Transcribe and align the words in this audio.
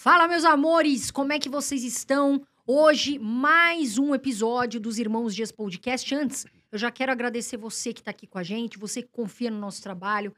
Fala, 0.00 0.28
meus 0.28 0.44
amores, 0.44 1.10
como 1.10 1.32
é 1.32 1.40
que 1.40 1.48
vocês 1.48 1.82
estão? 1.82 2.40
Hoje, 2.64 3.18
mais 3.18 3.98
um 3.98 4.14
episódio 4.14 4.78
dos 4.78 4.96
Irmãos 4.96 5.34
Dias 5.34 5.50
Podcast. 5.50 6.14
Antes, 6.14 6.46
eu 6.70 6.78
já 6.78 6.88
quero 6.88 7.10
agradecer 7.10 7.56
você 7.56 7.92
que 7.92 8.00
está 8.00 8.12
aqui 8.12 8.24
com 8.24 8.38
a 8.38 8.44
gente, 8.44 8.78
você 8.78 9.02
que 9.02 9.08
confia 9.08 9.50
no 9.50 9.58
nosso 9.58 9.82
trabalho, 9.82 10.32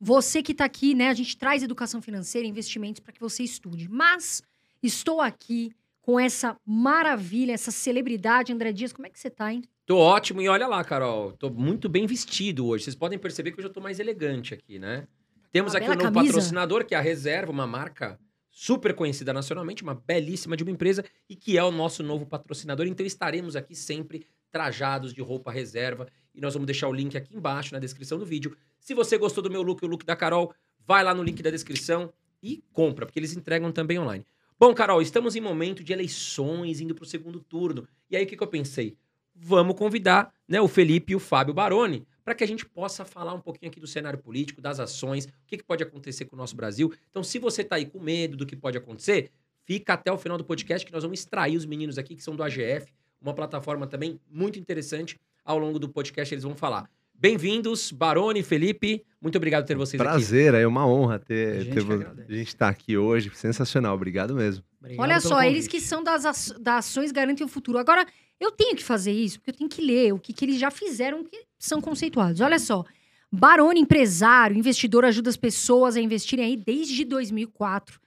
você 0.00 0.40
que 0.40 0.52
está 0.52 0.66
aqui, 0.66 0.94
né? 0.94 1.08
A 1.08 1.14
gente 1.14 1.36
traz 1.36 1.64
educação 1.64 2.00
financeira, 2.00 2.46
investimentos 2.46 3.00
para 3.00 3.12
que 3.12 3.18
você 3.18 3.42
estude. 3.42 3.88
Mas 3.88 4.40
estou 4.80 5.20
aqui 5.20 5.72
com 6.00 6.20
essa 6.20 6.56
maravilha, 6.64 7.54
essa 7.54 7.72
celebridade, 7.72 8.52
André 8.52 8.70
Dias. 8.70 8.92
Como 8.92 9.08
é 9.08 9.10
que 9.10 9.18
você 9.18 9.26
está, 9.26 9.52
hein? 9.52 9.64
Tô 9.84 9.98
ótimo 9.98 10.40
e 10.40 10.48
olha 10.48 10.68
lá, 10.68 10.84
Carol, 10.84 11.32
tô 11.32 11.50
muito 11.50 11.88
bem 11.88 12.06
vestido 12.06 12.68
hoje. 12.68 12.84
Vocês 12.84 12.94
podem 12.94 13.18
perceber 13.18 13.50
que 13.50 13.60
eu 13.60 13.68
tô 13.68 13.80
mais 13.80 13.98
elegante 13.98 14.54
aqui, 14.54 14.78
né? 14.78 15.08
Temos 15.50 15.72
Uma 15.72 15.78
aqui 15.80 15.86
o 15.90 15.94
novo 15.94 16.02
camisa. 16.02 16.34
patrocinador, 16.34 16.84
que 16.86 16.94
é 16.94 16.98
a 16.98 17.00
Reserva, 17.00 17.50
uma 17.50 17.66
marca 17.66 18.16
super 18.54 18.94
conhecida 18.94 19.32
nacionalmente, 19.32 19.82
uma 19.82 19.94
belíssima 19.94 20.56
de 20.56 20.62
uma 20.62 20.70
empresa 20.70 21.02
e 21.26 21.34
que 21.34 21.56
é 21.56 21.64
o 21.64 21.72
nosso 21.72 22.02
novo 22.02 22.26
patrocinador. 22.26 22.86
Então 22.86 23.04
estaremos 23.04 23.56
aqui 23.56 23.74
sempre 23.74 24.26
trajados 24.52 25.14
de 25.14 25.22
roupa 25.22 25.50
reserva 25.50 26.06
e 26.34 26.40
nós 26.40 26.52
vamos 26.52 26.66
deixar 26.66 26.86
o 26.86 26.92
link 26.92 27.16
aqui 27.16 27.34
embaixo 27.34 27.72
na 27.72 27.80
descrição 27.80 28.18
do 28.18 28.26
vídeo. 28.26 28.54
Se 28.78 28.92
você 28.92 29.16
gostou 29.16 29.42
do 29.42 29.50
meu 29.50 29.62
look 29.62 29.82
o 29.82 29.88
look 29.88 30.04
da 30.04 30.14
Carol, 30.14 30.54
vai 30.86 31.02
lá 31.02 31.14
no 31.14 31.22
link 31.22 31.42
da 31.42 31.50
descrição 31.50 32.12
e 32.42 32.62
compra, 32.72 33.06
porque 33.06 33.18
eles 33.18 33.34
entregam 33.34 33.72
também 33.72 33.98
online. 33.98 34.26
Bom, 34.60 34.74
Carol, 34.74 35.00
estamos 35.00 35.34
em 35.34 35.40
momento 35.40 35.82
de 35.82 35.92
eleições, 35.92 36.80
indo 36.80 36.94
para 36.94 37.04
o 37.04 37.06
segundo 37.06 37.40
turno. 37.40 37.88
E 38.10 38.16
aí 38.16 38.24
o 38.24 38.26
que, 38.26 38.36
que 38.36 38.42
eu 38.42 38.48
pensei? 38.48 38.96
Vamos 39.34 39.76
convidar 39.76 40.32
né, 40.46 40.60
o 40.60 40.68
Felipe 40.68 41.14
e 41.14 41.16
o 41.16 41.20
Fábio 41.20 41.54
Baroni 41.54 42.06
para 42.24 42.34
que 42.34 42.44
a 42.44 42.46
gente 42.46 42.64
possa 42.64 43.04
falar 43.04 43.34
um 43.34 43.40
pouquinho 43.40 43.70
aqui 43.70 43.80
do 43.80 43.86
cenário 43.86 44.18
político, 44.18 44.60
das 44.60 44.78
ações, 44.80 45.26
o 45.26 45.30
que, 45.46 45.56
que 45.58 45.64
pode 45.64 45.82
acontecer 45.82 46.24
com 46.24 46.36
o 46.36 46.38
nosso 46.38 46.54
Brasil. 46.56 46.92
Então, 47.10 47.22
se 47.22 47.38
você 47.38 47.62
está 47.62 47.76
aí 47.76 47.86
com 47.86 48.00
medo 48.00 48.36
do 48.36 48.46
que 48.46 48.56
pode 48.56 48.78
acontecer, 48.78 49.30
fica 49.64 49.94
até 49.94 50.10
o 50.12 50.18
final 50.18 50.38
do 50.38 50.44
podcast 50.44 50.86
que 50.86 50.92
nós 50.92 51.02
vamos 51.02 51.18
extrair 51.20 51.56
os 51.56 51.64
meninos 51.66 51.98
aqui 51.98 52.14
que 52.14 52.22
são 52.22 52.36
do 52.36 52.42
AGF, 52.42 52.92
uma 53.20 53.34
plataforma 53.34 53.86
também 53.86 54.20
muito 54.30 54.58
interessante. 54.58 55.18
Ao 55.44 55.58
longo 55.58 55.78
do 55.78 55.88
podcast 55.88 56.32
eles 56.32 56.44
vão 56.44 56.54
falar. 56.54 56.88
Bem-vindos, 57.14 57.92
Baroni, 57.92 58.42
Felipe. 58.42 59.04
Muito 59.20 59.36
obrigado 59.36 59.62
por 59.62 59.68
ter 59.68 59.76
vocês 59.76 60.00
aqui. 60.00 60.10
Prazer, 60.10 60.54
é 60.54 60.66
uma 60.66 60.84
honra 60.84 61.14
A 61.14 61.18
ter, 61.20 61.62
gente 61.62 61.74
ter 61.74 61.80
a 61.80 62.34
gente 62.34 62.48
estar 62.48 62.68
aqui 62.68 62.96
hoje. 62.96 63.30
Sensacional, 63.32 63.94
obrigado 63.94 64.34
mesmo. 64.34 64.64
Obrigado 64.80 65.00
Olha 65.00 65.20
só, 65.20 65.40
eles 65.40 65.66
convite. 65.66 65.70
que 65.70 65.80
são 65.80 66.02
das 66.02 66.24
ações 66.66 67.12
garantem 67.12 67.46
o 67.46 67.48
futuro. 67.48 67.78
Agora, 67.78 68.04
eu 68.42 68.50
tenho 68.50 68.74
que 68.74 68.82
fazer 68.82 69.12
isso, 69.12 69.38
porque 69.38 69.50
eu 69.50 69.54
tenho 69.54 69.70
que 69.70 69.80
ler 69.80 70.12
o 70.12 70.18
que, 70.18 70.32
que 70.32 70.44
eles 70.44 70.58
já 70.58 70.70
fizeram, 70.70 71.22
que 71.22 71.44
são 71.58 71.80
conceituados. 71.80 72.40
Olha 72.40 72.58
só. 72.58 72.84
Barone, 73.30 73.80
empresário, 73.80 74.56
investidor, 74.56 75.04
ajuda 75.04 75.30
as 75.30 75.36
pessoas 75.36 75.96
a 75.96 76.00
investirem 76.00 76.44
aí 76.44 76.56
desde 76.56 77.04
2004. 77.04 78.00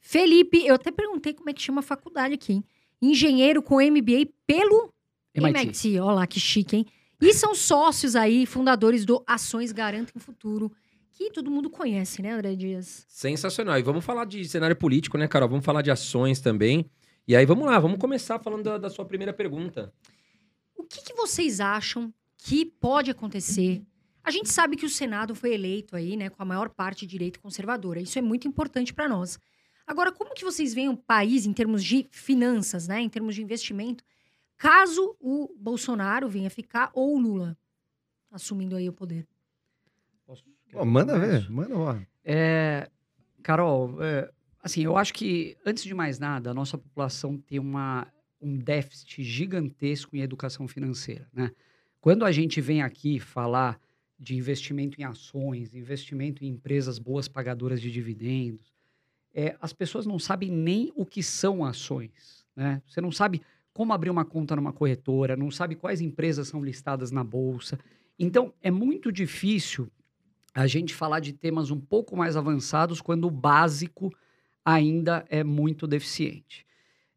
Felipe, 0.00 0.66
eu 0.66 0.74
até 0.74 0.90
perguntei 0.90 1.32
como 1.32 1.50
é 1.50 1.52
que 1.52 1.62
chama 1.62 1.80
a 1.80 1.82
faculdade 1.82 2.34
aqui, 2.34 2.54
hein? 2.54 2.64
Engenheiro 3.00 3.62
com 3.62 3.76
MBA 3.76 4.28
pelo 4.46 4.92
MIT. 5.34 6.00
Olha 6.00 6.14
lá, 6.14 6.26
que 6.26 6.40
chique, 6.40 6.76
hein? 6.76 6.86
E 7.20 7.32
são 7.32 7.54
sócios 7.54 8.16
aí, 8.16 8.46
fundadores 8.46 9.04
do 9.04 9.22
Ações 9.26 9.70
Garantem 9.70 10.14
o 10.16 10.20
Futuro, 10.20 10.72
que 11.12 11.30
todo 11.30 11.50
mundo 11.50 11.70
conhece, 11.70 12.20
né, 12.20 12.32
André 12.32 12.56
Dias? 12.56 13.04
Sensacional. 13.08 13.78
E 13.78 13.82
vamos 13.82 14.04
falar 14.04 14.24
de 14.24 14.44
cenário 14.48 14.74
político, 14.74 15.16
né, 15.16 15.28
Carol? 15.28 15.48
Vamos 15.48 15.64
falar 15.64 15.82
de 15.82 15.90
ações 15.90 16.40
também. 16.40 16.90
E 17.26 17.36
aí, 17.36 17.46
vamos 17.46 17.66
lá, 17.66 17.78
vamos 17.78 17.98
começar 17.98 18.38
falando 18.40 18.64
da, 18.64 18.78
da 18.78 18.90
sua 18.90 19.04
primeira 19.04 19.32
pergunta. 19.32 19.92
O 20.76 20.82
que, 20.82 21.02
que 21.02 21.14
vocês 21.14 21.60
acham 21.60 22.12
que 22.36 22.66
pode 22.66 23.10
acontecer? 23.10 23.82
A 24.24 24.30
gente 24.30 24.48
sabe 24.48 24.76
que 24.76 24.86
o 24.86 24.90
Senado 24.90 25.34
foi 25.34 25.54
eleito 25.54 25.94
aí, 25.94 26.16
né, 26.16 26.28
com 26.28 26.42
a 26.42 26.46
maior 26.46 26.68
parte 26.68 27.06
de 27.06 27.12
direita 27.12 27.38
conservadora. 27.38 28.00
Isso 28.00 28.18
é 28.18 28.22
muito 28.22 28.48
importante 28.48 28.92
para 28.92 29.08
nós. 29.08 29.38
Agora, 29.86 30.12
como 30.12 30.34
que 30.34 30.44
vocês 30.44 30.74
veem 30.74 30.88
o 30.88 30.96
país 30.96 31.46
em 31.46 31.52
termos 31.52 31.84
de 31.84 32.08
finanças, 32.10 32.88
né, 32.88 33.00
em 33.00 33.08
termos 33.08 33.34
de 33.34 33.42
investimento, 33.42 34.04
caso 34.56 35.16
o 35.20 35.54
Bolsonaro 35.56 36.28
venha 36.28 36.50
ficar 36.50 36.90
ou 36.92 37.16
o 37.16 37.20
Lula 37.20 37.56
assumindo 38.30 38.76
aí 38.76 38.88
o 38.88 38.92
poder? 38.92 39.26
Pô, 40.72 40.84
manda 40.84 41.18
ver, 41.18 41.50
manda 41.50 41.76
lá. 41.76 42.06
É, 42.24 42.88
Carol, 43.42 44.02
é, 44.02 44.32
assim, 44.62 44.84
eu 44.84 44.96
acho 44.96 45.12
que, 45.12 45.56
antes 45.66 45.82
de 45.82 45.92
mais 45.92 46.18
nada, 46.18 46.50
a 46.50 46.54
nossa 46.54 46.78
população 46.78 47.36
tem 47.36 47.58
uma, 47.58 48.06
um 48.40 48.56
déficit 48.56 49.22
gigantesco 49.22 50.16
em 50.16 50.20
educação 50.20 50.68
financeira, 50.68 51.28
né? 51.32 51.50
Quando 52.00 52.24
a 52.24 52.32
gente 52.32 52.60
vem 52.60 52.82
aqui 52.82 53.20
falar 53.20 53.80
de 54.18 54.36
investimento 54.36 55.00
em 55.00 55.04
ações, 55.04 55.74
investimento 55.74 56.44
em 56.44 56.48
empresas 56.48 56.98
boas 56.98 57.28
pagadoras 57.28 57.80
de 57.80 57.90
dividendos, 57.90 58.72
é, 59.34 59.56
as 59.60 59.72
pessoas 59.72 60.06
não 60.06 60.18
sabem 60.18 60.50
nem 60.50 60.92
o 60.94 61.04
que 61.04 61.22
são 61.22 61.64
ações, 61.64 62.46
né? 62.54 62.82
Você 62.86 63.00
não 63.00 63.10
sabe 63.10 63.42
como 63.72 63.92
abrir 63.92 64.10
uma 64.10 64.24
conta 64.24 64.54
numa 64.54 64.72
corretora, 64.72 65.36
não 65.36 65.50
sabe 65.50 65.74
quais 65.74 66.00
empresas 66.00 66.48
são 66.48 66.62
listadas 66.62 67.10
na 67.10 67.24
bolsa. 67.24 67.78
Então, 68.18 68.52
é 68.60 68.70
muito 68.70 69.10
difícil 69.10 69.90
a 70.54 70.66
gente 70.66 70.94
falar 70.94 71.20
de 71.20 71.32
temas 71.32 71.70
um 71.70 71.80
pouco 71.80 72.16
mais 72.16 72.36
avançados 72.36 73.00
quando 73.00 73.26
o 73.26 73.30
básico 73.30 74.12
ainda 74.64 75.24
é 75.28 75.42
muito 75.44 75.86
deficiente. 75.86 76.66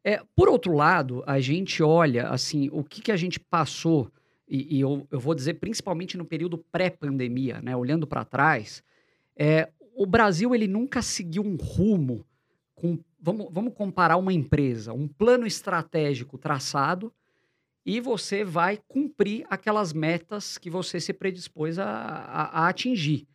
É, 0.03 0.21
por 0.35 0.49
outro 0.49 0.73
lado, 0.73 1.23
a 1.25 1.39
gente 1.39 1.81
olha 1.83 2.29
assim 2.29 2.69
o 2.71 2.83
que, 2.83 3.01
que 3.01 3.11
a 3.11 3.17
gente 3.17 3.39
passou, 3.39 4.11
e, 4.47 4.77
e 4.77 4.81
eu, 4.81 5.07
eu 5.11 5.19
vou 5.19 5.33
dizer 5.35 5.55
principalmente 5.55 6.17
no 6.17 6.25
período 6.25 6.57
pré-pandemia, 6.57 7.61
né, 7.61 7.75
olhando 7.75 8.05
para 8.05 8.23
trás, 8.23 8.83
é, 9.37 9.69
o 9.95 10.05
Brasil 10.05 10.53
ele 10.53 10.67
nunca 10.67 11.01
seguiu 11.01 11.43
um 11.43 11.55
rumo 11.55 12.25
com. 12.75 12.99
Vamos, 13.19 13.47
vamos 13.51 13.73
comparar 13.73 14.17
uma 14.17 14.31
empresa, 14.33 14.93
um 14.93 15.07
plano 15.07 15.47
estratégico 15.47 16.37
traçado, 16.37 17.11
e 17.85 17.99
você 17.99 18.43
vai 18.43 18.79
cumprir 18.87 19.45
aquelas 19.49 19.93
metas 19.93 20.57
que 20.57 20.69
você 20.69 20.99
se 20.99 21.13
predispôs 21.13 21.79
a, 21.79 21.85
a- 21.85 22.61
a 22.65 22.67
atingir. 22.69 23.27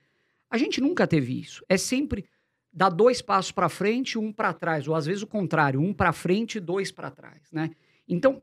A 0.50 0.58
gente 0.58 0.80
nunca 0.80 1.06
teve 1.06 1.40
isso. 1.40 1.64
É 1.68 1.76
sempre 1.76 2.24
dar 2.72 2.90
dois 2.90 3.20
passos 3.20 3.52
para 3.52 3.68
frente, 3.68 4.18
um 4.18 4.32
para 4.32 4.52
trás, 4.52 4.86
ou 4.86 4.94
às 4.94 5.06
vezes 5.06 5.22
o 5.22 5.26
contrário, 5.26 5.80
um 5.80 5.92
para 5.92 6.12
frente 6.12 6.56
e 6.56 6.60
dois 6.60 6.92
para 6.92 7.10
trás, 7.10 7.50
né? 7.52 7.70
Então, 8.08 8.42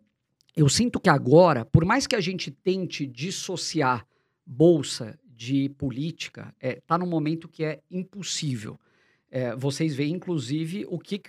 eu 0.56 0.68
sinto 0.68 1.00
que 1.00 1.10
agora, 1.10 1.64
por 1.66 1.86
mais 1.86 2.08
que 2.08 2.16
a 2.16 2.20
gente 2.20 2.50
tente 2.50 3.06
dissociar 3.06 4.06
bolsa 4.46 5.18
de 5.24 5.70
política, 5.70 6.54
é, 6.60 6.82
tá 6.88 6.98
num 6.98 7.06
momento 7.06 7.48
que 7.48 7.64
é 7.64 7.80
impossível. 7.92 8.80
É, 9.30 9.56
vocês 9.56 9.94
veem, 9.94 10.16
inclusive, 10.16 10.86
o 10.90 10.98
que, 10.98 11.22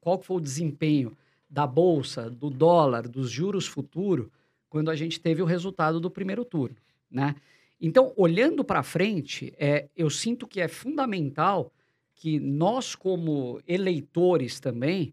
qual 0.00 0.22
foi 0.22 0.38
o 0.38 0.40
desempenho 0.40 1.16
da 1.48 1.66
bolsa, 1.66 2.30
do 2.30 2.48
dólar, 2.48 3.06
dos 3.06 3.30
juros 3.30 3.66
futuro, 3.66 4.32
quando 4.68 4.90
a 4.90 4.96
gente 4.96 5.20
teve 5.20 5.42
o 5.42 5.44
resultado 5.44 6.00
do 6.00 6.10
primeiro 6.10 6.44
turno, 6.44 6.76
né? 7.10 7.34
Então, 7.80 8.12
olhando 8.16 8.62
para 8.62 8.82
frente, 8.82 9.52
é, 9.58 9.88
eu 9.96 10.08
sinto 10.10 10.46
que 10.46 10.60
é 10.60 10.68
fundamental 10.68 11.72
que 12.20 12.38
nós, 12.38 12.94
como 12.94 13.60
eleitores 13.66 14.60
também, 14.60 15.12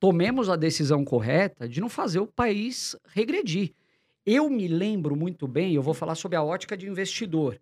tomemos 0.00 0.50
a 0.50 0.56
decisão 0.56 1.04
correta 1.04 1.68
de 1.68 1.80
não 1.80 1.88
fazer 1.88 2.18
o 2.18 2.26
país 2.26 2.96
regredir. 3.06 3.72
Eu 4.26 4.50
me 4.50 4.66
lembro 4.66 5.14
muito 5.14 5.46
bem, 5.46 5.72
eu 5.72 5.82
vou 5.82 5.94
falar 5.94 6.16
sobre 6.16 6.36
a 6.36 6.42
ótica 6.42 6.76
de 6.76 6.88
investidor. 6.88 7.60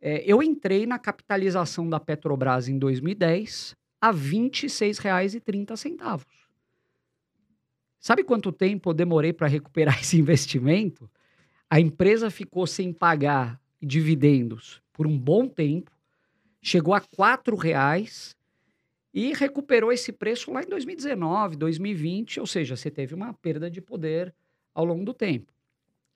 É, 0.00 0.24
eu 0.24 0.42
entrei 0.42 0.86
na 0.86 0.98
capitalização 0.98 1.86
da 1.86 2.00
Petrobras 2.00 2.66
em 2.66 2.78
2010 2.78 3.76
a 4.00 4.10
R$ 4.10 4.16
26,30. 4.16 6.24
Sabe 7.98 8.24
quanto 8.24 8.50
tempo 8.50 8.88
eu 8.88 8.94
demorei 8.94 9.34
para 9.34 9.48
recuperar 9.48 9.96
esse 10.00 10.18
investimento? 10.18 11.10
A 11.68 11.78
empresa 11.78 12.30
ficou 12.30 12.66
sem 12.66 12.90
pagar 12.90 13.60
dividendos 13.82 14.80
por 14.94 15.06
um 15.06 15.18
bom 15.18 15.46
tempo, 15.46 15.90
chegou 16.60 16.94
a 16.94 16.98
R$ 16.98 17.06
4,00 17.16 18.34
e 19.12 19.32
recuperou 19.32 19.92
esse 19.92 20.12
preço 20.12 20.52
lá 20.52 20.62
em 20.62 20.68
2019, 20.68 21.56
2020, 21.56 22.40
ou 22.40 22.46
seja, 22.46 22.76
você 22.76 22.90
teve 22.90 23.14
uma 23.14 23.32
perda 23.34 23.70
de 23.70 23.80
poder 23.80 24.32
ao 24.72 24.84
longo 24.84 25.04
do 25.04 25.12
tempo. 25.12 25.52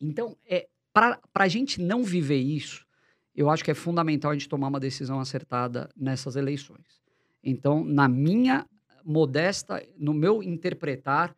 Então, 0.00 0.36
é, 0.46 0.68
para 0.92 1.18
a 1.34 1.48
gente 1.48 1.80
não 1.80 2.04
viver 2.04 2.38
isso, 2.38 2.86
eu 3.34 3.50
acho 3.50 3.64
que 3.64 3.70
é 3.70 3.74
fundamental 3.74 4.30
a 4.30 4.34
gente 4.34 4.48
tomar 4.48 4.68
uma 4.68 4.78
decisão 4.78 5.18
acertada 5.18 5.90
nessas 5.96 6.36
eleições. 6.36 7.02
Então, 7.42 7.84
na 7.84 8.08
minha 8.08 8.64
modesta, 9.04 9.84
no 9.98 10.14
meu 10.14 10.42
interpretar, 10.42 11.34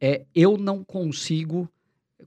é, 0.00 0.24
eu 0.34 0.56
não 0.56 0.82
consigo 0.82 1.68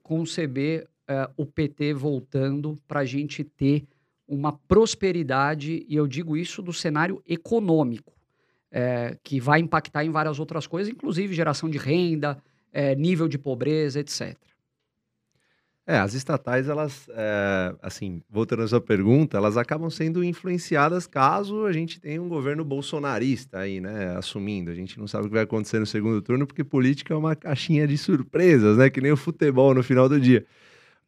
conceber 0.03 0.87
é, 1.07 1.29
o 1.35 1.45
PT 1.45 1.93
voltando 1.93 2.77
para 2.87 3.01
a 3.01 3.05
gente 3.05 3.43
ter 3.43 3.85
uma 4.27 4.51
prosperidade, 4.51 5.85
e 5.87 5.95
eu 5.95 6.07
digo 6.07 6.35
isso 6.35 6.61
do 6.61 6.73
cenário 6.73 7.21
econômico, 7.27 8.13
é, 8.71 9.17
que 9.23 9.39
vai 9.39 9.59
impactar 9.59 10.03
em 10.03 10.11
várias 10.11 10.39
outras 10.39 10.67
coisas, 10.67 10.91
inclusive 10.91 11.33
geração 11.33 11.69
de 11.69 11.77
renda, 11.77 12.37
é, 12.71 12.93
nível 12.95 13.27
de 13.27 13.37
pobreza, 13.37 13.99
etc. 13.99 14.37
É, 15.89 15.99
as 15.99 16.13
estatais, 16.13 16.67
elas, 16.67 17.07
é, 17.13 17.73
assim, 17.81 18.21
voltando 18.29 18.63
à 18.63 18.67
sua 18.67 18.81
pergunta, 18.81 19.37
elas 19.37 19.55
acabam 19.55 19.89
sendo 19.89 20.21
influenciadas 20.21 21.07
caso 21.07 21.65
a 21.65 21.71
gente 21.71 21.97
tenha 22.01 22.21
um 22.21 22.27
governo 22.27 22.65
bolsonarista 22.65 23.59
aí, 23.59 23.79
né, 23.79 24.13
assumindo. 24.17 24.69
A 24.69 24.75
gente 24.75 24.99
não 24.99 25.07
sabe 25.07 25.23
o 25.23 25.27
que 25.29 25.35
vai 25.35 25.43
acontecer 25.43 25.79
no 25.79 25.85
segundo 25.85 26.21
turno, 26.21 26.45
porque 26.45 26.61
política 26.61 27.13
é 27.13 27.17
uma 27.17 27.37
caixinha 27.37 27.87
de 27.87 27.97
surpresas, 27.97 28.77
né, 28.77 28.89
que 28.89 28.99
nem 28.99 29.13
o 29.13 29.17
futebol 29.17 29.73
no 29.73 29.81
final 29.81 30.09
do 30.09 30.19
dia. 30.19 30.45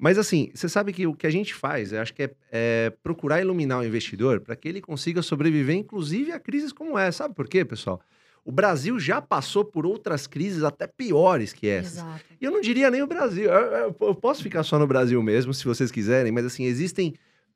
Mas, 0.01 0.17
assim, 0.17 0.49
você 0.55 0.69
sabe 0.69 0.93
que 0.93 1.05
o 1.05 1.13
que 1.13 1.27
a 1.27 1.29
gente 1.29 1.53
faz, 1.53 1.91
eu 1.91 1.99
acho 2.01 2.13
que 2.13 2.23
é, 2.23 2.31
é 2.51 2.93
procurar 3.03 3.41
iluminar 3.41 3.81
o 3.81 3.85
investidor 3.85 4.39
para 4.39 4.55
que 4.55 4.69
ele 4.69 4.79
consiga 4.79 5.21
sobreviver, 5.21 5.75
inclusive 5.75 6.31
a 6.31 6.39
crises 6.39 6.71
como 6.71 6.97
essa. 6.97 7.17
Sabe 7.25 7.35
por 7.35 7.49
quê, 7.49 7.65
pessoal? 7.65 7.99
O 8.45 8.51
Brasil 8.51 8.97
já 8.97 9.21
passou 9.21 9.65
por 9.65 9.85
outras 9.85 10.25
crises 10.25 10.63
até 10.63 10.87
piores 10.87 11.51
que. 11.51 11.67
Exato. 11.67 12.23
E 12.39 12.45
eu 12.45 12.51
não 12.51 12.61
diria 12.61 12.89
nem 12.89 13.01
o 13.03 13.07
Brasil. 13.07 13.49
Eu, 13.49 13.71
eu- 13.89 13.95
eu 13.99 14.15
posso 14.15 14.41
ficar 14.41 14.63
só 14.63 14.79
no 14.79 14.87
Brasil 14.87 15.21
mesmo, 15.21 15.53
se 15.53 15.65
vocês 15.65 15.91
quiserem, 15.91 16.31
mas 16.31 16.45
assim, 16.45 16.63
existem 16.63 17.13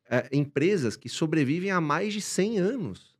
é, 0.09 0.27
empresas 0.33 0.97
que 0.97 1.07
sobrevivem 1.07 1.71
há 1.71 1.79
mais 1.79 2.13
de 2.13 2.19
100 2.19 2.59
anos. 2.59 3.12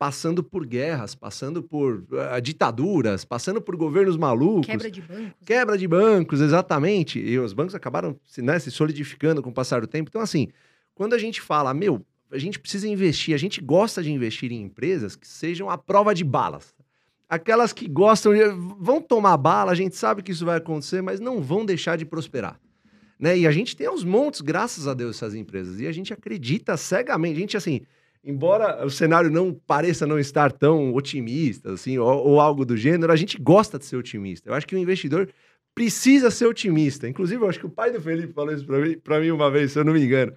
Passando 0.00 0.42
por 0.42 0.64
guerras, 0.64 1.14
passando 1.14 1.62
por 1.62 2.06
ah, 2.32 2.40
ditaduras, 2.40 3.22
passando 3.22 3.60
por 3.60 3.76
governos 3.76 4.16
malucos. 4.16 4.64
Quebra 4.64 4.90
de 4.90 5.02
bancos. 5.02 5.32
Quebra 5.44 5.76
de 5.76 5.86
bancos, 5.86 6.40
exatamente. 6.40 7.18
E 7.20 7.38
os 7.38 7.52
bancos 7.52 7.74
acabaram 7.74 8.18
se, 8.24 8.40
né, 8.40 8.58
se 8.58 8.70
solidificando 8.70 9.42
com 9.42 9.50
o 9.50 9.52
passar 9.52 9.82
do 9.82 9.86
tempo. 9.86 10.08
Então, 10.08 10.22
assim, 10.22 10.48
quando 10.94 11.12
a 11.12 11.18
gente 11.18 11.42
fala, 11.42 11.74
meu, 11.74 12.02
a 12.30 12.38
gente 12.38 12.58
precisa 12.58 12.88
investir, 12.88 13.34
a 13.34 13.38
gente 13.38 13.60
gosta 13.60 14.02
de 14.02 14.10
investir 14.10 14.50
em 14.50 14.62
empresas 14.62 15.16
que 15.16 15.28
sejam 15.28 15.68
a 15.68 15.76
prova 15.76 16.14
de 16.14 16.24
balas. 16.24 16.74
Aquelas 17.28 17.70
que 17.70 17.86
gostam, 17.86 18.32
de, 18.32 18.40
vão 18.78 19.02
tomar 19.02 19.36
bala, 19.36 19.70
a 19.70 19.74
gente 19.74 19.96
sabe 19.96 20.22
que 20.22 20.32
isso 20.32 20.46
vai 20.46 20.56
acontecer, 20.56 21.02
mas 21.02 21.20
não 21.20 21.42
vão 21.42 21.62
deixar 21.62 21.98
de 21.98 22.06
prosperar. 22.06 22.58
Né? 23.18 23.36
E 23.40 23.46
a 23.46 23.52
gente 23.52 23.76
tem 23.76 23.86
aos 23.86 24.02
montes, 24.02 24.40
graças 24.40 24.88
a 24.88 24.94
Deus, 24.94 25.16
essas 25.16 25.34
empresas. 25.34 25.78
E 25.78 25.86
a 25.86 25.92
gente 25.92 26.10
acredita 26.10 26.74
cegamente. 26.78 27.36
A 27.36 27.40
gente, 27.40 27.56
assim, 27.58 27.82
embora 28.24 28.84
o 28.84 28.90
cenário 28.90 29.30
não 29.30 29.52
pareça 29.52 30.06
não 30.06 30.18
estar 30.18 30.52
tão 30.52 30.94
otimista, 30.94 31.72
assim, 31.72 31.98
ou, 31.98 32.08
ou 32.08 32.40
algo 32.40 32.64
do 32.64 32.76
gênero, 32.76 33.12
a 33.12 33.16
gente 33.16 33.38
gosta 33.38 33.78
de 33.78 33.84
ser 33.84 33.96
otimista. 33.96 34.48
Eu 34.48 34.54
acho 34.54 34.66
que 34.66 34.74
o 34.74 34.78
investidor 34.78 35.28
precisa 35.74 36.30
ser 36.30 36.46
otimista. 36.46 37.08
Inclusive, 37.08 37.42
eu 37.42 37.48
acho 37.48 37.58
que 37.58 37.66
o 37.66 37.70
pai 37.70 37.90
do 37.90 38.00
Felipe 38.00 38.32
falou 38.32 38.52
isso 38.52 38.66
para 38.66 39.18
mim, 39.18 39.26
mim 39.26 39.30
uma 39.30 39.50
vez, 39.50 39.72
se 39.72 39.78
eu 39.78 39.84
não 39.84 39.92
me 39.92 40.04
engano. 40.04 40.32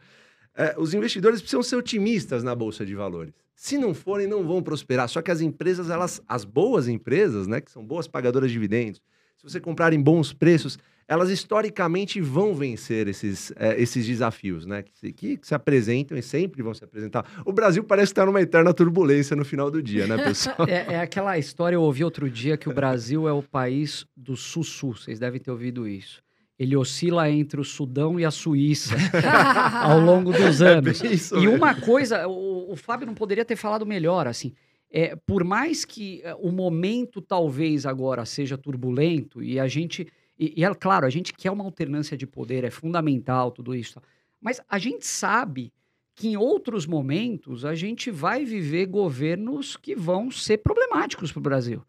É, 0.55 0.75
os 0.77 0.93
investidores 0.93 1.41
precisam 1.41 1.63
ser 1.63 1.75
otimistas 1.75 2.43
na 2.43 2.53
bolsa 2.53 2.85
de 2.85 2.93
valores. 2.93 3.33
Se 3.55 3.77
não 3.77 3.93
forem, 3.93 4.27
não 4.27 4.45
vão 4.45 4.61
prosperar. 4.61 5.09
Só 5.09 5.21
que 5.21 5.31
as 5.31 5.41
empresas, 5.41 5.89
elas, 5.89 6.21
as 6.27 6.43
boas 6.45 6.87
empresas, 6.87 7.47
né, 7.47 7.59
que 7.59 7.71
são 7.71 7.83
boas 7.85 8.07
pagadoras 8.07 8.49
de 8.49 8.53
dividendos, 8.53 9.01
se 9.37 9.43
você 9.43 9.59
comprar 9.59 9.93
em 9.93 10.01
bons 10.01 10.31
preços, 10.31 10.77
elas 11.13 11.29
historicamente 11.29 12.19
vão 12.19 12.53
vencer 12.53 13.07
esses, 13.07 13.53
é, 13.55 13.79
esses 13.81 14.05
desafios, 14.05 14.65
né? 14.65 14.83
Que 14.83 14.97
se, 14.97 15.13
que 15.13 15.39
se 15.41 15.55
apresentam 15.55 16.17
e 16.17 16.21
sempre 16.21 16.61
vão 16.61 16.73
se 16.73 16.83
apresentar. 16.83 17.25
O 17.45 17.53
Brasil 17.53 17.83
parece 17.83 18.11
estar 18.11 18.25
numa 18.25 18.41
eterna 18.41 18.73
turbulência 18.73 19.35
no 19.35 19.45
final 19.45 19.69
do 19.69 19.81
dia, 19.81 20.07
né, 20.07 20.17
pessoal? 20.23 20.55
É, 20.73 20.93
é 20.93 20.99
aquela 21.01 21.37
história, 21.37 21.75
eu 21.75 21.81
ouvi 21.81 22.03
outro 22.03 22.29
dia 22.29 22.57
que 22.57 22.67
o 22.67 22.73
Brasil 22.73 23.27
é 23.27 23.33
o 23.33 23.43
país 23.43 24.05
do 24.15 24.35
Sussu. 24.35 24.93
Vocês 24.93 25.19
devem 25.19 25.39
ter 25.39 25.51
ouvido 25.51 25.87
isso. 25.87 26.21
Ele 26.57 26.75
oscila 26.75 27.29
entre 27.29 27.59
o 27.59 27.63
Sudão 27.63 28.19
e 28.19 28.25
a 28.25 28.31
Suíça 28.31 28.95
ao 29.81 29.99
longo 29.99 30.31
dos 30.31 30.61
anos. 30.61 31.01
bem 31.01 31.13
isso 31.13 31.37
E 31.37 31.47
uma 31.47 31.75
coisa, 31.75 32.27
o, 32.27 32.71
o 32.71 32.75
Fábio 32.75 33.05
não 33.05 33.13
poderia 33.13 33.43
ter 33.43 33.55
falado 33.55 33.85
melhor, 33.85 34.27
assim. 34.27 34.53
É, 34.95 35.15
por 35.25 35.43
mais 35.43 35.83
que 35.83 36.21
é, 36.23 36.35
o 36.35 36.51
momento 36.51 37.19
talvez 37.19 37.85
agora 37.85 38.25
seja 38.25 38.57
turbulento 38.57 39.41
e 39.43 39.59
a 39.59 39.67
gente. 39.67 40.07
E, 40.37 40.53
e 40.61 40.65
é 40.65 40.73
claro, 40.73 41.05
a 41.05 41.09
gente 41.09 41.33
quer 41.33 41.51
uma 41.51 41.63
alternância 41.63 42.17
de 42.17 42.25
poder, 42.25 42.63
é 42.63 42.69
fundamental 42.69 43.51
tudo 43.51 43.75
isso. 43.75 44.01
Mas 44.41 44.59
a 44.67 44.77
gente 44.77 45.05
sabe 45.05 45.71
que 46.15 46.27
em 46.27 46.37
outros 46.37 46.85
momentos 46.85 47.65
a 47.65 47.73
gente 47.73 48.11
vai 48.11 48.45
viver 48.45 48.85
governos 48.85 49.75
que 49.75 49.95
vão 49.95 50.29
ser 50.29 50.57
problemáticos 50.59 51.31
para 51.31 51.39
o 51.39 51.43
Brasil. 51.43 51.83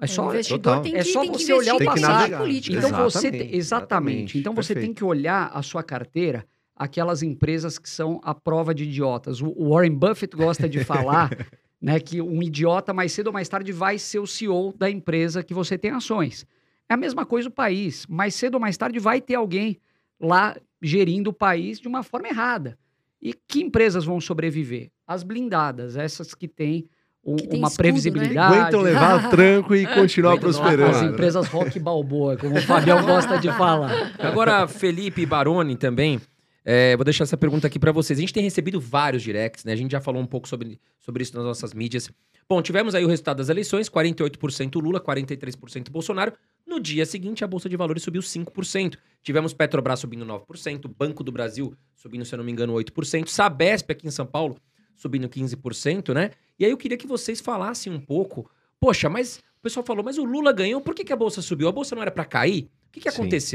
É 0.00 0.04
o 0.04 0.08
só, 0.08 0.28
investidor 0.30 0.58
total. 0.60 0.82
tem 0.82 0.92
que, 0.92 0.98
É 0.98 1.04
só 1.04 1.20
tem 1.22 1.32
que 1.32 1.38
você 1.38 1.52
olhar 1.52 1.74
o 1.76 1.84
passado. 1.84 2.46
então 2.48 2.92
você 3.10 3.28
Exatamente, 3.28 3.30
tem, 3.30 3.54
exatamente. 3.54 3.56
exatamente, 3.56 4.38
Então 4.38 4.54
você 4.54 4.74
tem 4.74 4.80
perfeito. 4.82 4.98
que 4.98 5.04
olhar 5.04 5.50
a 5.54 5.62
sua 5.62 5.82
carteira, 5.82 6.46
aquelas 6.74 7.22
empresas 7.22 7.78
que 7.78 7.88
são 7.88 8.20
a 8.22 8.34
prova 8.34 8.74
de 8.74 8.84
idiotas. 8.84 9.40
O 9.40 9.48
o 9.56 9.70
Warren 9.70 9.94
Buffett 9.94 10.36
gosta 10.36 10.68
de 10.68 10.84
falar, 10.84 11.30
né, 11.80 11.98
que 12.00 12.20
um 12.20 12.42
idiota 12.42 12.92
mais 12.92 13.12
cedo 13.12 13.28
ou 13.28 13.32
mais 13.32 13.48
tarde 13.48 13.72
vai 13.72 13.98
ser 13.98 14.18
o 14.18 14.26
CEO 14.26 14.74
da 14.76 14.90
empresa 14.90 15.42
que 15.42 15.54
você 15.54 15.78
tem 15.78 15.90
ações. 15.90 16.44
É 16.88 16.94
a 16.94 16.96
mesma 16.96 17.24
coisa 17.26 17.48
o 17.48 17.52
país. 17.52 18.06
Mais 18.08 18.34
cedo 18.34 18.54
ou 18.54 18.60
mais 18.60 18.76
tarde 18.76 18.98
vai 18.98 19.20
ter 19.20 19.34
alguém 19.34 19.78
lá 20.20 20.56
gerindo 20.80 21.30
o 21.30 21.32
país 21.32 21.80
de 21.80 21.88
uma 21.88 22.02
forma 22.02 22.28
errada. 22.28 22.78
E 23.20 23.32
que 23.48 23.60
empresas 23.62 24.04
vão 24.04 24.20
sobreviver? 24.20 24.90
As 25.06 25.22
blindadas, 25.22 25.96
essas 25.96 26.34
que 26.34 26.46
têm 26.46 26.88
um- 27.24 27.34
Que 27.36 27.48
tem 27.48 27.58
uma 27.58 27.66
escudo, 27.68 27.82
né? 27.84 27.90
previsibilidade. 27.90 28.54
Aguentam 28.56 28.80
levar 28.82 29.30
tranco 29.30 29.74
e 29.74 29.84
continuar 29.94 30.32
Aguentam 30.32 30.50
As 30.50 30.56
prosperando. 30.58 31.12
empresas 31.12 31.48
rock 31.48 31.78
balboa, 31.80 32.36
como 32.36 32.56
o 32.56 32.62
Fabião 32.62 33.04
gosta 33.04 33.38
de 33.38 33.48
falar. 33.52 34.12
Agora, 34.18 34.68
Felipe 34.68 35.26
Baroni 35.26 35.76
também, 35.76 36.20
é, 36.68 36.96
vou 36.96 37.04
deixar 37.04 37.22
essa 37.22 37.36
pergunta 37.36 37.68
aqui 37.68 37.78
pra 37.78 37.92
vocês. 37.92 38.18
A 38.18 38.20
gente 38.20 38.32
tem 38.32 38.42
recebido 38.42 38.80
vários 38.80 39.22
directs, 39.22 39.64
né? 39.64 39.72
A 39.72 39.76
gente 39.76 39.92
já 39.92 40.00
falou 40.00 40.20
um 40.20 40.26
pouco 40.26 40.48
sobre, 40.48 40.80
sobre 40.98 41.22
isso 41.22 41.36
nas 41.36 41.44
nossas 41.44 41.72
mídias. 41.72 42.10
Bom, 42.48 42.60
tivemos 42.60 42.92
aí 42.92 43.04
o 43.04 43.08
resultado 43.08 43.36
das 43.36 43.48
eleições, 43.48 43.88
48% 43.88 44.82
Lula, 44.82 45.00
43% 45.00 45.90
Bolsonaro. 45.90 46.32
No 46.66 46.80
dia 46.80 47.06
seguinte, 47.06 47.44
a 47.44 47.46
Bolsa 47.46 47.68
de 47.68 47.76
Valores 47.76 48.02
subiu 48.02 48.20
5%. 48.20 48.96
Tivemos 49.22 49.54
Petrobras 49.54 50.00
subindo 50.00 50.26
9%, 50.26 50.90
Banco 50.98 51.22
do 51.22 51.30
Brasil 51.30 51.72
subindo, 51.94 52.24
se 52.24 52.34
eu 52.34 52.38
não 52.38 52.44
me 52.44 52.50
engano, 52.50 52.72
8%, 52.74 53.28
Sabesp 53.28 53.90
aqui 53.90 54.06
em 54.06 54.10
São 54.10 54.26
Paulo 54.26 54.56
subindo 54.96 55.28
15%, 55.28 56.12
né? 56.12 56.32
E 56.58 56.64
aí 56.64 56.70
eu 56.70 56.76
queria 56.76 56.96
que 56.96 57.06
vocês 57.06 57.40
falassem 57.40 57.92
um 57.92 58.00
pouco, 58.00 58.50
poxa, 58.80 59.08
mas 59.08 59.38
o 59.58 59.62
pessoal 59.62 59.84
falou, 59.84 60.04
mas 60.04 60.18
o 60.18 60.24
Lula 60.24 60.52
ganhou, 60.52 60.80
por 60.80 60.94
que, 60.94 61.04
que 61.04 61.12
a 61.12 61.16
Bolsa 61.16 61.42
subiu? 61.42 61.68
A 61.68 61.72
Bolsa 61.72 61.94
não 61.94 62.02
era 62.02 62.10
pra 62.10 62.24
cair? 62.24 62.70
O 62.88 62.92
que, 62.92 63.00
que 63.00 63.08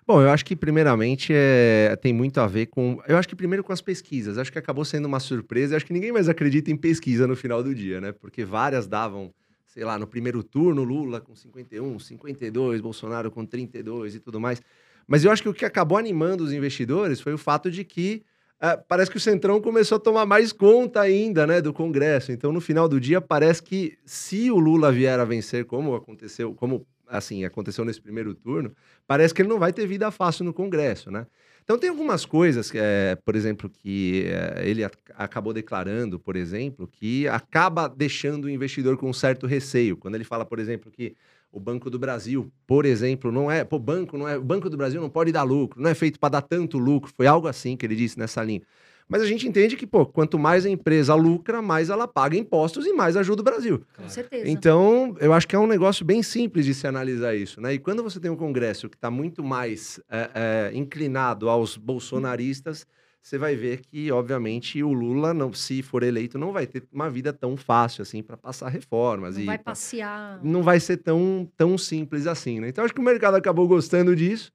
Bom, 0.06 0.21
eu 0.21 0.29
acho 0.29 0.45
que 0.45 0.55
primeiramente 0.55 1.33
é, 1.35 1.97
tem 1.97 2.12
muito 2.12 2.39
a 2.39 2.47
ver 2.47 2.67
com. 2.67 3.01
Eu 3.09 3.17
acho 3.17 3.27
que 3.27 3.35
primeiro 3.35 3.65
com 3.65 3.73
as 3.73 3.81
pesquisas. 3.81 4.37
Acho 4.37 4.53
que 4.53 4.59
acabou 4.59 4.85
sendo 4.85 5.06
uma 5.06 5.19
surpresa. 5.19 5.77
Acho 5.77 5.87
que 5.87 5.95
ninguém 5.95 6.12
mais 6.12 6.29
acredita 6.29 6.71
em 6.71 6.77
pesquisa 6.77 7.27
no 7.27 7.35
final 7.35 7.62
do 7.62 7.75
dia, 7.75 8.03
né? 8.03 8.12
Porque 8.12 8.45
várias 8.45 8.87
davam, 8.87 9.33
sei 9.67 9.83
lá, 9.83 9.99
no 9.99 10.06
primeiro 10.06 10.43
turno, 10.43 10.85
Lula 10.85 11.23
com 11.23 11.35
51, 11.35 11.99
52, 11.99 12.83
Bolsonaro 12.83 13.31
com 13.31 13.47
32 13.47 14.17
e 14.17 14.21
tudo 14.21 14.39
mais. 14.39 14.61
Mas 15.06 15.25
eu 15.25 15.31
acho 15.31 15.43
que 15.43 15.49
o 15.49 15.55
que 15.55 15.65
acabou 15.65 15.97
animando 15.97 16.45
os 16.45 16.53
investidores 16.53 17.21
foi 17.21 17.33
o 17.33 17.39
fato 17.39 17.71
de 17.71 17.83
que 17.83 18.23
ah, 18.61 18.77
parece 18.77 19.11
que 19.11 19.17
o 19.17 19.21
Centrão 19.21 19.61
começou 19.61 19.97
a 19.97 20.01
tomar 20.01 20.27
mais 20.27 20.53
conta 20.53 21.01
ainda, 21.01 21.47
né, 21.47 21.61
do 21.61 21.73
Congresso. 21.73 22.31
Então, 22.31 22.53
no 22.53 22.61
final 22.61 22.89
do 22.89 23.01
dia, 23.01 23.21
parece 23.21 23.62
que 23.62 23.99
se 24.05 24.51
o 24.51 24.59
Lula 24.59 24.93
vier 24.93 25.19
a 25.19 25.25
vencer, 25.25 25.65
como 25.65 25.95
aconteceu, 25.95 26.55
como 26.55 26.87
assim 27.17 27.45
aconteceu 27.45 27.85
nesse 27.85 28.01
primeiro 28.01 28.35
turno, 28.35 28.73
parece 29.06 29.33
que 29.35 29.43
ele 29.43 29.49
não 29.49 29.59
vai 29.59 29.73
ter 29.73 29.87
vida 29.87 30.11
fácil 30.11 30.44
no 30.44 30.53
Congresso, 30.53 31.11
né? 31.11 31.27
Então 31.63 31.79
tem 31.79 31.89
algumas 31.89 32.27
coisas, 32.27 32.71
é, 32.75 33.17
por 33.25 33.35
exemplo, 33.35 33.71
que 33.71 34.25
é, 34.27 34.69
ele 34.69 34.85
ac- 34.85 34.99
acabou 35.15 35.53
declarando, 35.53 36.19
por 36.21 36.37
exemplo, 36.37 36.87
que 36.87 37.27
acaba 37.29 37.89
deixando 37.89 38.44
o 38.44 38.51
investidor 38.51 38.99
com 38.99 39.09
um 39.09 39.15
certo 39.15 39.47
receio. 39.47 39.97
Quando 39.97 40.15
ele 40.15 40.25
fala, 40.25 40.44
por 40.44 40.59
exemplo, 40.59 40.91
que 40.91 41.15
o 41.51 41.59
Banco 41.59 41.89
do 41.89 41.99
Brasil, 41.99 42.53
por 42.67 42.85
exemplo, 42.85 43.33
não 43.33 43.51
é, 43.51 43.65
pô, 43.65 43.79
banco 43.79 44.19
não 44.19 44.29
é, 44.29 44.37
o 44.37 44.43
Banco 44.44 44.69
do 44.69 44.77
Brasil 44.77 45.01
não 45.01 45.09
pode 45.09 45.33
dar 45.33 45.43
lucro, 45.43 45.81
não 45.81 45.89
é 45.89 45.94
feito 45.94 46.19
para 46.19 46.31
dar 46.31 46.43
tanto 46.43 46.77
lucro. 46.79 47.11
Foi 47.17 47.27
algo 47.27 47.47
assim 47.49 47.77
que 47.77 47.87
ele 47.87 47.97
disse 47.97 48.19
nessa 48.19 48.43
linha. 48.43 48.61
Mas 49.08 49.20
a 49.23 49.27
gente 49.27 49.46
entende 49.46 49.77
que, 49.77 49.87
pô, 49.87 50.06
quanto 50.06 50.39
mais 50.39 50.65
a 50.65 50.70
empresa 50.70 51.15
lucra, 51.15 51.61
mais 51.61 51.91
ela 51.91 52.08
paga 52.08 52.37
impostos 52.37 52.87
e 52.87 52.93
mais 52.93 53.17
ajuda 53.17 53.43
o 53.43 53.44
Brasil. 53.44 53.82
Com 53.96 54.08
certeza. 54.08 54.49
Então, 54.49 55.15
eu 55.20 55.32
acho 55.32 55.46
que 55.46 55.55
é 55.55 55.58
um 55.58 55.67
negócio 55.67 56.05
bem 56.05 56.23
simples 56.23 56.65
de 56.65 56.73
se 56.75 56.87
analisar 56.87 57.34
isso, 57.34 57.61
né? 57.61 57.75
E 57.75 57.79
quando 57.79 58.03
você 58.03 58.19
tem 58.19 58.31
um 58.31 58.37
Congresso 58.37 58.89
que 58.89 58.96
está 58.96 59.11
muito 59.11 59.44
mais 59.44 60.01
é, 60.11 60.31
é, 60.34 60.70
inclinado 60.77 61.49
aos 61.51 61.77
bolsonaristas, 61.77 62.87
você 63.23 63.39
vai 63.39 63.55
ver 63.56 63.81
que, 63.81 64.11
obviamente, 64.13 64.82
o 64.82 64.93
Lula, 64.93 65.32
não, 65.32 65.53
se 65.53 65.82
for 65.82 66.03
eleito, 66.03 66.39
não 66.39 66.53
vai 66.53 66.67
ter 66.67 66.82
uma 66.93 67.08
vida 67.08 67.32
tão 67.32 67.56
fácil 67.56 68.03
assim 68.03 68.23
para 68.23 68.37
passar 68.37 68.69
reformas 68.69 69.37
não 69.37 69.43
e 69.43 69.46
vai 69.46 69.56
pra- 69.58 69.73
passear. 69.73 70.41
não 70.43 70.63
vai 70.63 70.79
ser 70.79 70.99
tão, 70.99 71.51
tão 71.56 71.79
simples 71.79 72.27
assim, 72.27 72.61
né? 72.61 72.69
Então, 72.69 72.84
acho 72.84 72.93
que 72.94 73.01
o 73.01 73.05
mercado 73.05 73.34
acabou 73.37 73.67
gostando 73.67 74.15
disso, 74.15 74.53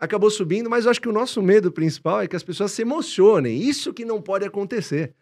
acabou 0.00 0.30
subindo, 0.30 0.70
mas 0.70 0.86
eu 0.86 0.90
acho 0.90 1.00
que 1.00 1.08
o 1.08 1.12
nosso 1.12 1.42
medo 1.42 1.70
principal 1.70 2.22
é 2.22 2.26
que 2.26 2.34
as 2.34 2.42
pessoas 2.42 2.72
se 2.72 2.80
emocionem. 2.80 3.60
Isso 3.60 3.92
que 3.92 4.04
não 4.04 4.20
pode 4.20 4.46
acontecer. 4.46 5.14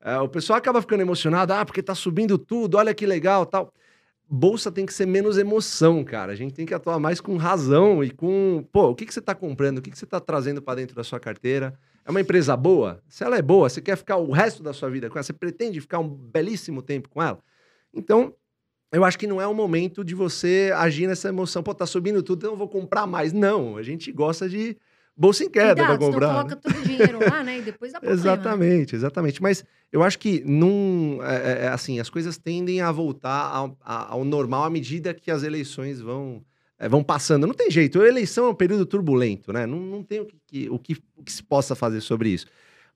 É, 0.00 0.16
o 0.18 0.28
pessoal 0.28 0.56
acaba 0.56 0.80
ficando 0.80 1.02
emocionado, 1.02 1.52
ah, 1.52 1.64
porque 1.64 1.82
tá 1.82 1.94
subindo 1.94 2.38
tudo, 2.38 2.76
olha 2.76 2.94
que 2.94 3.06
legal, 3.06 3.44
tal. 3.44 3.72
Bolsa 4.28 4.72
tem 4.72 4.86
que 4.86 4.94
ser 4.94 5.06
menos 5.06 5.36
emoção, 5.36 6.02
cara. 6.02 6.32
A 6.32 6.34
gente 6.34 6.54
tem 6.54 6.64
que 6.64 6.72
atuar 6.72 6.98
mais 6.98 7.20
com 7.20 7.36
razão 7.36 8.02
e 8.02 8.10
com, 8.10 8.66
pô, 8.72 8.88
o 8.88 8.94
que, 8.94 9.04
que 9.04 9.12
você 9.12 9.20
tá 9.20 9.34
comprando, 9.34 9.78
o 9.78 9.82
que, 9.82 9.90
que 9.90 9.98
você 9.98 10.06
tá 10.06 10.18
trazendo 10.18 10.62
para 10.62 10.76
dentro 10.76 10.96
da 10.96 11.04
sua 11.04 11.20
carteira. 11.20 11.78
É 12.04 12.10
uma 12.10 12.20
empresa 12.20 12.56
boa? 12.56 13.02
Se 13.08 13.22
ela 13.22 13.36
é 13.36 13.42
boa, 13.42 13.68
você 13.68 13.82
quer 13.82 13.96
ficar 13.96 14.16
o 14.16 14.32
resto 14.32 14.62
da 14.62 14.72
sua 14.72 14.88
vida 14.88 15.08
com 15.10 15.18
ela, 15.18 15.22
você 15.22 15.34
pretende 15.34 15.80
ficar 15.80 15.98
um 15.98 16.08
belíssimo 16.08 16.80
tempo 16.80 17.10
com 17.10 17.22
ela? 17.22 17.38
Então, 17.92 18.34
eu 18.92 19.04
acho 19.04 19.18
que 19.18 19.26
não 19.26 19.40
é 19.40 19.46
o 19.46 19.54
momento 19.54 20.04
de 20.04 20.14
você 20.14 20.72
agir 20.76 21.06
nessa 21.06 21.28
emoção. 21.28 21.62
Pô, 21.62 21.74
tá 21.74 21.86
subindo 21.86 22.22
tudo, 22.22 22.40
então 22.40 22.50
eu 22.52 22.56
vou 22.56 22.68
comprar 22.68 23.06
mais. 23.06 23.32
Não, 23.32 23.76
a 23.76 23.82
gente 23.82 24.12
gosta 24.12 24.48
de 24.48 24.76
bolsa 25.16 25.44
em 25.44 25.50
queda 25.50 25.84
para 25.84 25.98
comprar. 25.98 26.28
né? 26.28 26.34
coloca 26.34 26.56
todo 26.56 26.78
o 26.78 26.82
dinheiro 26.82 27.18
lá, 27.20 27.42
né? 27.42 27.58
E 27.58 27.62
depois 27.62 27.92
dá 27.92 28.00
problema. 28.00 28.24
né? 28.24 28.32
Exatamente, 28.32 28.94
exatamente. 28.94 29.42
Mas 29.42 29.64
eu 29.90 30.02
acho 30.02 30.18
que 30.18 30.42
num, 30.44 31.18
é, 31.22 31.64
é, 31.64 31.68
assim, 31.68 32.00
as 32.00 32.08
coisas 32.10 32.36
tendem 32.38 32.80
a 32.80 32.90
voltar 32.92 33.46
ao, 33.54 33.76
ao 33.82 34.24
normal 34.24 34.64
à 34.64 34.70
medida 34.70 35.12
que 35.14 35.30
as 35.30 35.42
eleições 35.42 36.00
vão, 36.00 36.42
é, 36.78 36.88
vão 36.88 37.02
passando. 37.02 37.46
Não 37.46 37.54
tem 37.54 37.70
jeito. 37.70 38.00
A 38.00 38.08
eleição 38.08 38.46
é 38.46 38.48
um 38.50 38.54
período 38.54 38.84
turbulento, 38.86 39.52
né? 39.52 39.66
Não, 39.66 39.78
não 39.78 40.02
tem 40.02 40.20
o 40.20 40.26
que- 40.26 40.68
o, 40.70 40.78
que, 40.78 40.96
o 41.16 41.22
que 41.22 41.32
se 41.32 41.42
possa 41.42 41.74
fazer 41.74 42.00
sobre 42.00 42.28
isso. 42.30 42.46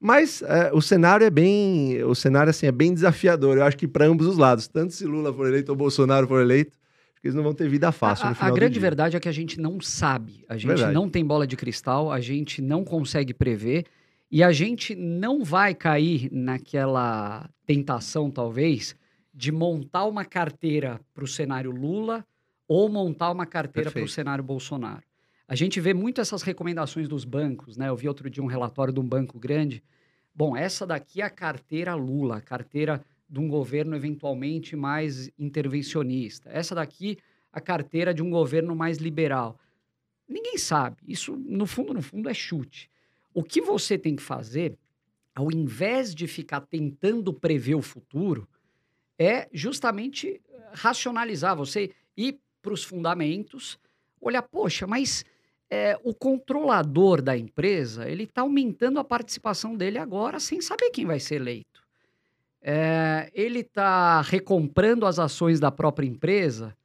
Mas 0.01 0.43
é, 0.43 0.71
o 0.75 0.81
cenário 0.83 1.25
é 1.25 1.31
bem, 1.31 2.03
o 2.05 2.15
cenário 2.15 2.51
assim 2.51 2.67
é 2.67 2.73
bem 2.73 2.93
desafiador. 2.93 3.57
Eu 3.57 3.65
acho 3.65 3.77
que 3.77 3.89
para 3.89 4.07
ambos 4.07 4.27
os 4.27 4.37
lados, 4.37 4.69
tanto 4.69 4.93
se 4.93 5.07
Lula 5.07 5.33
for 5.33 5.47
eleito 5.47 5.73
ou 5.73 5.77
Bolsonaro 5.77 6.27
for 6.27 6.41
eleito, 6.41 6.79
eles 7.25 7.35
não 7.35 7.43
vão 7.43 7.55
ter 7.55 7.69
vida 7.69 7.91
fácil 7.91 8.27
A- 8.27 8.31
no 8.31 8.37
a, 8.39 8.51
grande 8.51 8.79
verdade 8.79 9.17
é 9.17 9.21
que 9.21 9.29
a 9.29 9.33
gente 9.33 9.61
não 9.61 9.81
sabe, 9.81 10.45
a 10.49 10.57
gente 10.57 10.69
Verdade. 10.69 10.95
não 10.95 11.09
tem 11.09 11.25
bola 11.25 11.47
de 11.47 11.57
cristal, 11.57 12.13
a 12.13 12.21
gente 12.21 12.63
não 12.63 12.85
consegue 12.85 13.35
prever 13.35 13.85
e 14.31 14.43
a 14.43 14.53
gente 14.53 14.95
não 14.95 15.43
vai 15.43 15.75
cair 15.75 16.29
naquela 16.31 17.49
tentação, 17.67 18.31
talvez, 18.31 18.95
de 19.35 19.51
montar 19.51 20.05
uma 20.05 20.25
carteira 20.25 21.01
para 21.15 21.25
o 21.25 21.29
cenário 21.29 21.71
Lula 21.71 22.25
ou 22.69 22.89
montar 22.89 23.31
uma 23.31 23.47
carteira 23.47 23.91
para 23.91 24.03
o 24.03 24.09
cenário 24.09 24.45
Bolsonaro. 24.45 25.03
A 25.49 25.55
gente 25.55 25.81
vê 25.81 25.95
muito 25.95 26.21
essas 26.21 26.43
recomendações 26.43 27.09
dos 27.09 27.25
bancos, 27.25 27.77
né? 27.77 27.89
Eu 27.89 27.97
vi 27.97 28.09
outro 28.09 28.29
dia 28.29 28.43
um 28.43 28.49
relatório 28.49 28.93
de 28.93 28.99
um 28.99 29.07
banco 29.07 29.39
grande. 29.39 29.83
Bom, 30.35 30.57
essa 30.57 30.85
daqui 30.85 31.23
é 31.23 31.25
a 31.25 31.31
carteira 31.31 31.95
Lula, 31.95 32.39
a 32.39 32.41
carteira 32.41 33.05
de 33.29 33.39
um 33.39 33.49
governo 33.49 33.95
eventualmente 33.95 34.75
mais 34.75 35.31
intervencionista. 35.39 36.51
Essa 36.53 36.75
daqui, 36.75 37.19
a 37.53 37.61
carteira 37.61 38.13
de 38.13 38.23
um 38.23 38.31
governo 38.31 38.75
mais 38.75 38.99
liberal. 38.99 39.59
Ninguém 40.29 40.59
sabe. 40.59 40.97
Isso, 41.07 41.37
no 41.37 41.65
fundo, 41.65 41.95
no 41.95 42.03
fundo, 42.03 42.29
é 42.29 42.35
chute. 42.35 42.91
O 43.33 43.43
que 43.43 43.61
você 43.61 43.97
tem 43.97 44.17
que 44.17 44.23
fazer, 44.23 44.77
ao 45.33 45.53
invés 45.53 46.13
de 46.13 46.27
ficar 46.27 46.63
tentando 46.63 47.33
prever 47.33 47.77
o 47.77 47.83
futuro, 47.83 48.49
é 49.17 49.49
justamente 49.53 50.41
racionalizar. 50.73 51.57
Você 51.57 51.93
ir 52.17 52.41
para 52.61 52.73
os 52.75 52.83
fundamentos, 52.83 53.79
olhar, 54.21 54.43
poxa, 54.43 54.87
mas 54.89 55.25
é, 55.71 55.99
o 56.05 56.15
controlador 56.15 57.21
da 57.21 57.37
empresa, 57.37 58.09
ele 58.09 58.25
está 58.25 58.43
aumentando 58.43 58.99
a 59.01 59.05
participação 59.05 59.77
dele 59.77 59.99
agora 59.99 60.39
sem 60.39 60.61
saber 60.61 60.91
quem 60.91 61.05
vai 61.07 61.19
ser 61.19 61.37
eleito. 61.37 61.83
É, 62.63 63.31
ele 63.35 63.61
está 63.61 64.21
recomprando 64.23 65.07
as 65.07 65.19
ações 65.19 65.61
da 65.61 65.71
própria 65.71 66.07
empresa 66.07 66.77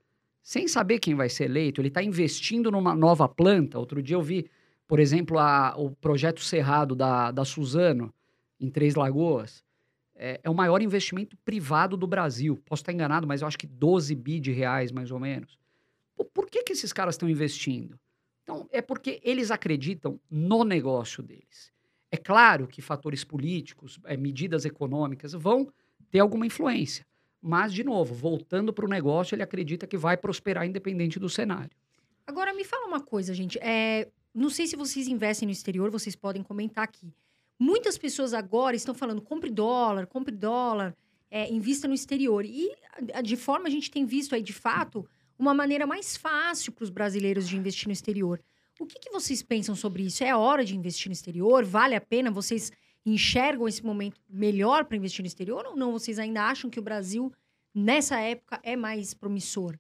sem 0.44 0.68
saber 0.68 1.00
quem 1.00 1.16
vai 1.16 1.30
ser 1.30 1.46
eleito. 1.46 1.82
Ele 1.82 1.88
está 1.88 2.04
investindo 2.04 2.72
numa 2.72 2.96
nova 2.96 3.28
planta. 3.28 3.80
Outro 3.80 4.02
dia 4.02 4.16
eu 4.16 4.22
vi, 4.22 4.50
por 4.88 5.00
exemplo, 5.00 5.38
a- 5.40 5.74
o 5.78 5.92
projeto 5.92 6.42
Cerrado 6.42 6.96
da, 6.96 7.32
da 7.32 7.46
Suzano, 7.46 8.14
em 8.60 8.70
Três 8.70 8.96
Lagoas. 8.96 9.64
É, 10.16 10.40
é 10.44 10.50
o 10.50 10.54
maior 10.54 10.82
investimento 10.82 11.36
privado 11.44 11.96
do 11.98 12.06
Brasil. 12.06 12.62
Posso 12.66 12.82
estar 12.82 12.92
enganado, 12.94 13.26
mas 13.28 13.42
eu 13.42 13.48
acho 13.48 13.58
que 13.58 13.66
12 13.68 14.14
bi 14.16 14.40
de 14.40 14.52
reais, 14.52 14.92
mais 14.92 15.10
ou 15.12 15.20
menos. 15.20 15.58
Pô, 16.16 16.26
por 16.26 16.48
que, 16.48 16.64
que 16.64 16.74
esses 16.74 16.94
caras 16.94 17.16
estão 17.16 17.30
investindo? 17.30 17.98
Então, 18.44 18.68
é 18.72 18.82
porque 18.82 19.20
eles 19.24 19.52
acreditam 19.52 20.20
no 20.30 20.64
negócio 20.64 21.22
deles. 21.22 21.72
É 22.12 22.18
claro 22.18 22.68
que 22.68 22.82
fatores 22.82 23.24
políticos, 23.24 24.00
eh, 24.06 24.18
medidas 24.18 24.66
econômicas 24.66 25.34
vão 25.34 25.72
ter 26.10 26.20
alguma 26.20 26.46
influência. 26.46 27.06
Mas, 27.42 27.74
de 27.74 27.84
novo, 27.84 28.14
voltando 28.14 28.74
para 28.74 28.86
o 28.86 28.90
negócio, 28.90 29.34
ele 29.34 29.42
acredita 29.42 29.88
que 29.88 29.98
vai 29.98 30.18
prosperar 30.18 30.66
independente 30.66 31.20
do 31.20 31.30
cenário. 31.30 31.72
Agora, 32.28 32.54
me 32.54 32.64
fala 32.64 32.86
uma 32.86 33.00
coisa, 33.00 33.34
gente. 33.34 33.58
É, 33.60 34.08
não 34.34 34.50
sei 34.50 34.68
se 34.68 34.76
vocês 34.76 35.08
investem 35.08 35.48
no 35.48 35.52
exterior, 35.52 35.90
vocês 35.90 36.16
podem 36.16 36.44
comentar 36.44 36.84
aqui. 36.84 37.14
Muitas 37.58 37.98
pessoas 37.98 38.34
agora 38.34 38.76
estão 38.76 38.94
falando, 38.94 39.22
compre 39.22 39.50
dólar, 39.50 40.06
compre 40.08 40.36
dólar, 40.36 40.96
é, 41.30 41.52
invista 41.52 41.88
no 41.88 41.94
exterior. 41.94 42.46
E, 42.46 42.72
de 43.24 43.36
forma, 43.36 43.68
a 43.68 43.72
gente 43.72 43.90
tem 43.90 44.06
visto 44.06 44.36
aí, 44.36 44.44
de 44.44 44.54
fato, 44.54 45.08
uma 45.42 45.56
maneira 45.56 45.88
mais 45.88 46.16
fácil 46.16 46.72
para 46.72 46.84
os 46.84 46.92
brasileiros 46.92 47.50
de 47.50 47.58
investir 47.58 47.88
no 47.88 47.92
exterior. 47.92 48.40
O 48.80 48.86
que, 48.86 49.00
que 49.00 49.12
vocês 49.12 49.42
pensam 49.42 49.76
sobre 49.76 50.04
isso? 50.04 50.24
É 50.24 50.36
hora 50.36 50.64
de 50.64 50.78
investir 50.78 51.10
no 51.10 51.14
exterior? 51.14 51.66
Vale 51.66 51.96
a 51.96 52.02
pena? 52.02 52.30
Vocês 52.30 52.72
enxergam 53.04 53.68
esse 53.68 53.84
momento 53.84 54.22
melhor 54.30 54.86
para 54.86 54.98
investir 54.98 55.24
no 55.24 55.28
exterior 55.28 55.66
ou 55.66 55.76
não? 55.76 55.92
Vocês 55.92 56.20
ainda 56.20 56.44
acham 56.44 56.70
que 56.70 56.80
o 56.80 56.84
Brasil, 56.84 57.34
nessa 57.74 58.20
época, 58.20 58.60
é 58.62 58.76
mais 58.76 59.16
promissor? 59.16 59.76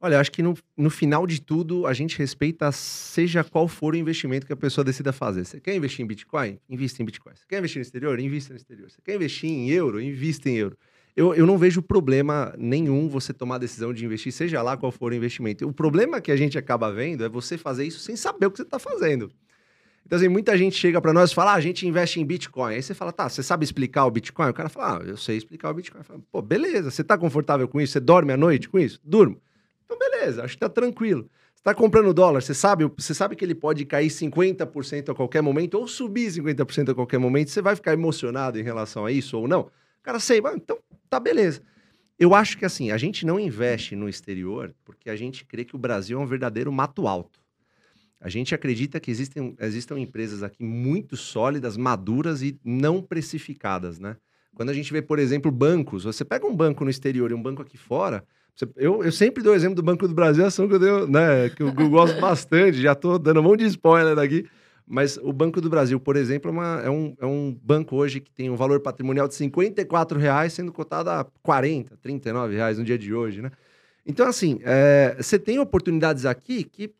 Olha, 0.00 0.18
acho 0.18 0.32
que 0.32 0.42
no, 0.42 0.58
no 0.76 0.90
final 0.90 1.28
de 1.28 1.40
tudo, 1.40 1.86
a 1.86 1.92
gente 1.92 2.18
respeita 2.18 2.72
seja 2.72 3.44
qual 3.44 3.68
for 3.68 3.94
o 3.94 3.96
investimento 3.96 4.44
que 4.44 4.52
a 4.52 4.56
pessoa 4.56 4.84
decida 4.84 5.12
fazer. 5.12 5.44
Você 5.44 5.60
quer 5.60 5.76
investir 5.76 6.04
em 6.04 6.08
Bitcoin? 6.08 6.58
Invista 6.68 7.00
em 7.00 7.06
Bitcoin. 7.06 7.36
Você 7.36 7.44
quer 7.48 7.58
investir 7.58 7.78
no 7.78 7.82
exterior? 7.82 8.18
Invista 8.18 8.52
no 8.52 8.56
exterior. 8.56 8.90
Você 8.90 9.00
quer 9.00 9.14
investir 9.14 9.48
em 9.48 9.70
euro? 9.70 10.00
Invista 10.00 10.50
em 10.50 10.56
euro. 10.56 10.76
Eu, 11.14 11.34
eu 11.34 11.46
não 11.46 11.58
vejo 11.58 11.82
problema 11.82 12.54
nenhum 12.56 13.08
você 13.08 13.34
tomar 13.34 13.56
a 13.56 13.58
decisão 13.58 13.92
de 13.92 14.04
investir, 14.04 14.32
seja 14.32 14.62
lá 14.62 14.76
qual 14.76 14.90
for 14.90 15.12
o 15.12 15.14
investimento. 15.14 15.68
O 15.68 15.72
problema 15.72 16.20
que 16.20 16.32
a 16.32 16.36
gente 16.36 16.56
acaba 16.56 16.90
vendo 16.90 17.22
é 17.24 17.28
você 17.28 17.58
fazer 17.58 17.84
isso 17.84 18.00
sem 18.00 18.16
saber 18.16 18.46
o 18.46 18.50
que 18.50 18.56
você 18.56 18.62
está 18.62 18.78
fazendo. 18.78 19.30
Então, 20.06 20.16
assim, 20.16 20.28
muita 20.28 20.56
gente 20.56 20.76
chega 20.76 21.00
para 21.00 21.12
nós 21.12 21.30
e 21.30 21.34
fala, 21.34 21.52
ah, 21.52 21.54
a 21.54 21.60
gente 21.60 21.86
investe 21.86 22.18
em 22.18 22.24
Bitcoin. 22.24 22.74
Aí 22.74 22.82
você 22.82 22.94
fala, 22.94 23.12
tá, 23.12 23.28
você 23.28 23.42
sabe 23.42 23.64
explicar 23.64 24.06
o 24.06 24.10
Bitcoin? 24.10 24.48
O 24.48 24.54
cara 24.54 24.68
fala, 24.68 24.98
ah, 24.98 25.06
eu 25.06 25.16
sei 25.16 25.36
explicar 25.36 25.70
o 25.70 25.74
Bitcoin. 25.74 26.02
Falo, 26.02 26.24
Pô, 26.30 26.42
beleza, 26.42 26.90
você 26.90 27.04
tá 27.04 27.16
confortável 27.16 27.68
com 27.68 27.80
isso? 27.80 27.92
Você 27.92 28.00
dorme 28.00 28.32
à 28.32 28.36
noite 28.36 28.68
com 28.68 28.78
isso? 28.78 28.98
Durmo. 29.04 29.40
Então, 29.84 29.98
beleza, 29.98 30.42
acho 30.42 30.54
que 30.54 30.60
tá 30.60 30.68
tranquilo. 30.68 31.30
Você 31.54 31.62
tá 31.62 31.74
comprando 31.74 32.12
dólar, 32.12 32.42
você 32.42 32.54
sabe, 32.54 32.90
você 32.96 33.14
sabe 33.14 33.36
que 33.36 33.44
ele 33.44 33.54
pode 33.54 33.84
cair 33.84 34.08
50% 34.08 35.10
a 35.10 35.14
qualquer 35.14 35.42
momento 35.42 35.74
ou 35.74 35.86
subir 35.86 36.28
50% 36.30 36.90
a 36.90 36.94
qualquer 36.94 37.18
momento. 37.18 37.50
Você 37.50 37.62
vai 37.62 37.76
ficar 37.76 37.92
emocionado 37.92 38.58
em 38.58 38.62
relação 38.62 39.06
a 39.06 39.12
isso 39.12 39.38
ou 39.38 39.46
não? 39.46 39.70
Cara, 40.02 40.18
sei, 40.18 40.40
então 40.56 40.78
tá 41.08 41.20
beleza. 41.20 41.62
Eu 42.18 42.34
acho 42.34 42.56
que 42.58 42.64
assim, 42.64 42.90
a 42.90 42.98
gente 42.98 43.24
não 43.26 43.38
investe 43.38 43.96
no 43.96 44.08
exterior 44.08 44.74
porque 44.84 45.08
a 45.10 45.16
gente 45.16 45.44
crê 45.44 45.64
que 45.64 45.74
o 45.74 45.78
Brasil 45.78 46.18
é 46.18 46.22
um 46.22 46.26
verdadeiro 46.26 46.70
mato 46.72 47.06
alto. 47.08 47.40
A 48.20 48.28
gente 48.28 48.54
acredita 48.54 49.00
que 49.00 49.10
existem, 49.10 49.56
existam 49.60 49.98
empresas 49.98 50.42
aqui 50.44 50.62
muito 50.62 51.16
sólidas, 51.16 51.76
maduras 51.76 52.40
e 52.42 52.56
não 52.64 53.02
precificadas, 53.02 53.98
né? 53.98 54.16
Quando 54.54 54.68
a 54.68 54.74
gente 54.74 54.92
vê, 54.92 55.02
por 55.02 55.18
exemplo, 55.18 55.50
bancos, 55.50 56.04
você 56.04 56.24
pega 56.24 56.46
um 56.46 56.54
banco 56.54 56.84
no 56.84 56.90
exterior 56.90 57.30
e 57.30 57.34
um 57.34 57.42
banco 57.42 57.62
aqui 57.62 57.76
fora, 57.76 58.24
você- 58.54 58.68
eu, 58.76 59.02
eu 59.02 59.10
sempre 59.10 59.42
dou 59.42 59.52
o 59.52 59.56
exemplo 59.56 59.74
do 59.74 59.82
Banco 59.82 60.06
do 60.06 60.14
Brasil, 60.14 60.44
ação 60.44 60.68
que 60.68 60.74
eu, 60.74 60.78
dei, 60.78 61.06
né, 61.08 61.48
que 61.50 61.62
eu, 61.62 61.68
eu 61.68 61.88
gosto 61.90 62.20
bastante, 62.20 62.80
já 62.80 62.94
tô 62.94 63.18
dando 63.18 63.40
um 63.40 63.42
monte 63.42 63.60
de 63.60 63.66
spoiler 63.66 64.16
aqui, 64.18 64.46
mas 64.94 65.16
o 65.16 65.32
Banco 65.32 65.58
do 65.58 65.70
Brasil, 65.70 65.98
por 65.98 66.16
exemplo, 66.16 66.50
é, 66.50 66.52
uma- 66.52 66.80
é 66.84 66.90
um, 66.90 67.16
é 67.18 67.24
um 67.24 67.58
banco 67.62 67.96
hoje 67.96 68.20
que 68.20 68.30
tem 68.30 68.50
um 68.50 68.56
valor 68.56 68.78
patrimonial 68.80 69.26
de 69.26 69.34
54 69.34 70.18
reais, 70.18 70.52
sendo 70.52 70.70
cotado 70.70 71.08
a 71.08 71.24
40, 71.42 71.96
39 71.96 72.54
reais 72.54 72.76
no 72.76 72.84
dia 72.84 72.98
de 72.98 73.14
hoje, 73.14 73.40
né? 73.40 73.50
Então, 74.04 74.26
assim, 74.28 74.60
é, 74.62 75.16
você 75.18 75.38
tem 75.38 75.58
oportunidades 75.58 76.26
aqui 76.26 76.62
que 76.64 76.92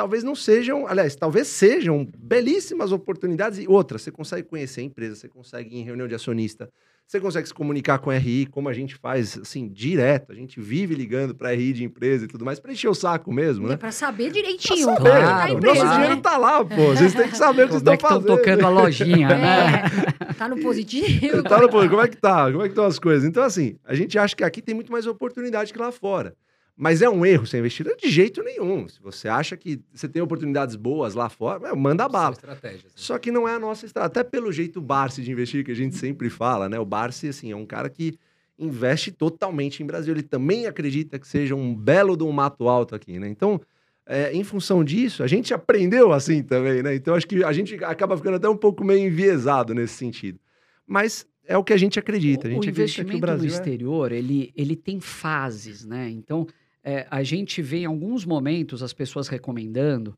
talvez 0.00 0.24
não 0.24 0.34
sejam, 0.34 0.86
aliás, 0.86 1.14
talvez 1.14 1.46
sejam 1.46 2.08
belíssimas 2.16 2.90
oportunidades 2.90 3.58
e 3.58 3.68
outras. 3.68 4.00
Você 4.00 4.10
consegue 4.10 4.48
conhecer 4.48 4.80
a 4.80 4.84
empresa, 4.84 5.14
você 5.14 5.28
consegue 5.28 5.76
ir 5.76 5.80
em 5.80 5.84
reunião 5.84 6.08
de 6.08 6.14
acionista, 6.14 6.70
você 7.06 7.20
consegue 7.20 7.46
se 7.48 7.52
comunicar 7.52 7.98
com 7.98 8.08
a 8.08 8.16
RI, 8.16 8.46
como 8.46 8.70
a 8.70 8.72
gente 8.72 8.94
faz, 8.94 9.36
assim, 9.36 9.68
direto. 9.68 10.32
A 10.32 10.34
gente 10.34 10.58
vive 10.58 10.94
ligando 10.94 11.34
para 11.34 11.50
RI 11.52 11.74
de 11.74 11.84
empresa 11.84 12.24
e 12.24 12.28
tudo 12.28 12.46
mais, 12.46 12.58
para 12.58 12.72
encher 12.72 12.88
o 12.88 12.94
saco 12.94 13.30
mesmo, 13.30 13.66
É 13.66 13.70
né? 13.70 13.76
para 13.76 13.92
saber 13.92 14.30
Pra 14.30 14.32
direitinho 14.40 14.86
saber, 14.86 14.96
como 14.96 15.08
é 15.08 15.12
que 15.12 15.18
tá 15.18 15.26
a 15.28 15.34
claro, 15.34 15.52
empresa, 15.52 15.66
Nosso 15.74 15.80
claro. 15.82 15.94
dinheiro 15.96 16.16
né? 16.16 16.22
tá 16.22 16.36
lá, 16.38 16.64
pô. 16.64 16.86
Vocês 16.94 17.12
têm 17.12 17.28
que 17.28 17.36
saber 17.36 17.62
o 17.64 17.66
que 17.66 17.72
vocês 17.74 17.82
Como 17.82 17.90
é 17.90 17.94
estão 17.94 17.96
que 17.98 18.04
estão 18.06 18.36
fazendo. 18.36 18.36
tocando 18.38 18.64
a 18.66 18.68
lojinha, 18.70 19.28
né? 19.36 19.82
É, 20.30 20.32
tá 20.32 20.48
no 20.48 20.58
positivo. 20.62 21.42
Tá 21.42 21.60
no 21.60 21.68
ponto, 21.68 21.90
como 21.90 22.00
é 22.00 22.08
que 22.08 22.16
tá? 22.16 22.50
Como 22.50 22.62
é 22.62 22.68
que 22.68 22.72
estão 22.72 22.86
as 22.86 22.98
coisas? 22.98 23.28
Então, 23.28 23.42
assim, 23.42 23.76
a 23.84 23.94
gente 23.94 24.18
acha 24.18 24.34
que 24.34 24.42
aqui 24.44 24.62
tem 24.62 24.74
muito 24.74 24.90
mais 24.90 25.06
oportunidade 25.06 25.74
que 25.74 25.78
lá 25.78 25.92
fora. 25.92 26.34
Mas 26.80 27.02
é 27.02 27.10
um 27.10 27.26
erro 27.26 27.46
você 27.46 27.58
investir? 27.58 27.86
De 27.94 28.08
jeito 28.08 28.42
nenhum. 28.42 28.88
Se 28.88 28.98
você 29.02 29.28
acha 29.28 29.54
que 29.54 29.82
você 29.92 30.08
tem 30.08 30.22
oportunidades 30.22 30.76
boas 30.76 31.14
lá 31.14 31.28
fora, 31.28 31.58
meu, 31.58 31.76
manda 31.76 32.08
bala. 32.08 32.34
Né? 32.42 32.78
Só 32.94 33.18
que 33.18 33.30
não 33.30 33.46
é 33.46 33.56
a 33.56 33.58
nossa 33.58 33.84
estratégia. 33.84 34.22
Até 34.22 34.24
pelo 34.24 34.50
jeito 34.50 34.80
Barsi 34.80 35.22
de 35.22 35.30
investir, 35.30 35.62
que 35.62 35.70
a 35.70 35.76
gente 35.76 35.94
sempre 35.94 36.30
fala, 36.30 36.70
né? 36.70 36.80
O 36.80 36.84
Barsi, 36.86 37.28
assim, 37.28 37.52
é 37.52 37.54
um 37.54 37.66
cara 37.66 37.90
que 37.90 38.18
investe 38.58 39.12
totalmente 39.12 39.82
em 39.82 39.86
Brasil. 39.86 40.14
Ele 40.14 40.22
também 40.22 40.66
acredita 40.66 41.18
que 41.18 41.28
seja 41.28 41.54
um 41.54 41.74
belo 41.74 42.16
de 42.16 42.24
um 42.24 42.32
mato 42.32 42.66
alto 42.66 42.94
aqui, 42.94 43.18
né? 43.18 43.28
Então, 43.28 43.60
é, 44.06 44.32
em 44.32 44.42
função 44.42 44.82
disso, 44.82 45.22
a 45.22 45.26
gente 45.26 45.52
aprendeu 45.52 46.14
assim 46.14 46.42
também, 46.42 46.82
né? 46.82 46.94
Então, 46.94 47.14
acho 47.14 47.26
que 47.26 47.44
a 47.44 47.52
gente 47.52 47.74
acaba 47.84 48.16
ficando 48.16 48.36
até 48.36 48.48
um 48.48 48.56
pouco 48.56 48.82
meio 48.82 49.06
enviesado 49.06 49.74
nesse 49.74 49.92
sentido. 49.98 50.40
Mas 50.86 51.26
é 51.46 51.58
o 51.58 51.62
que 51.62 51.74
a 51.74 51.76
gente 51.76 51.98
acredita. 51.98 52.48
A 52.48 52.50
O 52.50 52.54
gente 52.54 52.70
acredita 52.70 52.74
que 52.74 52.82
investimento 52.82 53.18
o 53.18 53.20
Brasil 53.20 53.48
no 53.48 53.52
é... 53.52 53.54
exterior, 53.54 54.12
ele, 54.12 54.50
ele 54.56 54.76
tem 54.76 54.98
fases, 54.98 55.84
né? 55.84 56.08
Então, 56.08 56.46
é, 56.82 57.06
a 57.10 57.22
gente 57.22 57.60
vê 57.60 57.78
em 57.78 57.86
alguns 57.86 58.24
momentos 58.24 58.82
as 58.82 58.92
pessoas 58.92 59.28
recomendando 59.28 60.16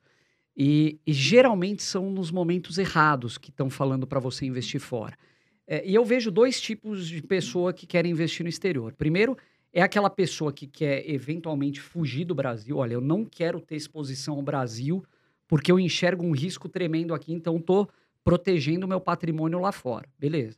e, 0.57 1.01
e 1.07 1.13
geralmente 1.13 1.83
são 1.83 2.11
nos 2.11 2.31
momentos 2.31 2.79
errados 2.79 3.39
que 3.39 3.51
estão 3.51 3.71
falando 3.71 4.07
para 4.07 4.21
você 4.21 4.45
investir 4.47 4.81
fora. 4.81 5.17
É, 5.67 5.87
e 5.87 5.95
eu 5.95 6.05
vejo 6.05 6.31
dois 6.31 6.61
tipos 6.61 7.09
de 7.09 7.23
pessoa 7.23 7.73
que 7.73 7.87
querem 7.87 8.13
investir 8.13 8.45
no 8.45 8.51
exterior. 8.51 8.93
Primeiro, 8.93 9.37
é 9.73 9.81
aquela 9.81 10.11
pessoa 10.11 10.53
que 10.53 10.67
quer 10.67 11.09
eventualmente 11.09 11.81
fugir 11.81 12.25
do 12.25 12.35
Brasil. 12.35 12.77
Olha, 12.77 12.95
eu 12.95 13.01
não 13.01 13.25
quero 13.25 13.61
ter 13.61 13.77
exposição 13.77 14.35
ao 14.35 14.43
Brasil 14.43 15.05
porque 15.49 15.71
eu 15.71 15.79
enxergo 15.79 16.25
um 16.25 16.33
risco 16.33 16.69
tremendo 16.69 17.15
aqui, 17.15 17.33
então 17.33 17.57
estou 17.57 17.89
protegendo 18.25 18.89
meu 18.89 19.01
patrimônio 19.01 19.59
lá 19.59 19.73
fora. 19.73 20.09
Beleza. 20.19 20.57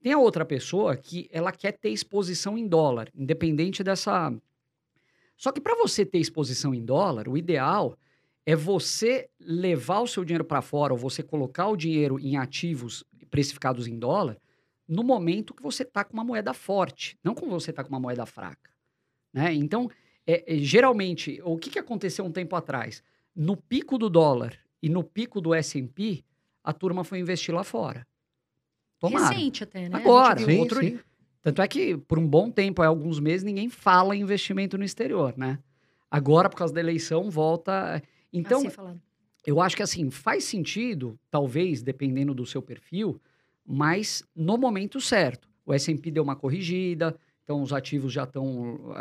Tem 0.00 0.12
a 0.12 0.18
outra 0.18 0.44
pessoa 0.44 0.96
que 0.96 1.28
ela 1.30 1.52
quer 1.52 1.72
ter 1.72 1.90
exposição 1.90 2.56
em 2.56 2.66
dólar, 2.66 3.10
independente 3.14 3.84
dessa. 3.84 4.32
Só 5.40 5.50
que 5.50 5.60
para 5.60 5.74
você 5.74 6.04
ter 6.04 6.18
exposição 6.18 6.74
em 6.74 6.84
dólar, 6.84 7.26
o 7.26 7.34
ideal 7.34 7.96
é 8.44 8.54
você 8.54 9.26
levar 9.40 10.00
o 10.00 10.06
seu 10.06 10.22
dinheiro 10.22 10.44
para 10.44 10.60
fora 10.60 10.92
ou 10.92 10.98
você 10.98 11.22
colocar 11.22 11.68
o 11.68 11.78
dinheiro 11.78 12.20
em 12.20 12.36
ativos 12.36 13.02
precificados 13.30 13.86
em 13.86 13.98
dólar 13.98 14.36
no 14.86 15.02
momento 15.02 15.54
que 15.54 15.62
você 15.62 15.82
está 15.82 16.04
com 16.04 16.12
uma 16.12 16.22
moeda 16.22 16.52
forte, 16.52 17.18
não 17.24 17.34
quando 17.34 17.52
você 17.52 17.70
está 17.70 17.82
com 17.82 17.88
uma 17.88 17.98
moeda 17.98 18.26
fraca. 18.26 18.70
Né? 19.32 19.54
Então, 19.54 19.90
é, 20.26 20.56
é, 20.56 20.58
geralmente, 20.58 21.40
o 21.42 21.56
que, 21.56 21.70
que 21.70 21.78
aconteceu 21.78 22.22
um 22.22 22.32
tempo 22.32 22.54
atrás? 22.54 23.02
No 23.34 23.56
pico 23.56 23.96
do 23.96 24.10
dólar 24.10 24.58
e 24.82 24.90
no 24.90 25.02
pico 25.02 25.40
do 25.40 25.54
S&P, 25.54 26.22
a 26.62 26.74
turma 26.74 27.02
foi 27.02 27.18
investir 27.18 27.54
lá 27.54 27.64
fora. 27.64 28.06
Tomaram. 28.98 29.28
Recente 29.28 29.64
até, 29.64 29.88
né? 29.88 29.96
Agora, 29.96 30.44
sim, 30.44 30.58
outro... 30.58 30.80
sim. 30.80 31.00
Tanto 31.42 31.62
é 31.62 31.68
que, 31.68 31.96
por 31.96 32.18
um 32.18 32.26
bom 32.26 32.50
tempo, 32.50 32.82
há 32.82 32.86
alguns 32.86 33.18
meses, 33.18 33.44
ninguém 33.44 33.68
fala 33.68 34.14
em 34.14 34.20
investimento 34.20 34.76
no 34.76 34.84
exterior, 34.84 35.34
né? 35.36 35.58
Agora, 36.10 36.48
por 36.48 36.56
causa 36.56 36.74
da 36.74 36.80
eleição, 36.80 37.30
volta... 37.30 38.02
Então, 38.32 38.66
assim 38.66 39.00
eu 39.46 39.60
acho 39.60 39.76
que, 39.76 39.82
assim, 39.82 40.10
faz 40.10 40.44
sentido, 40.44 41.18
talvez, 41.30 41.82
dependendo 41.82 42.34
do 42.34 42.44
seu 42.44 42.60
perfil, 42.60 43.20
mas 43.64 44.22
no 44.34 44.58
momento 44.58 45.00
certo. 45.00 45.48
O 45.64 45.72
S&P 45.72 46.10
deu 46.10 46.22
uma 46.22 46.36
corrigida, 46.36 47.16
então 47.44 47.62
os 47.62 47.72
ativos 47.72 48.12
já 48.12 48.24
estão 48.24 48.74
uh, 48.74 48.94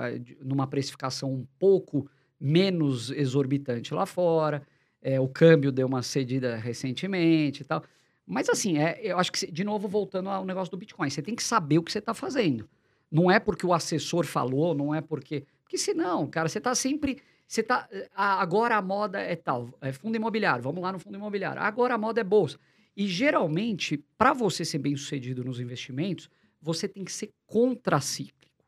numa 0.44 0.68
precificação 0.68 1.34
um 1.34 1.46
pouco 1.58 2.10
menos 2.40 3.12
exorbitante 3.12 3.94
lá 3.94 4.06
fora. 4.06 4.62
É, 5.02 5.20
o 5.20 5.28
câmbio 5.28 5.72
deu 5.72 5.88
uma 5.88 6.02
cedida 6.02 6.56
recentemente 6.56 7.62
e 7.62 7.66
tal. 7.66 7.84
Mas 8.30 8.48
assim, 8.48 8.78
é, 8.78 9.00
eu 9.02 9.18
acho 9.18 9.32
que, 9.32 9.52
de 9.52 9.64
novo, 9.64 9.88
voltando 9.88 10.30
ao 10.30 10.46
negócio 10.46 10.70
do 10.70 10.78
Bitcoin, 10.78 11.10
você 11.10 11.20
tem 11.20 11.36
que 11.36 11.42
saber 11.42 11.80
o 11.80 11.84
que 11.84 11.92
você 11.92 11.98
está 11.98 12.14
fazendo. 12.14 12.70
Não 13.12 13.32
é 13.32 13.40
porque 13.40 13.66
o 13.66 13.74
assessor 13.74 14.24
falou, 14.24 14.76
não 14.76 14.94
é 14.94 15.02
porque. 15.02 15.48
Porque 15.64 15.80
senão, 15.80 16.28
cara, 16.28 16.48
você 16.48 16.60
está 16.60 16.76
sempre. 16.76 17.18
Você 17.48 17.64
tá. 17.64 17.90
Agora 18.14 18.78
a 18.78 18.82
moda 18.84 19.20
é 19.20 19.36
tal, 19.36 19.74
é 19.82 19.92
fundo 19.92 20.16
imobiliário, 20.16 20.62
vamos 20.62 20.80
lá 20.84 20.92
no 20.92 21.00
fundo 21.00 21.18
imobiliário. 21.18 21.60
Agora 21.60 21.96
a 21.96 21.98
moda 21.98 22.22
é 22.22 22.24
bolsa. 22.24 22.60
E 22.96 23.08
geralmente, 23.08 23.98
para 24.16 24.32
você 24.32 24.64
ser 24.64 24.78
bem 24.78 24.96
sucedido 24.96 25.44
nos 25.44 25.60
investimentos, 25.60 26.30
você 26.62 26.88
tem 26.88 27.04
que 27.04 27.12
ser 27.12 27.32
contracíclico. 27.48 28.64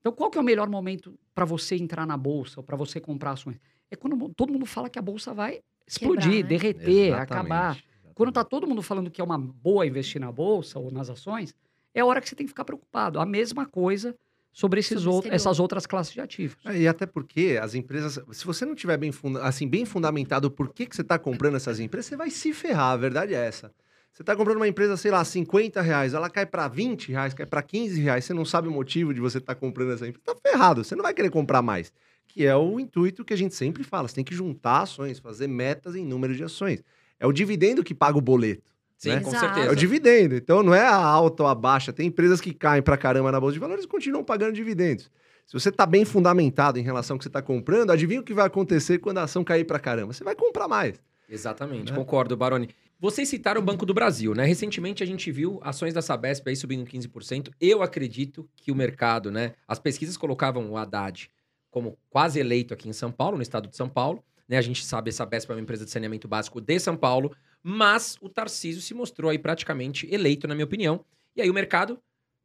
Então, 0.00 0.12
qual 0.12 0.30
que 0.30 0.38
é 0.38 0.40
o 0.40 0.44
melhor 0.44 0.68
momento 0.68 1.16
para 1.32 1.44
você 1.44 1.76
entrar 1.76 2.04
na 2.06 2.16
bolsa 2.16 2.58
ou 2.58 2.64
para 2.64 2.76
você 2.76 2.98
comprar 2.98 3.32
ações? 3.32 3.60
É 3.88 3.94
quando 3.94 4.28
todo 4.34 4.52
mundo 4.52 4.66
fala 4.66 4.90
que 4.90 4.98
a 4.98 5.02
bolsa 5.02 5.32
vai 5.32 5.60
explodir, 5.86 6.22
Quebrar, 6.22 6.42
né? 6.42 6.42
derreter, 6.42 7.08
Exatamente. 7.08 7.32
acabar. 7.32 7.78
Quando 8.16 8.30
está 8.30 8.42
todo 8.42 8.66
mundo 8.66 8.80
falando 8.80 9.10
que 9.10 9.20
é 9.20 9.24
uma 9.24 9.36
boa 9.36 9.86
investir 9.86 10.18
na 10.18 10.32
bolsa 10.32 10.78
ou 10.78 10.90
nas 10.90 11.10
ações, 11.10 11.54
é 11.94 12.00
a 12.00 12.06
hora 12.06 12.18
que 12.18 12.26
você 12.26 12.34
tem 12.34 12.46
que 12.46 12.50
ficar 12.50 12.64
preocupado. 12.64 13.20
A 13.20 13.26
mesma 13.26 13.66
coisa 13.66 14.16
sobre, 14.50 14.80
esses 14.80 15.02
sobre 15.02 15.14
outro, 15.14 15.34
essas 15.34 15.60
outras 15.60 15.84
classes 15.84 16.14
de 16.14 16.20
ativos. 16.22 16.56
É, 16.64 16.78
e 16.78 16.88
até 16.88 17.04
porque 17.04 17.58
as 17.60 17.74
empresas, 17.74 18.18
se 18.32 18.46
você 18.46 18.64
não 18.64 18.74
tiver 18.74 18.96
bem, 18.96 19.12
funda 19.12 19.42
assim, 19.42 19.68
bem 19.68 19.84
fundamentado 19.84 20.50
por 20.50 20.72
que, 20.72 20.86
que 20.86 20.96
você 20.96 21.02
está 21.02 21.18
comprando 21.18 21.56
essas 21.56 21.78
empresas, 21.78 22.06
você 22.06 22.16
vai 22.16 22.30
se 22.30 22.54
ferrar, 22.54 22.92
a 22.92 22.96
verdade 22.96 23.34
é 23.34 23.46
essa. 23.46 23.70
Você 24.10 24.22
está 24.22 24.34
comprando 24.34 24.56
uma 24.56 24.68
empresa, 24.68 24.96
sei 24.96 25.10
lá, 25.10 25.22
50 25.22 25.82
reais, 25.82 26.14
ela 26.14 26.30
cai 26.30 26.46
para 26.46 26.68
20 26.68 27.12
reais, 27.12 27.34
cai 27.34 27.44
para 27.44 27.62
15 27.62 28.00
reais, 28.00 28.24
você 28.24 28.32
não 28.32 28.46
sabe 28.46 28.66
o 28.66 28.72
motivo 28.72 29.12
de 29.12 29.20
você 29.20 29.36
estar 29.36 29.54
tá 29.54 29.60
comprando 29.60 29.92
essa 29.92 30.08
empresa, 30.08 30.24
tá 30.24 30.34
ferrado, 30.42 30.82
você 30.82 30.96
não 30.96 31.02
vai 31.02 31.12
querer 31.12 31.28
comprar 31.28 31.60
mais. 31.60 31.92
Que 32.26 32.46
é 32.46 32.56
o 32.56 32.80
intuito 32.80 33.26
que 33.26 33.34
a 33.34 33.36
gente 33.36 33.54
sempre 33.54 33.84
fala, 33.84 34.08
você 34.08 34.14
tem 34.14 34.24
que 34.24 34.34
juntar 34.34 34.80
ações, 34.80 35.18
fazer 35.18 35.48
metas 35.48 35.94
em 35.94 36.02
número 36.06 36.34
de 36.34 36.42
ações. 36.42 36.82
É 37.18 37.26
o 37.26 37.32
dividendo 37.32 37.82
que 37.82 37.94
paga 37.94 38.18
o 38.18 38.20
boleto. 38.20 38.70
Sim, 38.96 39.10
né? 39.10 39.20
com 39.20 39.30
certeza. 39.30 39.66
É 39.66 39.70
o 39.70 39.76
dividendo. 39.76 40.34
Então 40.34 40.62
não 40.62 40.74
é 40.74 40.86
a 40.86 40.96
alta 40.96 41.42
ou 41.42 41.48
a 41.48 41.54
baixa. 41.54 41.92
Tem 41.92 42.06
empresas 42.06 42.40
que 42.40 42.52
caem 42.52 42.82
pra 42.82 42.96
caramba 42.96 43.30
na 43.30 43.40
bolsa 43.40 43.54
de 43.54 43.60
valores 43.60 43.84
e 43.84 43.88
continuam 43.88 44.24
pagando 44.24 44.52
dividendos. 44.52 45.10
Se 45.46 45.52
você 45.52 45.68
está 45.68 45.86
bem 45.86 46.04
fundamentado 46.04 46.78
em 46.78 46.82
relação 46.82 47.14
ao 47.14 47.18
que 47.18 47.24
você 47.24 47.28
está 47.28 47.40
comprando, 47.40 47.90
adivinha 47.90 48.20
o 48.20 48.24
que 48.24 48.34
vai 48.34 48.46
acontecer 48.46 48.98
quando 48.98 49.18
a 49.18 49.22
ação 49.22 49.44
cair 49.44 49.64
pra 49.64 49.78
caramba? 49.78 50.12
Você 50.12 50.24
vai 50.24 50.34
comprar 50.34 50.66
mais. 50.66 51.00
Exatamente, 51.28 51.92
né? 51.92 51.98
concordo, 51.98 52.36
Baroni. 52.36 52.68
Vocês 52.98 53.28
citaram 53.28 53.60
o 53.60 53.64
Banco 53.64 53.84
do 53.84 53.92
Brasil, 53.92 54.34
né? 54.34 54.44
Recentemente 54.44 55.02
a 55.02 55.06
gente 55.06 55.30
viu 55.30 55.60
ações 55.62 55.92
da 55.92 56.00
Sabesp 56.00 56.48
aí 56.48 56.56
subindo 56.56 56.88
15%. 56.88 57.50
Eu 57.60 57.82
acredito 57.82 58.48
que 58.56 58.72
o 58.72 58.74
mercado, 58.74 59.30
né? 59.30 59.52
As 59.68 59.78
pesquisas 59.78 60.16
colocavam 60.16 60.70
o 60.70 60.76
Haddad 60.76 61.30
como 61.70 61.98
quase 62.08 62.40
eleito 62.40 62.72
aqui 62.72 62.88
em 62.88 62.92
São 62.94 63.12
Paulo, 63.12 63.36
no 63.36 63.42
estado 63.42 63.68
de 63.68 63.76
São 63.76 63.88
Paulo. 63.88 64.24
Né? 64.48 64.56
A 64.56 64.62
gente 64.62 64.84
sabe 64.84 65.08
essa 65.08 65.18
Sabesp 65.18 65.50
é 65.50 65.54
uma 65.54 65.60
empresa 65.60 65.84
de 65.84 65.90
saneamento 65.90 66.28
básico 66.28 66.60
de 66.60 66.78
São 66.78 66.96
Paulo, 66.96 67.34
mas 67.62 68.16
o 68.20 68.28
Tarcísio 68.28 68.80
se 68.80 68.94
mostrou 68.94 69.30
aí 69.30 69.38
praticamente 69.38 70.06
eleito, 70.12 70.46
na 70.46 70.54
minha 70.54 70.64
opinião. 70.64 71.04
E 71.34 71.42
aí 71.42 71.50
o 71.50 71.54
mercado, 71.54 71.98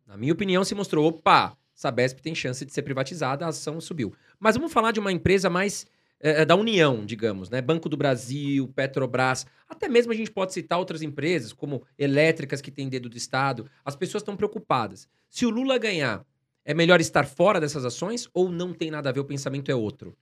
na 0.06 0.18
minha 0.18 0.34
opinião, 0.34 0.64
se 0.64 0.76
mostrou, 0.76 1.08
opa, 1.08 1.58
Sabesp 1.74 2.20
tem 2.22 2.36
chance 2.36 2.66
de 2.66 2.74
ser 2.74 2.82
privatizada, 2.82 3.46
a 3.46 3.50
ação 3.50 3.80
subiu. 3.80 4.14
Mas 4.40 4.56
vamos 4.56 4.74
falar 4.74 4.92
de 4.92 5.00
uma 5.00 5.12
empresa 5.12 5.50
mais 5.50 5.86
é, 6.20 6.46
da 6.46 6.56
União, 6.56 7.06
digamos, 7.06 7.50
né? 7.50 7.62
Banco 7.62 7.90
do 7.90 7.98
Brasil, 7.98 8.68
Petrobras, 8.68 9.46
até 9.68 9.90
mesmo 9.90 10.12
a 10.12 10.16
gente 10.16 10.32
pode 10.32 10.54
citar 10.54 10.78
outras 10.78 11.02
empresas, 11.02 11.52
como 11.54 11.84
elétricas 11.98 12.62
que 12.62 12.70
têm 12.70 12.88
dedo 12.88 13.10
do 13.10 13.18
Estado. 13.18 13.70
As 13.84 13.96
pessoas 13.96 14.22
estão 14.22 14.36
preocupadas. 14.36 15.08
Se 15.30 15.46
o 15.46 15.50
Lula 15.50 15.78
ganhar, 15.78 16.26
é 16.64 16.74
melhor 16.74 17.02
estar 17.02 17.26
fora 17.26 17.60
dessas 17.60 17.84
ações 17.86 18.30
ou 18.34 18.50
não 18.50 18.74
tem 18.74 18.92
nada 18.92 19.10
a 19.10 19.12
ver, 19.12 19.20
o 19.20 19.26
pensamento 19.26 19.72
é 19.72 19.76
outro? 19.76 20.16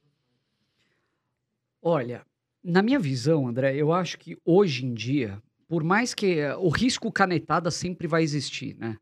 Olha, 1.81 2.25
na 2.63 2.81
minha 2.81 2.99
visão, 2.99 3.47
André, 3.47 3.75
eu 3.75 3.93
acho 3.93 4.17
que 4.17 4.37
hoje 4.43 4.85
em 4.85 4.93
dia, 4.93 5.41
por 5.67 5.83
mais 5.83 6.13
que 6.13 6.43
o 6.59 6.69
risco 6.69 7.11
canetada 7.11 7.71
sempre 7.71 8.07
vai 8.07 8.23
existir, 8.23 8.75
né? 8.77 8.97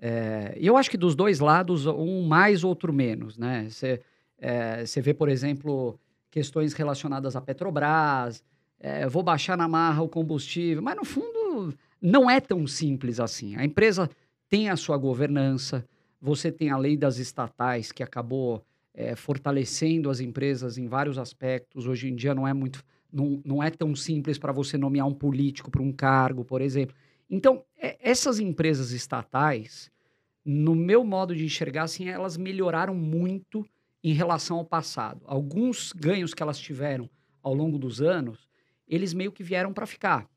É, 0.00 0.56
eu 0.56 0.76
acho 0.76 0.90
que 0.90 0.96
dos 0.96 1.14
dois 1.14 1.40
lados, 1.40 1.86
um 1.86 2.22
mais, 2.22 2.62
outro 2.62 2.92
menos, 2.92 3.36
né? 3.36 3.68
Você 3.68 4.00
é, 4.38 4.84
vê, 5.02 5.12
por 5.12 5.28
exemplo, 5.28 5.98
questões 6.30 6.72
relacionadas 6.72 7.34
à 7.34 7.40
Petrobras, 7.40 8.42
é, 8.78 9.06
vou 9.08 9.22
baixar 9.22 9.56
na 9.56 9.66
marra 9.66 10.02
o 10.02 10.08
combustível, 10.08 10.82
mas 10.82 10.96
no 10.96 11.04
fundo 11.04 11.74
não 12.00 12.30
é 12.30 12.40
tão 12.40 12.66
simples 12.66 13.18
assim. 13.18 13.56
A 13.56 13.64
empresa 13.64 14.08
tem 14.48 14.70
a 14.70 14.76
sua 14.76 14.96
governança, 14.96 15.84
você 16.20 16.50
tem 16.50 16.70
a 16.70 16.76
lei 16.76 16.96
das 16.96 17.18
estatais 17.18 17.90
que 17.92 18.02
acabou 18.02 18.64
é, 18.98 19.14
fortalecendo 19.14 20.10
as 20.10 20.18
empresas 20.18 20.76
em 20.76 20.88
vários 20.88 21.18
aspectos. 21.18 21.86
Hoje 21.86 22.08
em 22.08 22.16
dia 22.16 22.34
não 22.34 22.48
é 22.48 22.52
muito, 22.52 22.84
não, 23.12 23.40
não 23.44 23.62
é 23.62 23.70
tão 23.70 23.94
simples 23.94 24.38
para 24.38 24.50
você 24.50 24.76
nomear 24.76 25.06
um 25.06 25.14
político 25.14 25.70
para 25.70 25.80
um 25.80 25.92
cargo, 25.92 26.44
por 26.44 26.60
exemplo. 26.60 26.96
Então, 27.30 27.64
é, 27.80 27.96
essas 28.00 28.40
empresas 28.40 28.90
estatais, 28.90 29.88
no 30.44 30.74
meu 30.74 31.04
modo 31.04 31.32
de 31.32 31.44
enxergar, 31.44 31.84
assim, 31.84 32.08
elas 32.08 32.36
melhoraram 32.36 32.92
muito 32.92 33.64
em 34.02 34.12
relação 34.12 34.56
ao 34.58 34.64
passado. 34.64 35.22
Alguns 35.26 35.92
ganhos 35.92 36.34
que 36.34 36.42
elas 36.42 36.58
tiveram 36.58 37.08
ao 37.40 37.54
longo 37.54 37.78
dos 37.78 38.02
anos, 38.02 38.48
eles 38.88 39.14
meio 39.14 39.30
que 39.30 39.44
vieram 39.44 39.72
para 39.72 39.86
ficar. 39.86 40.28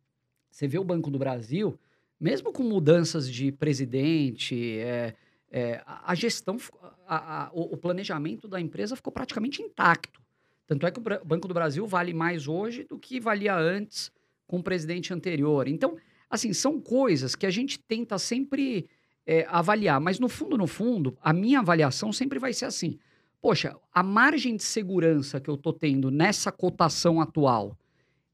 Você 0.51 0.67
vê 0.67 0.77
o 0.77 0.83
Banco 0.83 1.09
do 1.09 1.17
Brasil, 1.17 1.79
mesmo 2.19 2.53
com 2.53 2.61
mudanças 2.61 3.27
de 3.27 3.51
presidente, 3.51 4.77
é, 4.77 5.15
é, 5.51 5.83
a 5.85 6.15
gestão, 6.15 6.57
a, 7.05 7.43
a, 7.43 7.51
o, 7.53 7.75
planejamento 7.75 8.47
da 8.47 8.59
empresa 8.59 8.95
ficou 8.95 9.11
praticamente 9.11 9.61
intacto. 9.61 10.21
Tanto 10.65 10.87
é 10.87 10.91
que 10.91 10.99
o 10.99 11.03
Banco 11.25 11.47
do 11.47 11.53
Brasil 11.53 11.85
vale 11.85 12.13
mais 12.13 12.47
hoje 12.47 12.85
do 12.85 12.97
que 12.97 13.19
valia 13.19 13.53
antes 13.53 14.09
com 14.47 14.59
o 14.59 14.63
presidente 14.63 15.13
anterior. 15.13 15.67
Então, 15.67 15.97
assim, 16.29 16.53
são 16.53 16.79
coisas 16.79 17.35
que 17.35 17.45
a 17.45 17.49
gente 17.49 17.77
tenta 17.77 18.17
sempre 18.17 18.87
é, 19.25 19.45
avaliar, 19.49 19.99
mas 19.99 20.19
no 20.19 20.29
fundo, 20.29 20.57
no 20.57 20.67
fundo, 20.67 21.17
a 21.21 21.33
minha 21.33 21.59
avaliação 21.59 22.13
sempre 22.13 22.39
vai 22.39 22.53
ser 22.53 22.65
assim: 22.65 22.97
poxa, 23.41 23.75
a 23.93 24.01
margem 24.01 24.55
de 24.55 24.63
segurança 24.63 25.41
que 25.41 25.49
eu 25.49 25.55
estou 25.55 25.73
tendo 25.73 26.09
nessa 26.09 26.49
cotação 26.49 27.19
atual, 27.19 27.77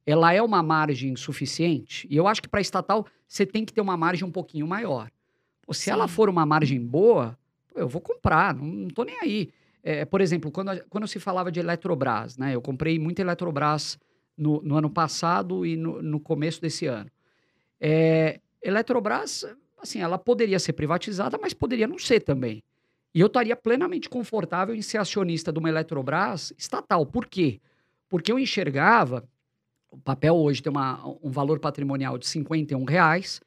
ela 0.05 0.31
é 0.31 0.41
uma 0.41 0.61
margem 0.61 1.15
suficiente? 1.15 2.07
E 2.11 2.15
eu 2.15 2.27
acho 2.27 2.43
que 2.43 2.47
para 2.47 2.61
estatal 2.61 3.07
você 3.27 3.43
tem 3.43 3.65
que 3.65 3.73
ter 3.73 3.81
uma 3.81 3.97
margem 3.97 4.27
um 4.27 4.31
pouquinho 4.31 4.67
maior. 4.67 5.09
Se 5.73 5.85
Sim. 5.85 5.91
ela 5.91 6.07
for 6.07 6.29
uma 6.29 6.45
margem 6.45 6.79
boa, 6.79 7.37
eu 7.75 7.87
vou 7.87 8.01
comprar, 8.01 8.53
não, 8.55 8.87
estou 8.87 9.05
nem 9.05 9.19
aí. 9.19 9.49
É, 9.83 10.03
por 10.03 10.19
exemplo, 10.19 10.51
quando, 10.51 10.83
quando 10.89 11.07
se 11.07 11.19
falava 11.19 11.51
de 11.51 11.59
Eletrobras, 11.59 12.37
né? 12.37 12.55
Eu 12.55 12.61
comprei 12.61 12.99
muita 12.99 13.21
Eletrobras 13.21 13.97
no, 14.37 14.61
no 14.61 14.75
ano 14.75 14.89
passado 14.89 15.65
e 15.65 15.77
no, 15.77 16.01
no 16.01 16.19
começo 16.19 16.61
desse 16.61 16.85
ano. 16.85 17.09
É, 17.79 18.39
Eletrobras, 18.61 19.45
assim, 19.81 20.01
ela 20.01 20.17
poderia 20.17 20.59
ser 20.59 20.73
privatizada, 20.73 21.37
mas 21.41 21.53
poderia 21.53 21.87
não 21.87 21.97
ser 21.97 22.21
também. 22.21 22.63
E 23.13 23.19
eu 23.19 23.27
estaria 23.27 23.55
plenamente 23.55 24.09
confortável 24.09 24.75
em 24.75 24.81
ser 24.81 24.97
acionista 24.97 25.51
de 25.51 25.59
uma 25.59 25.69
Eletrobras 25.69 26.53
estatal. 26.57 27.05
Por 27.05 27.25
quê? 27.25 27.59
Porque 28.09 28.31
eu 28.31 28.37
enxergava, 28.37 29.27
o 29.89 29.97
papel 29.97 30.35
hoje 30.35 30.61
tem 30.61 30.71
uma, 30.71 31.01
um 31.23 31.31
valor 31.31 31.59
patrimonial 31.59 32.17
de 32.17 32.27
51 32.27 32.83
reais, 32.83 33.41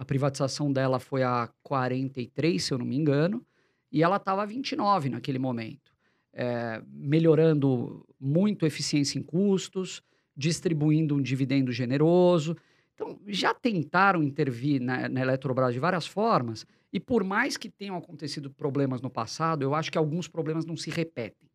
a 0.00 0.04
privatização 0.04 0.72
dela 0.72 0.98
foi 0.98 1.22
a 1.22 1.50
43, 1.62 2.64
se 2.64 2.72
eu 2.72 2.78
não 2.78 2.86
me 2.86 2.96
engano, 2.96 3.44
e 3.92 4.02
ela 4.02 4.16
estava 4.16 4.42
a 4.42 4.46
29 4.46 5.10
naquele 5.10 5.38
momento, 5.38 5.92
é, 6.32 6.82
melhorando 6.90 8.02
muito 8.18 8.64
eficiência 8.64 9.18
em 9.18 9.22
custos, 9.22 10.02
distribuindo 10.34 11.14
um 11.14 11.20
dividendo 11.20 11.70
generoso. 11.70 12.56
Então, 12.94 13.20
já 13.26 13.52
tentaram 13.52 14.22
intervir 14.22 14.80
na, 14.80 15.06
na 15.06 15.20
Eletrobras 15.20 15.74
de 15.74 15.78
várias 15.78 16.06
formas, 16.06 16.66
e 16.90 16.98
por 16.98 17.22
mais 17.22 17.58
que 17.58 17.68
tenham 17.68 17.94
acontecido 17.94 18.48
problemas 18.48 19.02
no 19.02 19.10
passado, 19.10 19.62
eu 19.62 19.74
acho 19.74 19.92
que 19.92 19.98
alguns 19.98 20.26
problemas 20.26 20.64
não 20.64 20.78
se 20.78 20.88
repetem. 20.88 21.46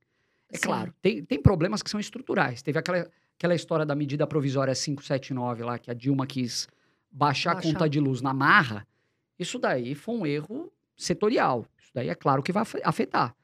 É 0.51 0.57
Sim. 0.57 0.65
claro, 0.65 0.93
tem, 1.01 1.25
tem 1.25 1.41
problemas 1.41 1.81
que 1.81 1.89
são 1.89 1.99
estruturais. 1.99 2.61
Teve 2.61 2.77
aquela, 2.77 3.09
aquela 3.39 3.55
história 3.55 3.87
da 3.87 3.95
medida 3.95 4.27
provisória 4.27 4.75
579 4.75 5.63
lá, 5.63 5.79
que 5.79 5.89
a 5.89 5.95
Dilma 5.95 6.27
quis 6.27 6.67
baixar, 7.15 7.53
Baixar. 7.55 7.69
a 7.69 7.73
conta 7.73 7.89
de 7.89 7.99
luz 7.99 8.21
na 8.21 8.33
marra. 8.33 8.85
Isso 9.39 9.57
daí 9.57 9.95
foi 9.95 10.15
um 10.15 10.25
erro 10.25 10.71
setorial. 10.97 11.65
Isso 11.79 11.91
daí 11.93 12.09
é 12.09 12.15
claro 12.15 12.43
que 12.43 12.51
vai 12.51 12.61
afe- 12.63 12.81
afetar. 12.83 13.35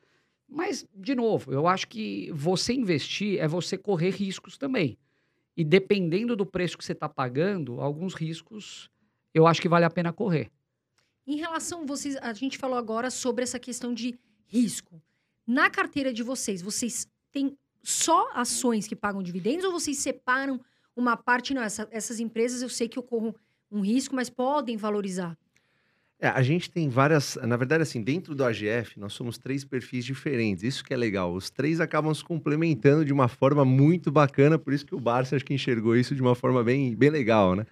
Mas, 0.47 0.85
de 0.93 1.15
novo, 1.15 1.51
eu 1.53 1.65
acho 1.67 1.87
que 1.87 2.29
você 2.33 2.73
investir 2.73 3.39
é 3.39 3.47
você 3.47 3.77
correr 3.77 4.09
riscos 4.09 4.57
também. 4.57 4.97
E 5.55 5.63
dependendo 5.63 6.35
do 6.35 6.45
preço 6.45 6.77
que 6.77 6.83
você 6.83 6.91
está 6.91 7.07
pagando, 7.07 7.79
alguns 7.79 8.13
riscos 8.13 8.89
eu 9.33 9.47
acho 9.47 9.61
que 9.61 9.69
vale 9.69 9.85
a 9.85 9.89
pena 9.89 10.11
correr. 10.11 10.51
Em 11.25 11.37
relação, 11.37 11.85
vocês, 11.85 12.17
a 12.17 12.33
gente 12.33 12.57
falou 12.57 12.77
agora 12.77 13.09
sobre 13.09 13.43
essa 13.43 13.57
questão 13.59 13.93
de 13.93 14.19
risco. 14.47 15.01
Na 15.47 15.69
carteira 15.69 16.11
de 16.13 16.23
vocês, 16.23 16.61
vocês 16.61 17.07
têm 17.31 17.57
só 17.83 18.29
ações 18.33 18.87
que 18.87 18.95
pagam 18.95 19.23
dividendos 19.23 19.63
ou 19.65 19.71
vocês 19.71 19.97
separam 19.99 20.59
uma 20.95 21.15
parte? 21.15 21.53
Não, 21.53 21.61
essa- 21.61 21.87
essas 21.91 22.19
empresas 22.19 22.61
eu 22.61 22.69
sei 22.69 22.89
que 22.89 22.99
ocorre 22.99 23.33
um 23.71 23.81
risco, 23.81 24.15
mas 24.15 24.29
podem 24.29 24.75
valorizar. 24.77 25.37
É, 26.19 26.27
a 26.27 26.43
gente 26.43 26.69
tem 26.69 26.87
várias. 26.87 27.35
Na 27.41 27.57
verdade, 27.57 27.81
assim, 27.81 27.99
dentro 28.01 28.35
do 28.35 28.43
AGF, 28.45 28.99
nós 28.99 29.11
somos 29.13 29.39
três 29.39 29.65
perfis 29.65 30.05
diferentes. 30.05 30.63
Isso 30.63 30.83
que 30.83 30.93
é 30.93 30.97
legal. 30.97 31.33
Os 31.33 31.49
três 31.49 31.79
acabam 31.81 32.13
se 32.13 32.23
complementando 32.23 33.03
de 33.03 33.11
uma 33.11 33.27
forma 33.27 33.65
muito 33.65 34.11
bacana, 34.11 34.59
por 34.59 34.71
isso 34.71 34.85
que 34.85 34.93
o 34.93 34.99
Barça 34.99 35.35
acho 35.35 35.43
que 35.43 35.53
enxergou 35.53 35.95
isso 35.95 36.13
de 36.13 36.21
uma 36.21 36.35
forma 36.35 36.63
bem, 36.63 36.95
bem 36.95 37.09
legal, 37.09 37.55
né? 37.55 37.65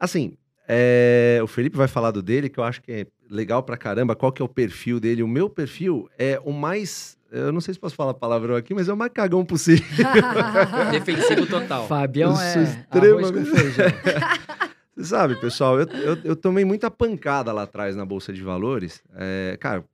Assim, 0.00 0.36
é, 0.66 1.38
o 1.42 1.46
Felipe 1.46 1.76
vai 1.76 1.86
falar 1.86 2.10
do 2.10 2.20
dele, 2.22 2.48
que 2.48 2.58
eu 2.58 2.64
acho 2.64 2.82
que 2.82 2.90
é 2.90 3.06
legal 3.30 3.62
pra 3.62 3.76
caramba. 3.76 4.16
Qual 4.16 4.32
que 4.32 4.42
é 4.42 4.44
o 4.44 4.48
perfil 4.48 4.98
dele? 4.98 5.22
O 5.22 5.28
meu 5.28 5.48
perfil 5.48 6.08
é 6.18 6.40
o 6.44 6.50
mais. 6.52 7.16
Eu 7.30 7.52
não 7.52 7.60
sei 7.60 7.72
se 7.74 7.78
posso 7.78 7.94
falar 7.94 8.14
palavrão 8.14 8.56
aqui, 8.56 8.74
mas 8.74 8.88
é 8.88 8.92
o 8.92 8.96
mais 8.96 9.12
cagão 9.12 9.44
possível. 9.44 9.86
Defensivo 10.90 11.46
total. 11.46 11.86
Fabião 11.86 12.32
Eu 12.32 12.40
é 12.40 12.52
sou 12.52 12.62
arroz 12.62 13.30
com 13.30 13.38
extremamente- 13.38 13.50
feijão. 13.60 13.86
Você 14.96 15.04
sabe, 15.04 15.36
pessoal, 15.38 15.78
eu, 15.78 15.86
eu, 15.88 16.18
eu 16.24 16.36
tomei 16.36 16.64
muita 16.64 16.90
pancada 16.90 17.52
lá 17.52 17.64
atrás 17.64 17.94
na 17.94 18.04
Bolsa 18.04 18.32
de 18.32 18.42
Valores. 18.42 19.02
É, 19.14 19.56
cara, 19.60 19.84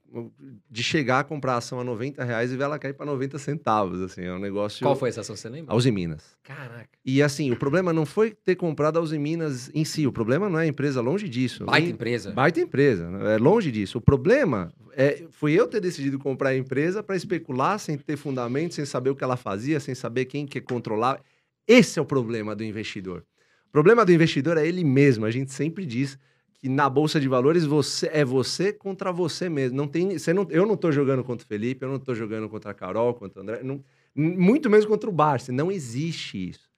de 0.71 0.83
chegar 0.83 1.21
a 1.21 1.25
comprar 1.25 1.55
a 1.55 1.57
ação 1.57 1.81
a 1.81 1.85
90 1.85 2.23
reais 2.23 2.53
e 2.53 2.57
ver 2.57 2.65
ela 2.65 2.79
cair 2.79 2.93
para 2.93 3.07
90 3.07 3.37
centavos. 3.39 4.01
Assim, 4.01 4.23
é 4.23 4.33
um 4.33 4.39
negócio. 4.39 4.85
Qual 4.85 4.95
foi 4.95 5.09
essa 5.09 5.23
ação, 5.23 5.35
você 5.35 5.49
lembra? 5.49 5.75
Uzi 5.75 5.91
Minas. 5.91 6.37
Caraca. 6.45 6.89
E 7.05 7.21
assim, 7.21 7.51
o 7.51 7.57
problema 7.57 7.93
não 7.93 8.07
foi 8.07 8.31
ter 8.31 8.55
comprado 8.55 8.99
a 8.99 9.03
Uzi 9.03 9.19
Minas 9.19 9.71
em 9.75 9.85
si. 9.85 10.07
O 10.07 10.13
problema 10.13 10.49
não 10.49 10.59
é 10.61 10.63
a 10.63 10.67
empresa, 10.67 11.01
longe 11.01 11.29
disso. 11.29 11.65
Baita 11.65 11.87
Nem- 11.87 11.95
empresa. 11.95 12.31
Baita 12.31 12.61
empresa, 12.61 13.11
né? 13.11 13.35
é 13.35 13.39
longe 13.39 13.73
disso. 13.73 13.99
O 13.99 14.01
problema 14.01 14.73
é, 14.95 15.25
foi 15.31 15.53
eu 15.53 15.67
ter 15.67 15.81
decidido 15.81 16.17
comprar 16.19 16.51
a 16.51 16.57
empresa 16.57 17.03
para 17.03 17.17
especular 17.17 17.79
sem 17.79 17.99
ter 17.99 18.17
fundamento, 18.17 18.75
sem 18.75 18.85
saber 18.85 19.11
o 19.11 19.17
que 19.17 19.25
ela 19.25 19.37
fazia, 19.37 19.81
sem 19.81 19.95
saber 19.95 20.27
quem 20.27 20.47
que 20.47 20.61
controlar. 20.61 21.21
Esse 21.67 21.99
é 21.99 22.03
o 22.03 22.05
problema 22.05 22.55
do 22.55 22.63
investidor. 22.63 23.25
Problema 23.73 24.05
do 24.05 24.13
investidor 24.13 24.59
é 24.59 24.67
ele 24.67 24.85
mesmo. 24.85 25.25
A 25.25 25.31
gente 25.31 25.53
sempre 25.53 25.87
diz 25.87 26.19
que 26.55 26.69
na 26.69 26.89
bolsa 26.89 27.19
de 27.19 27.27
valores 27.27 27.65
você 27.65 28.09
é 28.13 28.25
você 28.25 28.73
contra 28.73 29.11
você 29.11 29.49
mesmo. 29.49 29.77
Não 29.77 29.89
tem, 29.89 30.19
você 30.19 30.33
não, 30.33 30.47
eu 30.51 30.67
não 30.67 30.75
estou 30.75 30.93
jogando 30.93 31.25
contra 31.25 31.45
o 31.45 31.49
Felipe, 31.49 31.85
eu 31.85 31.89
não 31.89 31.97
estou 31.97 32.15
jogando 32.15 32.49
contra 32.49 32.71
a 32.71 32.75
Carol, 32.75 33.15
contra 33.15 33.41
o 33.41 33.43
André, 33.43 33.63
não- 33.63 33.83
muito 34.15 34.69
menos 34.71 34.87
contra 34.87 35.09
o 35.09 35.13
Barça. 35.13 35.51
Não 35.51 35.73
existe 35.73 36.51
isso. 36.51 36.71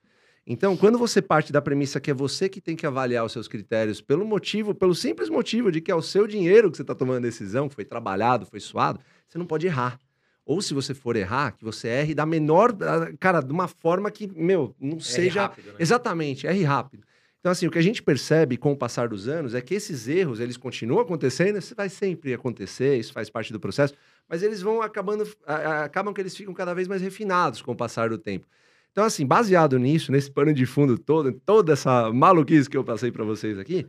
Então, 0.47 0.77
quando 0.77 0.99
você 0.99 1.23
parte 1.23 1.53
da 1.53 1.61
premissa 1.63 1.99
que 2.01 2.11
é 2.11 2.15
você 2.15 2.49
que 2.49 2.61
tem 2.61 2.77
que 2.77 2.87
avaliar 2.87 3.25
os 3.25 3.33
seus 3.33 3.49
critérios 3.49 4.01
pelo 4.01 4.25
motivo, 4.27 4.75
pelo 4.75 4.95
simples 4.95 5.31
motivo 5.31 5.73
de 5.73 5.81
que 5.81 5.91
é 5.91 5.95
o 5.95 6.03
seu 6.03 6.27
dinheiro 6.27 6.71
que 6.71 6.77
você 6.77 6.83
está 6.83 6.95
tomando 6.95 7.17
a 7.19 7.21
decisão, 7.21 7.69
que 7.69 7.75
foi 7.75 7.85
trabalhado, 7.85 8.45
foi 8.47 8.61
suado, 8.61 9.01
você 9.27 9.39
não 9.39 9.47
pode 9.47 9.67
errar. 9.67 9.99
Ou 10.47 10.61
se 10.61 10.75
você 10.75 10.93
for 10.93 11.17
errar, 11.17 11.53
que 11.53 11.65
você 11.65 11.89
erre 11.89 12.15
da 12.15 12.27
menor, 12.27 12.77
cara, 13.19 13.41
de 13.41 13.53
uma 13.53 13.67
forma 13.67 14.11
que, 14.11 14.27
meu, 14.27 14.75
não 14.79 14.99
É 14.99 15.01
seja 15.01 15.43
rápido, 15.43 15.69
né? 15.69 15.75
Exatamente, 15.79 16.47
erre 16.47 16.63
rápido. 16.63 17.05
Então, 17.41 17.53
assim, 17.53 17.67
o 17.67 17.71
que 17.71 17.79
a 17.79 17.83
gente 17.83 18.03
percebe 18.03 18.57
com 18.57 18.73
o 18.73 18.77
passar 18.77 19.09
dos 19.09 19.29
anos 19.29 19.55
é 19.55 19.61
que 19.61 19.75
esses 19.75 20.09
erros, 20.09 20.41
eles 20.41 20.57
continuam 20.57 21.01
acontecendo, 21.01 21.59
isso 21.59 21.75
vai 21.75 21.91
sempre 21.91 22.33
acontecer, 22.33 22.97
isso 22.99 23.13
faz 23.13 23.29
parte 23.29 23.53
do 23.53 23.61
processo, 23.61 23.95
mas 24.27 24.43
eles 24.43 24.63
vão 24.63 24.81
acabando, 24.81 25.27
acabam 25.47 26.15
que 26.15 26.23
eles 26.23 26.35
ficam 26.35 26.55
cada 26.55 26.73
vez 26.73 26.89
mais 26.89 27.03
refinados 27.03 27.61
com 27.61 27.73
o 27.73 27.77
passar 27.77 28.09
do 28.09 28.17
tempo. 28.17 28.47
Então, 28.93 29.05
assim, 29.05 29.27
baseado 29.27 29.79
nisso, 29.79 30.11
nesse 30.11 30.31
pano 30.31 30.55
de 30.55 30.65
fundo 30.65 30.97
todo, 30.97 31.33
toda 31.33 31.73
essa 31.73 32.11
maluquice 32.13 32.71
que 32.71 32.77
eu 32.77 32.85
passei 32.85 33.11
para 33.11 33.25
vocês 33.25 33.59
aqui, 33.59 33.87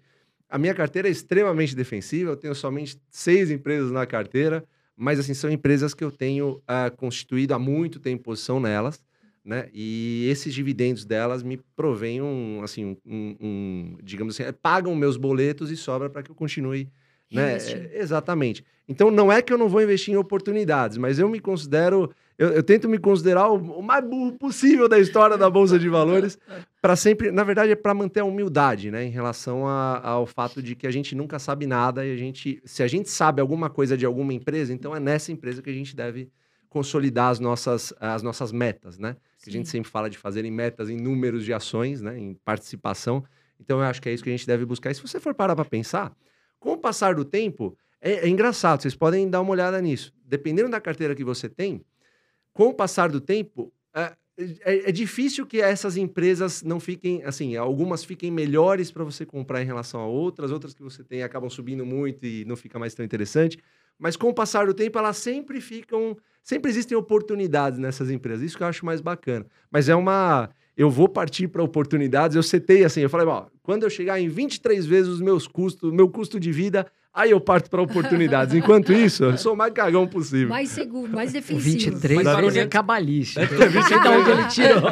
a 0.49 0.57
minha 0.57 0.73
carteira 0.73 1.07
é 1.07 1.11
extremamente 1.11 1.75
defensiva, 1.75 2.31
eu 2.31 2.35
tenho 2.35 2.55
somente 2.55 2.99
seis 3.09 3.51
empresas 3.51 3.91
na 3.91 4.05
carteira, 4.05 4.65
mas, 4.95 5.19
assim, 5.19 5.33
são 5.33 5.49
empresas 5.49 5.93
que 5.93 6.03
eu 6.03 6.11
tenho 6.11 6.61
ah, 6.67 6.89
constituído 6.89 7.53
há 7.53 7.59
muito 7.59 7.99
tempo 7.99 8.23
posição 8.23 8.59
nelas, 8.59 9.03
né? 9.43 9.69
E 9.73 10.27
esses 10.29 10.53
dividendos 10.53 11.05
delas 11.05 11.43
me 11.43 11.57
provêm 11.75 12.21
um, 12.21 12.61
assim, 12.63 12.97
um, 13.05 13.35
um- 13.39 13.97
digamos 14.03 14.39
assim, 14.39 14.51
pagam 14.61 14.95
meus 14.95 15.17
boletos 15.17 15.69
e 15.71 15.77
sobra 15.77 16.09
para 16.09 16.23
que 16.23 16.31
eu 16.31 16.35
continue, 16.35 16.89
né? 17.31 17.53
É, 17.73 17.99
exatamente. 18.01 18.63
Então 18.87 19.09
não 19.09 19.31
é 19.31 19.41
que 19.41 19.51
eu 19.51 19.57
não 19.57 19.67
vou 19.67 19.81
investir 19.81 20.13
em 20.13 20.17
oportunidades, 20.17 20.97
mas 20.97 21.17
eu 21.17 21.27
me 21.27 21.39
considero, 21.39 22.11
eu, 22.37 22.49
eu 22.49 22.61
tento 22.61 22.87
me 22.87 22.99
considerar 22.99 23.49
o, 23.49 23.55
o 23.79 23.81
mais 23.81 24.03
burro 24.07 24.33
possível 24.33 24.87
da 24.87 24.99
história 24.99 25.35
da 25.37 25.49
bolsa 25.49 25.79
de 25.79 25.89
valores, 25.89 26.37
para 26.81 26.95
sempre, 26.95 27.31
na 27.31 27.43
verdade 27.43 27.71
é 27.71 27.75
para 27.75 27.93
manter 27.95 28.19
a 28.19 28.25
humildade, 28.25 28.91
né, 28.91 29.03
em 29.03 29.09
relação 29.09 29.67
a- 29.67 29.99
ao 30.07 30.25
fato 30.27 30.61
de 30.61 30.75
que 30.75 30.85
a 30.85 30.91
gente 30.91 31.15
nunca 31.15 31.39
sabe 31.39 31.65
nada 31.65 32.05
e 32.05 32.13
a 32.13 32.17
gente, 32.17 32.61
se 32.63 32.83
a 32.83 32.87
gente 32.87 33.09
sabe 33.09 33.41
alguma 33.41 33.69
coisa 33.71 33.97
de 33.97 34.05
alguma 34.05 34.33
empresa, 34.33 34.71
então 34.71 34.95
é 34.95 34.99
nessa 34.99 35.31
empresa 35.31 35.61
que 35.63 35.69
a 35.69 35.73
gente 35.73 35.95
deve 35.95 36.29
consolidar 36.69 37.29
as 37.31 37.39
nossas, 37.39 37.93
as 37.99 38.21
nossas 38.21 38.51
metas, 38.51 38.99
né? 38.99 39.15
Que 39.41 39.49
A 39.49 39.53
gente 39.53 39.69
sempre 39.69 39.89
fala 39.89 40.09
de 40.09 40.17
fazerem 40.17 40.51
metas 40.51 40.89
em 40.89 40.97
números 40.97 41.45
de 41.45 41.53
ações, 41.53 42.01
né? 42.01 42.19
Em 42.19 42.33
participação. 42.43 43.23
Então, 43.59 43.79
eu 43.79 43.85
acho 43.85 44.01
que 44.01 44.09
é 44.09 44.13
isso 44.13 44.21
que 44.21 44.29
a 44.29 44.33
gente 44.33 44.45
deve 44.45 44.65
buscar. 44.65 44.91
E 44.91 44.95
se 44.95 45.01
você 45.01 45.17
for 45.19 45.33
parar 45.33 45.55
para 45.55 45.63
pensar, 45.63 46.11
com 46.65 46.73
o 46.73 46.77
passar 46.77 47.13
do 47.15 47.23
tempo, 47.23 47.77
é, 48.01 48.25
é 48.25 48.27
engraçado. 48.27 48.81
Vocês 48.81 48.95
podem 48.95 49.29
dar 49.29 49.41
uma 49.41 49.51
olhada 49.51 49.79
nisso. 49.79 50.11
Dependendo 50.25 50.69
da 50.69 50.81
carteira 50.81 51.13
que 51.15 51.23
você 51.23 51.47
tem, 51.47 51.85
com 52.53 52.69
o 52.69 52.73
passar 52.73 53.09
do 53.09 53.21
tempo, 53.21 53.71
é, 53.93 54.13
é- 54.61 54.89
é 54.89 54.91
difícil 54.91 55.45
que 55.45 55.61
essas 55.61 55.97
empresas 55.97 56.63
não 56.63 56.79
fiquem, 56.79 57.23
assim, 57.23 57.55
algumas 57.55 58.03
fiquem 58.03 58.31
melhores 58.31 58.91
para 58.91 59.03
você 59.03 59.25
comprar 59.25 59.61
em 59.61 59.65
relação 59.65 59.99
a 60.01 60.07
outras, 60.07 60.51
outras 60.51 60.73
que 60.73 60.83
você 60.83 61.03
tem 61.03 61.23
acabam 61.23 61.49
subindo 61.49 61.85
muito 61.85 62.25
e 62.25 62.43
não 62.45 62.55
fica 62.55 62.79
mais 62.79 62.93
tão 62.95 63.05
interessante. 63.05 63.57
Mas 63.97 64.17
com 64.17 64.29
o 64.29 64.33
passar 64.33 64.65
do 64.67 64.73
tempo, 64.73 64.97
elas 64.99 65.17
sempre 65.17 65.61
ficam. 65.61 66.17
Sempre 66.43 66.69
existem 66.69 66.97
oportunidades 66.97 67.79
nessas 67.79 68.09
empresas. 68.11 68.43
Isso 68.43 68.57
que 68.57 68.63
eu 68.63 68.67
acho 68.67 68.85
mais 68.85 69.01
bacana. 69.01 69.45
Mas 69.71 69.87
é 69.89 69.95
uma. 69.95 70.49
Eu 70.77 70.89
vou 70.89 71.07
partir 71.07 71.47
para 71.47 71.63
oportunidades. 71.63 72.35
Eu 72.35 72.43
setei 72.43 72.83
assim, 72.83 73.01
eu 73.01 73.09
falei, 73.09 73.25
ó, 73.27 73.45
quando 73.63 73.83
eu 73.83 73.89
chegar 73.89 74.19
em 74.19 74.27
23 74.27 74.85
vezes 74.85 75.09
os 75.09 75.21
meus 75.21 75.47
custos, 75.47 75.91
meu 75.91 76.09
custo 76.09 76.39
de 76.39 76.51
vida, 76.51 76.85
aí 77.13 77.31
eu 77.31 77.39
parto 77.39 77.69
para 77.69 77.81
oportunidades. 77.81 78.53
Enquanto 78.55 78.91
isso, 78.91 79.23
eu 79.23 79.37
sou 79.37 79.53
o 79.53 79.57
mais 79.57 79.73
cagão 79.73 80.05
possível. 80.05 80.49
Mais 80.49 80.69
seguro, 80.69 81.11
mais 81.11 81.31
defensivo. 81.31 81.59
23 81.59 82.23
Mas, 82.23 82.37
vezes 82.37 82.57
é 82.57 82.67
ele 84.31 84.47
tirou. 84.49 84.83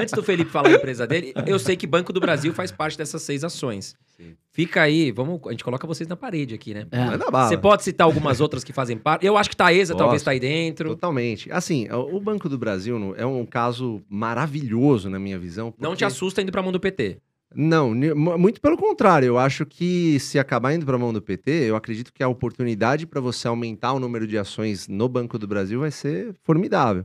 Antes 0.00 0.12
do 0.12 0.22
Felipe 0.22 0.50
falar 0.50 0.68
a 0.68 0.72
empresa 0.72 1.06
dele, 1.06 1.32
eu 1.46 1.58
sei 1.58 1.74
que 1.74 1.86
Banco 1.86 2.12
do 2.12 2.20
Brasil 2.20 2.52
faz 2.52 2.70
parte 2.70 2.98
dessas 2.98 3.22
seis 3.22 3.42
ações. 3.42 3.96
Sim. 4.16 4.36
Fica 4.54 4.82
aí, 4.82 5.10
vamos, 5.10 5.40
a 5.46 5.50
gente 5.50 5.64
coloca 5.64 5.84
vocês 5.84 6.08
na 6.08 6.14
parede 6.14 6.54
aqui, 6.54 6.72
né? 6.72 6.86
É. 6.92 7.04
Manda 7.06 7.28
bala. 7.28 7.48
Você 7.48 7.58
pode 7.58 7.82
citar 7.82 8.04
algumas 8.06 8.40
outras 8.40 8.62
que 8.62 8.72
fazem 8.72 8.96
parte? 8.96 9.26
Eu 9.26 9.36
acho 9.36 9.50
que 9.50 9.56
Taesa 9.56 9.96
talvez 9.96 10.20
Posso. 10.22 10.26
tá 10.26 10.30
aí 10.30 10.38
dentro. 10.38 10.90
Totalmente. 10.90 11.50
Assim, 11.50 11.88
o 11.90 12.20
Banco 12.20 12.48
do 12.48 12.56
Brasil 12.56 13.14
é 13.16 13.26
um 13.26 13.44
caso 13.44 14.00
maravilhoso, 14.08 15.10
na 15.10 15.18
minha 15.18 15.38
visão. 15.38 15.74
Não 15.76 15.90
te 15.90 15.94
porque- 15.94 16.04
assusta 16.04 16.40
indo 16.40 16.52
pra 16.52 16.62
mão 16.62 16.70
do 16.70 16.78
PT. 16.78 17.18
Não, 17.56 17.94
muito 18.38 18.60
pelo 18.60 18.76
contrário. 18.76 19.26
Eu 19.26 19.38
acho 19.38 19.64
que 19.66 20.18
se 20.20 20.38
acabar 20.38 20.72
indo 20.72 20.84
para 20.86 20.96
a 20.96 20.98
mão 20.98 21.12
do 21.12 21.22
PT, 21.22 21.50
eu 21.50 21.76
acredito 21.76 22.12
que 22.12 22.22
a 22.22 22.28
oportunidade 22.28 23.06
para 23.06 23.20
você 23.20 23.46
aumentar 23.46 23.92
o 23.92 24.00
número 24.00 24.26
de 24.26 24.36
ações 24.38 24.88
no 24.88 25.08
Banco 25.08 25.38
do 25.38 25.46
Brasil 25.46 25.80
vai 25.80 25.90
ser 25.90 26.34
formidável. 26.42 27.04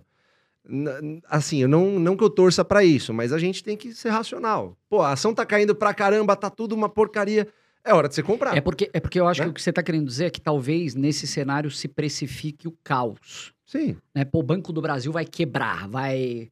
Assim, 1.27 1.61
eu 1.61 1.67
não, 1.67 1.99
não 1.99 2.15
que 2.15 2.23
eu 2.23 2.29
torça 2.29 2.63
para 2.63 2.83
isso, 2.83 3.13
mas 3.13 3.33
a 3.33 3.39
gente 3.39 3.63
tem 3.63 3.75
que 3.75 3.93
ser 3.93 4.09
racional. 4.09 4.77
Pô, 4.89 5.01
a 5.01 5.11
ação 5.13 5.33
tá 5.33 5.45
caindo 5.45 5.73
pra 5.73 5.93
caramba, 5.93 6.35
tá 6.35 6.49
tudo 6.49 6.75
uma 6.75 6.87
porcaria. 6.89 7.47
É 7.83 7.93
hora 7.93 8.07
de 8.07 8.15
você 8.15 8.21
comprar. 8.21 8.55
É 8.55 8.61
porque, 8.61 8.89
é 8.93 8.99
porque 8.99 9.19
eu 9.19 9.27
acho 9.27 9.39
Né? 9.41 9.45
que 9.45 9.51
o 9.51 9.53
que 9.53 9.61
você 9.61 9.69
está 9.71 9.81
querendo 9.81 10.05
dizer 10.05 10.25
é 10.25 10.29
que 10.29 10.41
talvez 10.41 10.93
nesse 10.95 11.25
cenário 11.25 11.71
se 11.71 11.87
precifique 11.87 12.67
o 12.67 12.77
caos. 12.83 13.53
Sim. 13.65 13.95
Né? 14.13 14.25
Pô, 14.25 14.39
o 14.39 14.43
Banco 14.43 14.71
do 14.73 14.81
Brasil 14.81 15.11
vai 15.11 15.25
quebrar, 15.25 15.87
vai. 15.87 16.49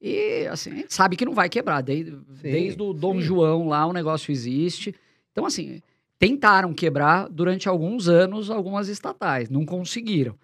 E 0.00 0.46
assim, 0.50 0.70
a 0.70 0.74
gente 0.76 0.94
sabe 0.94 1.16
que 1.16 1.24
não 1.24 1.34
vai 1.34 1.48
quebrar. 1.48 1.82
Desde, 1.82 2.16
desde 2.42 2.82
o 2.82 2.92
Dom 2.92 3.14
sim. 3.16 3.20
João 3.20 3.68
lá 3.68 3.86
o 3.86 3.92
negócio 3.92 4.32
existe. 4.32 4.94
Então, 5.30 5.46
assim, 5.46 5.80
tentaram 6.18 6.72
quebrar 6.72 7.28
durante 7.28 7.68
alguns 7.68 8.08
anos 8.08 8.50
algumas 8.50 8.88
estatais, 8.88 9.48
não 9.50 9.64
conseguiram. 9.64 10.34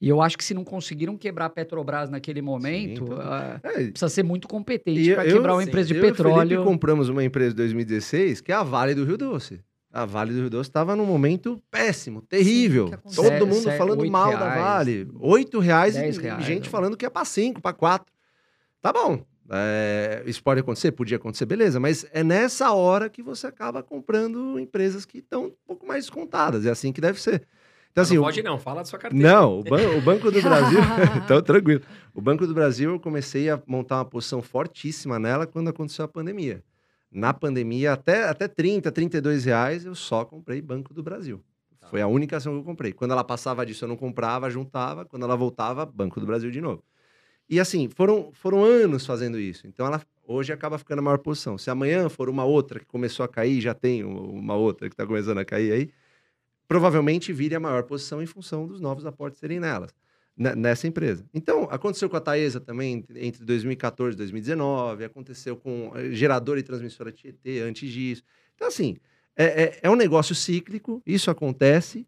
E 0.00 0.08
eu 0.08 0.22
acho 0.22 0.38
que 0.38 0.44
se 0.44 0.54
não 0.54 0.62
conseguiram 0.64 1.16
quebrar 1.16 1.46
a 1.46 1.50
Petrobras 1.50 2.08
naquele 2.08 2.40
momento, 2.40 3.06
Sim, 3.06 3.12
ah, 3.20 3.60
É, 3.64 3.70
precisa 3.90 4.08
ser 4.08 4.22
muito 4.22 4.46
competente 4.46 5.12
para 5.12 5.26
eu- 5.26 5.36
quebrar 5.36 5.54
uma 5.54 5.62
sim, 5.62 5.68
empresa 5.68 5.88
de 5.88 5.96
eu 5.96 6.00
petróleo. 6.00 6.48
Felipe 6.50 6.64
compramos 6.64 7.08
uma 7.08 7.24
empresa 7.24 7.52
em 7.52 7.56
2016, 7.56 8.40
que 8.40 8.52
é 8.52 8.54
a 8.54 8.62
Vale 8.62 8.94
do 8.94 9.04
Rio 9.04 9.18
Doce. 9.18 9.60
A 9.92 10.04
Vale 10.04 10.32
do 10.34 10.40
Rio 10.40 10.50
Doce 10.50 10.70
estava 10.70 10.94
num 10.94 11.06
momento 11.06 11.60
péssimo, 11.70 12.22
terrível. 12.22 12.90
aconteceu. 12.92 13.22
Todo 13.24 13.28
Sério, 13.32 13.46
mundo 13.48 13.62
sério, 13.62 13.78
falando 13.78 14.06
mal 14.10 14.30
da 14.32 14.38
reais, 14.50 14.62
Vale. 14.62 15.08
Oito 15.18 15.58
reais 15.58 15.96
e 15.96 15.98
reais, 15.98 16.44
gente 16.44 16.64
né? 16.66 16.70
falando 16.70 16.96
que 16.96 17.04
ia 17.04 17.10
para 17.10 17.24
cinco, 17.24 17.60
para 17.60 17.72
quatro. 17.72 18.12
Tá 18.80 18.92
bom. 18.92 19.24
É, 19.50 20.22
isso 20.26 20.42
pode 20.42 20.60
acontecer? 20.60 20.92
Podia 20.92 21.16
acontecer, 21.16 21.46
beleza. 21.46 21.80
Mas 21.80 22.06
é 22.12 22.22
nessa 22.22 22.70
hora 22.72 23.08
que 23.08 23.22
você 23.22 23.46
acaba 23.46 23.82
comprando 23.82 24.58
empresas 24.60 25.04
que 25.06 25.18
estão 25.18 25.46
um 25.46 25.52
pouco 25.66 25.86
mais 25.86 26.04
descontadas. 26.04 26.66
É 26.66 26.70
assim 26.70 26.92
que 26.92 27.00
deve 27.00 27.20
ser. 27.20 27.48
Então, 27.98 28.02
assim, 28.04 28.14
não 28.14 28.22
o- 28.22 28.24
pode 28.24 28.42
não, 28.42 28.58
fala 28.58 28.80
da 28.80 28.84
sua 28.84 28.98
carteira. 28.98 29.28
não, 29.32 29.60
o, 29.60 29.62
ban- 29.62 29.88
o 29.96 30.00
Banco 30.00 30.30
do 30.30 30.40
Brasil. 30.42 30.78
então, 31.24 31.40
tranquilo. 31.42 31.82
O 32.14 32.20
Banco 32.20 32.46
do 32.46 32.54
Brasil, 32.54 32.90
eu 32.90 33.00
comecei 33.00 33.48
a 33.50 33.60
montar 33.66 33.96
uma 33.96 34.04
posição 34.04 34.40
fortíssima 34.42 35.18
nela 35.18 35.46
quando 35.46 35.68
aconteceu 35.68 36.04
a 36.04 36.08
pandemia. 36.08 36.62
Na 37.10 37.32
pandemia, 37.32 37.92
até, 37.92 38.24
até 38.28 38.46
30, 38.46 38.92
32 38.92 39.44
reais, 39.44 39.84
eu 39.84 39.94
só 39.94 40.24
comprei 40.24 40.60
Banco 40.60 40.92
do 40.92 41.02
Brasil. 41.02 41.42
Tá. 41.80 41.88
Foi 41.88 42.00
a 42.02 42.06
única 42.06 42.36
ação 42.36 42.52
que 42.52 42.58
eu 42.60 42.64
comprei. 42.64 42.92
Quando 42.92 43.12
ela 43.12 43.24
passava 43.24 43.64
disso, 43.64 43.84
eu 43.84 43.88
não 43.88 43.96
comprava, 43.96 44.50
juntava. 44.50 45.04
Quando 45.06 45.22
ela 45.24 45.34
voltava, 45.36 45.86
Banco 45.86 46.20
do 46.20 46.26
Brasil 46.26 46.50
de 46.50 46.60
novo. 46.60 46.82
E 47.48 47.58
assim, 47.58 47.88
foram, 47.88 48.30
foram 48.34 48.62
anos 48.62 49.06
fazendo 49.06 49.40
isso. 49.40 49.66
Então, 49.66 49.86
ela 49.86 50.02
hoje 50.26 50.52
acaba 50.52 50.76
ficando 50.76 50.98
a 50.98 51.02
maior 51.02 51.16
posição. 51.18 51.56
Se 51.56 51.70
amanhã 51.70 52.10
for 52.10 52.28
uma 52.28 52.44
outra 52.44 52.78
que 52.78 52.84
começou 52.84 53.24
a 53.24 53.28
cair, 53.28 53.58
já 53.62 53.72
tem 53.72 54.04
uma 54.04 54.54
outra 54.54 54.86
que 54.88 54.92
está 54.94 55.06
começando 55.06 55.38
a 55.38 55.44
cair 55.46 55.72
aí, 55.72 55.90
provavelmente 56.68 57.32
vire 57.32 57.54
a 57.54 57.60
maior 57.60 57.82
posição 57.84 58.22
em 58.22 58.26
função 58.26 58.66
dos 58.66 58.80
novos 58.80 59.06
aportes 59.06 59.40
serem 59.40 59.58
nelas, 59.58 59.90
ne- 60.36 60.54
nessa 60.54 60.86
empresa. 60.86 61.24
Então, 61.34 61.66
aconteceu 61.70 62.08
com 62.10 62.16
a 62.16 62.20
Taesa 62.20 62.60
também 62.60 62.92
entre- 62.94 63.26
entre 63.26 63.44
2014 63.44 64.14
e 64.14 64.18
2019, 64.18 65.04
aconteceu 65.04 65.56
com 65.56 65.92
eh, 65.96 66.12
geradora 66.12 66.60
e 66.60 66.62
transmissora 66.62 67.10
Tietê 67.10 67.60
antes 67.60 67.90
disso. 67.90 68.22
Então, 68.54 68.68
assim, 68.68 68.96
é, 69.36 69.62
é- 69.64 69.78
é 69.84 69.90
um 69.90 69.96
negócio 69.96 70.34
cíclico, 70.34 71.02
isso 71.06 71.30
acontece, 71.30 72.06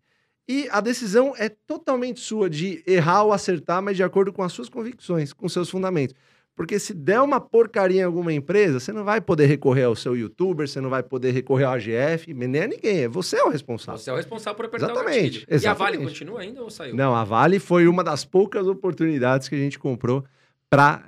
e 0.49 0.69
a 0.71 0.81
decisão 0.81 1.33
é 1.39 1.49
totalmente 1.49 2.21
sua 2.21 2.51
de 2.51 2.83
errar 2.87 3.23
ou 3.23 3.33
acertar, 3.33 3.81
mas 3.81 3.97
de 3.97 4.03
acordo 4.03 4.33
com 4.33 4.43
as 4.43 4.53
suas 4.53 4.69
convicções, 4.69 5.33
com 5.33 5.49
seus 5.49 5.71
fundamentos. 5.71 6.15
Porque 6.57 6.79
se 6.79 6.93
der 6.93 7.21
uma 7.23 7.41
porcaria 7.41 8.03
em 8.03 8.05
alguma 8.05 8.33
empresa, 8.33 8.79
você 8.79 8.93
não 8.93 9.03
vai 9.05 9.21
poder 9.21 9.47
recorrer 9.47 9.85
ao 9.85 9.97
seu 9.97 10.15
youtuber, 10.15 10.69
você 10.69 10.81
não 10.81 10.91
vai 10.91 11.03
poder 11.03 11.31
recorrer 11.33 11.65
ao 11.65 11.73
AGF, 11.73 12.35
nem 12.35 12.63
a 12.63 12.67
ninguém. 12.67 13.05
é 13.05 13.09
Você 13.09 13.37
é 13.37 13.45
o 13.45 13.49
responsável. 13.49 13.99
Você 13.99 14.11
é 14.11 14.13
o 14.13 14.17
responsável 14.17 14.57
por 14.57 14.67
apertar 14.67 14.91
Exatamente, 14.91 15.39
o 15.39 15.41
gatilho. 15.41 15.47
E 15.49 15.67
a 15.67 15.73
Vale 15.73 15.91
exatamente. 15.97 16.09
continua 16.19 16.41
ainda 16.41 16.63
ou 16.63 16.69
saiu? 16.71 16.95
Não, 16.95 17.15
a 17.15 17.25
Vale 17.25 17.59
foi 17.59 17.87
uma 17.87 18.05
das 18.05 18.25
poucas 18.25 18.67
oportunidades 18.67 19.49
que 19.49 19.55
a 19.55 19.59
gente 19.59 19.79
comprou 19.79 20.23
para 20.69 21.03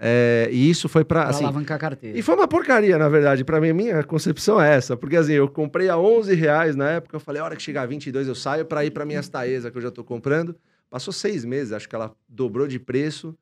e 0.51 0.71
isso 0.71 0.89
foi 0.89 1.05
para 1.05 1.21
Pra 1.23 1.31
assim, 1.31 1.45
alavancar 1.45 1.77
a 1.77 1.81
carteira. 1.81 2.19
e 2.19 2.23
foi 2.23 2.35
uma 2.35 2.49
porcaria, 2.49 2.97
na 2.99 3.09
verdade. 3.09 3.45
Para 3.45 3.61
mim, 3.61 3.73
minha 3.73 4.03
concepção 4.03 4.61
é 4.61 4.75
essa. 4.75 4.97
Porque, 4.97 5.17
assim, 5.17 5.35
eu 5.35 5.49
comprei 5.49 5.89
a 5.89 5.97
11 5.99 6.35
reais 6.35 6.75
na 6.75 6.89
época. 6.93 7.15
Eu 7.17 7.21
falei, 7.21 7.43
a 7.43 7.45
hora 7.45 7.57
que 7.57 7.63
chegar 7.63 7.83
a 7.83 7.87
22 7.87 8.27
eu 8.27 8.35
saio 8.35 8.65
para 8.65 8.85
ir 8.85 8.91
para 8.91 9.05
minhas 9.05 9.29
Taesa, 9.29 9.71
que 9.71 9.77
eu 9.77 9.83
já 9.83 9.91
tô 9.91 10.03
comprando. 10.03 10.57
Passou 10.91 11.13
seis 11.13 11.45
meses, 11.45 11.73
acho 11.73 11.89
que 11.89 11.95
ela 11.95 12.13
dobrou 12.29 12.67
de 12.67 12.79
preço. 12.79 13.35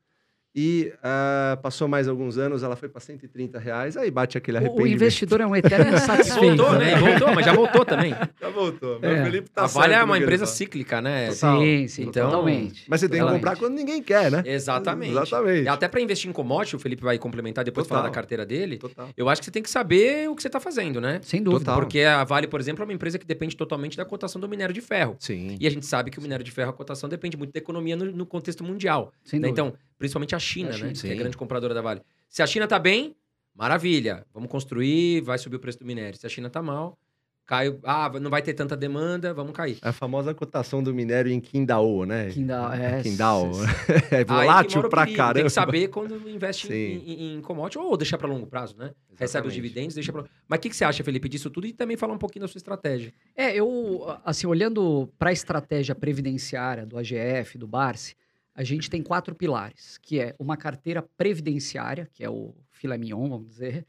E 0.53 0.91
ah, 1.01 1.57
passou 1.63 1.87
mais 1.87 2.09
alguns 2.09 2.37
anos, 2.37 2.61
ela 2.61 2.75
foi 2.75 2.89
para 2.89 2.99
130 2.99 3.57
reais. 3.57 3.95
Aí 3.95 4.11
bate 4.11 4.37
aquele 4.37 4.57
O- 4.57 4.59
O 4.59 4.63
arrependimento. 4.65 4.93
investidor 4.95 5.39
é 5.39 5.45
um 5.47 5.55
eterno 5.55 5.95
insatisfeito. 5.95 6.57
voltou, 6.57 6.77
né? 6.77 6.91
E 6.91 6.99
voltou, 6.99 7.33
mas 7.33 7.45
já 7.45 7.53
voltou 7.53 7.85
também. 7.85 8.11
Já 8.41 8.49
voltou. 8.49 8.99
Meu 8.99 9.11
É. 9.11 9.23
Felipe 9.23 9.49
a 9.55 9.67
Vale 9.67 9.93
é 9.93 10.03
uma 10.03 10.17
empresa 10.17 10.45
cíclica, 10.45 10.99
né? 10.99 11.29
Total. 11.31 11.61
Sim, 11.61 11.87
sim, 11.87 12.01
Então- 12.03 12.29
totalmente. 12.29 12.85
Mas 12.89 12.99
você 12.99 13.07
tem 13.07 13.19
que 13.19 13.21
Totalmente. 13.21 13.41
comprar 13.43 13.55
quando 13.57 13.75
ninguém 13.75 14.01
quer, 14.03 14.29
né? 14.31 14.43
Exatamente. 14.45 15.11
Exatamente. 15.11 15.67
Até 15.69 15.87
para 15.87 16.01
investir 16.01 16.29
em 16.29 16.33
commodity, 16.33 16.75
o 16.75 16.79
Felipe 16.79 17.03
vai 17.03 17.17
complementar 17.17 17.63
depois 17.63 17.87
Total. 17.87 17.99
falar 18.01 18.09
da 18.09 18.13
carteira 18.15 18.45
dele. 18.45 18.77
Total. 18.77 19.09
Eu 19.15 19.29
acho 19.29 19.39
que 19.41 19.45
você 19.45 19.51
tem 19.51 19.63
que 19.63 19.69
saber 19.69 20.27
o 20.29 20.35
que 20.35 20.41
você 20.41 20.47
está 20.49 20.59
fazendo, 20.59 20.99
né? 20.99 21.19
Sem 21.23 21.41
dúvida. 21.41 21.65
Total. 21.65 21.79
Porque 21.79 22.01
a 22.01 22.23
Vale, 22.25 22.47
por 22.47 22.59
exemplo, 22.59 22.83
é 22.83 22.85
uma 22.85 22.93
empresa 22.93 23.17
que 23.19 23.25
depende 23.25 23.55
totalmente 23.55 23.95
da 23.95 24.03
cotação 24.03 24.41
do 24.41 24.49
minério 24.49 24.73
de 24.73 24.81
ferro. 24.81 25.15
Sim. 25.19 25.55
E 25.59 25.65
a 25.67 25.69
gente 25.69 25.85
sabe 25.85 26.11
que 26.11 26.19
o 26.19 26.21
minério 26.21 26.43
de 26.43 26.51
ferro, 26.51 26.71
a 26.71 26.73
cotação 26.73 27.07
depende 27.07 27.37
muito 27.37 27.53
da 27.53 27.59
economia 27.59 27.95
no, 27.95 28.05
no 28.11 28.25
contexto 28.25 28.63
mundial. 28.63 29.13
Sem 29.23 29.39
né? 29.39 29.47
dúvida. 29.47 29.61
Então, 29.67 29.77
principalmente 30.01 30.33
a 30.35 30.39
China, 30.39 30.71
A 30.71 30.73
China, 30.73 30.87
né? 30.87 30.93
Que 30.93 31.07
é 31.07 31.11
sim. 31.11 31.15
grande 31.15 31.37
compradora 31.37 31.73
da 31.75 31.81
Vale. 31.81 32.01
Se 32.27 32.41
a 32.41 32.47
China 32.47 32.67
tá 32.67 32.79
bem, 32.79 33.15
maravilha. 33.55 34.25
Vamos 34.33 34.49
construir, 34.49 35.21
vai 35.21 35.37
subir 35.37 35.57
o 35.57 35.59
preço 35.59 35.77
do 35.77 35.85
minério. 35.85 36.17
Se 36.19 36.25
a 36.25 36.29
China 36.29 36.49
tá 36.49 36.61
mal, 36.61 36.97
cai. 37.45 37.77
Ah, 37.83 38.09
não 38.19 38.31
vai 38.31 38.41
ter 38.41 38.53
tanta 38.55 38.75
demanda, 38.75 39.31
vamos 39.33 39.51
cair. 39.53 39.77
A 39.81 39.91
famosa 39.91 40.33
cotação 40.33 40.81
do 40.81 40.91
minério 40.91 41.31
em 41.31 41.39
Qingdao, 41.39 42.03
né? 42.05 42.29
Qingdao, 42.31 42.73
é. 42.73 43.01
Qingdao. 43.03 43.51
É 44.09 44.23
volátil 44.25 44.89
pra 44.89 45.03
perigo. 45.03 45.17
caramba. 45.17 45.33
Tem 45.35 45.43
que 45.43 45.49
saber 45.51 45.87
quando 45.89 46.27
investe 46.29 46.67
Sim. 46.67 46.73
em, 46.73 47.13
em, 47.13 47.35
em 47.35 47.41
commodity 47.41 47.77
ou 47.77 47.95
deixar 47.95 48.17
para 48.17 48.27
longo 48.27 48.47
prazo, 48.47 48.75
né? 48.77 48.85
Recebe 49.11 49.21
os 49.21 49.21
Exatamente. 49.21 49.53
dividendos, 49.53 49.95
deixa 49.95 50.11
para. 50.11 50.25
Mas 50.47 50.57
o 50.57 50.61
que, 50.61 50.69
que 50.69 50.75
você 50.75 50.83
acha, 50.83 51.03
Felipe, 51.03 51.29
disso 51.29 51.49
tudo? 51.51 51.67
E 51.67 51.73
também 51.73 51.95
falar 51.95 52.13
um 52.13 52.17
pouquinho 52.17 52.41
da 52.41 52.47
sua 52.47 52.57
estratégia. 52.57 53.13
É, 53.35 53.53
eu, 53.55 54.03
assim, 54.25 54.47
olhando 54.47 55.07
para 55.19 55.29
a 55.29 55.33
estratégia 55.33 55.93
previdenciária 55.93 56.85
do 56.85 56.97
AGF, 56.97 57.57
do 57.57 57.67
Barsi, 57.67 58.15
a 58.53 58.63
gente 58.63 58.89
tem 58.89 59.01
quatro 59.01 59.33
pilares, 59.33 59.97
que 59.97 60.19
é 60.19 60.35
uma 60.37 60.57
carteira 60.57 61.01
previdenciária, 61.01 62.09
que 62.13 62.23
é 62.23 62.29
o 62.29 62.53
filé 62.69 62.97
mignon, 62.97 63.29
vamos 63.29 63.47
dizer, 63.47 63.85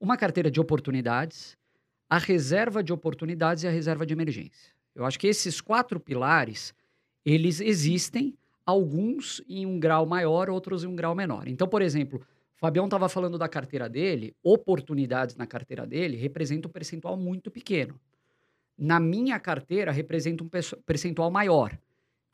uma 0.00 0.16
carteira 0.16 0.50
de 0.50 0.60
oportunidades, 0.60 1.56
a 2.08 2.18
reserva 2.18 2.82
de 2.82 2.92
oportunidades 2.92 3.64
e 3.64 3.68
a 3.68 3.70
reserva 3.70 4.06
de 4.06 4.14
emergência. 4.14 4.72
Eu 4.94 5.04
acho 5.04 5.18
que 5.18 5.26
esses 5.26 5.60
quatro 5.60 6.00
pilares, 6.00 6.74
eles 7.24 7.60
existem, 7.60 8.36
alguns 8.64 9.42
em 9.48 9.64
um 9.64 9.78
grau 9.78 10.06
maior, 10.06 10.50
outros 10.50 10.84
em 10.84 10.86
um 10.86 10.96
grau 10.96 11.14
menor. 11.14 11.46
Então, 11.48 11.68
por 11.68 11.82
exemplo, 11.82 12.20
o 12.56 12.58
Fabião 12.58 12.86
estava 12.86 13.08
falando 13.08 13.38
da 13.38 13.48
carteira 13.48 13.88
dele, 13.88 14.34
oportunidades 14.42 15.36
na 15.36 15.46
carteira 15.46 15.86
dele 15.86 16.16
representa 16.16 16.66
um 16.66 16.70
percentual 16.70 17.16
muito 17.16 17.50
pequeno. 17.50 17.98
Na 18.76 18.98
minha 19.00 19.38
carteira, 19.38 19.90
representa 19.90 20.44
um 20.44 20.50
percentual 20.84 21.30
maior. 21.30 21.78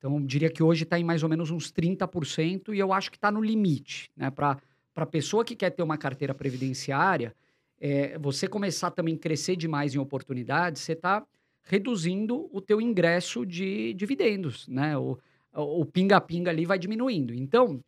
Então, 0.04 0.20
diria 0.22 0.50
que 0.50 0.62
hoje 0.62 0.82
está 0.82 0.98
em 0.98 1.04
mais 1.04 1.22
ou 1.22 1.30
menos 1.30 1.50
uns 1.50 1.72
30%, 1.72 2.74
e 2.74 2.78
eu 2.78 2.92
acho 2.92 3.10
que 3.10 3.16
está 3.16 3.30
no 3.30 3.40
limite. 3.40 4.10
Né? 4.14 4.30
Para 4.30 4.58
a 4.96 5.06
pessoa 5.06 5.44
que 5.44 5.56
quer 5.56 5.70
ter 5.70 5.82
uma 5.82 5.96
carteira 5.96 6.34
previdenciária, 6.34 7.34
é, 7.80 8.18
você 8.18 8.46
começar 8.46 8.90
também 8.90 9.14
a 9.14 9.18
crescer 9.18 9.56
demais 9.56 9.94
em 9.94 9.98
oportunidades, 9.98 10.82
você 10.82 10.92
está 10.92 11.24
reduzindo 11.62 12.50
o 12.52 12.60
teu 12.60 12.82
ingresso 12.82 13.46
de 13.46 13.94
dividendos. 13.94 14.68
Né? 14.68 14.96
O 14.98 15.18
o 15.54 15.84
pinga-pinga 15.84 16.50
ali 16.50 16.64
vai 16.64 16.78
diminuindo. 16.78 17.32
Então, 17.32 17.82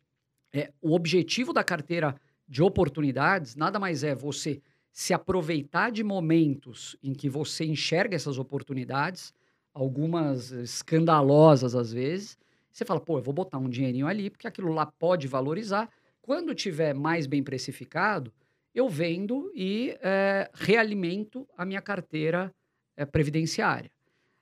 é, 0.53 0.71
o 0.81 0.93
objetivo 0.93 1.51
da 1.51 1.63
carteira 1.63 2.15
de 2.47 2.63
oportunidades 2.63 3.55
nada 3.55 3.79
mais 3.79 4.03
é 4.03 4.15
você 4.15 4.61
se 4.91 5.13
aproveitar 5.13 5.91
de 5.91 6.03
momentos 6.03 6.95
em 7.03 7.13
que 7.13 7.29
você 7.29 7.65
enxerga 7.65 8.15
essas 8.15 8.37
oportunidades, 8.39 9.33
algumas 9.77 10.51
escandalosas 10.51 11.75
às 11.75 11.93
vezes. 11.93 12.37
Você 12.71 12.83
fala, 12.83 12.99
pô, 12.99 13.19
eu 13.19 13.23
vou 13.23 13.33
botar 13.33 13.57
um 13.57 13.69
dinheirinho 13.69 14.07
ali, 14.07 14.29
porque 14.29 14.47
aquilo 14.47 14.71
lá 14.73 14.85
pode 14.85 15.27
valorizar. 15.27 15.89
Quando 16.21 16.53
tiver 16.53 16.93
mais 16.93 17.27
bem 17.27 17.43
precificado, 17.43 18.33
eu 18.73 18.89
vendo 18.89 19.51
e 19.55 19.95
é, 20.01 20.49
realimento 20.53 21.47
a 21.57 21.65
minha 21.65 21.81
carteira 21.81 22.53
é, 22.95 23.05
previdenciária. 23.05 23.91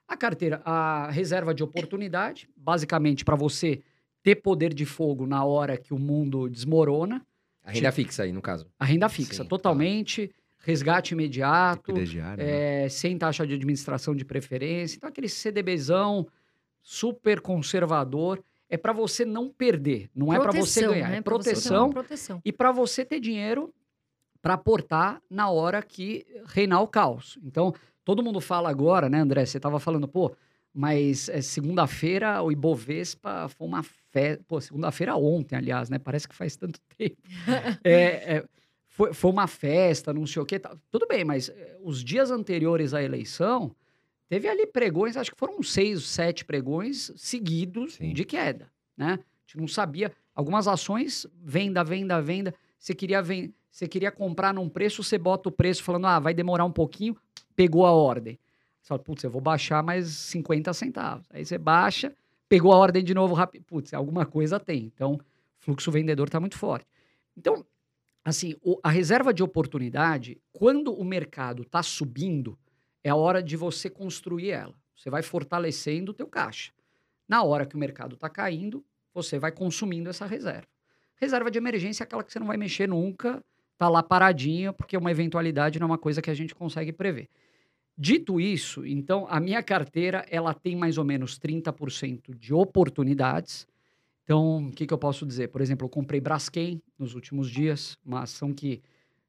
A 0.07 0.15
carteira, 0.15 0.61
a 0.65 1.09
reserva 1.09 1.53
de 1.53 1.63
oportunidade, 1.63 2.49
basicamente 2.55 3.25
para 3.25 3.35
você 3.35 3.81
ter 4.23 4.35
poder 4.35 4.73
de 4.73 4.85
fogo 4.85 5.25
na 5.25 5.43
hora 5.43 5.77
que 5.77 5.93
o 5.93 5.99
mundo 5.99 6.49
desmorona. 6.49 7.25
A 7.63 7.71
renda 7.71 7.91
fixa 7.91 8.23
aí, 8.23 8.31
no 8.31 8.41
caso. 8.41 8.67
A 8.79 8.85
renda 8.85 9.09
fixa, 9.09 9.43
Sim, 9.43 9.49
tá. 10.19 10.25
Resgate 10.65 11.13
imediato, 11.13 11.93
diária, 12.03 12.43
né? 12.43 12.85
é, 12.85 12.89
sem 12.89 13.15
taxa 13.19 13.45
de 13.45 13.53
administração 13.53 14.15
de 14.15 14.25
preferência. 14.25 14.97
Então, 14.97 15.07
aquele 15.07 15.29
CDBzão 15.29 16.27
super 16.81 17.39
conservador. 17.39 18.43
É 18.67 18.77
para 18.77 18.91
você 18.91 19.23
não 19.23 19.47
perder, 19.47 20.09
não 20.13 20.33
é 20.33 20.39
para 20.39 20.51
você 20.51 20.81
Proteção, 20.81 20.91
ganhar. 20.91 21.09
né? 21.09 21.17
É 21.17 21.21
proteção 21.21 21.89
proteção. 21.91 22.41
e 22.43 22.51
para 22.51 22.71
você 22.71 23.05
ter 23.05 23.19
dinheiro 23.19 23.71
para 24.41 24.55
aportar 24.55 25.21
na 25.29 25.51
hora 25.51 25.83
que 25.83 26.25
reinar 26.47 26.81
o 26.81 26.87
caos. 26.87 27.37
Então, 27.43 27.73
todo 28.03 28.23
mundo 28.23 28.41
fala 28.41 28.67
agora, 28.67 29.07
né, 29.07 29.19
André? 29.19 29.45
Você 29.45 29.57
estava 29.57 29.79
falando, 29.79 30.07
pô, 30.07 30.35
mas 30.73 31.29
é, 31.29 31.41
segunda-feira 31.41 32.41
o 32.41 32.51
Ibovespa 32.51 33.47
foi 33.49 33.67
uma 33.67 33.83
festa. 33.83 34.43
Pô, 34.47 34.59
segunda-feira 34.59 35.15
ontem, 35.15 35.55
aliás, 35.55 35.91
né? 35.91 35.99
Parece 35.99 36.27
que 36.27 36.35
faz 36.35 36.55
tanto 36.57 36.79
tempo. 36.97 37.17
É, 37.83 38.37
é, 38.37 38.45
foi, 38.95 39.13
foi 39.13 39.29
uma 39.31 39.45
festa, 39.45 40.13
não 40.13 40.25
sei 40.25 40.41
o 40.41 40.45
quê. 40.45 40.57
tá- 40.57 40.75
Tudo 40.89 41.05
bem, 41.05 41.25
mas 41.25 41.49
é, 41.49 41.77
os 41.83 42.01
dias 42.03 42.31
anteriores 42.31 42.93
à 42.93 43.03
eleição, 43.03 43.75
teve 44.29 44.47
ali 44.47 44.65
pregões, 44.65 45.17
acho 45.17 45.31
que 45.31 45.37
foram 45.37 45.61
seis, 45.61 46.03
sete 46.03 46.45
pregões 46.45 47.11
seguidos 47.17 47.95
Sim. 47.95 48.13
de 48.13 48.23
queda, 48.23 48.71
né? 48.95 49.19
A 49.19 49.41
gente 49.47 49.57
não 49.57 49.67
sabia. 49.67 50.11
Algumas 50.33 50.67
ações, 50.67 51.27
venda, 51.43 51.83
venda, 51.83 52.21
venda. 52.21 52.53
Você 52.79 52.95
queria, 52.95 53.21
ven- 53.21 53.53
você 53.69 53.87
queria 53.87 54.11
comprar 54.11 54.53
num 54.53 54.69
preço, 54.69 55.03
você 55.03 55.17
bota 55.17 55.49
o 55.49 55.51
preço 55.51 55.83
falando, 55.83 56.07
ah, 56.07 56.19
vai 56.19 56.33
demorar 56.33 56.63
um 56.65 56.71
pouquinho, 56.71 57.15
pegou 57.55 57.85
a 57.85 57.91
ordem. 57.91 58.39
Você 58.81 58.87
fala, 58.87 58.99
putz, 58.99 59.23
eu 59.23 59.29
vou 59.29 59.41
baixar 59.41 59.83
mais 59.83 60.07
50 60.07 60.71
centavos. 60.73 61.25
Aí 61.31 61.43
você 61.45 61.57
baixa, 61.57 62.13
pegou 62.47 62.71
a 62.71 62.77
ordem 62.77 63.03
de 63.03 63.13
novo 63.13 63.33
rápido. 63.33 63.63
Putz, 63.65 63.93
alguma 63.93 64.25
coisa 64.25 64.59
tem. 64.59 64.85
Então, 64.95 65.19
fluxo 65.59 65.91
vendedor 65.91 66.27
está 66.27 66.39
muito 66.39 66.57
forte. 66.57 66.87
Então, 67.37 67.65
assim, 68.25 68.55
o- 68.63 68.79
a 68.83 68.89
reserva 68.89 69.33
de 69.33 69.43
oportunidade, 69.43 70.41
quando 70.51 70.91
o 70.93 71.05
mercado 71.05 71.61
está 71.61 71.83
subindo, 71.83 72.57
é 73.03 73.11
a 73.11 73.15
hora 73.15 73.41
de 73.41 73.55
você 73.55 73.89
construir 73.89 74.49
ela. 74.49 74.73
Você 74.95 75.09
vai 75.11 75.21
fortalecendo 75.21 76.11
o 76.11 76.13
teu 76.13 76.27
caixa. 76.27 76.71
Na 77.29 77.43
hora 77.43 77.65
que 77.65 77.75
o 77.75 77.79
mercado 77.79 78.15
está 78.15 78.27
caindo, 78.27 78.83
você 79.13 79.37
vai 79.37 79.51
consumindo 79.51 80.09
essa 80.09 80.25
reserva. 80.25 80.67
Reserva 81.15 81.51
de 81.51 81.57
emergência 81.59 82.03
é 82.03 82.05
aquela 82.05 82.23
que 82.23 82.33
você 82.33 82.39
não 82.39 82.47
vai 82.47 82.57
mexer 82.57 82.87
nunca, 82.87 83.43
tá 83.77 83.87
lá 83.87 84.01
paradinha, 84.01 84.73
porque 84.73 84.97
uma 84.97 85.11
eventualidade 85.11 85.79
não 85.79 85.85
é 85.85 85.91
uma 85.91 85.97
coisa 85.97 86.21
que 86.21 86.29
a 86.29 86.33
gente 86.33 86.55
consegue 86.55 86.91
prever. 86.91 87.29
Dito 87.97 88.41
isso, 88.41 88.85
então, 88.85 89.25
a 89.29 89.39
minha 89.39 89.63
carteira, 89.63 90.25
ela 90.29 90.53
tem 90.53 90.75
mais 90.75 90.97
ou 90.97 91.05
menos 91.05 91.37
30% 91.37 92.33
de 92.35 92.53
oportunidades. 92.53 93.65
Então, 94.25 94.69
o 94.69 94.71
que, 94.71 94.87
que 94.87 94.93
eu 94.93 94.97
posso 94.97 95.23
dizer? 95.23 95.49
Por 95.49 95.61
exemplo, 95.61 95.85
eu 95.85 95.89
comprei 95.89 96.19
Braskem 96.19 96.81
nos 96.97 97.13
últimos 97.13 97.47
dias, 97.47 97.95
uma 98.03 98.23
ação 98.23 98.51
que 98.51 98.81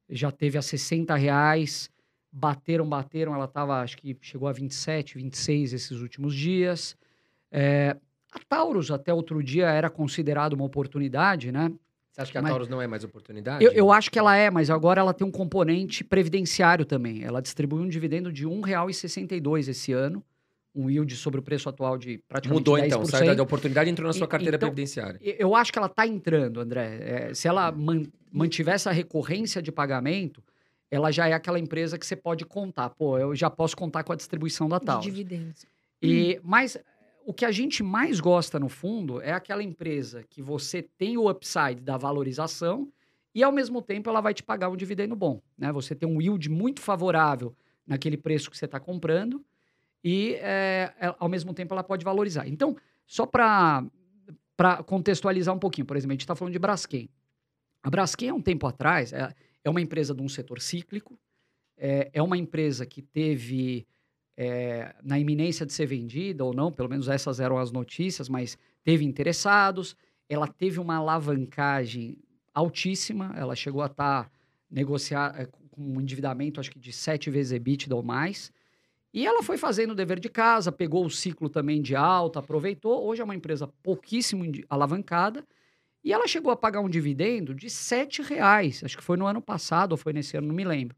já 0.09 0.31
teve 0.31 0.57
a 0.57 0.61
60 0.61 1.15
reais, 1.15 1.87
bateram, 2.31 2.89
bateram, 2.89 3.35
ela 3.35 3.45
estava, 3.45 3.79
acho 3.81 3.95
que 3.95 4.17
chegou 4.19 4.47
a 4.47 4.51
27, 4.51 5.15
26 5.19 5.73
esses 5.73 6.01
últimos 6.01 6.33
dias. 6.33 6.97
É, 7.51 7.95
a 8.31 8.39
Taurus, 8.49 8.89
até 8.89 9.13
outro 9.13 9.43
dia, 9.43 9.67
era 9.69 9.87
considerada 9.87 10.55
uma 10.55 10.65
oportunidade, 10.65 11.51
né? 11.51 11.71
Você 12.11 12.21
acha 12.21 12.31
que 12.31 12.37
a 12.39 12.41
Mas- 12.41 12.49
Taurus 12.49 12.67
não 12.67 12.81
é 12.81 12.87
mais 12.87 13.03
oportunidade? 13.03 13.63
Eu, 13.63 13.71
eu 13.73 13.91
acho 13.91 14.09
que 14.09 14.17
ela 14.17 14.35
é, 14.35 14.49
mas 14.49 14.71
agora 14.71 14.99
ela 14.99 15.13
tem 15.13 15.27
um 15.27 15.31
componente 15.31 16.03
previdenciário 16.03 16.85
também. 16.85 17.23
Ela 17.23 17.39
distribui 17.39 17.81
um 17.83 17.87
dividendo 17.87 18.33
de 18.33 18.47
R$ 18.47 18.51
1,62 18.51 19.67
esse 19.67 19.93
ano, 19.93 20.23
um 20.79 20.89
yield 20.89 21.15
sobre 21.15 21.39
o 21.39 21.43
preço 21.43 21.67
atual 21.67 21.97
de 21.97 22.19
praticamente 22.27 22.59
Mudou 22.59 22.75
10%. 22.75 22.85
então, 22.85 23.05
saiu 23.05 23.35
da 23.35 23.41
oportunidade 23.43 23.89
entrou 23.89 24.05
na 24.07 24.13
sua 24.13 24.27
carteira 24.27 24.57
então- 24.57 24.69
previdenciária. 24.69 25.19
Eu 25.21 25.55
acho 25.55 25.73
que 25.73 25.79
ela 25.79 25.87
está 25.87 26.05
entrando, 26.05 26.59
André. 26.59 26.99
É, 27.01 27.33
se 27.33 27.47
ela 27.47 27.71
man- 27.71 28.05
mantiver 28.31 28.75
essa 28.75 28.91
recorrência 28.91 29.61
de 29.61 29.71
pagamento, 29.71 30.43
ela 30.91 31.11
já 31.11 31.27
é 31.27 31.33
aquela 31.33 31.59
empresa 31.59 31.97
que 31.97 32.05
você 32.05 32.15
pode 32.15 32.45
contar. 32.45 32.89
Pô, 32.91 33.17
eu 33.17 33.35
já 33.35 33.49
posso 33.49 33.75
contar 33.75 34.03
com 34.03 34.13
a 34.13 34.15
distribuição 34.15 34.69
da 34.69 34.77
De 34.79 34.85
Taurus. 34.85 35.05
dividendos. 35.05 35.65
E, 36.01 36.39
mas 36.43 36.77
o 37.25 37.33
que 37.33 37.43
a 37.43 37.51
gente 37.51 37.81
mais 37.83 38.19
gosta, 38.19 38.59
no 38.59 38.69
fundo, 38.69 39.19
é 39.21 39.31
aquela 39.31 39.63
empresa 39.63 40.23
que 40.29 40.41
você 40.41 40.81
tem 40.81 41.17
o 41.17 41.29
upside 41.29 41.81
da 41.81 41.97
valorização 41.97 42.87
e, 43.33 43.43
ao 43.43 43.51
mesmo 43.51 43.81
tempo, 43.81 44.09
ela 44.09 44.21
vai 44.21 44.33
te 44.33 44.43
pagar 44.43 44.69
um 44.69 44.77
dividendo 44.77 45.15
bom. 45.15 45.41
Né? 45.57 45.71
Você 45.71 45.93
tem 45.95 46.07
um 46.07 46.21
yield 46.21 46.49
muito 46.49 46.79
favorável 46.81 47.53
naquele 47.85 48.15
preço 48.17 48.49
que 48.51 48.57
você 48.57 48.65
está 48.65 48.79
comprando 48.79 49.43
e, 50.03 50.35
é, 50.35 50.93
ao 51.19 51.27
mesmo 51.27 51.53
tempo, 51.53 51.73
ela 51.73 51.83
pode 51.83 52.03
valorizar. 52.05 52.47
Então, 52.47 52.75
só 53.05 53.25
para 53.25 53.83
contextualizar 54.85 55.53
um 55.53 55.59
pouquinho, 55.59 55.85
por 55.85 55.97
exemplo, 55.97 56.11
a 56.11 56.15
gente 56.15 56.21
está 56.21 56.35
falando 56.35 56.53
de 56.53 56.59
Braskem. 56.59 57.09
A 57.81 57.89
Braskem, 57.89 58.29
há 58.29 58.33
um 58.33 58.41
tempo 58.41 58.67
atrás, 58.67 59.13
é, 59.13 59.33
é 59.63 59.69
uma 59.69 59.81
empresa 59.81 60.13
de 60.13 60.21
um 60.21 60.29
setor 60.29 60.61
cíclico, 60.61 61.19
é, 61.77 62.09
é 62.13 62.21
uma 62.21 62.37
empresa 62.37 62.85
que 62.85 63.01
teve 63.01 63.87
é, 64.35 64.95
na 65.03 65.19
iminência 65.19 65.65
de 65.65 65.73
ser 65.73 65.85
vendida 65.85 66.43
ou 66.43 66.53
não, 66.53 66.71
pelo 66.71 66.89
menos 66.89 67.07
essas 67.07 67.39
eram 67.39 67.57
as 67.57 67.71
notícias, 67.71 68.29
mas 68.29 68.57
teve 68.83 69.03
interessados, 69.03 69.95
ela 70.29 70.47
teve 70.47 70.79
uma 70.79 70.97
alavancagem 70.97 72.17
altíssima, 72.53 73.33
ela 73.35 73.55
chegou 73.55 73.81
a 73.81 73.87
estar 73.87 74.31
negociar 74.69 75.33
é, 75.39 75.45
com 75.45 75.81
um 75.81 76.01
endividamento, 76.01 76.59
acho 76.59 76.71
que 76.71 76.79
de 76.79 76.91
sete 76.91 77.29
vezes 77.29 77.51
EBITDA 77.53 77.95
ou 77.95 78.03
mais, 78.03 78.51
e 79.17 79.25
ela 79.25 79.41
foi 79.41 79.57
fazendo 79.57 79.93
o 79.93 79.95
dever 79.95 80.19
de 80.19 80.29
casa, 80.29 80.71
pegou 80.71 81.03
o 81.03 81.09
ciclo 81.09 81.49
também 81.49 81.81
de 81.81 81.95
alta, 81.95 82.37
aproveitou, 82.37 83.03
hoje 83.03 83.19
é 83.19 83.23
uma 83.25 83.33
empresa 83.33 83.67
pouquíssimo 83.81 84.43
alavancada, 84.69 85.43
e 86.03 86.13
ela 86.13 86.27
chegou 86.27 86.51
a 86.51 86.55
pagar 86.55 86.81
um 86.81 86.87
dividendo 86.87 87.55
de 87.55 87.67
sete 87.67 88.21
reais, 88.21 88.83
acho 88.83 88.95
que 88.95 89.01
foi 89.03 89.17
no 89.17 89.25
ano 89.25 89.41
passado 89.41 89.93
ou 89.93 89.97
foi 89.97 90.13
nesse 90.13 90.37
ano, 90.37 90.45
não 90.45 90.53
me 90.53 90.63
lembro, 90.63 90.95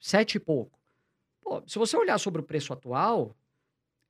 sete 0.00 0.36
e 0.36 0.40
pouco. 0.40 0.80
Pô, 1.42 1.62
se 1.66 1.78
você 1.78 1.94
olhar 1.94 2.16
sobre 2.16 2.40
o 2.40 2.42
preço 2.42 2.72
atual, 2.72 3.36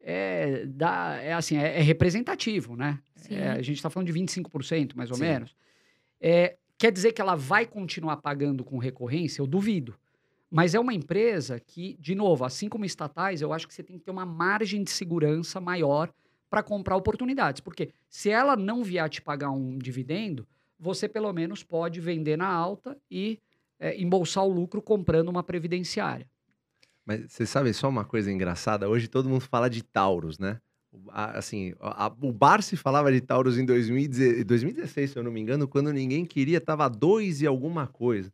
é, 0.01 0.65
dá, 0.65 1.17
é 1.21 1.33
assim, 1.33 1.57
é, 1.57 1.79
é 1.79 1.83
representativo, 1.83 2.77
né? 2.77 3.01
É, 3.29 3.49
a 3.49 3.63
gente 3.63 3.79
está 3.79 3.91
falando 3.91 4.07
de 4.07 4.13
25%, 4.13 4.95
mais 4.95 5.11
ou 5.11 5.17
Sim. 5.17 5.25
menos. 5.25 5.57
É, 6.21 6.57
quer 6.79 6.93
dizer 6.93 7.11
que 7.11 7.21
ela 7.21 7.35
vai 7.35 7.67
continuar 7.67 8.19
pagando 8.19 8.63
com 8.63 8.79
recorrência? 8.79 9.43
Eu 9.43 9.49
duvido. 9.49 9.99
Mas 10.55 10.75
é 10.75 10.79
uma 10.79 10.93
empresa 10.93 11.59
que, 11.59 11.97
de 11.99 12.15
novo, 12.15 12.45
assim 12.45 12.69
como 12.69 12.85
estatais, 12.85 13.41
eu 13.41 13.55
acho 13.55 13.67
que 13.67 13.73
você 13.73 13.83
tem 13.83 13.97
que 13.97 14.05
ter 14.05 14.11
uma 14.11 14.27
margem 14.27 14.85
de 14.85 14.91
segurança 14.91 15.59
maior 15.59 16.13
para 16.51 16.63
comprar 16.63 16.95
oportunidades. 16.95 17.63
Porque 17.63 17.89
se 18.11 18.29
ela 18.29 18.55
não 18.55 18.85
vier 18.85 19.09
te 19.09 19.23
pagar 19.23 19.51
um 19.51 19.79
dividendo, 19.79 20.47
você 20.79 21.09
pelo 21.09 21.33
menos 21.33 21.63
pode 21.63 22.01
vender 22.01 22.37
na 22.37 22.49
alta 22.49 22.99
e 23.11 23.39
é, 23.81 23.99
embolsar 23.99 24.45
o 24.45 24.53
lucro 24.53 24.83
comprando 24.83 25.31
uma 25.31 25.43
previdenciária. 25.43 26.29
Mas 27.07 27.33
você 27.33 27.47
sabe 27.47 27.73
só 27.73 27.89
uma 27.89 28.05
coisa 28.05 28.31
engraçada? 28.31 28.87
Hoje 28.91 29.09
todo 29.09 29.31
mundo 29.31 29.41
fala 29.41 29.71
de 29.71 29.83
Taurus, 29.83 30.39
né? 30.39 30.61
Assim, 31.09 31.73
a- 31.81 32.09
a- 32.09 32.17
o 32.21 32.31
Barsi 32.31 32.77
falava 32.77 33.11
de 33.11 33.23
Taurus 33.23 33.57
em 33.57 33.65
2016, 33.65 34.45
2016, 34.45 35.11
se 35.13 35.19
eu 35.19 35.23
não 35.23 35.33
me 35.33 35.41
engano, 35.41 35.67
quando 35.67 35.91
ninguém 35.91 36.27
queria, 36.27 36.61
tava 36.61 36.87
dois 36.91 37.41
e 37.41 37.47
alguma 37.47 37.87
coisa. 37.87 38.31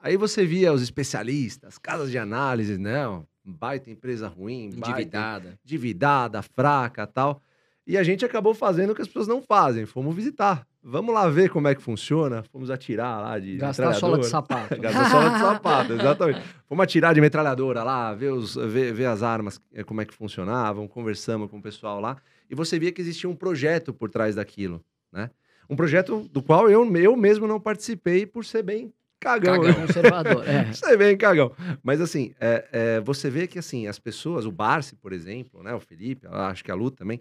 Aí 0.00 0.16
você 0.16 0.46
via 0.46 0.72
os 0.72 0.82
especialistas, 0.82 1.76
casas 1.76 2.10
de 2.10 2.16
análise, 2.16 2.78
né? 2.78 3.04
Baita 3.44 3.90
empresa 3.90 4.28
ruim, 4.28 4.70
baita 4.70 4.90
Endividada. 4.90 5.58
endividada, 5.64 6.42
fraca 6.42 7.06
tal. 7.06 7.42
E 7.86 7.98
a 7.98 8.02
gente 8.02 8.24
acabou 8.24 8.54
fazendo 8.54 8.90
o 8.90 8.94
que 8.94 9.02
as 9.02 9.08
pessoas 9.08 9.28
não 9.28 9.42
fazem. 9.42 9.84
Fomos 9.84 10.14
visitar. 10.14 10.66
Vamos 10.82 11.12
lá 11.14 11.28
ver 11.28 11.50
como 11.50 11.68
é 11.68 11.74
que 11.74 11.82
funciona. 11.82 12.42
Fomos 12.44 12.70
atirar 12.70 13.20
lá 13.20 13.38
de 13.38 13.58
Gastar 13.58 13.92
sola 13.94 14.18
de 14.18 14.26
sapato. 14.26 14.76
Gastar 14.80 15.10
sola 15.10 15.30
de 15.30 15.38
sapato, 15.38 15.92
exatamente. 15.92 16.40
Fomos 16.66 16.82
atirar 16.84 17.14
de 17.14 17.20
metralhadora 17.20 17.82
lá, 17.82 18.14
ver, 18.14 18.32
os, 18.32 18.54
ver, 18.54 18.94
ver 18.94 19.06
as 19.06 19.22
armas, 19.22 19.60
eh, 19.74 19.84
como 19.84 20.00
é 20.00 20.06
que 20.06 20.14
funcionavam, 20.14 20.88
conversamos 20.88 21.50
com 21.50 21.58
o 21.58 21.62
pessoal 21.62 22.00
lá. 22.00 22.16
E 22.48 22.54
você 22.54 22.78
via 22.78 22.90
que 22.92 23.02
existia 23.02 23.28
um 23.28 23.36
projeto 23.36 23.92
por 23.92 24.08
trás 24.08 24.36
daquilo, 24.36 24.82
né? 25.12 25.30
Um 25.68 25.76
projeto 25.76 26.28
do 26.32 26.42
qual 26.42 26.70
eu, 26.70 26.84
eu 26.96 27.16
mesmo 27.16 27.46
não 27.46 27.60
participei 27.60 28.24
por 28.24 28.44
ser 28.44 28.62
bem 28.62 28.92
cagão. 29.20 29.60
Cagão. 29.60 29.80
né? 29.80 29.86
Conservador. 29.86 30.48
É. 30.48 30.64
Você 30.72 30.96
bem, 30.96 31.16
cagão. 31.16 31.52
Mas 31.82 32.00
assim, 32.00 32.34
é, 32.40 32.68
é, 32.72 33.00
você 33.00 33.28
vê 33.28 33.46
que 33.46 33.58
assim, 33.58 33.86
as 33.86 33.98
pessoas, 33.98 34.46
o 34.46 34.50
Barsi, 34.50 34.96
por 34.96 35.12
exemplo, 35.12 35.62
né, 35.62 35.74
o 35.74 35.80
Felipe, 35.80 36.26
acho 36.26 36.64
que 36.64 36.70
a 36.70 36.74
Lu 36.74 36.90
também, 36.90 37.20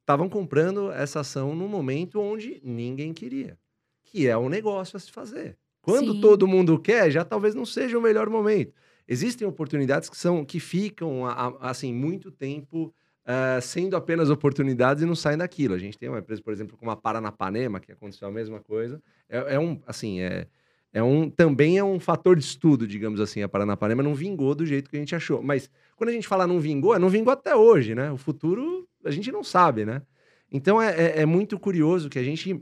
estavam 0.00 0.28
comprando 0.28 0.92
essa 0.92 1.20
ação 1.20 1.54
num 1.54 1.68
momento 1.68 2.20
onde 2.20 2.60
ninguém 2.62 3.12
queria. 3.12 3.58
Que 4.04 4.26
é 4.26 4.36
um 4.36 4.48
negócio 4.48 4.96
a 4.96 5.00
se 5.00 5.10
fazer. 5.10 5.56
Quando 5.80 6.12
Sim. 6.12 6.20
todo 6.20 6.46
mundo 6.46 6.78
quer, 6.78 7.10
já 7.10 7.24
talvez 7.24 7.54
não 7.54 7.64
seja 7.64 7.98
o 7.98 8.02
melhor 8.02 8.28
momento. 8.28 8.72
Existem 9.06 9.48
oportunidades 9.48 10.10
que 10.10 10.16
são 10.16 10.44
que 10.44 10.60
ficam 10.60 11.24
assim 11.60 11.94
muito 11.94 12.30
tempo 12.30 12.94
eh, 13.30 13.60
sendo 13.60 13.94
apenas 13.94 14.30
oportunidades 14.30 15.02
e 15.02 15.06
não 15.06 15.14
saem 15.14 15.36
daquilo. 15.36 15.74
A 15.74 15.78
gente 15.78 15.98
tem 15.98 16.08
uma 16.08 16.18
empresa, 16.18 16.42
por 16.42 16.50
exemplo, 16.50 16.78
como 16.78 16.90
a 16.90 16.96
Paranapanema, 16.96 17.78
que 17.78 17.92
aconteceu 17.92 18.26
a 18.26 18.30
mesma 18.30 18.58
coisa. 18.58 19.02
É, 19.28 19.56
é 19.56 19.58
um, 19.58 19.78
assim, 19.86 20.20
é, 20.20 20.46
é 20.92 21.02
um, 21.02 21.28
também 21.28 21.76
é 21.78 21.84
um 21.84 22.00
fator 22.00 22.36
de 22.36 22.42
estudo, 22.44 22.86
digamos 22.86 23.20
assim. 23.20 23.42
A 23.42 23.48
Paranapanema 23.48 24.02
não 24.02 24.14
vingou 24.14 24.54
do 24.54 24.64
jeito 24.64 24.88
que 24.88 24.96
a 24.96 25.00
gente 25.00 25.14
achou. 25.14 25.42
Mas 25.42 25.70
quando 25.96 26.10
a 26.10 26.12
gente 26.12 26.26
fala 26.26 26.46
não 26.46 26.58
vingou, 26.58 26.94
é 26.94 26.98
não 26.98 27.08
vingou 27.08 27.32
até 27.32 27.54
hoje, 27.54 27.94
né? 27.94 28.10
O 28.10 28.16
futuro 28.16 28.88
a 29.04 29.10
gente 29.10 29.30
não 29.30 29.44
sabe, 29.44 29.84
né? 29.84 30.02
Então 30.50 30.80
é, 30.80 30.88
é- 30.96 31.20
é 31.22 31.26
muito 31.26 31.58
curioso 31.58 32.08
que 32.08 32.18
a 32.18 32.22
gente, 32.22 32.58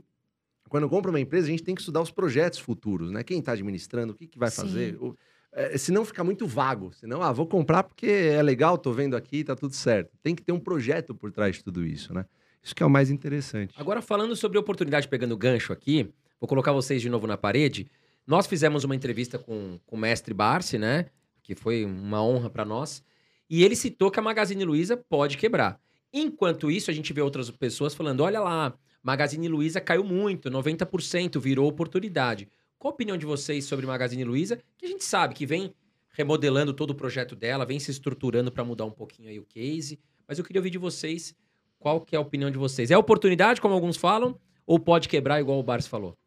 quando 0.69 0.89
compra 0.89 1.09
uma 1.09 1.19
empresa, 1.19 1.47
a 1.47 1.51
gente 1.51 1.63
tem 1.63 1.73
que 1.73 1.81
estudar 1.81 2.01
os 2.01 2.11
projetos 2.11 2.59
futuros, 2.59 3.11
né? 3.11 3.23
Quem 3.23 3.39
está 3.39 3.53
administrando, 3.53 4.13
o 4.13 4.15
que, 4.15 4.27
que 4.27 4.37
vai 4.37 4.51
Sim. 4.51 4.61
fazer. 4.61 4.95
O, 5.01 5.15
é, 5.53 5.77
senão 5.77 6.03
fica 6.03 6.23
muito 6.23 6.45
vago. 6.45 6.91
Senão, 6.93 7.21
ah, 7.23 7.31
vou 7.31 7.47
comprar 7.47 7.83
porque 7.83 8.07
é 8.07 8.43
legal, 8.43 8.77
tô 8.77 8.91
vendo 8.91 9.15
aqui, 9.15 9.43
tá 9.43 9.55
tudo 9.55 9.73
certo. 9.73 10.11
Tem 10.21 10.35
que 10.35 10.43
ter 10.43 10.51
um 10.51 10.59
projeto 10.59 11.15
por 11.15 11.31
trás 11.31 11.55
de 11.55 11.63
tudo 11.63 11.85
isso, 11.85 12.13
né? 12.13 12.25
Isso 12.61 12.75
que 12.75 12.83
é 12.83 12.85
o 12.85 12.89
mais 12.89 13.09
interessante. 13.09 13.73
Agora, 13.77 14.01
falando 14.01 14.35
sobre 14.35 14.57
oportunidade, 14.57 15.07
pegando 15.07 15.31
o 15.33 15.37
gancho 15.37 15.71
aqui, 15.71 16.09
vou 16.41 16.47
colocar 16.49 16.73
vocês 16.73 17.01
de 17.01 17.09
novo 17.09 17.25
na 17.25 17.37
parede. 17.37 17.87
Nós 18.27 18.45
fizemos 18.45 18.83
uma 18.83 18.93
entrevista 18.93 19.39
com, 19.39 19.79
com 19.85 19.95
o 19.95 19.99
mestre 19.99 20.33
Barsi, 20.33 20.77
né? 20.77 21.05
Que 21.41 21.55
foi 21.55 21.85
uma 21.85 22.21
honra 22.21 22.49
para 22.49 22.65
nós. 22.65 23.01
E 23.49 23.63
ele 23.63 23.75
citou 23.75 24.11
que 24.11 24.19
a 24.19 24.21
Magazine 24.21 24.65
Luiza 24.65 24.97
pode 24.97 25.37
quebrar. 25.37 25.79
Enquanto 26.11 26.69
isso, 26.69 26.91
a 26.91 26.93
gente 26.93 27.13
vê 27.13 27.21
outras 27.21 27.49
pessoas 27.49 27.95
falando: 27.95 28.21
olha 28.21 28.41
lá, 28.41 28.77
Magazine 29.01 29.47
Luiza 29.47 29.79
caiu 29.79 30.03
muito, 30.03 30.51
90%, 30.51 31.39
virou 31.39 31.69
oportunidade. 31.69 32.49
Qual 32.77 32.91
a 32.91 32.93
opinião 32.93 33.17
de 33.17 33.25
vocês 33.25 33.63
sobre 33.63 33.85
Magazine 33.85 34.25
Luiza? 34.25 34.59
Que 34.77 34.85
a 34.85 34.89
gente 34.89 35.05
sabe 35.05 35.33
que 35.33 35.45
vem 35.45 35.73
remodelando 36.09 36.73
todo 36.73 36.91
o 36.91 36.95
projeto 36.95 37.35
dela, 37.35 37.65
vem 37.65 37.79
se 37.79 37.91
estruturando 37.91 38.51
para 38.51 38.65
mudar 38.65 38.85
um 38.85 38.91
pouquinho 38.91 39.29
aí 39.29 39.39
o 39.39 39.45
case. 39.45 39.99
Mas 40.27 40.37
eu 40.37 40.43
queria 40.43 40.59
ouvir 40.59 40.71
de 40.71 40.77
vocês 40.77 41.33
qual 41.79 42.01
que 42.01 42.15
é 42.15 42.17
a 42.17 42.21
opinião 42.21 42.51
de 42.51 42.57
vocês. 42.57 42.91
É 42.91 42.97
oportunidade, 42.97 43.61
como 43.61 43.73
alguns 43.73 43.95
falam, 43.95 44.37
ou 44.65 44.79
pode 44.79 45.07
quebrar, 45.07 45.39
igual 45.39 45.59
o 45.59 45.63
Barça 45.63 45.87
falou? 45.87 46.17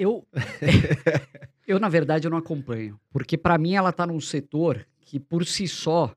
Eu, 0.00 0.26
eu, 1.68 1.78
na 1.78 1.90
verdade, 1.90 2.26
eu 2.26 2.30
não 2.30 2.38
acompanho. 2.38 2.98
Porque, 3.12 3.36
para 3.36 3.58
mim, 3.58 3.74
ela 3.74 3.90
está 3.90 4.06
num 4.06 4.18
setor 4.18 4.86
que, 4.98 5.20
por 5.20 5.44
si 5.44 5.68
só, 5.68 6.14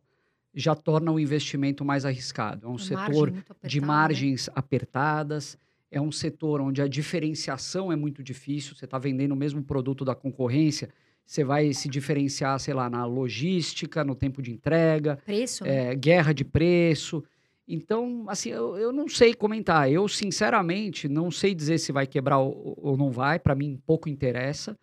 já 0.56 0.74
torna 0.74 1.12
o 1.12 1.20
investimento 1.20 1.84
mais 1.84 2.06
arriscado. 2.06 2.66
É 2.66 2.70
um 2.70 2.76
A 2.76 2.80
setor 2.80 3.30
margem 3.30 3.34
muito 3.34 3.44
de 3.44 3.52
apertada, 3.52 3.82
né? 3.82 3.88
margens 3.88 4.50
apertadas, 4.56 5.58
é 5.92 6.00
um 6.00 6.14
setor 6.14 6.62
onde 6.62 6.82
a 6.82 6.88
diferenciação 6.88 7.92
é 7.92 7.96
muito 7.98 8.24
difícil. 8.24 8.74
Você 8.74 8.86
está 8.86 8.98
vendendo 8.98 9.34
o 9.34 9.36
mesmo 9.36 9.62
produto 9.62 10.06
da 10.06 10.16
concorrência, 10.16 10.88
você 11.26 11.44
vai 11.44 11.74
se 11.74 11.90
diferenciar, 11.90 12.58
sei 12.62 12.74
lá, 12.74 12.90
na 12.90 13.06
logística, 13.06 14.02
no 14.04 14.16
tempo 14.16 14.42
de 14.42 14.52
entrega, 14.52 15.20
Preço, 15.26 15.66
né? 15.66 15.92
é, 15.92 15.96
guerra 15.96 16.34
de 16.34 16.46
preço. 16.46 17.22
Então, 17.68 18.26
assim, 18.28 18.50
eu, 18.50 18.78
eu 18.78 18.92
não 18.92 19.08
sei 19.08 19.34
comentar. 19.34 19.90
Eu, 19.90 20.08
sinceramente, 20.08 21.08
não 21.08 21.32
sei 21.32 21.56
dizer 21.56 21.78
se 21.78 21.92
vai 21.92 22.06
quebrar 22.06 22.40
ou, 22.40 22.78
ou 22.82 22.98
não 22.98 23.10
vai. 23.10 23.40
Para 23.40 23.56
mim, 23.56 23.82
pouco 23.86 24.10
interessa. 24.10 24.78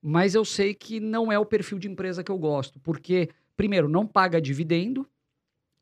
Mas 0.00 0.34
eu 0.34 0.44
sei 0.44 0.74
que 0.74 0.98
não 0.98 1.30
é 1.30 1.38
o 1.38 1.46
perfil 1.46 1.78
de 1.78 1.88
empresa 1.88 2.24
que 2.24 2.32
eu 2.32 2.38
gosto. 2.38 2.80
Porque, 2.80 3.28
primeiro, 3.56 3.88
não 3.88 4.06
paga 4.06 4.40
dividendo. 4.40 5.06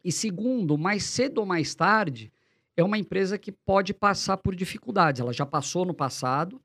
E 0.05 0.11
segundo, 0.11 0.77
mais 0.77 1.05
cedo 1.05 1.39
ou 1.39 1.47
mais 1.47 1.75
tarde, 1.75 2.33
é 2.77 2.83
uma 2.83 2.99
empresa 2.99 3.39
que 3.39 3.53
pode 3.53 3.95
passar 3.95 4.37
por 4.39 4.55
dificuldades. 4.55 5.21
Ela 5.21 5.33
já 5.33 5.47
passou 5.47 5.85
no 5.85 5.95
passado, 5.95 6.61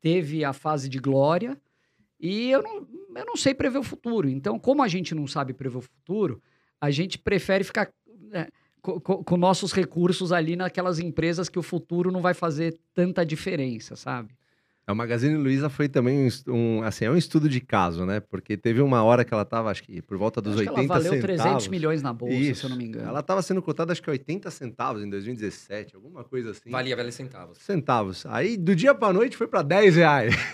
teve 0.00 0.44
a 0.44 0.52
fase 0.52 0.88
de 0.88 0.98
glória. 0.98 1.60
E 2.18 2.50
eu 2.50 2.62
não, 2.62 2.86
eu 3.14 3.26
não 3.26 3.36
sei 3.36 3.54
prever 3.54 3.78
o 3.78 3.82
futuro. 3.84 4.28
Então, 4.28 4.58
como 4.58 4.82
a 4.82 4.88
gente 4.88 5.14
não 5.14 5.26
sabe 5.26 5.52
prever 5.52 5.78
o 5.78 5.82
futuro, 5.82 6.42
a 6.80 6.90
gente 6.90 7.18
prefere 7.18 7.62
ficar 7.62 7.92
né, 8.06 8.48
co- 8.82 9.00
co- 9.00 9.24
com 9.24 9.36
nossos 9.36 9.72
recursos 9.72 10.32
ali 10.32 10.56
naquelas 10.56 10.98
empresas 10.98 11.48
que 11.48 11.58
o 11.58 11.62
futuro 11.62 12.10
não 12.10 12.20
vai 12.20 12.34
fazer 12.34 12.78
tanta 12.94 13.24
diferença, 13.24 13.96
sabe? 13.96 14.30
A 14.88 14.94
Magazine 14.94 15.36
Luiza 15.36 15.68
foi 15.68 15.86
também 15.86 16.26
um, 16.48 16.50
um, 16.50 16.82
assim, 16.82 17.04
é 17.04 17.10
um 17.10 17.16
estudo 17.16 17.46
de 17.46 17.60
caso, 17.60 18.06
né? 18.06 18.20
Porque 18.20 18.56
teve 18.56 18.80
uma 18.80 19.02
hora 19.02 19.22
que 19.22 19.34
ela 19.34 19.44
tava, 19.44 19.70
acho 19.70 19.82
que 19.82 20.00
por 20.00 20.16
volta 20.16 20.40
dos 20.40 20.54
Acho 20.54 20.62
que 20.62 20.70
80 20.70 20.80
ela 20.80 20.88
valeu 20.88 21.12
centavos. 21.12 21.42
300 21.42 21.68
milhões 21.68 22.02
na 22.02 22.10
bolsa, 22.10 22.54
se 22.54 22.64
eu 22.64 22.70
não 22.70 22.76
me 22.78 22.86
engano. 22.86 23.06
Ela 23.06 23.20
estava 23.20 23.42
sendo 23.42 23.60
cotada, 23.60 23.92
acho 23.92 24.02
que 24.02 24.08
80 24.08 24.50
centavos 24.50 25.02
em 25.02 25.10
2017, 25.10 25.94
alguma 25.94 26.24
coisa 26.24 26.52
assim. 26.52 26.70
Valia 26.70 26.96
velhos 26.96 27.14
centavos. 27.14 27.58
Centavos. 27.58 28.24
Aí, 28.24 28.56
do 28.56 28.74
dia 28.74 28.94
pra 28.94 29.12
noite, 29.12 29.36
foi 29.36 29.46
para 29.46 29.60
10 29.60 29.96
reais. 29.96 30.34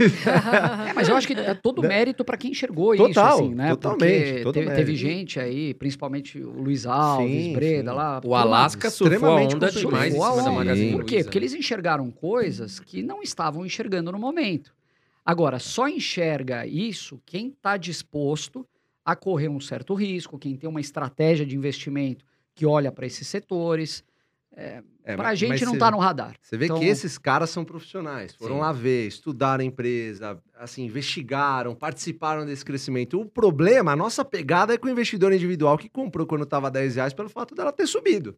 É, 0.88 0.92
mas 0.92 1.08
eu 1.08 1.16
acho 1.16 1.26
que 1.26 1.34
é 1.34 1.54
todo 1.54 1.82
mérito 1.82 2.24
para 2.24 2.36
quem 2.36 2.50
enxergou 2.50 2.96
Total, 2.96 3.34
isso, 3.36 3.44
assim, 3.44 3.54
né? 3.54 3.68
totalmente, 3.70 4.24
Porque 4.24 4.42
todo 4.42 4.54
teve, 4.54 4.70
teve 4.74 4.96
gente 4.96 5.38
aí, 5.38 5.74
principalmente 5.74 6.38
o 6.40 6.50
Luiz 6.50 6.86
Alves, 6.86 7.30
Sim, 7.30 7.52
Breda 7.52 7.90
sim. 7.90 7.96
lá. 7.96 8.20
O 8.24 8.34
Alasca 8.34 8.90
surfou 8.90 9.36
a 9.36 9.44
extremamente 9.44 9.56
onda 9.56 9.70
demais 9.70 10.14
em 10.14 10.20
cima 10.20 10.42
da. 10.42 10.50
Magazine 10.50 10.90
Sim. 10.90 10.96
Por 10.96 11.04
quê? 11.04 11.14
Luiza. 11.16 11.24
Porque 11.26 11.38
eles 11.38 11.54
enxergaram 11.54 12.10
coisas 12.10 12.80
que 12.80 13.02
não 13.02 13.22
estavam 13.22 13.64
enxergando 13.64 14.10
no 14.10 14.18
momento. 14.24 14.74
Agora, 15.24 15.58
só 15.58 15.88
enxerga 15.88 16.66
isso 16.66 17.20
quem 17.24 17.48
está 17.48 17.76
disposto 17.76 18.66
a 19.04 19.14
correr 19.14 19.48
um 19.48 19.60
certo 19.60 19.94
risco, 19.94 20.38
quem 20.38 20.56
tem 20.56 20.68
uma 20.68 20.80
estratégia 20.80 21.44
de 21.46 21.56
investimento 21.56 22.24
que 22.54 22.64
olha 22.66 22.90
para 22.92 23.06
esses 23.06 23.26
setores. 23.28 24.04
É, 24.56 24.82
para 25.16 25.30
a 25.30 25.34
gente 25.34 25.64
não 25.64 25.72
está 25.74 25.90
no 25.90 25.98
radar. 25.98 26.36
Você 26.40 26.56
vê 26.56 26.66
Então- 26.66 26.78
que 26.78 26.84
esses 26.86 27.18
caras 27.18 27.50
são 27.50 27.64
profissionais. 27.64 28.34
Foram 28.36 28.54
Sim. 28.54 28.60
lá 28.60 28.70
ver, 28.72 29.08
estudaram 29.08 29.62
a 29.62 29.66
empresa, 29.66 30.40
assim, 30.56 30.84
investigaram, 30.84 31.74
participaram 31.74 32.46
desse 32.46 32.64
crescimento. 32.64 33.20
O 33.20 33.26
problema, 33.26 33.92
a 33.92 33.96
nossa 33.96 34.24
pegada 34.24 34.72
é 34.72 34.78
com 34.78 34.86
o 34.86 34.90
investidor 34.90 35.32
individual 35.32 35.76
que 35.76 35.88
comprou 35.88 36.24
quando 36.26 36.44
estava 36.44 36.70
10 36.70 36.94
reais 36.94 37.12
pelo 37.12 37.28
fato 37.28 37.54
dela 37.54 37.72
ter 37.72 37.86
subido. 37.86 38.36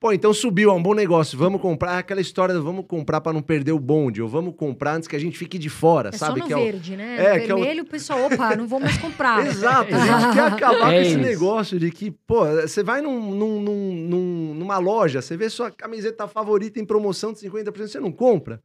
Pô, 0.00 0.14
então 0.14 0.32
subiu, 0.32 0.70
é 0.70 0.72
um 0.72 0.82
bom 0.82 0.94
negócio. 0.94 1.36
Vamos 1.36 1.60
comprar 1.60 1.96
é 1.96 1.98
aquela 1.98 2.22
história 2.22 2.54
do 2.54 2.62
vamos 2.62 2.86
comprar 2.86 3.20
para 3.20 3.34
não 3.34 3.42
perder 3.42 3.72
o 3.72 3.78
bonde, 3.78 4.22
ou 4.22 4.28
vamos 4.30 4.54
comprar 4.56 4.94
antes 4.94 5.06
que 5.06 5.14
a 5.14 5.18
gente 5.18 5.36
fique 5.36 5.58
de 5.58 5.68
fora, 5.68 6.08
É 6.08 6.12
sabe? 6.12 6.38
só 6.40 6.44
no 6.44 6.46
que 6.46 6.52
é 6.54 6.56
o- 6.56 6.64
verde, 6.64 6.96
né? 6.96 7.16
É, 7.18 7.38
no 7.38 7.44
que 7.44 7.50
é 7.50 7.54
o- 7.54 7.58
vermelho, 7.58 7.82
o 7.82 7.86
pessoal, 7.86 8.24
opa, 8.24 8.56
não 8.56 8.66
vou 8.66 8.80
mais 8.80 8.96
comprar. 8.96 9.44
Exato, 9.84 9.94
a 9.94 9.98
gente 9.98 10.32
quer 10.34 10.40
acabar 10.54 10.94
É 10.94 10.96
com 10.96 11.00
esse 11.02 11.10
isso. 11.10 11.18
negócio 11.18 11.78
de 11.78 11.90
que, 11.90 12.10
pô, 12.10 12.46
você 12.46 12.82
vai 12.82 13.02
num, 13.02 13.20
num- 13.34 13.60
num- 13.60 13.94
num- 14.08 14.54
numa 14.54 14.78
loja, 14.78 15.20
você 15.20 15.36
vê 15.36 15.50
sua 15.50 15.70
camiseta 15.70 16.26
favorita 16.26 16.80
em 16.80 16.84
promoção 16.86 17.30
de 17.34 17.38
50%, 17.40 17.86
você 17.92 18.00
não 18.00 18.10
compra. 18.10 18.62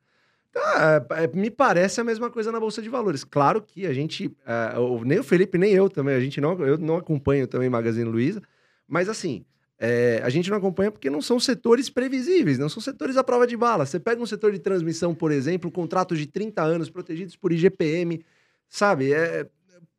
É, 0.56 1.28
me 1.34 1.52
parece 1.52 2.00
a 2.00 2.04
mesma 2.06 2.30
coisa 2.30 2.50
na 2.50 2.62
Bolsa 2.62 2.82
de 2.82 2.88
Valores. 2.88 3.26
Claro 3.26 3.62
que 3.62 3.86
a 3.86 3.92
gente, 3.94 4.34
é, 4.48 4.80
o- 4.80 5.04
nem 5.04 5.20
o 5.20 5.24
Felipe, 5.24 5.58
nem 5.58 5.74
eu 5.74 5.90
também, 5.90 6.16
a 6.16 6.20
gente 6.22 6.40
não, 6.40 6.58
eu 6.66 6.78
não 6.78 6.96
acompanho 6.96 7.46
também 7.46 7.70
Magazine 7.70 8.06
Luiza, 8.10 8.42
mas 8.88 9.10
assim, 9.10 9.44
é, 9.78 10.21
a 10.23 10.30
gente 10.30 10.49
não 10.49 10.57
acompanha 10.57 10.91
porque 10.91 11.09
não 11.09 11.21
são 11.21 11.39
setores 11.39 11.89
previsíveis, 11.89 12.57
não 12.57 12.69
são 12.69 12.82
setores 12.82 13.17
à 13.17 13.23
prova 13.23 13.45
de 13.45 13.57
bala. 13.57 13.86
Você 13.86 13.99
pega 13.99 14.21
um 14.21 14.26
setor 14.26 14.51
de 14.51 14.59
transmissão, 14.59 15.13
por 15.13 15.32
exemplo, 15.32 15.71
contratos 15.71 16.17
de 16.17 16.28
30 16.28 16.61
anos 16.61 16.89
protegidos 16.89 17.36
por 17.36 17.51
IGPM, 17.51 18.23
sabe? 18.69 19.13
É, 19.13 19.47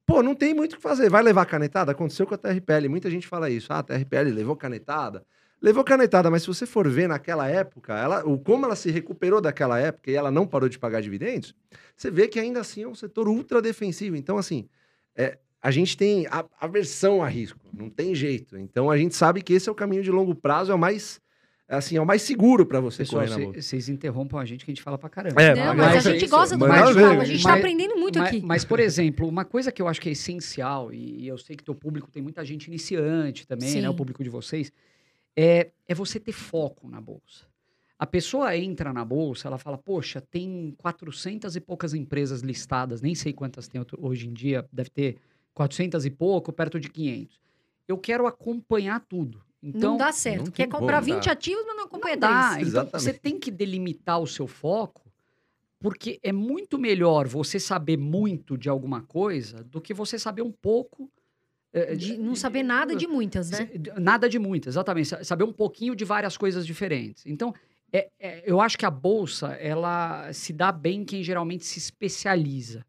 Pô, 0.06 0.22
não 0.22 0.36
tem 0.36 0.54
muito 0.54 0.74
o 0.74 0.76
que 0.76 0.82
fazer. 0.82 1.10
Vai 1.10 1.20
levar 1.20 1.44
canetada? 1.46 1.90
Aconteceu 1.90 2.26
com 2.26 2.34
a 2.34 2.38
TRPL. 2.38 2.88
Muita 2.88 3.10
gente 3.10 3.26
fala 3.26 3.50
isso. 3.50 3.72
Ah, 3.72 3.80
a 3.80 3.82
TRPL 3.82 4.32
levou 4.32 4.54
canetada. 4.54 5.26
Levou 5.60 5.82
canetada, 5.82 6.30
mas 6.30 6.42
se 6.42 6.48
você 6.48 6.64
for 6.64 6.88
ver 6.88 7.08
naquela 7.08 7.48
época, 7.48 7.98
ela, 7.98 8.24
o, 8.24 8.38
como 8.38 8.66
ela 8.66 8.76
se 8.76 8.90
recuperou 8.90 9.40
daquela 9.40 9.80
época 9.80 10.10
e 10.10 10.14
ela 10.14 10.30
não 10.30 10.46
parou 10.46 10.68
de 10.68 10.78
pagar 10.78 11.00
dividendos, 11.00 11.54
você 11.96 12.10
vê 12.10 12.28
que 12.28 12.38
ainda 12.38 12.60
assim 12.60 12.84
é 12.84 12.88
um 12.88 12.94
setor 12.94 13.26
ultra 13.26 13.60
defensivo. 13.60 14.16
Então, 14.16 14.38
assim, 14.38 14.68
é, 15.16 15.38
a 15.66 15.70
gente 15.72 15.96
tem 15.96 16.26
a- 16.28 16.44
aversão 16.60 17.22
a 17.22 17.28
risco. 17.28 17.58
Não 17.72 17.90
tem 17.90 18.14
jeito. 18.14 18.56
Então, 18.56 18.88
a 18.90 18.96
gente 18.96 19.14
sabe 19.16 19.42
que 19.42 19.52
esse 19.52 19.68
é 19.68 19.72
o 19.72 19.74
caminho 19.74 20.02
de 20.02 20.10
longo 20.10 20.34
prazo, 20.34 20.70
é 20.70 20.74
o 20.74 20.78
mais, 20.78 21.20
assim, 21.68 21.96
é 21.96 22.00
o 22.00 22.06
mais 22.06 22.22
seguro 22.22 22.64
para 22.64 22.78
você 22.80 22.98
Pessoal, 22.98 23.24
correr 23.24 23.36
na 23.38 23.44
bolsa. 23.46 23.62
vocês 23.62 23.88
interrompam 23.88 24.38
a 24.38 24.44
gente 24.44 24.64
que 24.64 24.70
a 24.70 24.74
gente 24.74 24.82
fala 24.82 24.96
pra 24.96 25.08
caramba. 25.08 25.42
É, 25.42 25.54
Não, 25.56 25.66
mas 25.74 25.76
mas, 25.76 25.94
é 25.94 25.98
a 26.10 26.12
gente 26.12 26.24
isso. 26.26 26.34
gosta 26.36 26.56
do 26.56 26.66
bate-papo, 26.68 27.20
a 27.20 27.24
gente 27.24 27.42
tá 27.42 27.48
Mas- 27.50 27.58
aprendendo 27.58 27.96
muito 27.96 28.18
mas, 28.20 28.28
aqui. 28.28 28.42
mas, 28.42 28.64
por 28.64 28.78
exemplo, 28.78 29.26
uma 29.28 29.44
coisa 29.44 29.72
que 29.72 29.82
eu 29.82 29.88
acho 29.88 30.00
que 30.00 30.08
é 30.08 30.12
essencial, 30.12 30.92
e, 30.92 31.22
e 31.24 31.26
eu 31.28 31.36
sei 31.36 31.56
que 31.56 31.64
teu 31.64 31.74
público 31.74 32.10
tem 32.12 32.22
muita 32.22 32.44
gente 32.44 32.66
iniciante 32.68 33.44
também, 33.46 33.74
né? 33.74 33.80
Sim. 33.82 33.88
O 33.88 33.94
público 33.94 34.22
de 34.22 34.30
vocês, 34.30 34.70
é, 35.36 35.70
é 35.88 35.94
você 35.94 36.20
ter 36.20 36.32
foco 36.32 36.88
na 36.88 37.00
bolsa. 37.00 37.44
A 37.98 38.06
pessoa 38.06 38.54
entra 38.56 38.92
na 38.92 39.04
bolsa, 39.04 39.48
ela 39.48 39.56
fala, 39.58 39.78
poxa, 39.78 40.20
tem 40.20 40.74
400 40.78 41.56
e 41.56 41.60
poucas 41.60 41.94
empresas 41.94 42.42
listadas, 42.42 43.00
nem 43.00 43.14
sei 43.14 43.32
quantas 43.32 43.66
tem 43.66 43.82
hoje 43.98 44.28
em 44.28 44.32
dia, 44.34 44.64
deve 44.70 44.90
ter 44.90 45.16
400 45.60 46.04
e 46.04 46.10
pouco, 46.10 46.52
perto 46.52 46.78
de 46.78 46.90
500. 46.90 47.40
Eu 47.88 47.96
quero 47.96 48.26
acompanhar 48.26 49.00
tudo. 49.00 49.42
Então, 49.62 49.92
não 49.92 49.96
dá 49.96 50.12
certo. 50.12 50.44
não 50.44 50.52
Quer 50.52 50.68
comprar 50.68 51.00
como, 51.02 51.14
20 51.14 51.24
tá? 51.24 51.32
ativos, 51.32 51.64
mas 51.66 51.76
não 51.76 51.84
acompanha 51.84 52.14
não 52.14 52.20
dá. 52.20 52.48
10. 52.54 52.68
Então, 52.68 52.68
Exatamente. 52.82 53.02
você 53.04 53.12
tem 53.14 53.38
que 53.40 53.50
delimitar 53.50 54.20
o 54.20 54.26
seu 54.26 54.46
foco, 54.46 55.10
porque 55.80 56.20
é 56.22 56.30
muito 56.30 56.78
melhor 56.78 57.26
você 57.26 57.58
saber 57.58 57.96
muito 57.96 58.56
de 58.58 58.68
alguma 58.68 59.00
coisa 59.02 59.64
do 59.64 59.80
que 59.80 59.94
você 59.94 60.18
saber 60.18 60.42
um 60.42 60.52
pouco. 60.52 61.10
eh, 61.72 61.94
De 61.96 62.16
não 62.18 62.34
saber 62.34 62.62
nada 62.62 62.94
de 62.94 63.06
muitas, 63.06 63.50
né? 63.50 63.68
Nada 63.98 64.28
de 64.28 64.38
muitas, 64.38 64.74
exatamente. 64.74 65.08
Sa- 65.08 65.24
Saber 65.24 65.44
um 65.44 65.52
pouquinho 65.52 65.96
de 65.96 66.04
várias 66.04 66.36
coisas 66.36 66.66
diferentes. 66.66 67.24
Então, 67.26 67.52
é- 67.92 68.08
é- 68.20 68.42
eu 68.46 68.60
acho 68.60 68.76
que 68.78 68.84
a 68.86 68.90
bolsa, 68.90 69.48
ela 69.54 70.32
se 70.32 70.52
dá 70.52 70.70
bem 70.70 71.04
quem 71.04 71.22
geralmente 71.22 71.64
se 71.64 71.78
especializa 71.78 72.84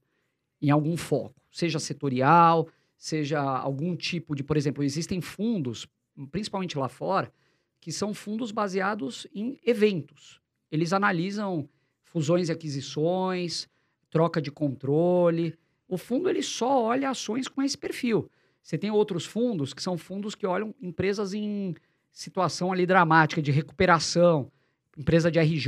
em 0.61 0.69
algum 0.69 0.95
foco, 0.97 1.35
seja 1.57 1.79
setorial, 1.79 2.67
seja 2.95 3.41
algum 3.41 3.95
tipo 3.95 4.35
de, 4.35 4.43
por 4.43 4.55
exemplo, 4.55 4.83
existem 4.83 5.19
fundos, 5.21 5.87
principalmente 6.31 6.77
lá 6.77 6.87
fora, 6.87 7.33
que 7.79 7.91
são 7.91 8.13
fundos 8.13 8.51
baseados 8.51 9.25
em 9.33 9.59
eventos. 9.65 10.39
Eles 10.71 10.93
analisam 10.93 11.67
fusões 12.03 12.49
e 12.49 12.51
aquisições, 12.51 13.67
troca 14.11 14.39
de 14.39 14.51
controle. 14.51 15.57
O 15.87 15.97
fundo 15.97 16.29
ele 16.29 16.43
só 16.43 16.83
olha 16.83 17.09
ações 17.09 17.47
com 17.47 17.63
esse 17.63 17.77
perfil. 17.77 18.29
Você 18.61 18.77
tem 18.77 18.91
outros 18.91 19.25
fundos 19.25 19.73
que 19.73 19.81
são 19.81 19.97
fundos 19.97 20.35
que 20.35 20.45
olham 20.45 20.75
empresas 20.79 21.33
em 21.33 21.73
situação 22.11 22.71
ali 22.71 22.85
dramática 22.85 23.41
de 23.41 23.51
recuperação, 23.51 24.51
empresa 24.95 25.31
de 25.31 25.39
RJ, 25.39 25.65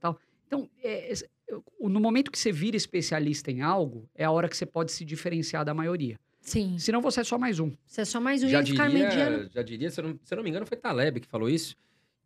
tal. 0.00 0.18
Então, 0.46 0.68
é, 0.82 1.12
no 1.80 2.00
momento 2.00 2.30
que 2.30 2.38
você 2.38 2.52
vira 2.52 2.76
especialista 2.76 3.50
em 3.50 3.60
algo, 3.62 4.08
é 4.14 4.24
a 4.24 4.30
hora 4.30 4.48
que 4.48 4.56
você 4.56 4.66
pode 4.66 4.92
se 4.92 5.04
diferenciar 5.04 5.64
da 5.64 5.74
maioria. 5.74 6.18
Sim. 6.40 6.78
Senão 6.78 7.00
você 7.00 7.20
é 7.20 7.24
só 7.24 7.36
mais 7.38 7.58
um. 7.60 7.70
Você 7.86 8.00
é 8.00 8.04
só 8.04 8.20
mais 8.20 8.42
um 8.42 8.48
Já 8.48 8.60
ia 8.60 8.66
ficar 8.66 8.88
mediano. 8.88 9.36
diria, 9.36 9.50
já 9.52 9.62
diria 9.62 9.90
se, 9.90 10.00
eu 10.00 10.04
não, 10.08 10.18
se 10.24 10.32
eu 10.32 10.36
não 10.36 10.42
me 10.44 10.50
engano, 10.50 10.64
foi 10.66 10.76
Taleb 10.76 11.20
que 11.20 11.28
falou 11.28 11.48
isso, 11.50 11.76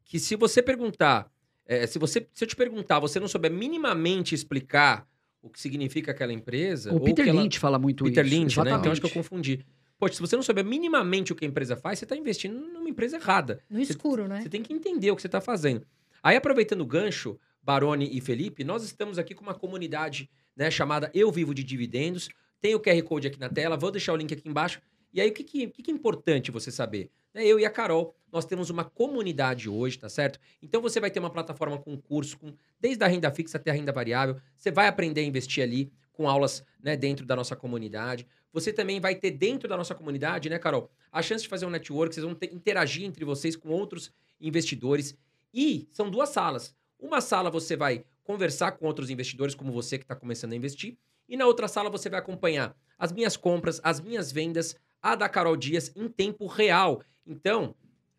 que 0.05 0.19
se 0.19 0.37
você 0.37 0.63
perguntar, 0.63 1.31
é, 1.67 1.87
se, 1.87 1.99
você, 1.99 2.27
se 2.33 2.45
eu 2.45 2.49
te 2.49 2.55
perguntar, 2.55 3.01
você 3.01 3.19
não 3.19 3.27
souber 3.27 3.51
minimamente 3.51 4.35
explicar 4.35 5.07
o 5.43 5.51
que 5.51 5.61
significa 5.61 6.13
aquela 6.13 6.33
empresa... 6.33 6.91
O 6.93 6.95
ou 6.95 7.01
Peter 7.01 7.27
ela- 7.29 7.43
Lynch 7.43 7.59
fala 7.59 7.79
muito 7.79 8.05
Peter 8.05 8.25
isso. 8.25 8.35
Lynch, 8.35 8.61
né? 8.63 8.73
Então 8.73 8.93
acho 8.93 9.01
que 9.01 9.07
eu 9.07 9.11
confundi. 9.11 9.65
Poxa, 9.99 10.15
se 10.15 10.21
você 10.21 10.37
não 10.37 10.43
souber 10.43 10.65
minimamente 10.65 11.33
o 11.33 11.37
que 11.37 11.45
a 11.45 11.49
empresa 11.49 11.77
faz, 11.77 11.99
você 11.99 12.05
está 12.05 12.17
investindo 12.17 12.55
numa 12.59 12.89
empresa 12.89 13.17
errada. 13.17 13.61
No 13.69 13.79
Você- 13.85 13.93
escuro, 13.93 14.27
né? 14.29 14.41
Você 14.43 14.49
tem 14.49 14.63
que 14.63 14.73
entender 14.73 15.11
o 15.11 15.17
que 15.17 15.23
você 15.23 15.29
está 15.29 15.41
fazendo. 15.41 15.87
Aí, 16.23 16.37
aproveitando 16.37 16.81
o 16.81 16.87
gancho, 16.87 17.39
Baroni 17.65 18.11
e 18.13 18.21
Felipe, 18.21 18.63
nós 18.63 18.85
estamos 18.85 19.19
aqui 19.19 19.35
com 19.35 19.43
uma 19.43 19.55
comunidade 19.55 20.31
né, 20.55 20.71
chamada 20.71 21.11
Eu 21.15 21.33
Vivo 21.33 21.55
de 21.55 21.65
Dividendos. 21.65 22.29
Tem 22.61 22.75
o 22.75 22.81
QR 22.81 23.03
Code 23.03 23.27
aqui 23.27 23.41
na 23.41 23.49
tela, 23.49 23.77
vou 23.77 23.91
deixar 23.91 24.13
o 24.13 24.17
link 24.17 24.33
aqui 24.33 24.47
embaixo. 24.49 24.81
E 25.13 25.21
aí, 25.21 25.31
o 25.31 25.33
que, 25.33 25.43
que, 25.45 25.69
que 25.69 25.91
é 25.91 25.95
importante 25.95 26.51
você 26.51 26.71
saber? 26.71 27.11
Né, 27.33 27.47
Eu 27.47 27.59
e 27.59 27.65
a 27.65 27.71
Carol, 27.71 28.15
nós 28.31 28.45
temos 28.45 28.69
uma 28.69 28.85
comunidade 28.85 29.69
hoje, 29.69 29.99
tá 29.99 30.09
certo? 30.09 30.39
Então 30.63 30.83
você 30.83 31.01
vai 31.01 31.11
ter 31.11 31.21
uma 31.21 31.31
plataforma 31.31 31.79
com 31.79 31.97
curso, 31.97 32.39
com, 32.39 32.53
desde 32.79 33.03
a 33.03 33.07
renda 33.07 33.31
fixa 33.31 33.57
até 33.57 33.71
a 33.71 33.75
renda 33.75 33.93
variável. 33.93 34.37
Você 34.57 34.71
vai 34.71 34.87
aprender 34.87 35.23
a 35.23 35.25
investir 35.25 35.65
ali 35.65 35.91
com 36.13 36.29
aulas 36.29 36.65
né, 36.83 36.97
dentro 36.97 37.25
da 37.25 37.35
nossa 37.35 37.57
comunidade. 37.57 38.27
você 38.53 38.73
também 38.73 39.01
vai 39.01 39.17
ter 39.17 39.33
dentro 39.33 39.69
da 39.69 39.77
nossa 39.77 39.95
comunidade, 39.95 40.49
né, 40.49 40.61
Carol, 40.61 40.89
a 41.11 41.21
chance 41.23 41.43
de 41.43 41.49
fazer 41.49 41.67
um 41.67 41.71
network, 41.71 42.15
vocês 42.15 42.25
vão 42.25 42.35
ter, 42.35 42.55
interagir 42.55 43.05
entre 43.05 43.25
vocês 43.25 43.57
com 43.57 43.71
outros 43.71 44.13
investidores. 44.41 45.17
E 45.53 45.89
são 45.91 46.11
duas 46.11 46.29
salas. 46.29 46.75
Uma 47.05 47.21
sala 47.21 47.51
você 47.51 47.77
vai 47.77 48.03
conversar 48.23 48.73
com 48.73 48.87
outros 48.87 49.11
investidores, 49.11 49.55
como 49.55 49.71
você 49.71 49.99
que 49.99 50.05
está 50.05 50.17
começando 50.17 50.55
a 50.55 50.57
investir, 50.57 50.97
e 51.29 51.37
na 51.37 51.45
outra 51.45 51.69
sala 51.69 51.91
você 51.91 52.09
vai 52.09 52.19
acompanhar 52.19 52.75
as 52.99 53.13
minhas 53.13 53.37
compras, 53.37 53.79
as 53.85 54.01
minhas 54.01 54.33
vendas, 54.33 54.75
a 55.03 55.15
da 55.15 55.29
Carol 55.29 55.55
Dias 55.55 55.93
em 55.95 56.09
tempo 56.09 56.47
real. 56.47 57.03
Então, 57.27 57.75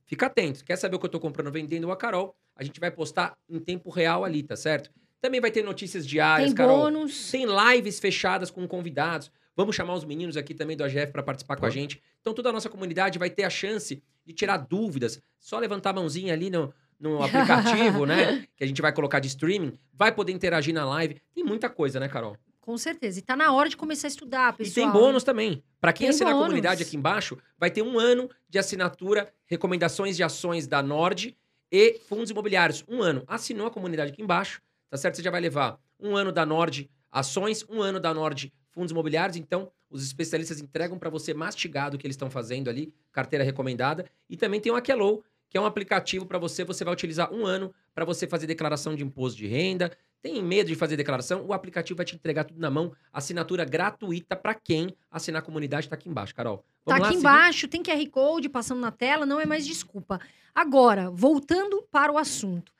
fica 0.06 0.28
atento. 0.28 0.64
Quer 0.64 0.76
saber 0.76 0.98
o 0.98 1.00
que 1.00 1.06
eu 1.06 1.08
estou 1.08 1.20
comprando, 1.20 1.52
vendendo 1.52 1.92
a 1.92 1.98
Carol? 1.98 2.36
A 2.56 2.64
gente 2.64 2.80
vai 2.80 2.92
postar 2.92 3.36
em 3.50 3.58
tempo 3.60 3.90
real 3.90 4.24
ali, 4.24 4.44
tá 4.44 4.56
certo? 4.56 4.92
Também 5.20 5.42
vai 5.42 5.50
ter 5.50 5.64
notícias 5.64 6.06
diárias, 6.06 6.50
Tem 6.50 6.56
Carol. 6.56 6.78
bônus. 6.78 7.32
Tem 7.32 7.48
lives 7.48 8.00
fechadas 8.00 8.52
com 8.52 8.68
convidados. 8.68 9.32
Vamos 9.56 9.76
chamar 9.76 9.96
os 9.96 10.06
meninos 10.06 10.38
aqui 10.38 10.54
também 10.54 10.78
do 10.78 10.84
AGF 10.84 11.12
para 11.12 11.24
participar 11.24 11.56
com 11.56 11.66
a 11.66 11.70
Pô. 11.70 11.74
gente. 11.74 12.00
Então 12.22 12.36
toda 12.36 12.50
a 12.50 12.54
nossa 12.54 12.70
comunidade 12.70 13.18
vai 13.18 13.32
ter 13.32 13.46
a 13.46 13.50
chance 13.50 14.04
de 14.24 14.34
tirar 14.34 14.58
dúvidas. 14.58 15.20
Só 15.40 15.58
levantar 15.58 15.90
a 15.90 15.94
mãozinha 15.94 16.34
ali 16.34 16.52
no, 16.52 16.72
no 17.00 17.22
aplicativo, 17.24 18.06
né? 18.06 18.48
Que 18.56 18.64
a 18.64 18.68
gente 18.68 18.82
vai 18.82 18.92
colocar 18.94 19.20
de 19.20 19.28
streaming. 19.28 19.78
Vai 19.94 20.12
poder 20.12 20.32
interagir 20.32 20.74
na 20.74 20.86
live. 20.86 21.22
Tem 21.34 21.44
muita 21.44 21.70
coisa, 21.70 22.00
né, 22.00 22.08
Carol? 22.08 22.38
Com 22.62 22.78
certeza. 22.78 23.20
E 23.20 23.22
tá 23.22 23.36
na 23.36 23.52
hora 23.52 23.70
de 23.70 23.78
começar 23.78 24.08
a 24.08 24.10
estudar, 24.10 24.54
E 24.56 24.58
pessoal. 24.64 24.92
tem 24.92 24.92
bônus 25.02 25.24
também. 25.24 25.64
Para 25.80 25.94
quem 25.94 26.08
Tem 26.08 26.10
assinar 26.16 26.32
a 26.32 26.34
bônus. 26.34 26.48
comunidade 26.48 26.82
aqui 26.84 26.98
embaixo, 26.98 27.38
vai 27.60 27.70
ter 27.70 27.84
um 27.84 28.00
ano 28.00 28.28
de 28.50 28.58
assinatura, 28.58 29.32
recomendações 29.46 30.16
de 30.16 30.24
ações 30.24 30.66
da 30.66 30.82
Nord 30.82 31.38
e 31.72 32.00
fundos 32.08 32.32
imobiliários. 32.32 32.84
Um 32.88 33.02
ano. 33.04 33.24
Assinou 33.28 33.68
a 33.68 33.72
comunidade 33.72 34.12
aqui 34.12 34.22
embaixo, 34.24 34.62
tá 34.90 34.98
certo? 34.98 35.16
Você 35.18 35.22
já 35.24 35.30
vai 35.30 35.42
levar 35.42 35.80
um 36.00 36.16
ano 36.16 36.32
da 36.32 36.44
Nord 36.46 36.90
ações, 37.12 37.64
um 37.70 37.82
ano 37.82 38.00
da 38.00 38.14
Nord 38.14 38.52
fundos 38.72 38.92
imobiliários. 38.92 39.38
Então, 39.38 39.72
os 39.90 40.04
especialistas 40.04 40.60
entregam 40.60 40.98
para 40.98 41.10
você 41.10 41.34
mastigado 41.34 41.96
o 41.96 42.00
que 42.00 42.06
eles 42.06 42.16
estão 42.16 42.30
fazendo 42.32 42.68
ali, 42.70 42.92
carteira 43.12 43.46
recomendada. 43.46 44.06
E 44.30 44.36
também 44.36 44.60
tem 44.60 44.72
o 44.72 44.76
Aquelow, 44.76 45.24
que 45.56 45.58
é 45.58 45.62
um 45.62 45.66
aplicativo 45.66 46.26
para 46.26 46.38
você. 46.38 46.66
Você 46.66 46.84
vai 46.84 46.94
utilizar 46.94 47.34
um 47.34 47.46
ano 47.46 47.74
para 47.94 48.04
você 48.04 48.28
fazer 48.28 48.46
declaração 48.46 48.94
de 48.94 49.06
imposto 49.06 49.38
de 49.38 49.48
renda. 49.48 49.90
Tem 50.22 50.44
medo 50.44 50.68
de 50.68 50.76
fazer 50.76 50.98
declaração? 50.98 51.46
O 51.46 51.54
aplicativo 51.54 51.96
vai 51.96 52.06
te 52.06 52.14
entregar 52.14 52.44
tudo 52.44 52.60
na 52.60 52.70
mão. 52.70 52.92
Assinatura 53.14 53.64
gratuita 53.64 54.36
para 54.36 54.54
quem 54.54 54.94
assinar 55.10 55.42
a 55.42 55.46
comunidade. 55.46 55.88
Tá 55.88 55.96
aqui 55.96 56.10
embaixo, 56.10 56.36
Carol. 56.36 56.58
Tá 56.58 56.64
Vamos 56.88 57.00
lá, 57.00 57.08
aqui 57.08 57.16
seguir? 57.16 57.20
embaixo, 57.20 57.68
tem 57.70 57.82
QR 57.82 58.06
Code 58.10 58.50
passando 58.50 58.82
na 58.82 58.92
tela, 58.92 59.26
não 59.26 59.40
é 59.40 59.46
mais 59.46 59.66
desculpa. 59.66 60.20
Agora, 60.54 61.10
voltando 61.10 61.88
para 61.90 62.12
o 62.12 62.18
assunto. 62.18 62.74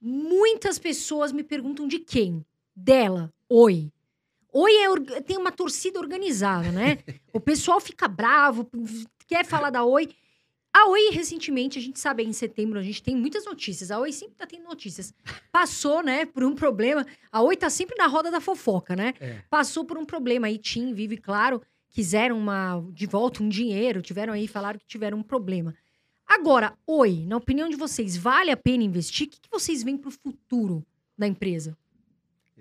Muitas 0.00 0.78
pessoas 0.78 1.32
me 1.32 1.44
perguntam 1.44 1.86
de 1.86 1.98
quem? 1.98 2.42
Dela. 2.74 3.30
Oi. 3.46 3.92
Oi 4.54 4.72
é 4.72 5.20
tem 5.20 5.36
uma 5.36 5.52
torcida 5.52 6.00
organizada, 6.00 6.72
né? 6.72 6.96
o 7.30 7.38
pessoal 7.38 7.78
fica 7.78 8.08
bravo, 8.08 8.66
quer 9.26 9.44
falar 9.44 9.68
da 9.68 9.84
Oi. 9.84 10.08
A 10.74 10.88
Oi, 10.88 11.10
recentemente, 11.10 11.78
a 11.78 11.82
gente 11.82 12.00
sabe, 12.00 12.22
em 12.22 12.32
setembro, 12.32 12.78
a 12.78 12.82
gente 12.82 13.02
tem 13.02 13.14
muitas 13.14 13.44
notícias. 13.44 13.90
A 13.90 13.98
Oi 13.98 14.10
sempre 14.10 14.36
tá 14.36 14.46
tendo 14.46 14.64
notícias. 14.64 15.12
Passou, 15.52 16.02
né, 16.02 16.24
por 16.24 16.42
um 16.42 16.54
problema. 16.54 17.06
A 17.30 17.42
Oi 17.42 17.56
tá 17.56 17.68
sempre 17.68 17.96
na 17.96 18.06
roda 18.06 18.30
da 18.30 18.40
fofoca, 18.40 18.96
né? 18.96 19.12
É. 19.20 19.42
Passou 19.50 19.84
por 19.84 19.98
um 19.98 20.04
problema. 20.04 20.46
Aí, 20.46 20.56
Tim, 20.56 20.94
Vive, 20.94 21.18
claro, 21.18 21.60
quiseram 21.90 22.38
uma, 22.38 22.82
de 22.92 23.06
volta 23.06 23.42
um 23.42 23.48
dinheiro, 23.48 24.00
tiveram 24.00 24.32
aí, 24.32 24.48
falaram 24.48 24.78
que 24.78 24.86
tiveram 24.86 25.18
um 25.18 25.22
problema. 25.22 25.74
Agora, 26.26 26.72
Oi, 26.86 27.26
na 27.26 27.36
opinião 27.36 27.68
de 27.68 27.76
vocês, 27.76 28.16
vale 28.16 28.50
a 28.50 28.56
pena 28.56 28.82
investir? 28.82 29.26
O 29.26 29.30
que, 29.30 29.40
que 29.40 29.50
vocês 29.50 29.82
veem 29.82 29.98
pro 29.98 30.10
futuro 30.10 30.84
da 31.18 31.26
empresa? 31.26 31.76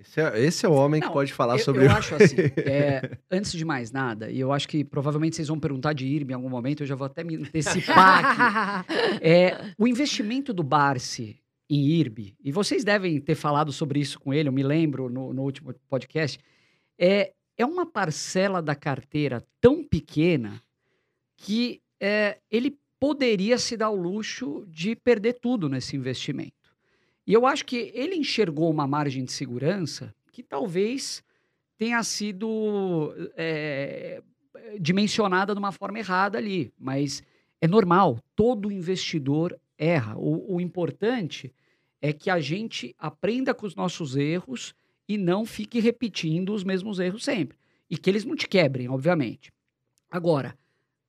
Esse 0.02 0.20
é, 0.20 0.40
esse 0.40 0.66
é 0.66 0.70
o 0.70 0.74
homem 0.74 1.00
Não, 1.00 1.08
que 1.08 1.14
pode 1.14 1.32
falar 1.32 1.58
eu, 1.58 1.64
sobre 1.64 1.86
eu 1.86 1.92
acho 1.92 2.16
assim, 2.16 2.36
é, 2.66 3.18
antes 3.30 3.52
de 3.52 3.64
mais 3.64 3.92
nada, 3.92 4.30
e 4.30 4.40
eu 4.40 4.52
acho 4.52 4.68
que 4.68 4.84
provavelmente 4.84 5.36
vocês 5.36 5.48
vão 5.48 5.60
perguntar 5.60 5.94
de 5.94 6.06
IRB 6.06 6.32
em 6.32 6.36
algum 6.36 6.50
momento, 6.50 6.84
eu 6.84 6.88
já 6.88 6.96
vou 6.96 7.06
até 7.06 7.24
me 7.24 7.36
antecipar 7.36 8.26
aqui. 8.26 8.92
É, 9.22 9.74
o 9.78 9.88
investimento 9.88 10.54
do 10.54 10.64
Barsi 10.64 11.40
em 11.70 11.86
IRB, 11.86 12.36
e 12.44 12.52
vocês 12.52 12.84
devem 12.84 13.20
ter 13.20 13.36
falado 13.36 13.72
sobre 13.72 14.00
isso 14.00 14.20
com 14.20 14.34
ele, 14.34 14.50
eu 14.50 14.54
me 14.54 14.64
lembro 14.64 15.10
no, 15.10 15.34
no 15.34 15.44
último 15.44 15.74
podcast, 15.88 16.40
é, 16.98 17.32
é 17.58 17.66
uma 17.66 17.86
parcela 17.86 18.62
da 18.62 18.76
carteira 18.76 19.46
tão 19.60 19.84
pequena 19.84 20.62
que 21.38 21.82
é, 22.00 22.40
ele 22.50 22.78
poderia 23.00 23.58
se 23.58 23.76
dar 23.76 23.90
o 23.90 23.96
luxo 23.96 24.66
de 24.68 24.96
perder 24.96 25.34
tudo 25.34 25.68
nesse 25.68 25.96
investimento. 25.96 26.61
E 27.26 27.34
eu 27.34 27.46
acho 27.46 27.66
que 27.66 27.92
ele 27.94 28.16
enxergou 28.16 28.70
uma 28.70 28.88
margem 28.88 29.24
de 29.24 29.32
segurança 29.32 30.14
que 30.32 30.42
talvez 30.42 31.24
tenha 31.78 32.02
sido 32.04 33.14
é, 33.36 34.22
dimensionada 34.80 35.54
de 35.54 35.60
uma 35.60 35.72
forma 35.72 36.00
errada 36.00 36.38
ali, 36.38 36.72
mas 36.80 37.24
é 37.60 37.68
normal, 37.68 38.20
todo 38.36 38.72
investidor 38.72 39.60
erra. 39.78 40.16
O, 40.18 40.56
o 40.56 40.62
importante 40.62 41.54
é 42.02 42.12
que 42.12 42.30
a 42.30 42.40
gente 42.40 42.96
aprenda 42.98 43.54
com 43.54 43.66
os 43.66 43.76
nossos 43.76 44.16
erros 44.16 44.74
e 45.08 45.18
não 45.18 45.46
fique 45.46 45.80
repetindo 45.80 46.54
os 46.54 46.64
mesmos 46.64 47.00
erros 47.00 47.24
sempre. 47.24 47.58
E 47.90 47.98
que 47.98 48.10
eles 48.10 48.26
não 48.26 48.36
te 48.36 48.48
quebrem, 48.48 48.90
obviamente. 48.90 49.52
Agora, 50.10 50.58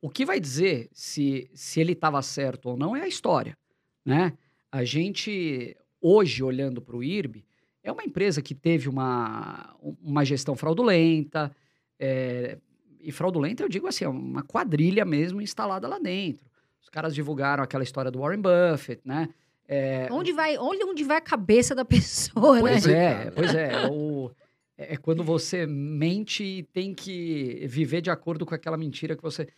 o 0.01 0.11
que 0.11 0.27
vai 0.27 0.41
dizer 0.41 0.89
se, 0.93 1.49
se 1.55 1.81
ele 1.81 1.93
estava 1.93 2.21
certo 2.23 2.71
ou 2.71 2.77
não 2.77 2.97
é 2.97 3.03
a 3.03 3.09
história, 3.09 3.57
né? 4.05 4.37
A 4.71 4.85
gente, 4.85 5.77
hoje, 6.03 6.43
olhando 6.43 6.83
para 6.83 6.97
o 6.97 7.03
IRB, 7.03 7.45
é 7.83 7.91
uma 7.91 8.05
empresa 8.05 8.43
que 8.43 8.55
teve 8.55 8.89
uma, 8.89 9.75
uma 10.03 10.25
gestão 10.25 10.55
fraudulenta, 10.55 11.55
é, 11.99 12.59
e 13.01 13.11
fraudulenta 13.11 13.63
eu 13.63 13.69
digo 13.69 13.87
assim, 13.87 14.05
é 14.05 14.09
uma 14.09 14.43
quadrilha 14.43 15.05
mesmo 15.05 15.41
instalada 15.41 15.89
lá 15.89 15.99
dentro. 15.99 16.47
Os 16.81 16.89
caras 16.89 17.15
divulgaram 17.15 17.63
aquela 17.63 17.85
história 17.85 18.11
do 18.11 18.21
Warren 18.21 18.41
Buffett, 18.41 19.01
né? 19.05 19.29
É, 19.69 20.09
Onde 20.11 20.33
vai, 20.33 20.59
onde, 20.59 20.85
onde 20.85 21.05
vai 21.05 21.17
a 21.17 21.21
cabeça 21.21 21.75
da 21.75 21.85
pessoa, 21.87 22.57
né? 22.57 22.61
Pois 22.61 22.87
é, 22.87 23.31
pois 23.31 23.55
é. 23.55 23.89
O, 23.89 24.31
é 24.77 24.97
quando 24.97 25.23
você 25.23 25.67
mente 25.67 26.43
e 26.43 26.63
tem 26.63 26.95
que 26.95 27.65
viver 27.67 28.01
de 28.01 28.11
acordo 28.11 28.45
com 28.45 28.55
aquela 28.55 28.77
mentira 28.77 29.17
que 29.17 29.23
você. 29.23 29.49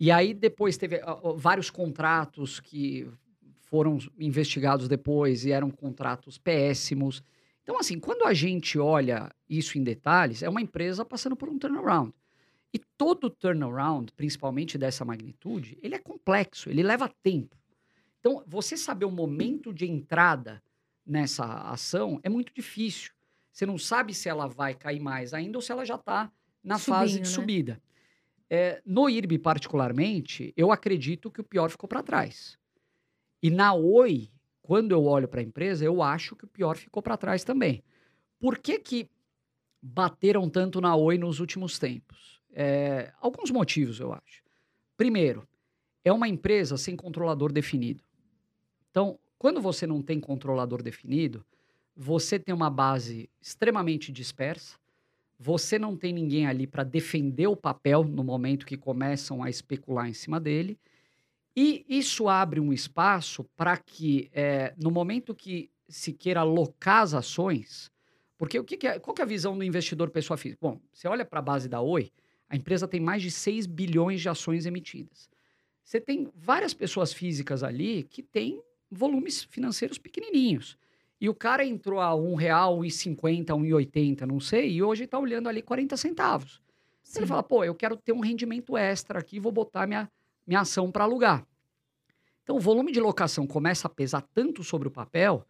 E 0.00 0.10
aí 0.10 0.34
depois 0.34 0.76
teve 0.76 1.00
ó, 1.04 1.34
vários 1.34 1.70
contratos 1.70 2.58
que 2.60 3.08
foram 3.72 3.96
investigados 4.18 4.86
depois 4.86 5.46
e 5.46 5.50
eram 5.50 5.70
contratos 5.70 6.36
péssimos. 6.36 7.22
Então, 7.62 7.78
assim, 7.78 7.98
quando 7.98 8.26
a 8.26 8.34
gente 8.34 8.78
olha 8.78 9.34
isso 9.48 9.78
em 9.78 9.82
detalhes, 9.82 10.42
é 10.42 10.48
uma 10.50 10.60
empresa 10.60 11.06
passando 11.06 11.34
por 11.34 11.48
um 11.48 11.58
turnaround. 11.58 12.12
E 12.70 12.78
todo 12.98 13.30
turnaround, 13.30 14.12
principalmente 14.12 14.76
dessa 14.76 15.06
magnitude, 15.06 15.78
ele 15.80 15.94
é 15.94 15.98
complexo, 15.98 16.68
ele 16.68 16.82
leva 16.82 17.08
tempo. 17.22 17.56
Então, 18.20 18.44
você 18.46 18.76
saber 18.76 19.06
o 19.06 19.10
momento 19.10 19.72
de 19.72 19.90
entrada 19.90 20.62
nessa 21.06 21.46
ação 21.70 22.20
é 22.22 22.28
muito 22.28 22.52
difícil. 22.52 23.10
Você 23.50 23.64
não 23.64 23.78
sabe 23.78 24.12
se 24.12 24.28
ela 24.28 24.46
vai 24.46 24.74
cair 24.74 25.00
mais 25.00 25.32
ainda 25.32 25.56
ou 25.56 25.62
se 25.62 25.72
ela 25.72 25.86
já 25.86 25.94
está 25.94 26.30
na 26.62 26.78
fase 26.78 27.12
Subindo, 27.12 27.24
de 27.24 27.30
né? 27.30 27.34
subida. 27.34 27.82
É, 28.50 28.82
no 28.84 29.08
IRB, 29.08 29.38
particularmente, 29.38 30.52
eu 30.58 30.70
acredito 30.70 31.30
que 31.30 31.40
o 31.40 31.44
pior 31.44 31.70
ficou 31.70 31.88
para 31.88 32.02
trás. 32.02 32.60
E 33.42 33.50
na 33.50 33.74
Oi, 33.74 34.30
quando 34.62 34.92
eu 34.92 35.04
olho 35.04 35.26
para 35.26 35.40
a 35.40 35.44
empresa, 35.44 35.84
eu 35.84 36.00
acho 36.02 36.36
que 36.36 36.44
o 36.44 36.48
pior 36.48 36.76
ficou 36.76 37.02
para 37.02 37.16
trás 37.16 37.42
também. 37.42 37.82
Por 38.38 38.58
que, 38.58 38.78
que 38.78 39.10
bateram 39.82 40.48
tanto 40.48 40.80
na 40.80 40.94
Oi 40.94 41.18
nos 41.18 41.40
últimos 41.40 41.78
tempos? 41.78 42.40
É, 42.54 43.12
alguns 43.20 43.50
motivos, 43.50 43.98
eu 43.98 44.12
acho. 44.12 44.42
Primeiro, 44.96 45.46
é 46.04 46.12
uma 46.12 46.28
empresa 46.28 46.76
sem 46.76 46.94
controlador 46.94 47.52
definido. 47.52 48.04
Então, 48.90 49.18
quando 49.38 49.60
você 49.60 49.86
não 49.86 50.00
tem 50.00 50.20
controlador 50.20 50.82
definido, 50.82 51.44
você 51.96 52.38
tem 52.38 52.54
uma 52.54 52.70
base 52.70 53.28
extremamente 53.40 54.12
dispersa, 54.12 54.78
você 55.38 55.78
não 55.78 55.96
tem 55.96 56.12
ninguém 56.12 56.46
ali 56.46 56.66
para 56.66 56.84
defender 56.84 57.48
o 57.48 57.56
papel 57.56 58.04
no 58.04 58.22
momento 58.22 58.64
que 58.64 58.76
começam 58.76 59.42
a 59.42 59.50
especular 59.50 60.08
em 60.08 60.12
cima 60.12 60.38
dele, 60.38 60.78
e 61.56 61.84
isso 61.88 62.28
abre 62.28 62.60
um 62.60 62.72
espaço 62.72 63.44
para 63.56 63.76
que, 63.76 64.30
eh, 64.32 64.74
no 64.76 64.90
momento 64.90 65.34
que 65.34 65.70
se 65.88 66.12
queira 66.12 66.40
alocar 66.40 67.02
as 67.02 67.12
ações, 67.12 67.90
porque 68.38 68.58
o 68.58 68.64
que, 68.64 68.76
que 68.76 68.86
é, 68.86 68.98
qual 68.98 69.14
que 69.14 69.22
é 69.22 69.24
a 69.24 69.28
visão 69.28 69.56
do 69.56 69.62
investidor 69.62 70.10
pessoa 70.10 70.36
física? 70.36 70.58
Bom, 70.60 70.80
você 70.92 71.06
olha 71.06 71.24
para 71.24 71.38
a 71.38 71.42
base 71.42 71.68
da 71.68 71.80
Oi, 71.80 72.10
a 72.48 72.56
empresa 72.56 72.88
tem 72.88 73.00
mais 73.00 73.22
de 73.22 73.30
6 73.30 73.66
bilhões 73.66 74.20
de 74.20 74.28
ações 74.28 74.66
emitidas. 74.66 75.28
Você 75.84 76.00
tem 76.00 76.28
várias 76.34 76.72
pessoas 76.74 77.12
físicas 77.12 77.62
ali 77.62 78.02
que 78.04 78.22
têm 78.22 78.62
volumes 78.90 79.42
financeiros 79.44 79.98
pequenininhos. 79.98 80.76
E 81.20 81.28
o 81.28 81.34
cara 81.34 81.64
entrou 81.64 82.00
a 82.00 82.10
R$ 82.10 82.18
1,50, 82.18 83.50
R$ 83.50 83.84
1,80, 83.84 84.22
não 84.22 84.40
sei, 84.40 84.72
e 84.72 84.82
hoje 84.82 85.04
está 85.04 85.18
olhando 85.18 85.48
ali 85.48 85.62
40 85.62 85.96
centavos. 85.96 86.60
Sim. 87.02 87.20
Ele 87.20 87.26
fala, 87.26 87.42
pô, 87.42 87.64
eu 87.64 87.74
quero 87.74 87.96
ter 87.96 88.12
um 88.12 88.20
rendimento 88.20 88.76
extra 88.76 89.18
aqui, 89.18 89.38
vou 89.38 89.52
botar 89.52 89.86
minha, 89.86 90.10
minha 90.46 90.60
ação 90.60 90.90
para 90.90 91.04
alugar. 91.04 91.46
Então, 92.42 92.56
o 92.56 92.60
volume 92.60 92.92
de 92.92 93.00
locação 93.00 93.46
começa 93.46 93.86
a 93.86 93.90
pesar 93.90 94.22
tanto 94.34 94.64
sobre 94.64 94.88
o 94.88 94.90
papel 94.90 95.46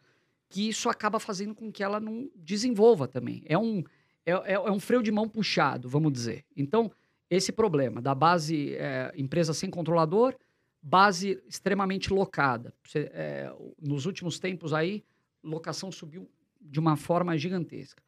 que 0.48 0.68
isso 0.68 0.88
acaba 0.90 1.18
fazendo 1.18 1.54
com 1.54 1.72
que 1.72 1.82
ela 1.82 1.98
não 1.98 2.30
desenvolva 2.36 3.08
também. 3.08 3.42
É 3.46 3.56
um, 3.56 3.82
é, 4.26 4.32
é- 4.32 4.52
é 4.52 4.70
um 4.70 4.78
freio 4.78 5.02
de 5.02 5.10
mão 5.10 5.26
puxado, 5.28 5.88
vamos 5.88 6.12
dizer. 6.12 6.44
Então, 6.54 6.90
esse 7.30 7.50
problema 7.50 8.02
da 8.02 8.14
base 8.14 8.74
é, 8.74 9.10
empresa 9.16 9.54
sem 9.54 9.70
controlador, 9.70 10.36
base 10.82 11.42
extremamente 11.48 12.12
locada. 12.12 12.74
Você, 12.84 13.10
é, 13.14 13.50
nos 13.80 14.04
últimos 14.04 14.38
tempos 14.38 14.74
aí, 14.74 15.02
locação 15.42 15.90
subiu 15.90 16.28
de 16.60 16.78
uma 16.78 16.96
forma 16.96 17.36
gigantesca. 17.38 18.02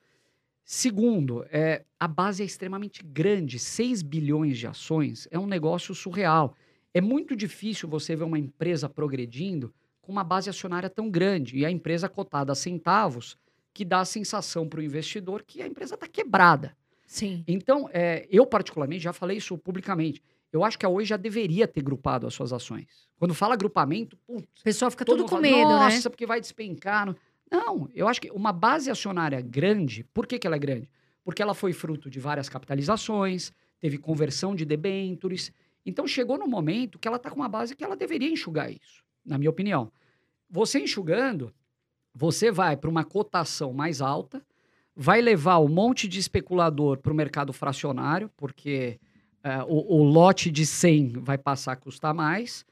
Segundo, 0.65 1.45
é, 1.51 1.85
a 1.99 2.09
base 2.09 2.43
é 2.43 2.47
extremamente 2.47 3.03
grande, 3.03 3.59
6 3.59 4.03
bilhões 4.03 4.59
de 4.59 4.67
ações 4.67 5.27
é 5.31 5.39
um 5.39 5.47
negócio 5.47 5.95
surreal. 5.95 6.55
É 6.95 7.01
muito 7.01 7.35
difícil 7.35 7.89
você 7.89 8.15
ver 8.15 8.25
uma 8.25 8.39
empresa 8.39 8.89
progredindo 8.89 9.75
com 10.01 10.13
uma 10.13 10.23
base 10.23 10.49
acionária 10.49 10.89
tão 10.89 11.11
grande 11.11 11.59
e 11.59 11.67
a 11.67 11.71
empresa 11.71 12.09
cotada 12.09 12.53
a 12.53 12.55
centavos, 12.55 13.37
que 13.73 13.85
dá 13.85 14.01
a 14.01 14.05
sensação 14.05 14.69
para 14.69 14.79
o 14.79 14.83
investidor 14.83 15.43
que 15.43 15.61
a 15.61 15.67
empresa 15.67 15.95
está 15.95 16.07
quebrada. 16.07 16.77
Sim. 17.05 17.43
Então, 17.49 17.91
é, 17.93 18.27
eu 18.31 18.47
particularmente 18.47 19.03
já 19.03 19.13
falei 19.13 19.39
isso 19.39 19.59
publicamente. 19.59 20.23
Eu 20.53 20.63
acho 20.63 20.79
que 20.79 20.87
a 20.87 20.89
Oi 20.89 21.05
já 21.05 21.17
deveria 21.17 21.67
ter 21.67 21.83
grupado 21.83 22.29
as 22.29 22.35
suas 22.35 22.53
ações. 22.53 22.87
Quando 23.19 23.35
fala 23.35 23.57
grupamento, 23.57 24.17
putz, 24.25 24.61
O 24.61 24.63
pessoal 24.63 24.91
fica 24.91 25.05
todo 25.05 25.19
tudo 25.19 25.25
com 25.29 25.37
fala, 25.37 25.43
medo, 25.43 25.69
né? 25.69 25.95
Nossa, 25.95 26.09
porque 26.09 26.27
vai 26.27 26.41
despencar. 26.41 27.07
Não. 27.07 27.17
Não, 27.51 27.89
eu 27.95 28.09
acho 28.09 28.21
que 28.21 28.31
uma 28.31 28.53
base 28.53 28.91
acionária 28.91 29.41
grande, 29.41 30.05
por 30.15 30.27
que, 30.27 30.39
que 30.39 30.47
ela 30.47 30.57
é 30.57 30.59
grande? 30.59 30.89
Porque 31.23 31.43
ela 31.43 31.55
foi 31.55 31.73
fruto 31.73 32.09
de 32.09 32.19
várias 32.19 32.49
capitalizações, 32.49 33.53
teve 33.81 33.99
conversão 33.99 34.55
de 34.55 34.65
debêntures. 34.65 35.53
Então 35.85 36.07
chegou 36.07 36.39
no 36.39 36.47
momento 36.47 36.99
que 36.99 37.07
ela 37.07 37.17
está 37.19 37.31
com 37.31 37.37
uma 37.37 37.49
base 37.49 37.75
que 37.77 37.85
ela 37.85 37.97
deveria 37.97 38.31
enxugar 38.31 38.71
isso, 38.71 39.03
na 39.25 39.37
minha 39.39 39.51
opinião. 39.51 39.93
Você 40.51 40.79
enxugando, 40.81 41.53
você 42.15 42.51
vai 42.51 42.77
para 42.77 42.89
uma 42.91 43.05
cotação 43.05 43.73
mais 43.73 44.01
alta, 44.01 44.43
vai 44.97 45.21
levar 45.21 45.59
um 45.59 45.69
monte 45.69 46.07
de 46.07 46.19
especulador 46.19 46.99
para 46.99 47.13
o 47.13 47.17
mercado 47.17 47.53
fracionário, 47.53 48.31
porque 48.37 48.99
eh, 49.43 49.63
o, 49.67 49.97
o 49.99 50.03
lote 50.05 50.51
de 50.51 50.65
100 50.65 51.15
vai 51.21 51.37
passar 51.37 51.73
a 51.73 51.77
custar 51.77 52.15
mais, 52.15 52.65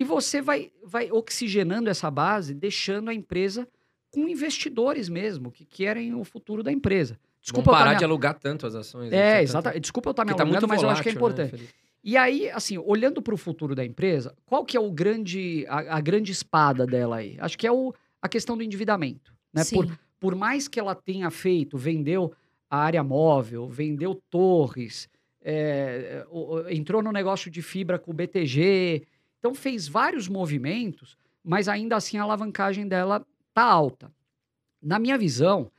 e 0.00 0.04
você 0.04 0.40
vai, 0.42 0.70
vai 0.84 1.10
oxigenando 1.10 1.88
essa 1.88 2.10
base, 2.10 2.52
deixando 2.54 3.08
a 3.10 3.14
empresa 3.14 3.66
com 4.10 4.28
investidores 4.28 5.08
mesmo, 5.08 5.50
que 5.52 5.64
querem 5.64 6.14
o 6.14 6.24
futuro 6.24 6.62
da 6.62 6.72
empresa. 6.72 7.18
Desculpa 7.40 7.70
eu 7.70 7.72
tá 7.74 7.78
parar 7.78 7.90
me- 7.92 7.98
de 7.98 8.04
alugar 8.04 8.34
tanto 8.34 8.66
as 8.66 8.74
ações. 8.74 9.10
né? 9.10 9.16
É, 9.16 9.32
Tanto- 9.34 9.42
exatamente. 9.44 9.80
Desculpa 9.80 10.08
eu 10.08 10.10
estar 10.10 10.24
me 10.24 10.28
Porque 10.30 10.38
tá 10.38 10.42
alongando, 10.44 10.66
muito 10.66 10.74
mas 10.74 10.82
eu 10.82 10.90
acho 10.90 11.02
que 11.02 11.08
é 11.08 11.12
volátil, 11.12 11.36
né, 11.38 11.44
importante. 11.46 11.60
Felipe? 11.68 11.87
E 12.02 12.16
aí, 12.16 12.48
assim, 12.50 12.78
olhando 12.78 13.20
para 13.20 13.34
o 13.34 13.38
futuro 13.38 13.74
da 13.74 13.84
empresa, 13.84 14.34
qual 14.46 14.64
que 14.64 14.76
é 14.76 14.80
o 14.80 14.90
grande, 14.90 15.66
a, 15.68 15.96
a 15.96 16.00
grande 16.00 16.32
espada 16.32 16.86
dela 16.86 17.16
aí? 17.16 17.36
Acho 17.40 17.58
que 17.58 17.66
é 17.66 17.72
o, 17.72 17.92
a 18.22 18.28
questão 18.28 18.56
do 18.56 18.62
endividamento. 18.62 19.34
Né? 19.52 19.64
Sim. 19.64 19.76
Por, 19.76 19.98
por 20.20 20.34
mais 20.34 20.68
que 20.68 20.78
ela 20.78 20.94
tenha 20.94 21.30
feito, 21.30 21.76
vendeu 21.76 22.32
a 22.70 22.78
área 22.78 23.02
móvel, 23.02 23.68
vendeu 23.68 24.14
torres, 24.30 25.08
é, 25.42 26.26
entrou 26.70 27.02
no 27.02 27.12
negócio 27.12 27.50
de 27.50 27.62
fibra 27.62 27.98
com 27.98 28.10
o 28.10 28.14
BTG, 28.14 29.06
então 29.38 29.54
fez 29.54 29.88
vários 29.88 30.28
movimentos, 30.28 31.16
mas 31.42 31.68
ainda 31.68 31.96
assim 31.96 32.18
a 32.18 32.22
alavancagem 32.22 32.86
dela 32.86 33.24
tá 33.54 33.62
alta. 33.62 34.12
Na 34.82 34.98
minha 34.98 35.16
visão, 35.16 35.70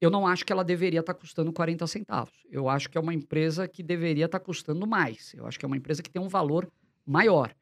eu 0.00 0.10
não 0.10 0.26
acho 0.26 0.44
que 0.46 0.52
ela 0.52 0.64
deveria 0.64 1.00
estar 1.00 1.14
custando 1.14 1.52
40 1.52 1.86
centavos. 1.86 2.34
Eu 2.50 2.68
acho 2.68 2.88
que 2.88 2.96
é 2.96 3.00
uma 3.00 3.12
empresa 3.12 3.68
que 3.68 3.82
deveria 3.82 4.24
estar 4.24 4.40
custando 4.40 4.86
mais. 4.86 5.34
Eu 5.34 5.46
acho 5.46 5.58
que 5.58 5.64
é 5.64 5.68
uma 5.68 5.76
empresa 5.76 6.02
que 6.02 6.10
tem 6.10 6.22
um 6.22 6.28
valor 6.28 6.70
maior. 7.04 7.54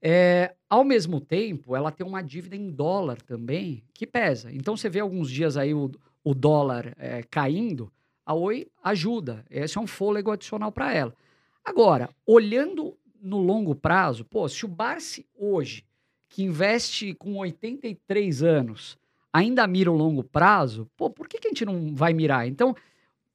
É, 0.00 0.54
ao 0.70 0.84
mesmo 0.84 1.20
tempo, 1.20 1.74
ela 1.74 1.90
tem 1.90 2.06
uma 2.06 2.22
dívida 2.22 2.54
em 2.54 2.70
dólar 2.70 3.20
também 3.22 3.82
que 3.92 4.06
pesa. 4.06 4.52
Então, 4.52 4.76
você 4.76 4.88
vê 4.88 5.00
alguns 5.00 5.30
dias 5.30 5.56
aí 5.56 5.74
o, 5.74 5.90
o 6.22 6.34
dólar 6.34 6.94
é, 6.96 7.22
caindo, 7.24 7.90
a 8.24 8.34
Oi 8.34 8.68
ajuda. 8.82 9.44
Esse 9.50 9.78
é 9.78 9.80
um 9.80 9.86
fôlego 9.86 10.30
adicional 10.30 10.70
para 10.70 10.92
ela. 10.92 11.14
Agora, 11.64 12.08
olhando 12.24 12.96
no 13.20 13.38
longo 13.38 13.74
prazo, 13.74 14.24
pô, 14.24 14.48
se 14.48 14.64
o 14.64 14.68
Barsi 14.68 15.26
hoje, 15.36 15.84
que 16.28 16.44
investe 16.44 17.14
com 17.14 17.36
83 17.38 18.42
anos, 18.42 18.96
ainda 19.36 19.66
mira 19.66 19.92
o 19.92 19.96
longo 19.96 20.24
prazo, 20.24 20.88
pô, 20.96 21.10
por 21.10 21.28
que, 21.28 21.38
que 21.38 21.48
a 21.48 21.50
gente 21.50 21.64
não 21.66 21.94
vai 21.94 22.14
mirar? 22.14 22.48
Então, 22.48 22.74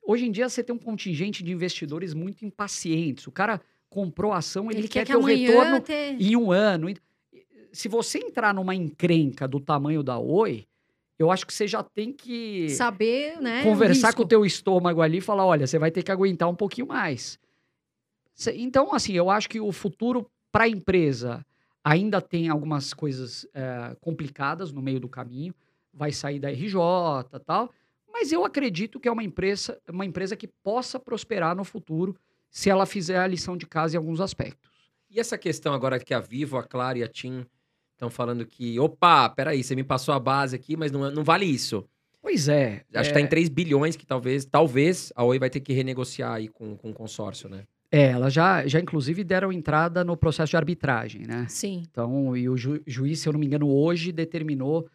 hoje 0.02 0.26
em 0.26 0.32
dia 0.32 0.50
você 0.50 0.64
tem 0.64 0.76
um 0.76 0.80
contingente 0.80 1.44
de 1.44 1.52
investidores 1.52 2.16
muito 2.16 2.44
impacientes. 2.44 3.28
O 3.28 3.32
cara 3.32 3.62
comprou 3.88 4.32
a 4.32 4.38
ação, 4.38 4.72
ele, 4.72 4.82
Ele, 4.82 4.88
quer, 4.88 5.06
quer 5.06 5.06
que 5.06 5.12
ter 5.12 5.18
o 5.18 5.22
retorno 5.22 5.80
ter... 5.80 6.20
em 6.20 6.36
um 6.36 6.52
ano. 6.52 6.88
Se 7.72 7.88
você 7.88 8.18
entrar 8.18 8.54
numa 8.54 8.74
encrenca 8.74 9.48
do 9.48 9.60
tamanho 9.60 10.02
da 10.02 10.18
Oi, 10.18 10.66
eu 11.20 11.30
acho 11.30 11.46
que 11.46 11.54
você 11.54 11.68
já 11.68 11.84
tem 11.84 12.12
que 12.12 12.70
saber, 12.70 13.40
né? 13.40 13.64
conversar 13.64 14.16
com 14.16 14.24
o 14.24 14.28
teu 14.28 14.44
estômago 14.44 15.02
ali 15.02 15.20
e 15.20 15.22
falar, 15.22 15.46
olha, 15.46 15.68
você 15.68 15.78
vai 15.78 15.92
ter 15.92 16.02
que 16.02 16.12
aguentar 16.12 16.50
um 16.50 16.56
pouquinho 16.56 16.88
mais. 16.88 17.38
Então, 18.56 18.92
assim, 18.96 19.14
eu 19.14 19.30
acho 19.30 19.48
que 19.48 19.60
o 19.60 19.72
futuro 19.72 20.26
para 20.52 20.64
a 20.64 20.68
empresa 20.68 21.46
ainda 21.84 22.20
tem 22.20 22.50
algumas 22.50 22.92
coisas 22.92 23.46
eh, 23.54 23.96
complicadas 24.02 24.72
no 24.72 24.82
meio 24.82 25.00
do 25.00 25.08
caminho. 25.08 25.54
Vai 25.94 26.12
sair 26.12 26.40
da 26.40 26.50
RJ 26.50 26.76
e 27.34 27.40
tal. 27.40 27.70
Mas 28.12 28.32
eu 28.32 28.44
acredito 28.46 29.00
que 29.00 29.08
é 29.08 29.12
uma 29.12 29.24
empresa, 29.24 29.78
uma 29.90 30.06
empresa 30.06 30.36
que 30.36 30.48
possa 30.48 31.00
prosperar 31.00 31.56
no 31.56 31.64
futuro 31.64 32.16
se 32.50 32.70
ela 32.70 32.86
fizer 32.86 33.18
a 33.18 33.28
lição 33.28 33.56
de 33.56 33.66
casa 33.66 33.96
em 33.96 33.98
alguns 33.98 34.20
aspectos. 34.20 34.70
E 35.10 35.20
essa 35.20 35.38
questão 35.38 35.74
agora 35.74 36.00
que 36.00 36.14
a 36.14 36.20
Vivo, 36.20 36.58
a 36.58 36.64
Claro 36.64 36.98
e 36.98 37.04
a 37.04 37.08
TIM 37.08 37.46
estão 37.94 38.10
falando 38.10 38.46
que, 38.46 38.80
opa, 38.80 39.30
peraí, 39.30 39.64
você 39.64 39.76
me 39.76 39.84
passou 39.84 40.14
a 40.14 40.20
base 40.20 40.56
aqui, 40.56 40.76
mas 40.76 40.92
não, 40.92 41.10
não 41.12 41.24
vale 41.24 41.46
isso. 41.46 41.86
Pois 42.22 42.48
é. 42.48 42.84
Acho 42.94 43.10
que 43.10 43.14
tá 43.14 43.22
em 43.22 43.28
3 43.28 43.50
bilhões 43.50 43.96
que 43.96 44.06
talvez, 44.06 44.46
talvez 44.46 45.12
a 45.16 45.24
Oi 45.24 45.40
vai 45.40 45.50
ter 45.50 45.60
que 45.60 45.74
renegociar 45.74 46.34
aí 46.34 46.48
com, 46.48 46.76
com 46.78 46.92
o 46.92 46.94
consórcio, 46.94 47.50
né? 47.50 47.64
É, 47.92 48.12
elas 48.12 48.32
já, 48.34 48.66
já 48.68 48.80
inclusive 48.80 49.24
deram 49.24 49.52
entrada 49.52 50.04
no 50.04 50.16
processo 50.16 50.52
de 50.52 50.58
arbitragem, 50.58 51.24
né? 51.28 51.46
Sim. 51.50 51.84
Então, 51.90 52.38
e 52.38 52.48
o 52.48 52.56
ju- 52.56 52.82
juiz, 52.88 53.20
se 53.20 53.28
eu 53.28 53.34
não 53.34 53.40
me 53.40 53.46
engano, 53.46 53.68
hoje 53.70 54.12
determinou 54.12 54.88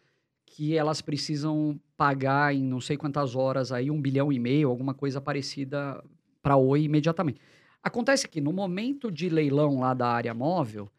que 0.57 0.75
elas 0.75 1.03
precisam 1.03 1.79
pagar 1.95 2.51
em 2.51 2.63
não 2.63 2.81
sei 2.81 2.97
quantas 2.97 3.35
horas 3.35 3.71
aí, 3.71 3.91
um 3.91 4.01
bilhão 4.01 4.33
e 4.33 4.39
meio, 4.39 4.69
alguma 4.69 4.91
coisa 4.91 5.21
parecida 5.21 6.03
para 6.41 6.55
a 6.55 6.57
Oi 6.57 6.81
imediatamente. 6.81 7.39
Acontece 7.83 8.27
que 8.27 8.41
no 8.41 8.51
momento 8.51 9.11
de 9.11 9.29
leilão 9.29 9.81
lá 9.81 9.93
da 9.93 10.07
área 10.07 10.33
móvel, 10.33 10.89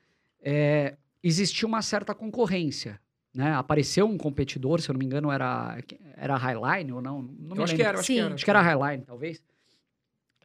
é, 0.41 0.97
existia 1.21 1.67
uma 1.67 1.83
certa 1.83 2.15
concorrência. 2.15 3.01
Né? 3.35 3.53
Apareceu 3.53 4.07
um 4.07 4.17
competidor, 4.17 4.81
se 4.81 4.91
eu 4.91 4.93
não 4.93 5.01
me 5.01 5.07
engano, 5.07 5.29
era, 5.29 5.77
era 6.17 6.35
a 6.35 6.39
Highline 6.39 6.93
ou 6.93 7.03
não? 7.03 7.21
não 7.21 7.57
me 7.57 7.59
eu 7.59 7.65
acho 7.65 7.75
que 7.75 7.83
lembro. 7.83 7.89
era, 7.89 7.99
acho 7.99 8.07
Sim. 8.07 8.15
que 8.15 8.21
era. 8.21 8.35
Acho 8.35 8.45
que 8.45 8.51
era 8.51 8.61
a 8.61 8.63
Highline, 8.63 9.05
talvez. 9.05 9.43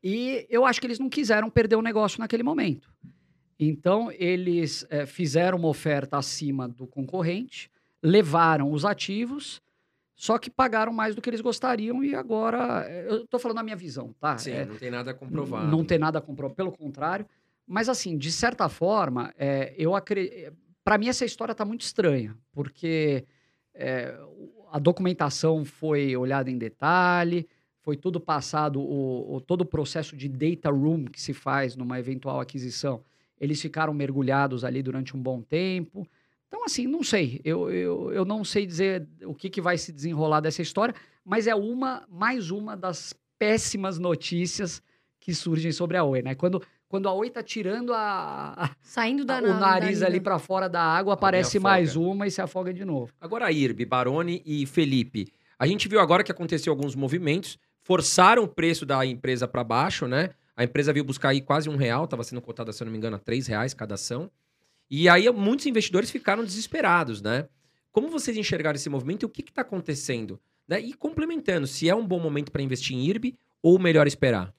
E 0.04 0.48
eu 0.50 0.66
acho 0.66 0.82
que 0.82 0.88
eles 0.88 0.98
não 0.98 1.08
quiseram 1.08 1.52
perder 1.52 1.76
o 1.76 1.84
negócio 1.84 2.20
naquele 2.20 2.42
momento. 2.42 2.92
Então, 3.60 4.12
eles 4.12 4.88
eh, 4.90 5.06
fizeram 5.06 5.60
uma 5.60 5.68
oferta 5.68 6.18
acima 6.18 6.68
do 6.68 6.88
concorrente, 6.88 7.72
levaram 8.04 8.72
os 8.72 8.84
ativos, 8.86 9.62
só 10.16 10.38
que 10.38 10.50
pagaram 10.50 10.92
mais 10.94 11.16
do 11.16 11.22
que 11.22 11.30
eles 11.30 11.42
gostariam 11.42 12.04
e 12.04 12.14
agora. 12.14 12.86
eh, 12.88 13.08
Eu 13.10 13.24
estou 13.24 13.40
falando 13.40 13.60
a 13.60 13.64
minha 13.64 13.76
visão, 13.76 14.14
tá? 14.20 14.38
Sim, 14.38 14.52
É, 14.52 14.66
não 14.66 14.76
tem 14.78 14.92
nada 14.92 15.14
comprovado. 15.14 15.72
não 15.72 15.84
tem 15.86 15.98
nada 15.98 16.20
a 16.20 16.22
comprovar, 16.22 16.56
pelo 16.56 16.72
contrário. 16.72 17.26
Mas, 17.66 17.88
assim, 17.88 18.18
de 18.18 18.32
certa 18.32 18.68
forma, 18.70 19.34
é, 19.38 19.74
eu 19.78 19.96
acredito. 19.96 20.54
Para 20.84 20.98
mim, 20.98 21.08
essa 21.08 21.24
história 21.24 21.54
está 21.54 21.64
muito 21.64 21.82
estranha, 21.82 22.38
porque 22.52 23.26
é, 23.74 24.14
a 24.70 24.78
documentação 24.80 25.64
foi 25.64 26.16
olhada 26.18 26.52
em 26.52 26.58
detalhe, 26.58 27.48
foi 27.80 27.96
tudo 27.96 28.20
passado, 28.20 28.82
o, 28.82 29.36
o- 29.36 29.42
todo 29.42 29.62
o 29.62 29.66
processo 29.66 30.16
de 30.16 30.28
data 30.28 30.70
room 30.70 31.06
que 31.06 31.22
se 31.22 31.34
faz 31.34 31.76
numa 31.78 31.98
eventual 32.00 32.40
aquisição, 32.42 33.02
eles 33.40 33.62
ficaram 33.62 33.94
mergulhados 33.94 34.64
ali 34.66 34.84
durante 34.84 35.16
um 35.16 35.22
bom 35.22 35.42
tempo. 35.42 36.06
Então, 36.54 36.66
assim, 36.66 36.86
não 36.86 37.02
sei. 37.02 37.42
Eu, 37.44 37.72
eu, 37.72 38.14
eu 38.14 38.24
não 38.24 38.44
sei 38.46 38.64
dizer 38.64 39.08
o 39.26 39.34
que, 39.34 39.50
que 39.50 39.60
vai 39.60 39.76
se 39.76 39.92
desenrolar 39.92 40.40
dessa 40.40 40.62
história, 40.62 40.94
mas 41.26 41.48
é 41.48 41.56
uma, 41.56 42.06
mais 42.08 42.52
uma 42.52 42.78
das 42.78 43.12
péssimas 43.40 43.98
notícias 43.98 44.80
que 45.20 45.34
surgem 45.34 45.72
sobre 45.72 45.98
a 45.98 46.04
Oi, 46.04 46.22
né? 46.22 46.36
Quando, 46.36 46.62
quando 46.88 47.10
a 47.10 47.14
Oi 47.14 47.32
tá 47.32 47.42
tirando 47.42 47.92
a, 47.92 48.54
a- 48.56 48.70
Saindo 48.84 49.26
da 49.26 49.40
o 49.42 49.54
nariz 49.56 50.02
da- 50.02 50.06
ali 50.06 50.20
para 50.22 50.38
fora 50.38 50.70
da 50.70 50.80
água, 50.80 51.16
aparece 51.16 51.58
mais 51.58 51.96
uma 51.96 52.28
e 52.28 52.32
se 52.32 52.40
afoga 52.40 52.72
de 52.72 52.86
novo. 52.86 53.12
Agora, 53.20 53.52
Irbe, 53.52 53.84
Baroni 53.84 54.44
e 54.46 54.68
Felipe. 54.68 55.34
A 55.58 55.66
gente 55.66 55.88
viu 55.88 56.00
agora 56.00 56.24
que 56.24 56.32
aconteceu 56.32 56.72
alguns 56.72 56.94
movimentos, 56.94 57.58
forçaram 57.82 58.44
o 58.44 58.48
preço 58.48 58.86
da 58.86 59.04
empresa 59.04 59.48
para 59.48 59.64
baixo, 59.64 60.08
né? 60.08 60.30
A 60.56 60.64
empresa 60.64 60.94
veio 60.94 61.04
buscar 61.04 61.30
aí 61.30 61.42
quase 61.42 61.68
um 61.68 61.76
real, 61.78 62.04
estava 62.04 62.24
sendo 62.24 62.42
cotada, 62.44 62.72
se 62.72 62.84
eu 62.84 62.86
não 62.86 62.92
me 62.92 62.98
engano, 63.00 63.16
a 63.16 63.20
três 63.20 63.48
reais 63.48 63.74
cada 63.74 63.96
ação. 63.96 64.30
E 64.96 65.10
aí 65.10 65.28
muitos 65.32 65.66
investidores 65.66 66.12
ficaram 66.12 66.46
desesperados, 66.46 67.20
né? 67.20 67.50
Como 67.92 68.10
vocês 68.10 68.38
enxergaram 68.38 68.76
esse 68.76 68.92
movimento 68.92 69.24
e 69.24 69.26
o 69.26 69.30
que 69.30 69.42
está 69.42 69.64
acontecendo? 69.64 70.40
Né? 70.68 70.80
E 70.82 70.94
complementando, 70.94 71.66
se 71.66 71.90
é 71.90 71.96
um 71.96 72.06
bom 72.06 72.20
momento 72.20 72.52
para 72.52 72.62
investir 72.62 72.96
em 72.96 73.08
IRB 73.08 73.36
ou 73.60 73.80
melhor 73.80 74.06
esperar? 74.06 74.54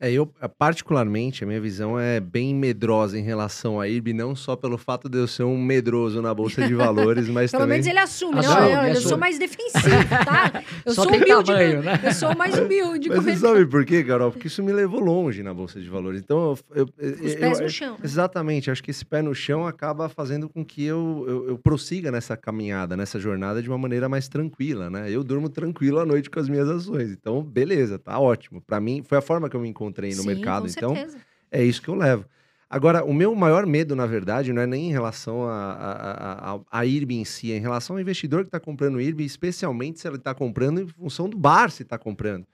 É, 0.00 0.12
eu, 0.12 0.32
eh, 0.40 0.46
particularmente, 0.46 1.42
a 1.42 1.46
minha 1.46 1.60
visão 1.60 1.98
é 1.98 2.20
bem 2.20 2.54
medrosa 2.54 3.18
em 3.18 3.22
relação 3.22 3.80
à 3.80 3.88
IRB, 3.88 4.12
não 4.12 4.36
só 4.36 4.54
pelo 4.54 4.78
fato 4.78 5.08
de 5.08 5.18
eu 5.18 5.26
ser 5.26 5.42
um 5.42 5.60
medroso 5.60 6.22
na 6.22 6.32
Bolsa 6.32 6.66
de 6.68 6.72
Valores, 6.74 7.26
mas 7.28 7.50
Pelo 7.50 7.62
também... 7.64 7.74
menos 7.78 7.86
ele 7.88 7.98
assume, 7.98 8.38
Assume, 8.38 8.60
né? 8.60 8.66
Eu, 8.66 8.74
eu 8.74 8.80
assume. 8.92 9.08
sou 9.08 9.18
mais 9.18 9.38
defensivo, 9.40 10.08
tá? 10.24 10.62
Eu 10.86 10.92
Só 10.94 11.02
sou 11.02 11.12
humilde. 11.12 11.46
tamanho, 11.50 11.82
né? 11.82 12.00
Eu 12.04 12.12
sou 12.12 12.36
mais 12.36 12.56
humilde. 12.56 13.08
Mas 13.18 13.24
você 13.24 13.30
ele- 13.30 13.36
sabe 13.38 13.66
por 13.66 13.84
quê, 13.84 14.04
Carol? 14.04 14.30
Porque 14.30 14.46
isso 14.46 14.62
me 14.62 14.72
levou 14.72 15.00
longe 15.00 15.42
na 15.42 15.52
Bolsa 15.52 15.80
de 15.80 15.88
Valores. 15.88 16.20
Então, 16.20 16.56
eu... 16.74 16.88
eu- 16.98 17.12
Os 17.24 17.32
eu- 17.32 17.38
pés 17.40 17.58
eu- 17.58 17.64
no 17.64 17.70
chão. 17.70 17.96
Exatamente, 18.02 18.70
acho 18.70 18.82
que 18.82 18.92
esse 18.92 19.04
pé 19.04 19.20
no 19.20 19.34
chão 19.34 19.66
acaba 19.66 20.08
fazendo 20.08 20.48
com 20.48 20.64
que 20.64 20.84
eu, 20.84 21.24
eu, 21.26 21.48
eu 21.48 21.58
prossiga 21.58 22.12
nessa 22.12 22.36
caminhada, 22.36 22.96
nessa 22.96 23.18
jornada 23.18 23.60
de 23.60 23.68
uma 23.68 23.78
maneira 23.78 24.08
mais 24.08 24.28
tranquila, 24.28 24.88
né? 24.88 25.10
Eu 25.10 25.24
durmo 25.24 25.48
tranquilo 25.48 25.98
à 25.98 26.06
noite 26.06 26.30
com 26.30 26.38
as 26.38 26.48
minhas 26.48 26.68
ações, 26.68 27.10
então 27.10 27.42
beleza, 27.42 27.98
tá 27.98 28.16
ótimo. 28.20 28.60
Pra 28.64 28.78
mim, 28.80 29.02
foi 29.04 29.18
a 29.18 29.20
forma 29.22 29.48
que 29.50 29.56
eu 29.56 29.60
me 29.60 29.68
encontrei 29.68 29.87
no 30.16 30.22
Sim, 30.22 30.26
mercado, 30.28 30.62
com 30.62 30.68
então 30.68 30.94
certeza. 30.94 31.18
é 31.50 31.64
isso 31.64 31.80
que 31.82 31.88
eu 31.88 31.94
levo. 31.94 32.24
Agora, 32.70 33.02
o 33.02 33.14
meu 33.14 33.34
maior 33.34 33.64
medo, 33.64 33.96
na 33.96 34.04
verdade, 34.04 34.52
não 34.52 34.60
é 34.60 34.66
nem 34.66 34.88
em 34.88 34.92
relação 34.92 35.44
a, 35.48 35.72
a, 35.72 36.54
a, 36.56 36.60
a 36.70 36.84
IRB 36.84 37.14
em 37.14 37.24
si, 37.24 37.50
é 37.50 37.56
em 37.56 37.60
relação 37.60 37.96
ao 37.96 38.00
investidor 38.00 38.42
que 38.42 38.48
está 38.48 38.60
comprando 38.60 39.00
IRB, 39.00 39.24
especialmente 39.24 39.98
se 40.00 40.06
ele 40.06 40.16
está 40.16 40.34
comprando 40.34 40.80
em 40.82 40.86
função 40.86 41.28
do 41.30 41.38
bar 41.38 41.70
se 41.70 41.82
está 41.82 41.96
comprando. 41.96 42.46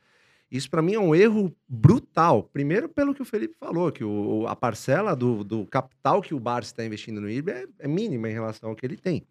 Isso 0.49 0.71
para 0.71 0.81
mim 0.83 0.95
é 0.95 1.01
um 1.01 1.17
erro 1.17 1.53
brutal. 1.69 2.45
Primeiro, 2.45 2.89
pelo 2.89 3.13
que 3.13 3.23
o 3.23 3.25
Felipe 3.25 3.57
falou, 3.59 3.91
que 3.91 4.05
o, 4.05 4.47
a 4.47 4.55
parcela 4.55 5.17
do, 5.17 5.43
do 5.43 5.67
capital 5.67 6.23
que 6.23 6.33
o 6.33 6.39
bar 6.39 6.63
está 6.63 6.85
investindo 6.85 7.21
no 7.21 7.29
IRB 7.29 7.51
é, 7.51 7.65
é 7.81 7.89
mínima 7.89 8.31
em 8.31 8.33
relação 8.33 8.69
ao 8.71 8.77
que 8.77 8.87
ele 8.87 8.97
tem. 8.97 9.27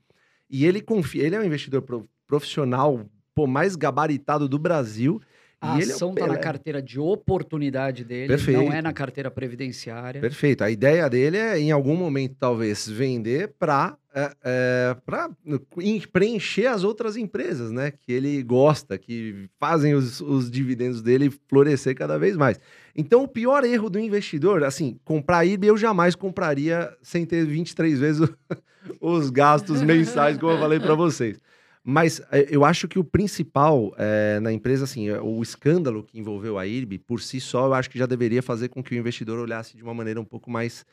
E 0.50 0.66
ele 0.66 0.82
confia, 0.82 1.24
ele 1.26 1.36
é 1.36 1.40
um 1.40 1.46
investidor 1.46 1.82
pro- 1.84 2.06
profissional 2.28 3.06
pô, 3.34 3.48
mais 3.48 3.78
gabaritado 3.78 4.50
do 4.50 4.60
Brasil. 4.60 5.22
A 5.64 5.80
e 5.80 5.82
é 5.82 5.84
ação 5.86 6.10
está 6.10 6.28
na 6.28 6.34
Pelé. 6.34 6.40
carteira 6.44 6.82
de 6.82 7.00
oportunidade 7.00 8.04
dele, 8.04 8.28
Perfeito. 8.28 8.62
não 8.62 8.74
é 8.74 8.82
na 8.82 8.92
carteira 8.92 9.32
previdenciária. 9.32 10.20
Perfeito. 10.20 10.62
A 10.62 10.70
ideia 10.70 11.10
dele 11.10 11.38
é, 11.38 11.58
em 11.58 11.72
algum 11.72 11.96
momento, 11.96 12.36
talvez, 12.38 12.86
vender 12.86 13.54
para 13.58 13.98
preencher 16.12 16.68
as 16.68 16.84
outras 16.84 17.16
empresas, 17.16 17.72
né? 17.72 17.92
Que 17.92 18.12
ele 18.12 18.44
gosta, 18.44 18.98
que 18.98 19.48
fazem 19.58 19.94
os, 19.94 20.20
os 20.20 20.52
dividendos 20.52 21.02
dele 21.02 21.32
florescer 21.48 21.96
cada 21.96 22.20
vez 22.20 22.36
mais. 22.36 22.60
Então, 22.94 23.24
o 23.24 23.28
pior 23.28 23.64
erro 23.64 23.90
do 23.90 23.98
investidor, 23.98 24.66
assim, 24.66 25.00
comprar 25.06 25.46
IB 25.46 25.68
eu 25.68 25.78
jamais 25.78 26.14
compraria 26.14 26.94
sem 27.02 27.26
ter 27.26 27.46
23 27.46 28.00
vezes 28.00 28.30
os 29.00 29.30
gastos 29.30 29.82
mensais, 29.82 30.38
como 30.38 30.52
eu 30.52 30.60
falei 30.60 30.80
para 30.80 30.94
vocês. 30.94 31.40
Mas 31.84 32.22
eh, 32.32 32.48
eu 32.50 32.64
acho 32.64 32.88
que 32.88 32.98
o 32.98 33.04
principal 33.04 33.94
eh, 33.98 34.40
na 34.40 34.54
empresa, 34.54 34.86
assim, 34.86 35.10
eh, 35.10 35.20
o 35.20 35.42
escândalo 35.44 36.02
que 36.02 36.18
envolveu 36.18 36.58
a 36.58 36.66
IRB, 36.66 36.98
por 37.00 37.22
si 37.22 37.42
só, 37.42 37.66
eu 37.66 37.74
acho 37.74 37.90
que 37.90 38.00
já 38.00 38.06
deveria 38.06 38.42
fazer 38.42 38.70
com 38.70 38.82
que 38.82 38.96
o 38.96 38.98
investidor 38.98 39.38
olhasse 39.38 39.76
de 39.76 39.84
uma 39.84 39.94
maneira 39.94 40.20
um 40.22 40.24
pouco 40.24 40.50
mais, 40.50 40.86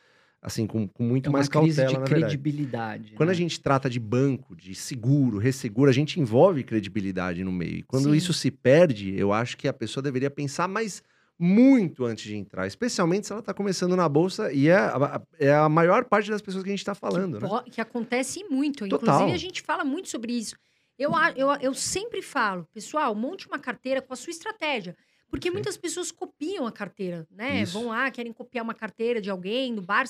assim, 0.42 0.66
com, 0.66 0.88
com 0.88 1.04
muito 1.04 1.30
é 1.30 1.32
mais 1.32 1.48
crise 1.48 1.80
cautela, 1.80 2.04
de 2.04 2.10
credibilidade. 2.10 3.12
Quando 3.14 3.28
né? 3.28 3.34
a 3.34 3.36
gente 3.36 3.60
trata 3.60 3.88
de 3.88 4.00
banco, 4.00 4.56
de 4.56 4.74
seguro, 4.74 5.38
resseguro, 5.38 5.88
a 5.88 5.94
gente 5.94 6.18
envolve 6.18 6.64
credibilidade 6.64 7.44
no 7.44 7.52
meio. 7.52 7.76
E 7.76 7.82
quando 7.84 8.10
Sim. 8.10 8.16
isso 8.16 8.32
se 8.32 8.50
perde, 8.50 9.14
eu 9.16 9.32
acho 9.32 9.56
que 9.56 9.68
a 9.68 9.72
pessoa 9.72 10.02
deveria 10.02 10.30
pensar 10.30 10.66
mais 10.66 11.04
muito 11.38 12.04
antes 12.04 12.24
de 12.24 12.36
entrar, 12.36 12.66
especialmente 12.66 13.26
se 13.26 13.32
ela 13.32 13.40
está 13.40 13.54
começando 13.54 13.96
na 13.96 14.06
bolsa 14.06 14.52
e 14.52 14.68
é 14.68 14.76
a, 14.76 15.22
é 15.38 15.54
a 15.54 15.70
maior 15.70 16.04
parte 16.04 16.28
das 16.28 16.42
pessoas 16.42 16.62
que 16.62 16.68
a 16.68 16.72
gente 16.72 16.80
está 16.80 16.94
falando, 16.94 17.38
que, 17.38 17.44
né? 17.44 17.62
que 17.70 17.80
acontece 17.80 18.44
muito. 18.50 18.86
Total. 18.86 19.14
Inclusive, 19.14 19.32
a 19.32 19.38
gente 19.38 19.62
fala 19.62 19.82
muito 19.82 20.10
sobre 20.10 20.34
isso. 20.34 20.54
Eu, 21.00 21.12
eu, 21.34 21.50
eu 21.62 21.72
sempre 21.72 22.20
falo, 22.20 22.68
pessoal, 22.74 23.14
monte 23.14 23.48
uma 23.48 23.58
carteira 23.58 24.02
com 24.02 24.12
a 24.12 24.16
sua 24.16 24.32
estratégia. 24.32 24.94
Porque 25.30 25.48
Sim. 25.48 25.54
muitas 25.54 25.74
pessoas 25.78 26.12
copiam 26.12 26.66
a 26.66 26.72
carteira, 26.72 27.26
né? 27.30 27.62
Isso. 27.62 27.72
Vão 27.72 27.86
lá, 27.86 28.10
querem 28.10 28.34
copiar 28.34 28.62
uma 28.62 28.74
carteira 28.74 29.18
de 29.18 29.30
alguém, 29.30 29.74
do 29.74 29.80
bar. 29.80 30.04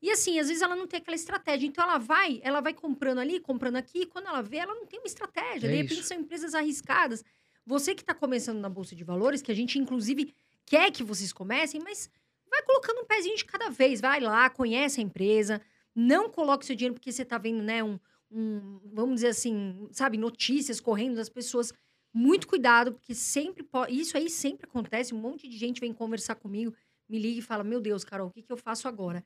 E 0.00 0.10
assim, 0.10 0.38
às 0.38 0.48
vezes 0.48 0.62
ela 0.62 0.74
não 0.74 0.86
tem 0.86 0.98
aquela 0.98 1.14
estratégia. 1.14 1.66
Então 1.66 1.84
ela 1.84 1.98
vai, 1.98 2.40
ela 2.42 2.62
vai 2.62 2.72
comprando 2.72 3.18
ali, 3.18 3.38
comprando 3.38 3.76
aqui. 3.76 3.98
E 4.00 4.06
quando 4.06 4.28
ela 4.28 4.40
vê, 4.40 4.56
ela 4.56 4.74
não 4.74 4.86
tem 4.86 4.98
uma 4.98 5.06
estratégia. 5.06 5.66
É 5.66 5.70
de 5.70 5.76
repente 5.76 6.00
isso. 6.00 6.08
são 6.08 6.16
empresas 6.16 6.54
arriscadas. 6.54 7.22
Você 7.66 7.94
que 7.94 8.00
está 8.00 8.14
começando 8.14 8.60
na 8.60 8.68
Bolsa 8.70 8.96
de 8.96 9.04
Valores, 9.04 9.42
que 9.42 9.52
a 9.52 9.54
gente, 9.54 9.78
inclusive, 9.78 10.32
quer 10.64 10.90
que 10.90 11.02
vocês 11.02 11.34
comecem, 11.34 11.82
mas 11.84 12.08
vai 12.48 12.62
colocando 12.62 13.02
um 13.02 13.04
pezinho 13.04 13.36
de 13.36 13.44
cada 13.44 13.68
vez. 13.68 14.00
Vai 14.00 14.20
lá, 14.20 14.48
conhece 14.48 15.02
a 15.02 15.04
empresa. 15.04 15.60
Não 15.94 16.30
coloque 16.30 16.64
seu 16.64 16.74
dinheiro 16.74 16.94
porque 16.94 17.12
você 17.12 17.22
está 17.22 17.36
vendo, 17.36 17.62
né, 17.62 17.84
um, 17.84 18.00
um, 18.30 18.80
vamos 18.92 19.16
dizer 19.16 19.28
assim, 19.28 19.88
sabe, 19.92 20.16
notícias 20.16 20.80
correndo 20.80 21.16
das 21.16 21.28
pessoas. 21.28 21.72
Muito 22.12 22.48
cuidado, 22.48 22.92
porque 22.92 23.14
sempre 23.14 23.62
pode. 23.62 23.98
Isso 23.98 24.16
aí 24.16 24.28
sempre 24.28 24.66
acontece. 24.68 25.14
Um 25.14 25.18
monte 25.18 25.48
de 25.48 25.56
gente 25.56 25.80
vem 25.80 25.92
conversar 25.92 26.34
comigo, 26.34 26.74
me 27.08 27.18
liga 27.18 27.38
e 27.38 27.42
fala: 27.42 27.62
Meu 27.62 27.80
Deus, 27.80 28.02
Carol, 28.04 28.26
o 28.28 28.30
que, 28.32 28.42
que 28.42 28.50
eu 28.52 28.56
faço 28.56 28.88
agora? 28.88 29.24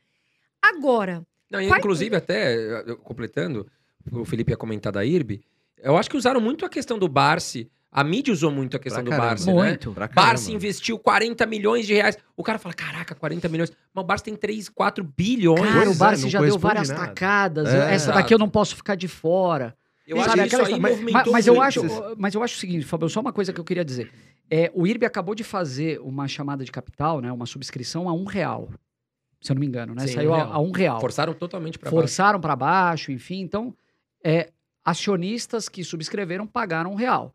Agora, 0.61 1.27
Não, 1.51 1.61
Qual- 1.67 1.79
inclusive, 1.79 2.15
até 2.17 2.83
completando, 2.97 3.67
o 4.13 4.25
Felipe 4.25 4.53
ia 4.53 4.57
comentar 4.57 4.93
da 4.93 5.05
IRB, 5.05 5.43
eu 5.79 5.97
acho 5.97 6.11
que 6.11 6.17
usaram 6.17 6.41
muito 6.41 6.65
a 6.65 6.69
questão 6.69 6.99
do 6.99 7.09
Barsi. 7.09 7.71
A 7.95 8.03
mídia 8.03 8.33
usou 8.33 8.51
muito 8.51 8.77
a 8.77 8.81
questão 8.81 9.05
Pra 9.05 9.11
do 9.13 9.17
caramba. 9.17 9.29
Barsi, 9.29 9.47
né? 9.47 9.53
Muito. 9.53 9.93
Caramba. 9.93 10.13
Barsi 10.15 10.53
investiu 10.53 10.99
40 10.99 11.47
milhões 11.47 11.87
de 11.87 11.95
reais. 11.95 12.19
O 12.37 12.43
cara 12.43 12.59
fala, 12.59 12.75
caraca, 12.75 13.15
40 13.15 13.49
milhões. 13.49 13.71
Mas 13.95 14.03
o 14.03 14.07
Barsi 14.07 14.25
tem 14.25 14.35
3, 14.35 14.69
4 14.69 15.05
bilhões. 15.17 15.61
Cara, 15.61 15.89
o 15.89 15.93
é, 15.93 15.97
Barsi 15.97 16.23
não 16.25 16.31
já 16.31 16.41
deu 16.41 16.59
várias 16.59 16.89
nada. 16.89 17.07
tacadas. 17.07 17.73
É. 17.73 17.95
Essa 17.95 18.11
daqui 18.11 18.35
eu 18.35 18.39
não 18.39 18.49
posso 18.49 18.75
ficar 18.75 18.97
de 18.97 19.07
fora. 19.07 19.77
Eu 20.07 20.17
Sabe, 20.19 20.41
acho 20.41 20.57
que 20.57 20.63
isso 20.63 20.81
movimentou 20.81 21.13
Mas, 21.13 21.33
mas 21.33 21.47
eu 21.47 21.55
muito. 21.55 21.67
acho, 21.67 22.17
mas 22.19 22.35
eu 22.35 22.43
acho 22.43 22.57
o 22.57 22.59
seguinte, 22.59 22.85
Fabio, 22.85 23.09
só 23.09 23.21
uma 23.21 23.33
coisa 23.33 23.53
que 23.53 23.61
eu 23.61 23.65
queria 23.65 23.85
dizer. 23.85 24.11
É, 24.51 24.71
o 24.75 24.87
IRB 24.87 25.07
acabou 25.07 25.35
de 25.35 25.45
fazer 25.45 26.01
uma 26.01 26.27
chamada 26.29 26.65
de 26.65 26.73
capital, 26.73 27.21
né, 27.21 27.33
uma 27.33 27.47
subscrição 27.47 28.09
a 28.09 28.13
um 28.13 28.25
real, 28.25 28.69
se 29.41 29.51
eu 29.51 29.55
não 29.55 29.61
me 29.61 29.67
engano, 29.67 29.95
né? 29.95 30.07
Sim, 30.07 30.15
Saiu 30.15 30.33
um 30.33 30.35
a, 30.35 30.43
a 30.43 30.59
um 30.59 30.73
real. 30.73 31.01
Forçaram 31.01 31.33
totalmente 31.33 31.79
pra 31.79 31.91
baixo. 31.91 32.03
Forçaram 32.03 32.41
para 32.41 32.55
baixo, 32.55 33.13
enfim. 33.13 33.41
Então, 33.41 33.75
é, 34.23 34.51
acionistas 34.85 35.69
que 35.71 35.83
subscreveram 35.83 36.47
pagaram 36.47 36.93
um 36.93 36.97
real. 36.97 37.35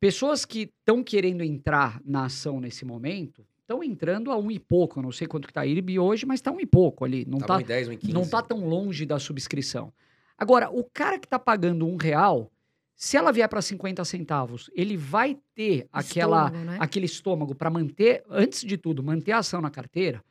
Pessoas 0.00 0.46
que 0.46 0.62
estão 0.62 1.04
querendo 1.04 1.44
entrar 1.44 2.00
na 2.02 2.24
ação 2.24 2.58
nesse 2.58 2.86
momento 2.86 3.46
estão 3.60 3.84
entrando 3.84 4.32
a 4.32 4.38
um 4.38 4.50
e 4.50 4.58
pouco. 4.58 4.98
Eu 4.98 5.02
não 5.02 5.12
sei 5.12 5.26
quanto 5.26 5.46
que 5.46 5.52
tá 5.52 5.60
a 5.60 5.66
IRB 5.66 5.98
hoje, 5.98 6.24
mas 6.24 6.40
está 6.40 6.50
um 6.50 6.58
e 6.58 6.64
pouco 6.64 7.04
ali. 7.04 7.26
Não 7.28 7.38
Tava 7.38 7.62
tá, 7.62 7.74
1,10, 7.74 7.98
1,15. 7.98 8.12
não 8.12 8.26
tá 8.26 8.40
tão 8.40 8.66
longe 8.66 9.04
da 9.04 9.18
subscrição. 9.18 9.92
Agora, 10.38 10.70
o 10.70 10.82
cara 10.84 11.18
que 11.18 11.26
está 11.26 11.38
pagando 11.38 11.86
um 11.86 11.96
real, 11.96 12.50
se 12.96 13.18
ela 13.18 13.30
vier 13.30 13.46
para 13.46 13.60
50 13.60 14.02
centavos, 14.06 14.70
ele 14.74 14.96
vai 14.96 15.38
ter 15.54 15.86
aquela, 15.92 16.46
estômago, 16.46 16.64
né? 16.64 16.76
aquele 16.80 17.06
estômago 17.06 17.54
para 17.54 17.68
manter, 17.68 18.24
antes 18.30 18.64
de 18.64 18.78
tudo, 18.78 19.02
manter 19.02 19.32
a 19.32 19.38
ação 19.38 19.60
na 19.60 19.70
carteira. 19.70 20.24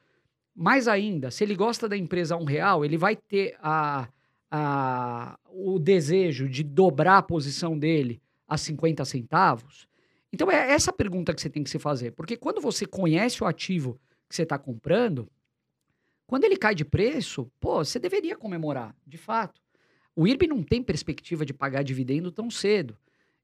Mais 0.55 0.87
ainda, 0.87 1.29
se 1.29 1.43
ele 1.43 1.55
gosta 1.55 1.87
da 1.87 1.95
empresa 1.95 2.33
a 2.33 2.37
um 2.39 2.43
real, 2.43 2.83
ele 2.83 2.97
vai 2.97 3.15
ter 3.15 3.55
a, 3.61 4.09
a, 4.49 5.37
o 5.45 5.77
desejo 5.77 6.49
de 6.49 6.63
dobrar 6.63 7.19
a 7.19 7.21
posição 7.21 7.77
dele 7.77 8.19
a 8.49 8.57
50 8.57 9.05
centavos. 9.05 9.87
Então 10.33 10.49
é 10.51 10.71
essa 10.71 10.91
pergunta 10.91 11.33
que 11.33 11.41
você 11.41 11.49
tem 11.49 11.63
que 11.63 11.69
se 11.69 11.79
fazer. 11.79 12.11
Porque 12.11 12.35
quando 12.35 12.59
você 12.59 12.85
conhece 12.85 13.43
o 13.43 13.47
ativo 13.47 13.99
que 14.27 14.35
você 14.35 14.43
está 14.43 14.57
comprando, 14.57 15.29
quando 16.27 16.43
ele 16.43 16.57
cai 16.57 16.75
de 16.75 16.85
preço, 16.85 17.51
pô, 17.59 17.83
você 17.83 17.97
deveria 17.99 18.35
comemorar, 18.35 18.95
de 19.05 19.17
fato. 19.17 19.61
O 20.15 20.27
IRB 20.27 20.47
não 20.47 20.61
tem 20.61 20.83
perspectiva 20.83 21.45
de 21.45 21.53
pagar 21.53 21.83
dividendo 21.83 22.31
tão 22.31 22.49
cedo. 22.49 22.97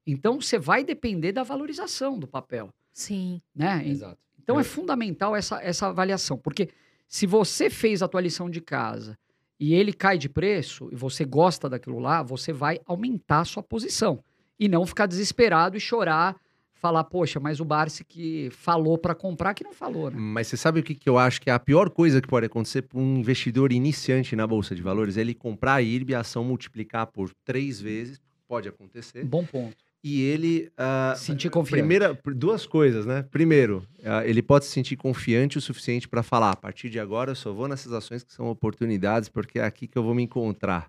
Então 0.06 0.40
você 0.40 0.58
vai 0.58 0.84
depender 0.84 1.32
da 1.32 1.42
valorização 1.42 2.18
do 2.18 2.28
papel, 2.28 2.72
Sim. 2.92 3.40
né? 3.54 3.82
Exato. 3.86 4.18
Então 4.40 4.56
é 4.56 4.60
Eu- 4.60 4.64
fundamental 4.64 5.34
essa, 5.34 5.60
essa 5.62 5.88
avaliação, 5.88 6.38
porque 6.38 6.68
se 7.08 7.26
você 7.26 7.68
fez 7.68 8.02
a 8.02 8.08
tua 8.08 8.20
lição 8.20 8.48
de 8.48 8.60
casa 8.60 9.18
e 9.58 9.74
ele 9.74 9.92
cai 9.92 10.16
de 10.18 10.28
preço 10.28 10.88
e 10.92 10.94
você 10.94 11.24
gosta 11.24 11.68
daquilo 11.68 11.98
lá, 11.98 12.22
você 12.22 12.52
vai 12.52 12.78
aumentar 12.86 13.40
a 13.40 13.44
sua 13.44 13.62
posição 13.62 14.22
e 14.58 14.68
não 14.68 14.86
ficar 14.86 15.06
desesperado 15.06 15.76
e 15.76 15.80
chorar, 15.80 16.36
falar, 16.74 17.04
poxa, 17.04 17.40
mas 17.40 17.58
o 17.60 17.64
Barsi 17.64 18.04
que 18.04 18.48
falou 18.50 18.98
para 18.98 19.14
comprar 19.14 19.54
que 19.54 19.64
não 19.64 19.72
falou, 19.72 20.10
né? 20.10 20.16
Mas 20.18 20.46
você 20.46 20.56
sabe 20.56 20.80
o 20.80 20.82
que, 20.82 20.94
que 20.94 21.08
eu 21.08 21.18
acho 21.18 21.40
que 21.40 21.48
é 21.50 21.52
a 21.52 21.58
pior 21.58 21.90
coisa 21.90 22.20
que 22.20 22.28
pode 22.28 22.46
acontecer 22.46 22.82
para 22.82 22.98
um 22.98 23.16
investidor 23.16 23.72
iniciante 23.72 24.36
na 24.36 24.46
Bolsa 24.46 24.74
de 24.74 24.82
Valores? 24.82 25.16
É 25.16 25.22
ele 25.22 25.34
comprar 25.34 25.74
a 25.74 25.82
IRB, 25.82 26.14
a 26.14 26.20
ação 26.20 26.44
multiplicar 26.44 27.06
por 27.06 27.30
três 27.44 27.80
vezes, 27.80 28.20
pode 28.46 28.68
acontecer, 28.68 29.24
Bom 29.24 29.44
ponto. 29.44 29.76
e 30.04 30.22
ele... 30.22 30.70
ah, 30.76 31.14
Sentir 31.16 31.50
confiança. 31.50 31.80
Primeira, 31.82 32.18
duas 32.36 32.64
coisas, 32.66 33.04
né? 33.06 33.24
Primeiro, 33.30 33.82
ah, 34.04 34.24
ele 34.24 34.42
pode 34.42 34.66
se 34.66 34.70
sentir 34.70 34.96
confiante 34.96 35.58
o 35.58 35.60
suficiente 35.60 36.06
para 36.06 36.22
falar: 36.22 36.50
a 36.52 36.56
partir 36.56 36.88
de 36.88 37.00
agora 37.00 37.32
eu 37.32 37.34
só 37.34 37.52
vou 37.52 37.66
nessas 37.66 37.92
ações 37.92 38.22
que 38.22 38.32
são 38.32 38.48
oportunidades, 38.48 39.28
porque 39.28 39.58
é 39.58 39.64
aqui 39.64 39.88
que 39.88 39.98
eu 39.98 40.02
vou 40.04 40.14
me 40.14 40.22
encontrar. 40.22 40.86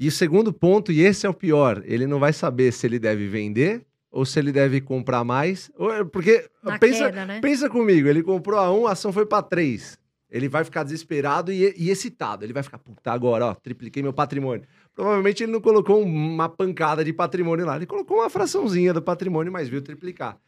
E 0.00 0.08
o 0.08 0.10
segundo 0.12 0.50
ponto, 0.52 0.90
e 0.90 1.02
esse 1.02 1.26
é 1.26 1.28
o 1.28 1.34
pior, 1.34 1.82
ele 1.84 2.06
não 2.06 2.18
vai 2.18 2.32
saber 2.32 2.72
se 2.72 2.86
ele 2.86 2.98
deve 2.98 3.28
vender 3.28 3.84
ou 4.10 4.24
se 4.24 4.38
ele 4.38 4.50
deve 4.50 4.80
comprar 4.80 5.22
mais. 5.24 5.70
ou- 5.76 6.06
Porque 6.06 6.48
Na 6.64 6.78
pensa, 6.78 7.04
queda, 7.10 7.26
né? 7.26 7.40
pensa 7.40 7.68
comigo, 7.68 8.08
ele 8.08 8.22
comprou 8.22 8.58
a 8.58 8.72
1, 8.72 8.86
a 8.86 8.92
ação 8.92 9.12
foi 9.12 9.26
para 9.26 9.42
3. 9.42 9.98
Ele 10.30 10.48
vai 10.48 10.64
ficar 10.64 10.84
desesperado 10.84 11.52
e, 11.52 11.74
e 11.76 11.90
excitado. 11.90 12.44
Ele 12.44 12.52
vai 12.52 12.62
ficar, 12.62 12.78
puta, 12.78 13.12
agora, 13.12 13.46
ó, 13.46 13.54
tripliquei 13.54 14.02
meu 14.02 14.12
patrimônio. 14.12 14.64
Provavelmente 14.94 15.42
ele 15.42 15.50
não 15.52 15.60
colocou 15.60 16.00
uma 16.02 16.48
pancada 16.48 17.04
de 17.04 17.12
patrimônio 17.12 17.66
lá. 17.66 17.76
Ele 17.76 17.84
colocou 17.86 18.18
uma 18.18 18.30
fraçãozinha 18.30 18.94
do 18.94 19.02
patrimônio, 19.02 19.52
mas 19.52 19.68
viu 19.68 19.82
triplicar. 19.82 20.38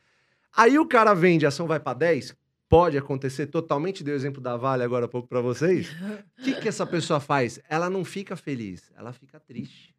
Aí 0.57 0.79
o 0.79 0.87
cara 0.87 1.15
vende, 1.15 1.45
a 1.45 1.49
ação 1.49 1.67
vai 1.67 1.81
para 1.81 1.95
10. 1.99 2.35
Pode 2.73 2.97
acontecer 2.97 3.49
totalmente, 3.49 4.03
dei 4.03 4.15
o 4.15 4.17
exemplo 4.17 4.41
da 4.41 4.57
Vale 4.57 4.83
agora 4.83 5.05
há 5.05 5.09
pouco 5.09 5.29
para 5.29 5.43
vocês. 5.43 5.91
O 6.39 6.41
que, 6.43 6.55
que 6.55 6.69
essa 6.69 6.87
pessoa 6.87 7.21
faz? 7.21 7.61
Ela 7.69 7.91
não 7.91 8.03
fica 8.03 8.35
feliz, 8.35 8.91
ela 8.97 9.13
fica 9.13 9.39
triste. 9.39 9.95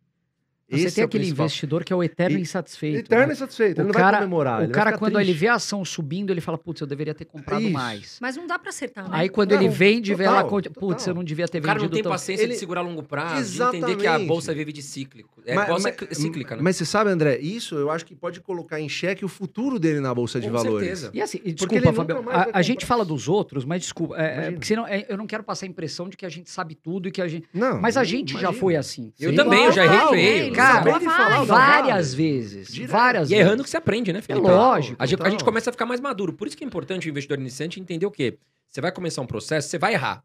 Você 0.78 0.86
Esse 0.88 0.96
tem 0.96 1.02
é 1.04 1.06
aquele 1.06 1.24
principal. 1.26 1.46
investidor 1.46 1.84
que 1.84 1.94
é 1.94 1.96
o 1.96 2.04
eterno 2.04 2.38
E- 2.38 2.42
insatisfeito. 2.42 3.00
Eterno 3.00 3.28
né? 3.28 3.34
insatisfeito, 3.34 3.82
ele 3.82 3.84
O 3.84 3.88
não 3.88 3.94
cara, 3.94 4.12
vai 4.12 4.20
comemorar. 4.22 4.60
o 4.62 4.64
ele 4.64 4.72
cara 4.74 4.98
quando 4.98 5.18
ele 5.20 5.26
triste. 5.26 5.40
vê 5.40 5.48
a 5.48 5.54
ação 5.56 5.84
subindo, 5.86 6.32
ele 6.32 6.42
fala, 6.42 6.58
putz, 6.58 6.82
eu 6.82 6.88
deveria 6.88 7.14
ter 7.14 7.26
comprado 7.26 7.62
Isso. 7.62 7.72
mais. 7.72 8.18
Mas 8.22 8.36
não 8.38 8.48
dá 8.48 8.58
pra 8.60 8.70
acertar, 8.70 9.06
né? 9.06 9.10
Aí 9.14 9.30
quando 9.30 9.52
Não, 9.54 9.60
ele 9.62 9.70
vende, 9.70 10.14
vê 10.16 10.24
total, 10.26 10.40
ela, 10.40 10.50
conta, 10.50 10.70
putz, 10.70 11.04
total. 11.04 11.08
eu 11.08 11.16
não 11.16 11.24
devia 11.24 11.48
ter 11.48 11.60
O 11.60 11.62
cara 11.62 11.74
não 11.76 11.82
vendido 11.82 11.96
tem 11.96 12.04
tão... 12.04 12.12
paciência 12.12 12.44
Ele- 12.44 12.54
de 12.54 12.60
segurar 12.60 12.82
a 12.82 12.84
longo 12.84 13.04
prazo, 13.04 13.52
de 13.52 13.62
entender 13.78 13.96
que 13.96 14.02
a 14.08 14.10
Exatamente. 14.12 14.28
bolsa 14.28 14.54
vive 14.54 14.72
de 14.74 14.82
cíclico. 14.82 15.42
É 15.46 15.56
Mas- 15.56 15.64
igual 15.66 15.80
mas- 15.82 15.94
cicl- 15.96 16.14
cíclica, 16.16 16.56
né? 16.56 16.62
Mas 16.64 16.76
você 16.78 16.86
sabe, 16.86 17.10
André, 17.10 17.38
isso 17.40 17.76
eu 17.76 17.92
acho 17.92 18.06
que 18.06 18.16
pode 18.16 18.40
colocar 18.42 18.80
em 18.80 18.88
xeque 18.90 19.26
o 19.26 19.28
futuro 19.28 19.78
dele 19.78 20.00
na 20.00 20.14
Bolsa 20.14 20.40
de 20.40 20.48
Com 20.48 20.54
Valores. 20.54 20.88
certeza. 20.88 21.12
E 21.14 21.22
assim, 21.22 21.40
e 21.44 21.50
ele 21.50 21.54
desculpa, 21.54 21.94
Fabio, 21.94 22.24
a, 22.30 22.50
a 22.54 22.62
gente 22.62 22.86
fala 22.86 23.04
dos 23.04 23.28
outros, 23.28 23.66
mas 23.66 23.82
desculpa, 23.82 24.16
é, 24.18 24.48
é, 24.48 24.52
porque 24.52 24.66
senão 24.68 24.88
é, 24.88 25.06
eu 25.10 25.18
não 25.18 25.28
quero 25.28 25.44
passar 25.44 25.66
a 25.66 25.70
impressão 25.70 26.08
de 26.10 26.16
que 26.18 26.26
a 26.26 26.30
gente 26.30 26.50
sabe 26.50 26.76
tudo 26.76 27.08
e 27.08 27.12
que 27.12 27.22
a 27.22 27.28
gente... 27.28 27.46
Não, 27.54 27.80
Mas 27.82 27.98
a 27.98 28.04
gente 28.04 28.40
já 28.40 28.54
foi 28.54 28.76
assim. 28.76 29.12
Eu 29.20 29.32
Sim. 29.32 29.36
também, 29.36 29.66
eu 29.66 29.72
já 29.72 29.86
errei 29.86 30.08
feio. 30.10 30.54
Cara, 30.64 30.80
Acabei 30.80 31.00
de 31.00 31.06
falar, 31.06 31.44
várias 31.44 32.14
vezes, 32.14 32.68
Direto. 32.74 32.92
várias 32.92 33.30
E 33.30 33.34
é 33.34 33.38
vezes. 33.38 33.48
errando 33.48 33.64
que 33.64 33.70
você 33.70 33.78
aprende, 33.78 34.12
né, 34.14 34.20
É 34.20 34.22
Felipe? 34.22 34.48
lógico. 34.48 34.96
A 35.02 35.06
gente, 35.06 35.16
a 35.16 35.18
Total. 35.18 35.32
gente 35.32 35.44
começa 35.44 35.70
a 35.70 35.74
ficar 35.74 35.86
mais 35.86 36.00
maduro. 36.02 36.34
Por 36.34 36.48
isso 36.48 36.56
que 36.58 36.64
é 36.64 36.68
importante 36.68 37.08
o 37.08 37.10
investidor 37.10 37.40
iniciante 37.40 37.80
entender 37.80 38.06
o 38.06 38.12
quê? 38.12 38.38
Você 38.70 38.82
vai 38.82 38.92
começar 38.92 39.22
um 39.22 39.26
processo, 39.28 39.70
você 39.70 39.78
vai 39.78 39.94
errar. 39.94 40.24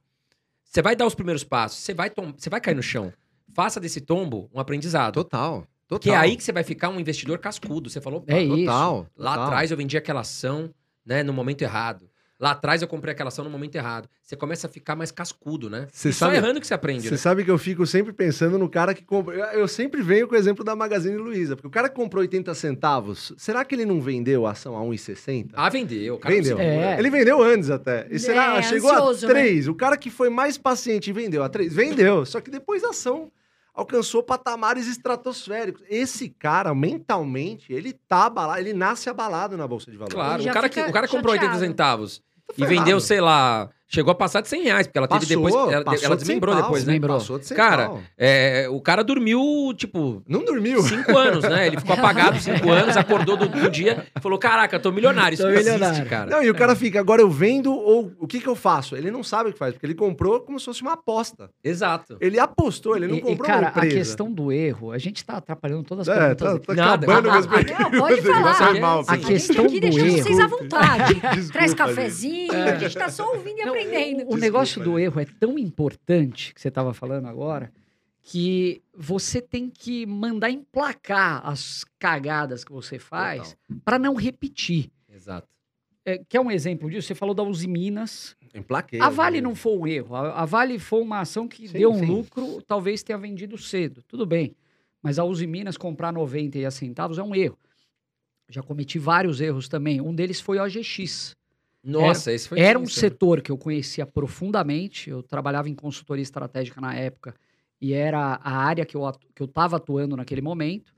Você 0.64 0.82
vai 0.82 0.94
dar 0.96 1.06
os 1.06 1.14
primeiros 1.14 1.44
passos, 1.44 1.78
você 1.78 1.94
vai, 1.94 2.10
tom- 2.10 2.32
você 2.36 2.48
vai 2.50 2.60
cair 2.60 2.74
no 2.74 2.82
chão. 2.82 3.12
Faça 3.54 3.80
desse 3.80 4.00
tombo 4.00 4.48
um 4.54 4.60
aprendizado. 4.60 5.14
Total. 5.14 5.66
Total. 5.86 5.98
Que 6.00 6.10
é 6.10 6.16
aí 6.16 6.36
que 6.36 6.44
você 6.44 6.52
vai 6.52 6.62
ficar 6.62 6.90
um 6.90 7.00
investidor 7.00 7.38
cascudo. 7.38 7.88
Você 7.88 8.00
falou, 8.00 8.22
É 8.26 8.34
"Pá, 8.34 8.40
isso. 8.40 8.56
Total. 8.66 9.06
lá 9.16 9.30
total. 9.32 9.46
atrás 9.46 9.70
eu 9.70 9.76
vendi 9.76 9.96
aquela 9.96 10.20
ação 10.20 10.70
né, 11.04 11.22
no 11.22 11.32
momento 11.32 11.62
errado. 11.62 12.08
Lá 12.40 12.52
atrás 12.52 12.80
eu 12.82 12.86
comprei 12.86 13.10
aquela 13.12 13.28
ação 13.28 13.44
no 13.44 13.50
momento 13.50 13.74
errado. 13.74 14.08
Você 14.22 14.36
começa 14.36 14.68
a 14.68 14.70
ficar 14.70 14.94
mais 14.94 15.10
cascudo, 15.10 15.68
né? 15.68 15.88
Você 15.90 16.10
E 16.10 16.12
só 16.12 16.26
sabe- 16.26 16.36
errando 16.36 16.60
que 16.60 16.66
você 16.68 16.74
aprende, 16.74 17.02
Você 17.02 17.10
né? 17.10 17.16
sabe 17.16 17.44
que 17.44 17.50
eu 17.50 17.58
fico 17.58 17.84
sempre 17.84 18.12
pensando 18.12 18.56
no 18.56 18.68
cara 18.68 18.94
que 18.94 19.04
compra. 19.04 19.34
Eu, 19.54 19.66
sempre 19.66 20.00
venho 20.02 20.28
com 20.28 20.34
o 20.34 20.38
exemplo 20.38 20.62
da 20.64 20.76
Magazine 20.76 21.16
Luiza, 21.16 21.56
porque 21.56 21.66
o 21.66 21.70
cara 21.70 21.88
que 21.88 21.96
comprou 21.96 22.20
80 22.20 22.54
centavos, 22.54 23.32
será 23.36 23.64
que 23.64 23.74
ele 23.74 23.84
não 23.84 24.00
vendeu 24.00 24.46
a 24.46 24.52
ação 24.52 24.76
a 24.76 24.80
1,60? 24.82 25.50
Ah, 25.54 25.68
vendeu. 25.68 26.14
O 26.14 26.18
cara 26.18 26.32
Vendeu. 26.34 26.58
É. 26.60 26.96
Ele 26.98 27.10
vendeu 27.10 27.42
antes 27.42 27.70
até. 27.70 28.06
E 28.08 28.20
será, 28.20 28.58
É, 28.58 28.62
chegou 28.62 28.88
ansioso, 28.92 29.26
a 29.26 29.28
né? 29.28 29.34
3. 29.34 29.66
O 29.66 29.74
cara 29.74 29.96
que 29.96 30.08
foi 30.08 30.30
mais 30.30 30.56
paciente 30.56 31.10
e 31.10 31.12
vendeu 31.12 31.42
a 31.42 31.48
3, 31.48 31.72
vendeu. 31.74 32.24
Só 32.24 32.40
que 32.40 32.50
depois 32.52 32.84
a 32.84 32.90
ação 32.90 33.32
alcançou 33.74 34.22
patamares 34.22 34.86
estratosféricos. 34.86 35.82
Esse 35.88 36.28
cara, 36.28 36.72
mentalmente, 36.72 37.72
ele 37.72 37.92
tá 37.92 38.26
abalado, 38.26 38.60
ele 38.60 38.72
nasce 38.72 39.08
abalado 39.10 39.56
na 39.56 39.66
Bolsa 39.66 39.90
de 39.90 39.96
Valores. 39.96 40.14
Claro, 40.14 40.42
o 40.42 40.52
cara, 40.52 40.68
que, 40.68 40.80
o 40.80 40.92
cara 40.92 41.08
comprou 41.08 41.32
80 41.32 41.52
chateado. 41.52 41.66
centavos 41.66 42.27
e 42.56 42.64
vendeu, 42.66 43.00
sei 43.00 43.20
lá, 43.20 43.68
chegou 43.88 44.12
a 44.12 44.14
passar 44.14 44.40
de 44.42 44.48
100 44.48 44.62
reais, 44.64 44.86
porque 44.86 44.98
ela 44.98 45.08
teve 45.08 45.20
Passou, 45.26 45.36
depois. 45.46 45.72
Ela, 45.74 45.84
passou 45.84 46.04
ela 46.06 46.16
de 46.16 46.20
desmembrou 46.22 46.54
cem 46.54 46.62
depois, 46.62 46.82
pau, 46.82 46.86
né? 46.86 46.92
Desmembrou. 46.92 47.18
Passou 47.18 47.38
de 47.38 47.46
100 47.46 47.56
Cara, 47.56 47.86
pau. 47.88 48.00
É, 48.16 48.66
o 48.70 48.80
cara 48.80 49.02
dormiu, 49.02 49.72
tipo, 49.76 50.22
Não 50.28 50.44
dormiu. 50.44 50.82
cinco 50.82 51.16
anos, 51.16 51.42
né? 51.44 51.66
Ele 51.66 51.78
ficou 51.78 51.94
apagado 51.98 52.38
cinco 52.38 52.70
anos, 52.70 52.96
acordou 52.96 53.36
do, 53.36 53.48
do 53.48 53.70
dia 53.70 54.04
e 54.16 54.20
falou: 54.20 54.38
Caraca, 54.38 54.78
tô 54.78 54.92
milionário. 54.92 55.34
Isso 55.34 55.42
Tô 55.42 55.48
não 55.48 55.54
existe, 55.54 55.72
milionário. 55.74 56.06
cara. 56.10 56.30
Não, 56.30 56.42
e 56.42 56.50
o 56.50 56.54
cara 56.54 56.76
fica, 56.76 57.00
agora 57.00 57.22
eu 57.22 57.30
vendo 57.30 57.72
ou 57.72 58.12
o 58.20 58.26
que 58.26 58.40
que 58.40 58.46
eu 58.46 58.54
faço? 58.54 58.94
Ele 58.96 59.10
não 59.10 59.22
sabe 59.22 59.50
o 59.50 59.52
que 59.52 59.58
faz, 59.58 59.72
porque 59.72 59.86
ele 59.86 59.94
comprou 59.94 60.40
como 60.40 60.58
se 60.60 60.66
fosse 60.66 60.82
uma 60.82 60.92
aposta. 60.92 61.50
Exato. 61.64 62.16
Ele 62.20 62.38
apostou, 62.38 62.96
ele 62.96 63.06
não 63.06 63.14
E- 63.14 63.18
e, 63.18 63.22
comprou 63.22 63.46
cara, 63.46 63.60
uma 63.60 63.66
a 63.68 63.70
empresa. 63.70 63.96
questão 63.96 64.30
do 64.30 64.52
erro, 64.52 64.92
a 64.92 64.98
gente 64.98 65.24
tá 65.24 65.38
atrapalhando 65.38 65.82
todas 65.84 66.08
as 66.08 66.16
É, 66.16 66.20
perguntas 66.34 66.46
tá, 66.48 66.54
aqui. 66.56 66.66
tá 66.66 66.74
Nada. 66.74 67.06
acabando 67.06 67.30
as 67.30 67.46
ah, 67.46 67.48
perguntas. 67.48 67.78
não, 67.80 67.90
pode 68.00 68.20
falar. 68.22 68.54
Foi 68.54 68.80
mal, 68.80 69.04
A. 69.08 69.12
A 69.12 69.16
gente 69.16 69.26
questão 69.26 69.64
aqui 69.64 69.74
do 69.74 69.80
deixa 69.80 70.00
erro- 70.06 70.22
vocês 70.22 70.38
à 70.40 70.46
vontade. 70.46 71.14
Desculpa, 71.38 71.52
Traz 71.52 71.74
cafezinho, 71.74 72.52
a 72.52 72.74
gente 72.76 72.96
tá 72.96 73.08
só 73.08 73.26
ouvindo 73.32 73.58
e 73.58 73.64
Não, 73.64 73.72
aprendendo. 73.86 74.32
O, 74.32 74.36
negócio 74.36 74.82
do 74.82 74.92
gente. 74.92 75.02
erro 75.02 75.20
é 75.20 75.24
tão 75.24 75.58
importante 75.58 76.54
que 76.54 76.60
você 76.60 76.68
estava 76.68 76.92
falando 76.92 77.26
agora 77.26 77.72
que 78.20 78.82
você 78.94 79.40
tem 79.40 79.70
que 79.70 80.04
mandar 80.04 80.50
emplacar 80.50 81.40
as 81.46 81.84
cagadas 81.98 82.62
que 82.62 82.70
você 82.70 82.98
faz 82.98 83.56
para 83.84 83.98
não 83.98 84.14
repetir. 84.14 84.90
Exato. 85.08 85.48
É, 86.04 86.18
quer 86.28 86.40
um 86.40 86.50
exemplo 86.50 86.90
disso? 86.90 87.08
Você 87.08 87.14
falou 87.14 87.34
da 87.34 87.42
Uzi 87.42 87.66
Minas. 87.66 88.36
Emplaquei. 88.54 89.00
A 89.00 89.08
Vale 89.08 89.40
não 89.40 89.54
foi 89.54 89.76
um 89.76 89.86
erro. 89.86 90.14
A, 90.14 90.42
a 90.42 90.44
Vale 90.44 90.78
foi 90.78 91.00
uma 91.00 91.20
ação 91.20 91.48
que 91.48 91.68
Sim, 91.68 91.78
deu 91.78 91.90
um 91.90 91.98
sim. 91.98 92.06
lucro, 92.06 92.62
talvez 92.62 93.02
tenha 93.02 93.18
vendido 93.18 93.56
cedo. 93.56 94.02
Tudo 94.02 94.26
bem. 94.26 94.54
Mas 95.02 95.18
a 95.18 95.24
Uzi 95.24 95.46
Minas 95.46 95.76
comprar 95.76 96.12
90 96.12 96.58
e 96.58 96.66
a 96.66 96.70
centavos 96.70 97.18
é 97.18 97.22
um 97.22 97.34
erro. 97.34 97.58
Já 98.48 98.62
cometi 98.62 98.98
vários 98.98 99.40
erros 99.40 99.68
também. 99.68 100.00
Um 100.00 100.14
deles 100.14 100.40
foi 100.40 100.58
o 100.58 100.64
OGX. 100.64 101.36
Nossa, 101.82 102.32
esse 102.32 102.48
foi. 102.48 102.60
Era 102.60 102.78
um 102.78 102.82
né? 102.82 102.88
setor 102.88 103.40
que 103.40 103.50
eu 103.50 103.56
conhecia 103.58 104.04
profundamente. 104.04 105.10
Eu 105.10 105.22
trabalhava 105.22 105.68
em 105.68 105.74
consultoria 105.74 106.22
estratégica 106.22 106.80
na 106.80 106.94
época 106.94 107.34
e 107.80 107.92
era 107.92 108.40
a 108.42 108.56
área 108.56 108.84
que 108.84 108.96
eu, 108.96 109.06
atu- 109.06 109.26
que 109.34 109.42
eu 109.42 109.46
estava 109.46 109.76
atuando 109.76 110.16
naquele 110.16 110.42
momento. 110.42 110.92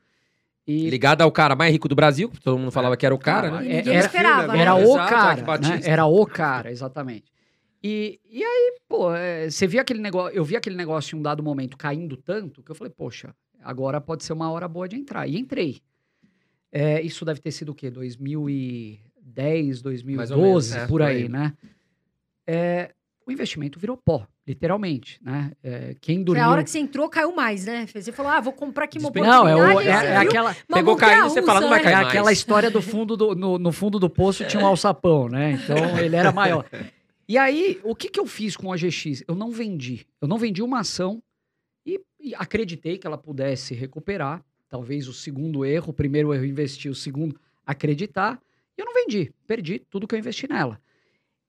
E 0.67 0.89
Ligado 0.89 1.23
ao 1.23 1.33
cara 1.33 1.57
mais 1.57 1.73
rico 1.73 1.89
do 1.89 1.95
Brasil, 1.95 2.29
que 2.29 2.41
todo 2.41 2.59
mundo 2.59 2.71
falava 2.71 2.97
que 2.97 3.05
era 3.05 3.15
o 3.15 3.19
cara, 3.19 3.51
Cara, 3.51 3.61
né? 3.63 3.67
E 3.67 3.73
é- 3.73 3.77
ninguém 3.77 3.97
era- 3.97 4.07
esperava, 4.07 4.53
né? 4.53 4.59
era 4.61 4.75
o 4.75 4.79
Exato, 4.81 5.11
cara. 5.11 5.59
Né? 5.59 5.81
Era 5.85 6.07
o 6.07 6.27
cara, 6.27 6.71
exatamente. 6.71 7.33
E, 7.83 8.21
e 8.29 8.45
aí, 8.45 8.77
pô, 8.89 9.15
é, 9.15 9.51
você 9.51 9.67
via 9.67 9.81
aquele 9.81 10.01
negócio, 10.01 10.37
eu 10.37 10.45
vi 10.45 10.55
aquele 10.55 10.77
negócio 10.77 11.17
em 11.17 11.19
um 11.19 11.23
dado 11.23 11.43
momento 11.43 11.77
caindo 11.77 12.17
tanto 12.17 12.63
que 12.63 12.71
eu 12.71 12.75
falei, 12.75 12.93
poxa, 12.95 13.35
agora 13.63 14.01
pode 14.01 14.23
ser 14.25 14.33
uma 14.33 14.51
hora 14.51 14.69
boa 14.69 14.87
de 14.89 14.97
entrar. 14.97 15.27
E 15.27 15.39
entrei. 15.39 15.81
É, 16.71 17.01
isso 17.01 17.25
deve 17.25 17.41
ter 17.41 17.51
sido 17.51 17.71
o 17.71 17.75
quê? 17.75 17.91
2010, 19.23 19.83
2012, 19.83 20.77
é, 20.77 20.81
por 20.81 20.89
por 20.89 21.03
aí, 21.03 21.29
né? 21.29 21.53
É, 22.47 22.93
o 23.27 23.31
investimento 23.31 23.79
virou 23.79 23.97
pó, 23.97 24.27
literalmente, 24.47 25.21
né? 25.23 25.53
É, 25.63 25.95
quem 26.01 26.17
Foi 26.17 26.25
dormiu... 26.25 26.45
a 26.45 26.51
hora 26.51 26.65
que 26.65 26.71
você 26.71 26.79
entrou, 26.81 27.09
caiu 27.09 27.35
mais, 27.35 27.65
né? 27.65 27.87
Você 27.87 28.11
falou, 28.11 28.33
ah, 28.33 28.41
vou 28.41 28.53
comprar 28.53 28.87
aqui 28.87 28.99
uma 28.99 29.11
Não, 29.15 29.47
é, 29.47 29.55
o- 29.55 29.81
é- 29.81 29.85
você 29.85 29.89
é 29.89 30.17
aquela... 30.17 30.57
Pegou 30.67 30.97
caindo, 30.97 31.29
você 31.29 31.43
fala, 31.43 31.61
não 31.61 31.69
vai 31.69 31.83
cair 31.83 31.93
né? 31.93 31.99
É 32.01 32.03
mais. 32.03 32.09
aquela 32.09 32.33
história 32.33 32.71
do 32.71 32.83
fundo 32.83 33.17
do, 33.17 33.35
no, 33.35 33.59
no 33.59 33.73
fundo 33.73 33.99
do 33.99 34.11
poço 34.11 34.45
tinha 34.47 34.63
um 34.63 34.67
alçapão, 34.67 35.29
né? 35.29 35.53
Então 35.53 35.99
ele 35.99 36.17
era 36.17 36.33
maior. 36.33 36.65
E 37.29 37.39
aí, 37.39 37.79
o 37.85 37.95
que, 37.95 38.09
que 38.09 38.19
eu 38.19 38.27
fiz 38.27 38.57
com 38.57 38.73
a 38.73 38.77
GX? 38.77 39.23
Eu 39.29 39.37
não 39.37 39.53
vendi. 39.53 40.05
Eu 40.21 40.27
não 40.27 40.37
vendi 40.37 40.65
uma 40.65 40.81
ação 40.81 41.23
e, 41.87 42.01
e 42.19 42.35
acreditei 42.35 42.99
que 42.99 43.07
ela 43.07 43.17
pudesse 43.17 43.73
recuperar. 43.73 44.45
Talvez 44.69 45.07
o 45.07 45.13
segundo 45.13 45.65
erro, 45.65 45.91
o 45.91 45.93
primeiro 45.93 46.35
erro 46.35 46.45
investir, 46.45 46.91
o 46.91 46.95
segundo 46.95 47.39
acreditar. 47.65 48.41
Eu 48.81 48.87
não 48.87 48.95
vendi. 48.95 49.33
Perdi 49.47 49.79
tudo 49.79 50.07
que 50.07 50.15
eu 50.15 50.19
investi 50.19 50.49
nela. 50.49 50.81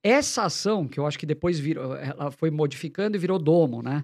Essa 0.03 0.43
ação, 0.43 0.87
que 0.87 0.99
eu 0.99 1.05
acho 1.05 1.19
que 1.19 1.25
depois 1.25 1.59
virou, 1.59 1.95
ela 1.95 2.31
foi 2.31 2.49
modificando 2.49 3.15
e 3.15 3.19
virou 3.19 3.37
domo, 3.37 3.81
né? 3.83 4.03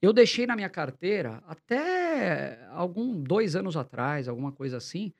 Eu 0.00 0.12
deixei 0.12 0.46
na 0.46 0.56
minha 0.56 0.68
carteira 0.68 1.42
até 1.46 2.58
algum 2.70 3.22
dois 3.22 3.54
anos 3.54 3.76
atrás, 3.76 4.28
alguma 4.28 4.50
coisa 4.50 4.76
assim. 4.78 5.12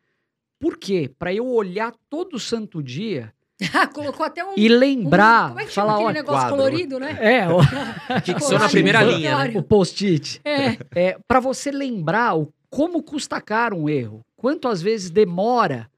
Por 0.58 0.76
quê? 0.76 1.08
Para 1.18 1.32
eu 1.32 1.46
olhar 1.46 1.94
todo 2.10 2.38
santo 2.38 2.82
dia 2.82 3.32
Colocou 3.94 4.24
até 4.24 4.44
um... 4.44 4.54
e 4.56 4.68
lembrar, 4.68 5.46
um- 5.46 5.48
como 5.50 5.60
é 5.60 5.64
que 5.66 5.72
chama 5.72 5.86
falar, 5.86 5.92
aquele 5.94 6.06
olha, 6.08 6.14
negócio 6.14 6.40
quadro, 6.40 6.56
colorido, 6.56 6.98
né? 6.98 7.18
é, 7.20 7.48
ó, 7.48 7.60
Fixou 8.24 8.58
na 8.58 8.68
primeira 8.68 9.02
linha, 9.02 9.38
né? 9.38 9.52
O 9.54 9.62
post-it. 9.62 10.40
É. 10.44 10.78
É, 10.94 11.18
para 11.26 11.40
você 11.40 11.70
lembrar 11.70 12.36
o, 12.36 12.52
como 12.70 13.02
custa 13.02 13.40
caro 13.40 13.76
um 13.76 13.88
erro, 13.88 14.20
quanto 14.36 14.68
às 14.68 14.82
vezes 14.82 15.10
demora 15.10 15.90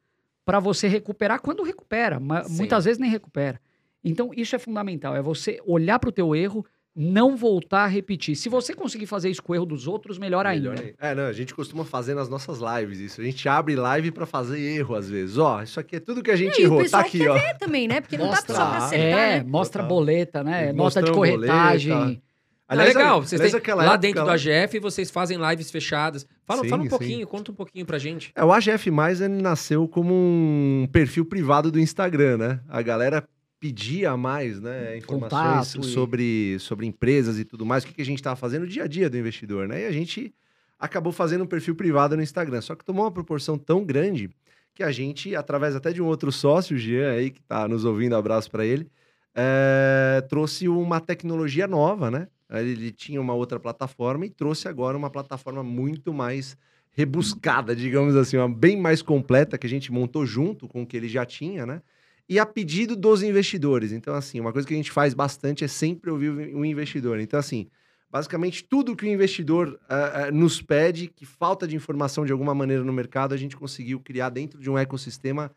para 0.45 0.61
você 0.61 0.86
recuperar, 0.88 1.40
quando 1.40 1.62
recupera, 1.62 2.20
mas 2.20 2.47
Sim. 2.49 2.57
muitas 2.59 2.84
vezes 2.84 2.99
nem 2.99 3.11
recupera. 3.11 3.61
Então 4.03 4.30
isso 4.36 4.55
é 4.55 4.59
fundamental, 4.59 5.16
é 5.16 5.22
você 5.22 5.59
olhar 5.66 5.99
para 5.99 6.09
o 6.11 6.12
teu 6.12 6.34
erro, 6.36 6.64
não 6.97 7.36
voltar 7.36 7.84
a 7.84 7.86
repetir. 7.88 8.36
Se 8.36 8.49
você 8.49 8.72
conseguir 8.72 9.07
fazer 9.07 9.28
isso 9.28 9.42
com 9.42 9.53
o 9.53 9.57
erro 9.57 9.66
dos 9.66 9.88
outros, 9.88 10.16
melhor 10.16 10.47
ainda. 10.47 10.70
Melhor 10.70 10.84
ainda. 10.84 10.97
É, 11.01 11.12
não, 11.14 11.24
a 11.24 11.32
gente 11.32 11.53
costuma 11.53 11.84
fazer 11.84 12.14
nas 12.14 12.28
nossas 12.28 12.59
lives 12.61 13.01
isso. 13.01 13.20
A 13.20 13.24
gente 13.24 13.49
abre 13.49 13.74
live 13.74 14.12
pra 14.12 14.26
fazer 14.26 14.61
erro 14.61 14.95
às 14.95 15.09
vezes. 15.11 15.36
Ó, 15.38 15.61
isso 15.62 15.80
aqui 15.80 15.97
é 15.97 16.01
tudo 16.01 16.22
que 16.22 16.30
a 16.30 16.36
gente 16.36 16.57
E 16.61 16.62
o 16.62 16.66
errou. 16.66 16.78
pessoal 16.82 17.03
Tá 17.03 17.09
aqui, 17.09 17.18
quer 17.18 17.30
ó. 17.30 17.34
ver 17.34 17.59
também, 17.59 17.88
né? 17.88 18.01
Porque 18.01 18.16
não 18.16 18.26
dá 18.26 18.32
Mostra. 18.32 18.55
só 18.55 18.66
pra 18.68 18.76
acertar, 18.76 19.18
É, 19.20 19.38
né? 19.38 19.45
mostra 19.45 19.82
boleta, 19.82 20.45
né? 20.45 20.72
Nota 20.72 21.03
de 21.03 21.11
corretagem. 21.11 21.92
boleta. 21.92 22.22
Ah, 22.67 22.75
legal, 22.75 23.23
vocês 23.23 23.41
aliás, 23.41 23.62
têm, 23.62 23.75
lá 23.75 23.85
época 23.85 23.99
dentro 23.99 24.25
do 24.25 24.31
AGF 24.31 24.79
vocês 24.79 25.11
fazem 25.11 25.39
lives 25.39 25.71
fechadas. 25.71 26.27
Fala, 26.47 26.62
Sim, 26.62 26.69
fala 26.69 26.83
um 26.83 26.85
sim. 26.85 26.91
pouquinho, 26.91 27.27
conta 27.27 27.53
um 27.53 27.55
pouquinho 27.55 27.85
pra 27.85 27.99
gente. 27.99 28.33
É, 28.35 28.43
o 28.45 28.53
AGF 28.53 28.91
Mais 28.91 29.21
ele 29.21 29.35
nasceu 29.43 29.87
como 29.87 30.15
um 30.15 30.89
perfil 30.91 31.25
privado 31.27 31.71
do 31.71 31.79
Instagram, 31.79 32.39
né? 32.39 32.61
A 32.69 32.81
galera 32.81 33.27
pedia 33.61 34.17
mais, 34.17 34.61
né, 34.61 34.99
informações 34.99 35.73
Contato 35.73 35.81
e- 35.81 35.93
sobre, 35.93 36.57
sobre 36.59 36.87
empresas 36.87 37.39
e 37.39 37.45
tudo 37.47 37.65
mais, 37.65 37.83
o 37.83 37.87
que, 37.87 37.95
que 37.95 38.03
a 38.03 38.05
gente 38.05 38.19
estava 38.19 38.37
fazendo 38.37 38.62
no 38.62 38.69
dia 38.69 38.85
a 38.85 38.87
dia 38.87 39.09
do 39.09 39.17
investidor, 39.17 39.67
né? 39.67 39.83
E 39.83 39.87
a 39.87 39.93
gente 39.93 40.35
acabou 40.79 41.12
fazendo 41.12 41.45
um 41.45 41.47
perfil 41.47 41.75
privado 41.75 42.15
no 42.15 42.23
Instagram, 42.23 42.61
só 42.61 42.75
que 42.75 42.85
tomou 42.85 43.05
uma 43.05 43.11
proporção 43.11 43.57
tão 43.57 43.83
grande 43.83 44.29
que 44.75 44.83
a 44.83 44.91
gente, 44.91 45.35
através 45.35 45.75
até 45.75 45.93
de 45.93 46.03
um 46.03 46.07
outro 46.07 46.31
sócio, 46.33 46.77
o 46.77 46.79
Jean 46.79 47.12
aí, 47.12 47.31
que 47.31 47.41
está 47.41 47.67
nos 47.67 47.85
ouvindo, 47.87 48.15
abraço 48.17 48.51
para 48.51 48.67
ele, 48.67 48.87
é, 49.35 50.23
trouxe 50.29 50.69
uma 50.69 51.01
tecnologia 51.01 51.67
nova, 51.67 52.11
né? 52.11 52.29
Ele, 52.51 52.90
tinha 52.90 53.20
uma 53.20 53.34
outra 53.34 53.59
plataforma 53.59 54.26
e 54.26 54.30
trouxe 54.30 54.68
agora 54.68 54.97
uma 54.97 55.11
plataforma 55.11 55.62
muito 55.62 56.12
mais 56.12 56.57
rebuscada, 56.92 57.74
digamos 57.74 58.14
assim, 58.14 58.36
uma 58.36 58.49
bem 58.49 58.80
mais 58.80 59.03
completa 59.03 59.59
que 59.59 59.66
a 59.66 59.70
gente 59.70 59.90
montou 59.90 60.24
junto 60.24 60.68
com 60.68 60.82
o 60.82 60.86
que 60.86 60.97
ele 60.97 61.09
já 61.09 61.24
tinha, 61.24 61.66
né? 61.66 61.82
e 62.28 62.38
a 62.38 62.47
pedido 62.47 62.97
dos 62.97 63.22
investidores. 63.22 63.92
Então, 63.92 64.14
assim, 64.14 64.40
uma 64.40 64.53
coisa 64.53 64.66
que 64.66 64.74
a 64.74 64.76
gente 64.76 64.90
faz 64.90 65.14
bastante 65.14 65.64
é 65.64 65.68
sempre 65.68 66.11
ouvir 66.11 66.30
o 66.30 66.64
investidor. 66.64 67.20
Então, 67.20 67.38
assim, 67.38 67.68
basicamente 68.11 68.64
tudo 68.64 68.97
que 68.97 69.05
o 69.05 69.09
investidor 69.09 69.68
uh, 69.68 70.28
uh, 70.28 70.34
nos 70.34 70.62
pede, 70.62 71.09
que 71.09 71.26
falta 71.26 71.66
de 71.66 71.76
informação 71.76 72.24
de 72.24 72.32
alguma 72.32 72.55
maneira 72.55 72.82
no 72.82 72.92
mercado, 72.92 73.34
a 73.34 73.36
gente 73.36 73.57
conseguiu 73.57 74.01
criar 74.01 74.30
dentro 74.30 74.59
de 74.59 74.70
um 74.70 74.78
ecossistema 74.78 75.51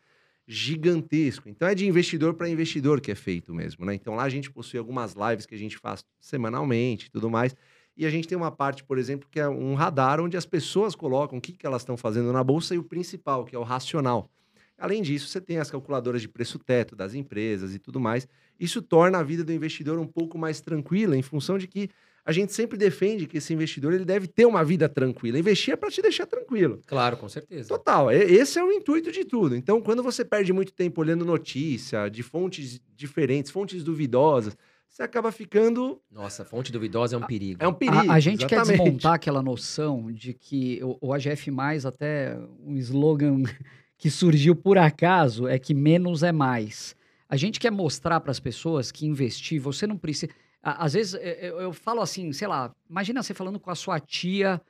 gigantesco. 0.47 1.49
Então 1.49 1.67
é 1.67 1.75
de 1.75 1.85
investidor 1.85 2.33
para 2.33 2.49
investidor 2.49 3.01
que 3.01 3.11
é 3.11 3.15
feito 3.15 3.53
mesmo, 3.53 3.85
né? 3.85 3.93
Então 3.93 4.15
lá 4.15 4.23
a 4.23 4.29
gente 4.29 4.49
possui 4.49 4.79
algumas 4.79 5.13
lives 5.13 5.45
que 5.45 5.53
a 5.53 5.57
gente 5.57 5.77
faz 5.77 6.05
semanalmente 6.19 7.07
e 7.07 7.09
tudo 7.09 7.29
mais. 7.29 7.55
E 7.97 8.05
a 8.05 8.09
gente 8.09 8.27
tem 8.27 8.37
uma 8.37 8.51
parte, 8.51 8.83
por 8.83 8.97
exemplo, 8.97 9.27
que 9.29 9.39
é 9.39 9.49
um 9.49 9.73
radar 9.73 10.21
onde 10.21 10.37
as 10.37 10.45
pessoas 10.45 10.95
colocam 10.95 11.39
o 11.39 11.41
que, 11.41 11.51
que 11.51 11.65
elas 11.65 11.81
estão 11.81 11.97
fazendo 11.97 12.31
na 12.31 12.43
bolsa 12.43 12.75
e 12.75 12.77
o 12.77 12.83
principal, 12.83 13.43
que 13.43 13.55
é 13.55 13.59
o 13.59 13.63
racional. 13.63 14.29
Além 14.77 15.01
disso, 15.01 15.27
você 15.27 15.41
tem 15.41 15.57
as 15.57 15.71
calculadoras 15.71 16.21
de 16.21 16.29
preço 16.29 16.59
teto 16.59 16.95
das 16.95 17.15
empresas 17.15 17.73
e 17.73 17.79
tudo 17.79 17.99
mais. 17.99 18.27
Isso 18.59 18.81
torna 18.81 19.17
a 19.17 19.23
vida 19.23 19.43
do 19.43 19.51
investidor 19.51 19.97
um 19.97 20.05
pouco 20.05 20.37
mais 20.37 20.61
tranquila, 20.61 21.17
em 21.17 21.23
função 21.23 21.57
de 21.57 21.67
que 21.67 21.89
a 22.27 22.33
gente 22.33 22.51
sempre 22.51 22.77
defende 22.77 23.25
que 23.25 23.37
esse 23.37 23.53
investidor 23.53 23.93
ele 23.93 24.03
deve 24.03 24.27
ter 24.27 24.45
uma 24.45 24.61
vida 24.61 24.89
tranquila. 24.89 25.39
Investir 25.39 25.73
é 25.73 25.77
para 25.77 25.89
te 25.89 26.01
deixar 26.01 26.25
tranquilo. 26.25 26.81
Claro, 26.85 27.15
com 27.15 27.29
certeza. 27.29 27.69
Total. 27.69 28.11
Esse 28.11 28.59
é 28.59 28.63
o 28.63 28.69
intuito 28.69 29.13
de 29.13 29.23
tudo. 29.23 29.55
Então, 29.55 29.81
quando 29.81 30.03
você 30.03 30.25
perde 30.25 30.51
muito 30.51 30.73
tempo 30.73 30.99
olhando 30.99 31.23
notícia 31.23 32.09
de 32.09 32.21
fontes 32.21 32.81
diferentes, 32.93 33.49
fontes 33.49 33.81
duvidosas, 33.81 34.57
você 34.89 35.03
acaba 35.03 35.31
ficando. 35.31 36.01
Nossa, 36.11 36.43
fonte 36.43 36.69
duvidosa 36.69 37.15
é 37.15 37.17
um 37.17 37.25
perigo. 37.25 37.63
É 37.63 37.67
um 37.67 37.73
perigo. 37.73 38.11
A, 38.11 38.15
a 38.15 38.19
gente 38.19 38.43
exatamente. 38.43 38.67
quer 38.67 38.83
desmontar 38.83 39.13
aquela 39.13 39.41
noção 39.41 40.11
de 40.11 40.33
que 40.33 40.81
o, 40.83 40.97
o 40.99 41.13
AGF, 41.13 41.49
até 41.87 42.37
um 42.59 42.75
slogan 42.75 43.43
que 43.97 44.11
surgiu 44.11 44.53
por 44.53 44.77
acaso, 44.77 45.47
é 45.47 45.57
que 45.57 45.73
menos 45.73 46.23
é 46.23 46.33
mais. 46.33 46.93
A 47.29 47.37
gente 47.37 47.57
quer 47.57 47.71
mostrar 47.71 48.19
para 48.19 48.31
as 48.31 48.39
pessoas 48.41 48.91
que 48.91 49.05
investir, 49.05 49.61
você 49.61 49.87
não 49.87 49.97
precisa. 49.97 50.33
Às 50.75 50.93
vezes 50.93 51.13
eu, 51.13 51.61
eu 51.61 51.73
falo 51.73 52.01
assim, 52.01 52.33
sei 52.33 52.47
lá, 52.47 52.75
imagina 52.89 53.23
você 53.23 53.33
falando 53.33 53.59
com 53.59 53.71
a 53.71 53.75
sua 53.75 53.99
tia 53.99 54.61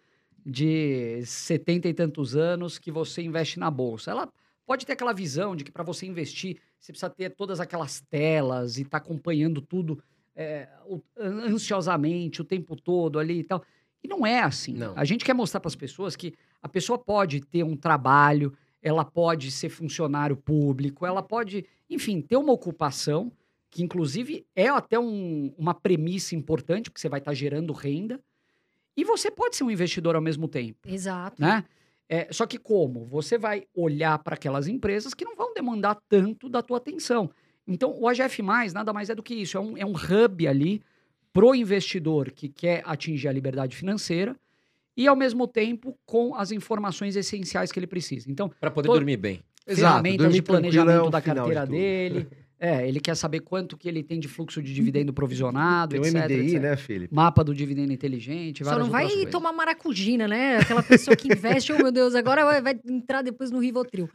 de 0.46 1.24
setenta 1.26 1.88
e 1.88 1.94
tantos 1.94 2.36
anos 2.36 2.78
que 2.78 2.92
você 2.92 3.24
investe 3.24 3.60
na 3.60 3.72
bolsa. 3.72 4.12
Ela 4.12 4.32
pode 4.66 4.86
ter 4.86 4.94
aquela 4.94 5.14
visão 5.14 5.56
de 5.56 5.64
que 5.64 5.72
para 5.72 5.84
você 5.84 6.06
investir 6.06 6.60
você 6.80 6.92
precisa 6.92 7.10
ter 7.10 7.32
todas 7.32 7.60
aquelas 7.60 8.02
telas 8.02 8.78
e 8.78 8.84
estar 8.84 9.00
tá 9.00 9.06
acompanhando 9.06 9.60
tudo 9.60 10.02
é, 10.36 10.70
ansiosamente 11.20 12.42
o 12.42 12.46
tempo 12.46 12.76
todo 12.76 13.18
ali 13.18 13.40
e 13.40 13.44
tal. 13.44 13.64
E 14.04 14.08
não 14.08 14.26
é 14.26 14.42
assim. 14.42 14.74
Não. 14.74 14.94
A 14.96 15.04
gente 15.04 15.26
quer 15.26 15.34
mostrar 15.34 15.60
para 15.60 15.68
as 15.68 15.76
pessoas 15.76 16.16
que 16.16 16.36
a 16.62 16.70
pessoa 16.70 17.00
pode 17.00 17.42
ter 17.42 17.64
um 17.64 17.76
trabalho, 17.76 18.54
ela 18.82 19.04
pode 19.04 19.50
ser 19.50 19.70
funcionário 19.70 20.38
público, 20.38 21.06
ela 21.06 21.24
pode, 21.24 21.66
enfim, 21.90 22.22
ter 22.22 22.38
uma 22.38 22.54
ocupação, 22.54 23.32
que 23.70 23.84
inclusive 23.84 24.46
é 24.56 24.68
até 24.68 24.98
um, 25.00 25.54
uma 25.58 25.74
premissa 25.74 26.36
importante, 26.36 26.90
porque 26.90 27.02
você 27.02 27.10
vai 27.10 27.20
estar 27.20 27.32
tá 27.32 27.36
gerando 27.36 27.74
renda, 27.74 28.20
e 28.96 29.04
você 29.04 29.30
pode 29.30 29.56
ser 29.56 29.64
um 29.64 29.72
investidor 29.72 30.16
ao 30.16 30.22
mesmo 30.22 30.48
tempo. 30.48 30.80
Exato. 30.88 31.40
Né? 31.40 31.64
É, 32.10 32.28
só 32.32 32.46
que 32.46 32.58
como? 32.58 33.06
Você 33.06 33.38
vai 33.38 33.66
olhar 33.76 34.18
para 34.20 34.36
aquelas 34.36 34.68
empresas 34.68 35.14
que 35.14 35.26
não 35.26 35.36
vão 35.36 35.54
demandar 35.54 35.98
tanto 36.10 36.50
da 36.50 36.62
tua 36.62 36.78
atenção. 36.78 37.30
Então, 37.68 37.96
o 38.00 38.08
AGF+, 38.08 38.42
nada 38.74 38.94
mais 38.94 39.10
é 39.10 39.16
do 39.16 39.22
que 39.22 39.36
isso. 39.36 39.58
É 39.58 39.60
um, 39.60 39.78
é 39.78 39.86
um 39.86 39.94
hub 39.94 40.48
ali 40.48 40.82
pro 41.34 41.54
investidor 41.54 42.32
que 42.32 42.48
quer 42.48 42.82
atingir 42.86 43.28
a 43.28 43.32
liberdade 43.32 43.76
financeira 43.76 44.36
e, 44.96 45.06
ao 45.08 45.16
mesmo 45.16 45.48
tempo, 45.48 45.96
com 46.06 46.34
as 46.34 46.52
informações 46.52 47.16
essenciais 47.16 47.72
que 47.72 47.78
ele 47.78 47.86
precisa. 47.86 48.32
Então, 48.32 48.50
para 48.60 48.72
poder 48.72 48.88
dormir 48.88 49.18
bem. 49.18 49.42
Ferramentas 49.68 50.34
de 50.34 50.42
planejamento 50.42 51.08
é 51.08 51.12
da 51.12 51.22
carteira 51.22 51.66
de 51.66 51.72
dele. 51.72 52.28
É, 52.60 52.88
ele 52.88 53.00
quer 53.00 53.16
saber 53.16 53.42
quanto 53.42 53.78
que 53.78 53.88
ele 53.88 54.02
tem 54.02 54.20
de 54.20 54.28
fluxo 54.28 54.62
de 54.64 54.74
dividendo 54.74 55.14
provisionado, 55.14 55.92
tem 55.92 56.02
etc, 56.02 56.16
o 56.16 56.24
MDI, 56.24 56.48
etc. 56.48 56.62
né, 56.62 56.78
Felipe? 56.78 57.14
Mapa 57.14 57.44
do 57.44 57.54
dividendo 57.54 57.94
inteligente, 57.94 58.64
Só 58.64 58.80
não 58.80 58.90
vai 58.90 59.28
tomar 59.28 59.54
maracujina, 59.54 60.28
né? 60.28 60.58
Aquela 60.58 60.82
pessoa 60.82 61.16
que 61.16 61.28
investe, 61.28 61.72
oh 61.74 61.78
meu 61.78 61.92
Deus, 61.92 62.16
agora 62.16 62.44
vai, 62.44 62.62
vai 62.62 62.80
entrar 62.86 63.22
depois 63.22 63.52
no 63.52 63.60
Rivotril. 63.60 64.10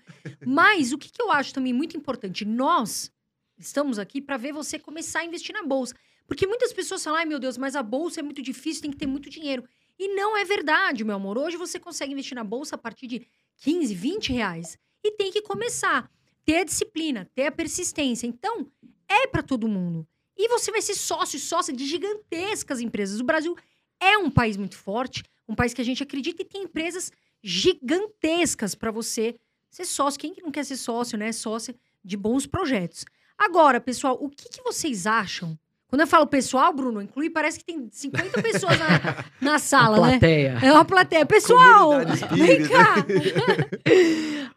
Mas 0.45 0.93
o 0.93 0.99
que, 0.99 1.11
que 1.11 1.23
eu 1.23 1.31
acho 1.31 1.55
também 1.55 1.73
muito 1.73 1.97
importante, 1.97 2.45
nós 2.45 3.13
estamos 3.57 3.99
aqui 3.99 4.21
para 4.21 4.37
ver 4.37 4.53
você 4.53 4.77
começar 4.77 5.21
a 5.21 5.25
investir 5.25 5.55
na 5.55 5.63
bolsa. 5.63 5.95
Porque 6.27 6.47
muitas 6.47 6.73
pessoas 6.73 7.05
falam, 7.05 7.21
ai 7.21 7.25
meu 7.25 7.39
Deus, 7.39 7.57
mas 7.57 7.77
a 7.77 7.83
bolsa 7.83 8.21
é 8.21 8.23
muito 8.23 8.43
difícil, 8.43 8.83
tem 8.83 8.91
que 8.91 8.97
ter 8.97 9.07
muito 9.07 9.31
dinheiro. 9.31 9.63
E 9.99 10.09
não 10.17 10.37
é 10.37 10.45
verdade, 10.45 11.05
meu 11.05 11.15
amor. 11.15 11.39
Hoje 11.39 11.57
você 11.57 11.79
consegue 11.79 12.13
investir 12.13 12.35
na 12.35 12.43
bolsa 12.43 12.75
a 12.75 12.79
partir 12.79 13.07
de 13.07 13.25
15, 13.59 13.95
20 13.95 14.33
reais. 14.33 14.77
E 15.05 15.13
tem 15.13 15.31
que 15.31 15.43
começar 15.43 16.11
ter 16.45 16.59
a 16.59 16.65
disciplina, 16.65 17.31
ter 17.35 17.47
a 17.47 17.53
persistência. 17.53 18.27
Então, 18.27 18.71
é 19.09 19.27
para 19.27 19.43
todo 19.43 19.69
mundo. 19.69 20.07
E 20.37 20.49
você 20.49 20.71
vai 20.71 20.81
ser 20.83 20.95
sócio, 20.95 21.39
sócia 21.39 21.73
de 21.73 21.87
gigantescas 21.87 22.81
empresas. 22.81 23.21
O 23.21 23.25
Brasil 23.25 23.57
é 24.01 24.17
um 24.19 24.31
país 24.31 24.57
muito 24.57 24.77
forte, 24.77 25.23
um 25.49 25.55
país 25.55 25.75
que 25.75 25.81
a 25.81 25.85
gente 25.85 26.03
acredita 26.03 26.43
e 26.43 26.45
tem 26.45 26.63
empresas 26.63 27.13
gigantescas 27.43 28.75
para 28.75 28.91
você 28.91 29.37
ser 29.71 29.85
sócio. 29.85 30.21
Quem 30.21 30.35
que 30.35 30.43
não 30.43 30.51
quer 30.51 30.65
ser 30.65 30.77
sócio, 30.77 31.19
né? 31.19 31.33
Sócia 31.33 31.75
de 32.05 32.17
bons 32.17 32.47
projetos. 32.47 33.05
Agora, 33.39 33.81
pessoal, 33.81 34.19
o 34.21 34.29
que, 34.29 34.49
que 34.49 34.63
vocês 34.63 35.07
acham? 35.07 35.59
Quando 35.93 36.01
eu 36.01 36.07
falo 36.07 36.27
pessoal, 36.27 36.73
Bruno, 36.73 37.03
inclui, 37.03 37.29
parece 37.29 37.59
que 37.59 37.67
tem 37.67 37.87
50 37.93 38.41
pessoas 38.41 38.79
na, 38.79 38.89
na 39.53 39.59
sala, 39.59 39.99
uma 39.99 40.09
plateia. 40.09 40.55
né? 40.55 40.61
É 40.67 40.73
uma 40.73 40.87
plateia. 40.87 41.27
Pessoal, 41.27 41.91
vem 42.31 42.67
cá. 42.67 42.95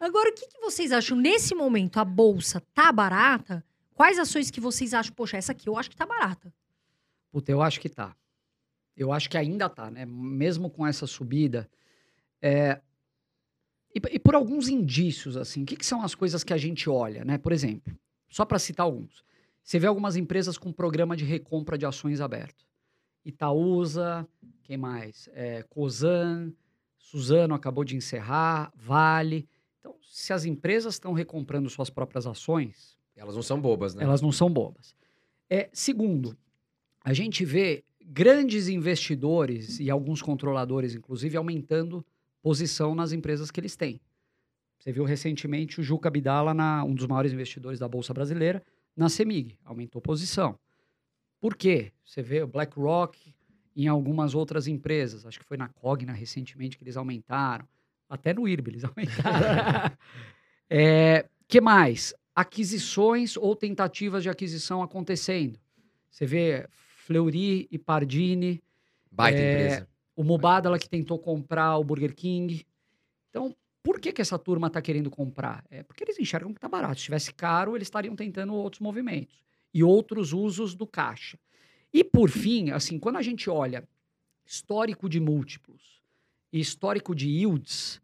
Agora, 0.00 0.30
o 0.30 0.32
que, 0.32 0.46
que 0.46 0.58
vocês 0.58 0.90
acham? 0.92 1.14
Nesse 1.14 1.54
momento, 1.54 1.98
a 1.98 2.06
bolsa 2.06 2.62
tá 2.72 2.90
barata? 2.90 3.62
Quais 3.92 4.18
ações 4.18 4.50
que 4.50 4.62
vocês 4.62 4.94
acham? 4.94 5.12
Poxa, 5.12 5.36
essa 5.36 5.52
aqui 5.52 5.68
eu 5.68 5.76
acho 5.76 5.90
que 5.90 5.96
tá 5.96 6.06
barata. 6.06 6.50
Puta, 7.30 7.52
eu 7.52 7.60
acho 7.60 7.80
que 7.80 7.90
tá. 7.90 8.16
Eu 8.96 9.12
acho 9.12 9.28
que 9.28 9.36
ainda 9.36 9.68
tá, 9.68 9.90
né? 9.90 10.06
Mesmo 10.06 10.70
com 10.70 10.86
essa 10.86 11.06
subida. 11.06 11.68
É... 12.40 12.80
E, 13.94 14.00
e, 14.12 14.18
por 14.18 14.34
alguns 14.34 14.70
indícios, 14.70 15.36
assim, 15.36 15.64
o 15.64 15.66
que, 15.66 15.76
que 15.76 15.84
são 15.84 16.00
as 16.00 16.14
coisas 16.14 16.42
que 16.42 16.54
a 16.54 16.58
gente 16.58 16.88
olha, 16.88 17.26
né? 17.26 17.36
Por 17.36 17.52
exemplo, 17.52 17.94
só 18.26 18.46
para 18.46 18.58
citar 18.58 18.86
alguns. 18.86 19.22
Você 19.66 19.80
vê 19.80 19.88
algumas 19.88 20.14
empresas 20.14 20.56
com 20.56 20.72
programa 20.72 21.16
de 21.16 21.24
recompra 21.24 21.76
de 21.76 21.84
ações 21.84 22.20
aberto. 22.20 22.64
Itaúsa, 23.24 24.24
quem 24.62 24.76
mais? 24.76 25.28
É, 25.32 25.64
Cosan, 25.64 26.52
Suzano 26.96 27.52
acabou 27.52 27.82
de 27.82 27.96
encerrar, 27.96 28.72
Vale. 28.76 29.48
Então, 29.80 29.96
se 30.08 30.32
as 30.32 30.44
empresas 30.44 30.94
estão 30.94 31.12
recomprando 31.12 31.68
suas 31.68 31.90
próprias 31.90 32.28
ações. 32.28 32.96
Elas 33.16 33.34
não 33.34 33.42
são 33.42 33.60
bobas, 33.60 33.92
né? 33.96 34.04
Elas 34.04 34.22
não 34.22 34.30
são 34.30 34.48
bobas. 34.48 34.94
É, 35.50 35.68
segundo, 35.72 36.38
a 37.02 37.12
gente 37.12 37.44
vê 37.44 37.82
grandes 38.00 38.68
investidores 38.68 39.80
e 39.80 39.90
alguns 39.90 40.22
controladores, 40.22 40.94
inclusive, 40.94 41.36
aumentando 41.36 42.06
posição 42.40 42.94
nas 42.94 43.10
empresas 43.10 43.50
que 43.50 43.58
eles 43.58 43.74
têm. 43.74 44.00
Você 44.78 44.92
viu 44.92 45.02
recentemente 45.02 45.80
o 45.80 45.82
Juca 45.82 46.08
Bidala, 46.08 46.54
na, 46.54 46.84
um 46.84 46.94
dos 46.94 47.08
maiores 47.08 47.32
investidores 47.32 47.80
da 47.80 47.88
Bolsa 47.88 48.14
Brasileira, 48.14 48.62
na 48.96 49.08
CEMIG, 49.08 49.58
aumentou 49.64 50.00
posição. 50.00 50.58
Por 51.40 51.54
quê? 51.54 51.92
Você 52.04 52.22
vê 52.22 52.42
o 52.42 52.46
BlackRock 52.46 53.34
em 53.76 53.88
algumas 53.88 54.34
outras 54.34 54.66
empresas, 54.66 55.26
acho 55.26 55.38
que 55.38 55.44
foi 55.44 55.58
na 55.58 55.68
Cogna 55.68 56.12
recentemente 56.12 56.78
que 56.78 56.84
eles 56.84 56.96
aumentaram. 56.96 57.68
Até 58.08 58.32
no 58.32 58.48
IRB 58.48 58.70
eles 58.70 58.84
aumentaram. 58.84 59.96
é, 60.70 61.26
que 61.46 61.60
mais? 61.60 62.14
Aquisições 62.34 63.36
ou 63.36 63.54
tentativas 63.54 64.22
de 64.22 64.30
aquisição 64.30 64.82
acontecendo. 64.82 65.58
Você 66.10 66.24
vê 66.24 66.66
Fleury 67.06 67.68
e 67.70 67.78
Pardini. 67.78 68.62
Baita 69.10 69.38
é, 69.38 69.52
empresa. 69.52 69.88
O 70.14 70.24
Mubadala 70.24 70.78
que 70.78 70.88
tentou 70.88 71.18
comprar 71.18 71.76
o 71.76 71.84
Burger 71.84 72.14
King. 72.14 72.66
Então, 73.28 73.54
por 73.86 74.00
que, 74.00 74.10
que 74.10 74.20
essa 74.20 74.36
turma 74.36 74.66
está 74.66 74.82
querendo 74.82 75.08
comprar? 75.08 75.64
É 75.70 75.84
porque 75.84 76.02
eles 76.02 76.18
enxergam 76.18 76.52
que 76.52 76.58
está 76.58 76.68
barato. 76.68 76.96
Se 76.96 77.02
estivesse 77.02 77.32
caro, 77.32 77.76
eles 77.76 77.86
estariam 77.86 78.16
tentando 78.16 78.52
outros 78.52 78.80
movimentos 78.80 79.44
e 79.72 79.84
outros 79.84 80.32
usos 80.32 80.74
do 80.74 80.88
caixa. 80.88 81.38
E 81.94 82.02
por 82.02 82.28
fim, 82.28 82.72
assim, 82.72 82.98
quando 82.98 83.14
a 83.14 83.22
gente 83.22 83.48
olha 83.48 83.88
histórico 84.44 85.08
de 85.08 85.20
múltiplos, 85.20 86.02
e 86.52 86.58
histórico 86.58 87.14
de 87.14 87.28
yields, 87.28 88.00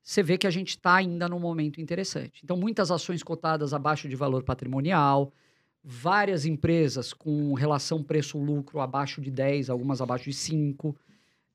você 0.00 0.22
vê 0.22 0.38
que 0.38 0.46
a 0.46 0.50
gente 0.50 0.68
está 0.68 0.94
ainda 0.94 1.28
num 1.28 1.40
momento 1.40 1.80
interessante. 1.80 2.40
Então, 2.44 2.56
muitas 2.56 2.92
ações 2.92 3.20
cotadas 3.20 3.74
abaixo 3.74 4.08
de 4.08 4.14
valor 4.14 4.44
patrimonial, 4.44 5.32
várias 5.82 6.46
empresas 6.46 7.12
com 7.12 7.54
relação 7.54 8.04
preço-lucro 8.04 8.78
abaixo 8.78 9.20
de 9.20 9.32
10, 9.32 9.68
algumas 9.68 10.00
abaixo 10.00 10.30
de 10.30 10.36
5. 10.36 10.96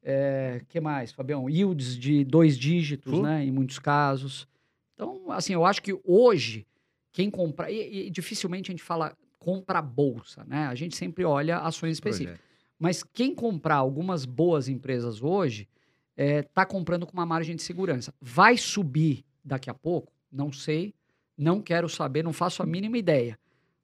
É, 0.03 0.61
que 0.69 0.79
mais, 0.79 1.11
Fabião? 1.11 1.49
Yields 1.49 1.97
de 1.97 2.23
dois 2.23 2.57
dígitos, 2.57 3.13
uh. 3.13 3.21
né? 3.21 3.43
Em 3.43 3.51
muitos 3.51 3.79
casos. 3.79 4.47
Então, 4.93 5.31
assim, 5.31 5.53
eu 5.53 5.65
acho 5.65 5.81
que 5.81 5.97
hoje, 6.03 6.65
quem 7.11 7.29
compra. 7.29 7.69
E, 7.71 8.07
e 8.07 8.09
dificilmente 8.09 8.71
a 8.71 8.73
gente 8.73 8.83
fala 8.83 9.15
compra 9.37 9.81
bolsa, 9.81 10.43
né? 10.45 10.67
A 10.67 10.75
gente 10.75 10.95
sempre 10.95 11.23
olha 11.23 11.57
ações 11.59 11.93
específicas. 11.93 12.39
Mas 12.77 13.03
quem 13.03 13.33
comprar 13.33 13.75
algumas 13.75 14.25
boas 14.25 14.67
empresas 14.67 15.21
hoje 15.21 15.67
está 16.15 16.61
é, 16.61 16.65
comprando 16.65 17.05
com 17.05 17.13
uma 17.13 17.25
margem 17.25 17.55
de 17.55 17.61
segurança. 17.61 18.13
Vai 18.21 18.57
subir 18.57 19.25
daqui 19.43 19.69
a 19.69 19.73
pouco? 19.73 20.11
Não 20.31 20.51
sei. 20.51 20.93
Não 21.37 21.61
quero 21.61 21.87
saber, 21.87 22.23
não 22.23 22.33
faço 22.33 22.61
a 22.61 22.65
mínima 22.65 22.97
ideia. 22.97 23.39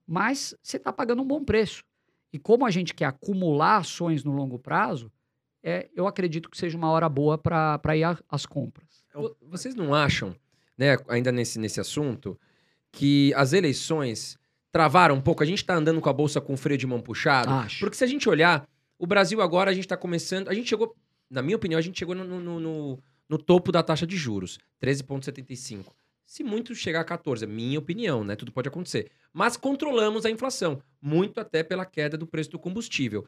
Mas 0.06 0.54
você 0.62 0.76
está 0.76 0.92
pagando 0.92 1.22
um 1.22 1.28
bom 1.28 1.44
preço. 1.44 1.84
E 2.32 2.38
como 2.38 2.66
a 2.66 2.72
gente 2.72 2.94
quer 2.94 3.06
acumular 3.06 3.78
ações 3.78 4.24
no 4.26 4.34
longo 4.34 4.60
prazo, 4.60 5.10
é, 5.68 5.90
eu 5.96 6.06
acredito 6.08 6.50
que 6.50 6.58
seja 6.58 6.78
uma 6.78 6.90
hora 6.92 7.10
boa 7.10 7.38
para 7.38 7.98
ir 7.98 8.04
às 8.30 8.46
compras. 8.46 9.04
Vo- 9.14 9.36
Vocês 9.42 9.74
não 9.74 9.94
acham, 9.96 10.36
né, 10.78 10.98
ainda 11.10 11.32
nesse, 11.32 11.58
nesse 11.58 11.80
assunto, 11.80 12.40
que 12.92 13.34
as 13.36 13.52
eleições 13.52 14.38
travaram 14.72 15.16
um 15.16 15.22
pouco? 15.22 15.42
A 15.42 15.46
gente 15.46 15.58
está 15.60 15.74
andando 15.76 16.00
com 16.00 16.10
a 16.10 16.14
bolsa 16.14 16.40
com 16.40 16.54
o 16.54 16.58
freio 16.58 16.78
de 16.78 16.86
mão 16.86 17.02
puxado? 17.02 17.50
Acho. 17.50 17.80
Porque 17.80 17.98
se 17.98 18.04
a 18.04 18.08
gente 18.08 18.30
olhar, 18.30 18.68
o 19.00 19.08
Brasil 19.08 19.42
agora, 19.42 19.72
a 19.72 19.74
gente 19.74 19.86
está 19.86 19.98
começando. 19.98 20.48
A 20.50 20.54
gente 20.54 20.70
chegou, 20.70 20.96
na 21.30 21.42
minha 21.42 21.56
opinião, 21.58 21.80
a 21.80 21.82
gente 21.82 21.98
chegou 21.98 22.14
no, 22.16 22.24
no- 22.24 22.60
no- 22.60 23.00
no 23.28 23.38
topo 23.40 23.72
da 23.72 23.82
taxa 23.82 24.06
de 24.06 24.16
juros, 24.16 24.60
13,75. 24.80 25.94
Se 26.26 26.44
muito 26.44 26.74
chegar 26.76 27.02
a 27.02 27.04
14, 27.04 27.44
é 27.44 27.48
minha 27.48 27.78
opinião, 27.80 28.24
né? 28.24 28.36
Tudo 28.36 28.52
pode 28.52 28.68
acontecer. 28.68 29.12
Mas 29.34 29.58
controlamos 29.58 30.26
a 30.26 30.30
inflação, 30.32 30.80
muito 31.02 31.40
até 31.40 31.64
pela 31.64 31.86
queda 31.86 32.18
do 32.18 32.26
preço 32.28 32.50
do 32.52 32.60
combustível. 32.60 33.28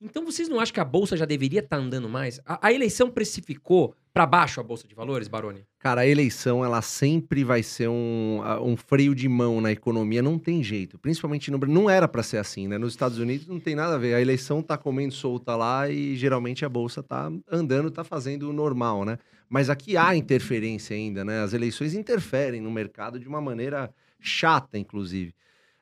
Então 0.00 0.24
vocês 0.24 0.48
não 0.48 0.60
acham 0.60 0.74
que 0.74 0.80
a 0.80 0.84
bolsa 0.84 1.16
já 1.16 1.24
deveria 1.24 1.60
estar 1.60 1.78
andando 1.78 2.08
mais? 2.08 2.38
A, 2.44 2.68
a 2.68 2.72
eleição 2.72 3.10
precificou 3.10 3.94
para 4.12 4.26
baixo 4.26 4.60
a 4.60 4.62
bolsa 4.62 4.86
de 4.86 4.94
valores, 4.94 5.26
Baroni? 5.26 5.64
Cara, 5.78 6.02
a 6.02 6.06
eleição, 6.06 6.64
ela 6.64 6.82
sempre 6.82 7.44
vai 7.44 7.62
ser 7.62 7.88
um, 7.88 8.40
um 8.62 8.76
freio 8.76 9.14
de 9.14 9.28
mão 9.28 9.60
na 9.60 9.72
economia, 9.72 10.22
não 10.22 10.38
tem 10.38 10.62
jeito. 10.62 10.98
Principalmente 10.98 11.50
no. 11.50 11.58
Não 11.58 11.88
era 11.88 12.06
pra 12.06 12.22
ser 12.22 12.38
assim, 12.38 12.68
né? 12.68 12.76
Nos 12.76 12.92
Estados 12.92 13.18
Unidos 13.18 13.46
não 13.46 13.58
tem 13.58 13.74
nada 13.74 13.94
a 13.94 13.98
ver. 13.98 14.14
A 14.14 14.20
eleição 14.20 14.62
tá 14.62 14.76
comendo 14.76 15.14
solta 15.14 15.56
lá 15.56 15.88
e 15.88 16.14
geralmente 16.16 16.64
a 16.64 16.68
bolsa 16.68 17.02
tá 17.02 17.30
andando, 17.50 17.90
tá 17.90 18.04
fazendo 18.04 18.50
o 18.50 18.52
normal, 18.52 19.04
né? 19.04 19.18
Mas 19.48 19.70
aqui 19.70 19.96
há 19.96 20.14
interferência 20.14 20.94
ainda, 20.94 21.24
né? 21.24 21.40
As 21.40 21.52
eleições 21.52 21.94
interferem 21.94 22.60
no 22.60 22.70
mercado 22.70 23.18
de 23.18 23.28
uma 23.28 23.40
maneira 23.40 23.92
chata, 24.20 24.76
inclusive. 24.76 25.34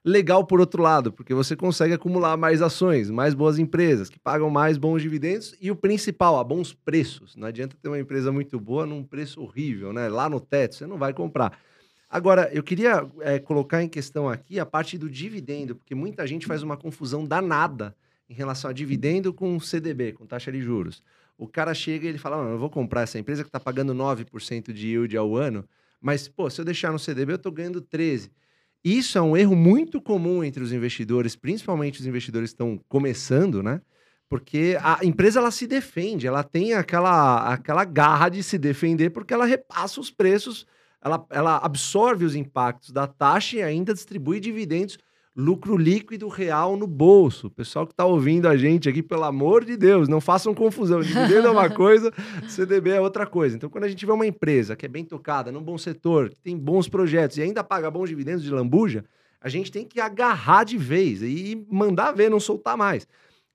Legal 0.07 0.44
por 0.44 0.61
outro 0.61 0.82
lado, 0.82 1.11
porque 1.11 1.32
você 1.32 1.57
consegue 1.57 1.94
acumular 1.94 2.36
mais 2.36 2.61
ações, 2.61 3.09
mais 3.09 3.32
boas 3.32 3.59
empresas, 3.59 4.11
que 4.11 4.18
pagam 4.18 4.50
mais 4.50 4.76
bons 4.76 5.00
dividendos 5.00 5.57
e 5.59 5.70
o 5.70 5.76
principal, 5.76 6.38
a 6.38 6.44
bons 6.44 6.74
preços. 6.74 7.34
Não 7.34 7.48
adianta 7.48 7.74
ter 7.80 7.88
uma 7.88 7.98
empresa 7.98 8.30
muito 8.30 8.61
boa 8.61 8.84
num 8.84 9.02
preço 9.02 9.40
horrível, 9.40 9.94
né? 9.94 10.07
Lá 10.11 10.28
no 10.28 10.40
teto, 10.40 10.74
você 10.74 10.86
não 10.86 10.98
vai 10.98 11.14
comprar. 11.14 11.59
Agora, 12.11 12.50
eu 12.52 12.62
queria 12.62 13.09
eh, 13.22 13.38
colocar 13.38 13.82
em 13.82 13.88
questão 13.88 14.28
aqui 14.28 14.61
a 14.61 14.66
parte 14.66 14.98
do 14.98 15.09
dividendo, 15.09 15.74
porque 15.74 15.94
muita 15.94 16.26
gente 16.26 16.46
faz 16.46 16.62
uma 16.62 16.76
confusão 16.76 17.24
danada 17.24 17.96
em 18.28 18.34
relação 18.34 18.68
a 18.70 18.74
dividendo 18.74 19.32
com 19.32 19.59
CDB, 19.59 20.12
com 20.12 20.26
taxa 20.26 20.52
de 20.52 20.61
juros. 20.61 21.02
O 21.38 21.48
cara 21.48 21.72
chega 21.72 22.05
e 22.05 22.11
ele 22.11 22.18
fala: 22.18 22.44
"Não, 22.44 22.50
eu 22.50 22.59
vou 22.59 22.68
comprar 22.68 23.02
essa 23.02 23.18
empresa 23.18 23.42
que 23.42 23.48
está 23.48 23.59
pagando 23.59 23.94
9% 23.94 24.70
de 24.70 24.88
yield 24.88 25.16
ao 25.16 25.34
ano, 25.34 25.66
mas, 25.98 26.28
pô, 26.28 26.50
se 26.50 26.61
eu 26.61 26.64
deixar 26.64 26.92
no 26.92 26.98
CDB, 26.98 27.32
eu 27.32 27.36
estou 27.36 27.50
ganhando 27.50 27.80
13%. 27.80 28.30
Isso 28.85 29.16
é 29.16 29.22
um 29.22 29.35
erro 29.35 29.57
muito 29.57 30.01
comum 30.01 30.45
entre 30.45 30.62
os 30.62 30.70
investidores, 30.70 31.35
principalmente 31.35 32.01
os 32.01 32.07
investidores 32.07 32.51
que 32.51 32.55
estão 32.55 32.78
começando, 32.87 33.62
né? 33.62 33.80
Porque 34.28 34.76
a 34.82 34.99
empresa 35.03 35.41
ela 35.41 35.51
se 35.51 35.66
defende, 35.66 36.26
ela 36.26 36.43
tem 36.43 36.74
aquela, 36.74 37.55
aquela 37.55 37.85
garra 37.85 38.28
de 38.28 38.43
se 38.43 38.59
defender 38.59 39.11
porque 39.11 39.32
ela 39.32 39.47
repassa 39.47 40.01
os 40.01 40.11
preços, 40.11 40.66
ela, 41.01 41.24
ela 41.30 41.57
absorve 41.59 42.24
os 42.24 42.35
impactos 42.35 42.91
da 42.91 43.07
taxa 43.07 43.57
e 43.57 43.62
ainda 43.62 43.95
distribui 43.95 44.39
dividendos, 44.39 44.99
lucro 45.37 45.76
líquido 45.76 46.28
real 46.28 46.76
no 46.76 46.87
bolso. 46.87 47.49
O 47.49 47.51
pessoal 47.51 47.87
que 47.87 47.93
está 47.93 48.05
ouvindo 48.05 48.47
a 48.47 48.57
gente 48.57 48.89
aqui, 48.89 49.03
pelo 49.03 49.24
amor 49.24 49.64
de 49.64 49.76
Deus, 49.76 50.09
não 50.09 50.20
façam 50.20 50.55
confusão. 50.55 51.01
Dividendo 51.01 51.49
é 51.49 51.51
uma 51.51 51.68
coisa, 51.70 52.12
CDB 52.49 52.91
é 52.91 53.01
outra 53.01 53.26
coisa. 53.26 53.57
Então, 53.57 53.68
quando 53.68 53.85
a 53.85 53.89
gente 53.89 54.05
vê 54.05 54.12
uma 54.12 54.26
empresa 54.26 54.76
que 54.76 54.87
é 54.87 54.89
bem 54.89 55.05
tocada, 55.05 55.51
num 55.51 55.62
bom 55.62 55.76
setor, 55.76 56.30
que 56.30 56.41
tem 56.41 56.57
bons 56.57 56.89
projetos 56.89 57.37
e 57.37 57.43
ainda 57.43 57.64
paga 57.64 57.91
bons 57.91 58.09
dividendos 58.09 58.45
de 58.45 58.51
lambuja, 58.51 59.05
a 59.41 59.49
gente 59.49 59.70
tem 59.70 59.85
que 59.85 60.01
agarrar 60.01 60.64
de 60.64 60.78
vez 60.78 61.22
e 61.22 61.66
mandar 61.70 62.12
ver, 62.12 62.30
não 62.30 62.41
soltar 62.41 62.76
mais. 62.76 63.07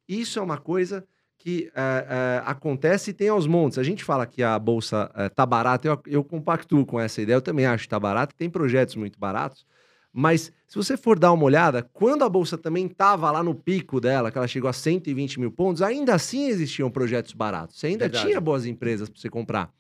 Isso 0.08 0.38
é 0.38 0.42
uma 0.42 0.58
coisa 0.58 1.04
que 1.40 1.72
é, 1.74 2.06
é, 2.10 2.42
acontece 2.46 3.12
e 3.12 3.14
tem 3.14 3.30
aos 3.30 3.48
montes. 3.48 3.80
A 3.80 3.84
gente 3.84 4.04
fala 4.04 4.28
que 4.28 4.44
a 4.44 4.60
bolsa 4.60 5.10
é, 5.16 5.30
tá 5.30 5.46
barata, 5.46 5.88
eu, 5.88 6.00
eu 6.06 6.24
compactuo 6.24 6.86
com 6.86 7.00
essa 7.00 7.22
ideia, 7.22 7.38
eu 7.38 7.42
também 7.42 7.66
acho 7.66 7.84
que 7.84 7.90
tá 7.90 8.00
barata, 8.00 8.36
tem 8.38 8.50
projetos 8.50 8.96
muito 8.96 9.18
baratos, 9.18 9.66
mas 10.12 10.52
se 10.68 10.76
você 10.76 10.96
for 10.96 11.18
dar 11.18 11.32
uma 11.32 11.44
olhada, 11.44 11.88
quando 11.94 12.24
a 12.24 12.30
bolsa 12.30 12.58
também 12.58 12.86
estava 12.86 13.32
lá 13.32 13.44
no 13.44 13.56
pico 13.56 14.00
dela, 14.00 14.32
que 14.32 14.38
ela 14.38 14.48
chegou 14.48 14.70
a 14.70 14.74
120 14.74 15.40
mil 15.40 15.52
pontos, 15.52 15.82
ainda 15.82 16.14
assim 16.14 16.48
existiam 16.48 16.90
projetos 16.90 17.34
baratos. 17.34 17.80
Você 17.80 17.88
ainda 17.88 18.06
Verdade. 18.06 18.26
tinha 18.26 18.40
boas 18.40 18.66
empresas 18.66 19.10
para 19.10 19.20
você 19.20 19.30
comprar. 19.30 19.72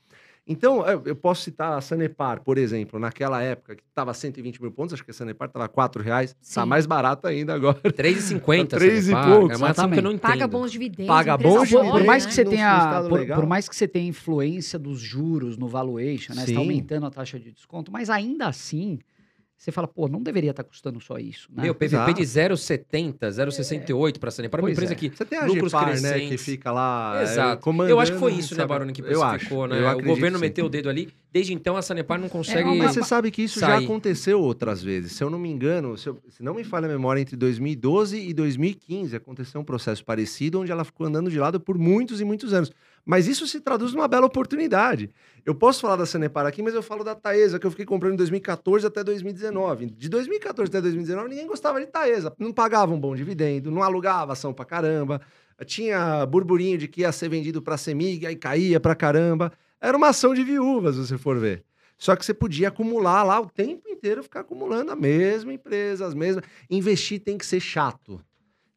Então, 0.51 0.83
eu 1.05 1.15
posso 1.15 1.43
citar 1.43 1.77
a 1.77 1.81
Sanepar, 1.81 2.41
por 2.41 2.57
exemplo, 2.57 2.99
naquela 2.99 3.39
época 3.39 3.75
que 3.75 3.83
estava 3.87 4.11
120 4.15 4.59
mil 4.59 4.71
pontos, 4.71 4.95
acho 4.95 5.05
que 5.05 5.11
a 5.11 5.13
Sanepar 5.13 5.47
estava 5.47 5.67
4 5.69 6.01
reais, 6.01 6.35
está 6.41 6.65
mais 6.65 6.87
barata 6.87 7.27
ainda 7.27 7.53
agora. 7.53 7.79
3,50. 7.85 8.67
Três 8.69 9.03
e 9.05 9.11
Sanepar, 9.11 9.29
poucos. 9.31 9.51
É 9.51 9.57
uma 9.57 9.69
ação 9.69 9.91
que 9.91 9.99
eu 9.99 10.01
não 10.01 10.11
entendo. 10.11 10.31
Paga 10.31 10.47
bons 10.47 10.71
dividendos. 10.71 11.05
Paga 11.05 11.37
bons 11.37 11.69
boa, 11.69 11.83
Por, 11.83 11.91
por 11.91 12.03
mais 12.03 12.23
né? 12.23 12.29
que 12.29 12.35
você 12.35 12.45
tenha, 12.45 13.03
por, 13.07 13.27
por 13.27 13.45
mais 13.45 13.69
que 13.69 13.75
você 13.75 13.87
tenha 13.87 14.07
influência 14.07 14.79
dos 14.79 14.99
juros 14.99 15.55
no 15.55 15.67
valuation, 15.67 16.33
né? 16.33 16.45
Sim. 16.45 16.51
está 16.53 16.59
aumentando 16.61 17.05
a 17.05 17.11
taxa 17.11 17.39
de 17.39 17.51
desconto, 17.51 17.91
mas 17.91 18.09
ainda 18.09 18.47
assim, 18.47 18.97
você 19.59 19.73
fala, 19.73 19.89
pô, 19.89 20.07
não 20.07 20.23
deveria 20.23 20.51
estar 20.51 20.63
custando 20.63 21.01
só 21.01 21.17
isso, 21.17 21.49
né? 21.53 21.63
Meu, 21.63 21.75
PVP 21.75 21.85
Exato. 21.85 22.13
de 22.13 22.21
0,70, 22.21 23.17
0,68 23.27 24.17
para 24.17 24.31
Sanepar. 24.31 24.61
É 24.61 24.63
uma 24.63 24.71
empresa 24.71 24.93
é. 24.93 24.95
que 24.95 25.09
Você 25.09 25.25
tem 25.25 25.37
a 25.37 25.45
lucros 25.45 25.73
Gepar, 25.73 26.01
né, 26.01 26.19
que 26.21 26.37
fica 26.37 26.71
lá 26.71 27.19
é, 27.19 27.23
Exato. 27.23 27.61
comandando. 27.61 27.91
Eu 27.93 27.99
acho 27.99 28.13
que 28.13 28.19
foi 28.19 28.31
isso, 28.35 28.53
né, 28.53 28.61
sabe? 28.61 28.69
Baroni, 28.69 28.93
que 28.93 29.01
eu 29.01 29.21
acho. 29.21 29.35
especificou, 29.35 29.65
eu 29.65 29.81
né? 29.81 29.95
O 29.95 30.01
governo 30.01 30.37
sim. 30.37 30.45
meteu 30.45 30.65
o 30.65 30.69
dedo 30.69 30.87
ali. 30.87 31.13
Desde 31.29 31.53
então, 31.53 31.75
a 31.75 31.81
Sanepar 31.81 32.17
não 32.17 32.29
consegue... 32.29 32.63
Não, 32.63 32.77
mas 32.77 32.93
você 32.93 33.03
sabe 33.03 33.29
que 33.31 33.41
isso 33.41 33.59
já 33.59 33.67
sair. 33.67 33.83
aconteceu 33.83 34.39
outras 34.39 34.81
vezes. 34.81 35.11
Se 35.11 35.25
eu 35.25 35.29
não 35.29 35.37
me 35.37 35.49
engano, 35.49 35.97
se, 35.97 36.07
eu- 36.07 36.17
se 36.29 36.41
não 36.41 36.53
me 36.53 36.63
falha 36.63 36.85
a 36.85 36.89
memória, 36.89 37.19
entre 37.19 37.35
2012 37.35 38.17
e 38.17 38.33
2015 38.33 39.13
aconteceu 39.13 39.59
um 39.59 39.65
processo 39.65 40.05
parecido, 40.05 40.61
onde 40.61 40.71
ela 40.71 40.85
ficou 40.85 41.05
andando 41.05 41.29
de 41.29 41.37
lado 41.37 41.59
por 41.59 41.77
muitos 41.77 42.21
e 42.21 42.23
muitos 42.23 42.53
anos. 42.53 42.71
Mas 43.09 43.27
isso 43.27 43.47
se 43.47 43.59
traduz 43.59 43.91
numa 43.91 44.07
bela 44.07 44.27
oportunidade. 44.27 45.09
Eu 45.43 45.55
posso 45.55 45.81
falar 45.81 45.95
da 45.95 46.05
Sanepar 46.05 46.45
aqui, 46.45 46.61
mas 46.61 46.75
eu 46.75 46.83
falo 46.83 47.03
da 47.03 47.15
Taesa, 47.15 47.57
que 47.57 47.65
eu 47.65 47.71
fiquei 47.71 47.83
comprando 47.83 48.13
em 48.13 48.17
2014 48.17 48.85
até 48.85 49.03
2019. 49.03 49.87
De 49.87 50.07
2014 50.07 50.69
até 50.69 50.79
2019, 50.79 51.27
ninguém 51.27 51.47
gostava 51.47 51.79
de 51.79 51.87
Taesa. 51.87 52.31
Não 52.37 52.53
pagava 52.53 52.93
um 52.93 52.99
bom 52.99 53.15
dividendo, 53.15 53.71
não 53.71 53.81
alugava 53.81 54.33
ação 54.33 54.53
pra 54.53 54.63
caramba. 54.63 55.19
Tinha 55.65 56.23
burburinho 56.27 56.77
de 56.77 56.87
que 56.87 57.01
ia 57.01 57.11
ser 57.11 57.29
vendido 57.29 57.63
pra 57.63 57.77
Semig, 57.77 58.27
aí 58.27 58.35
caía 58.35 58.79
pra 58.79 58.93
caramba. 58.93 59.51
Era 59.81 59.97
uma 59.97 60.09
ação 60.09 60.35
de 60.35 60.43
viúvas, 60.43 60.93
se 60.93 61.07
você 61.07 61.17
for 61.17 61.39
ver. 61.39 61.63
Só 61.97 62.15
que 62.15 62.23
você 62.23 62.31
podia 62.31 62.67
acumular 62.67 63.23
lá 63.23 63.39
o 63.41 63.49
tempo 63.49 63.89
inteiro, 63.89 64.21
ficar 64.21 64.41
acumulando 64.41 64.91
a 64.91 64.95
mesma 64.95 65.51
empresa, 65.51 66.05
as 66.05 66.13
mesmas. 66.13 66.45
Investir 66.69 67.19
tem 67.19 67.39
que 67.39 67.45
ser 67.47 67.59
chato. 67.59 68.21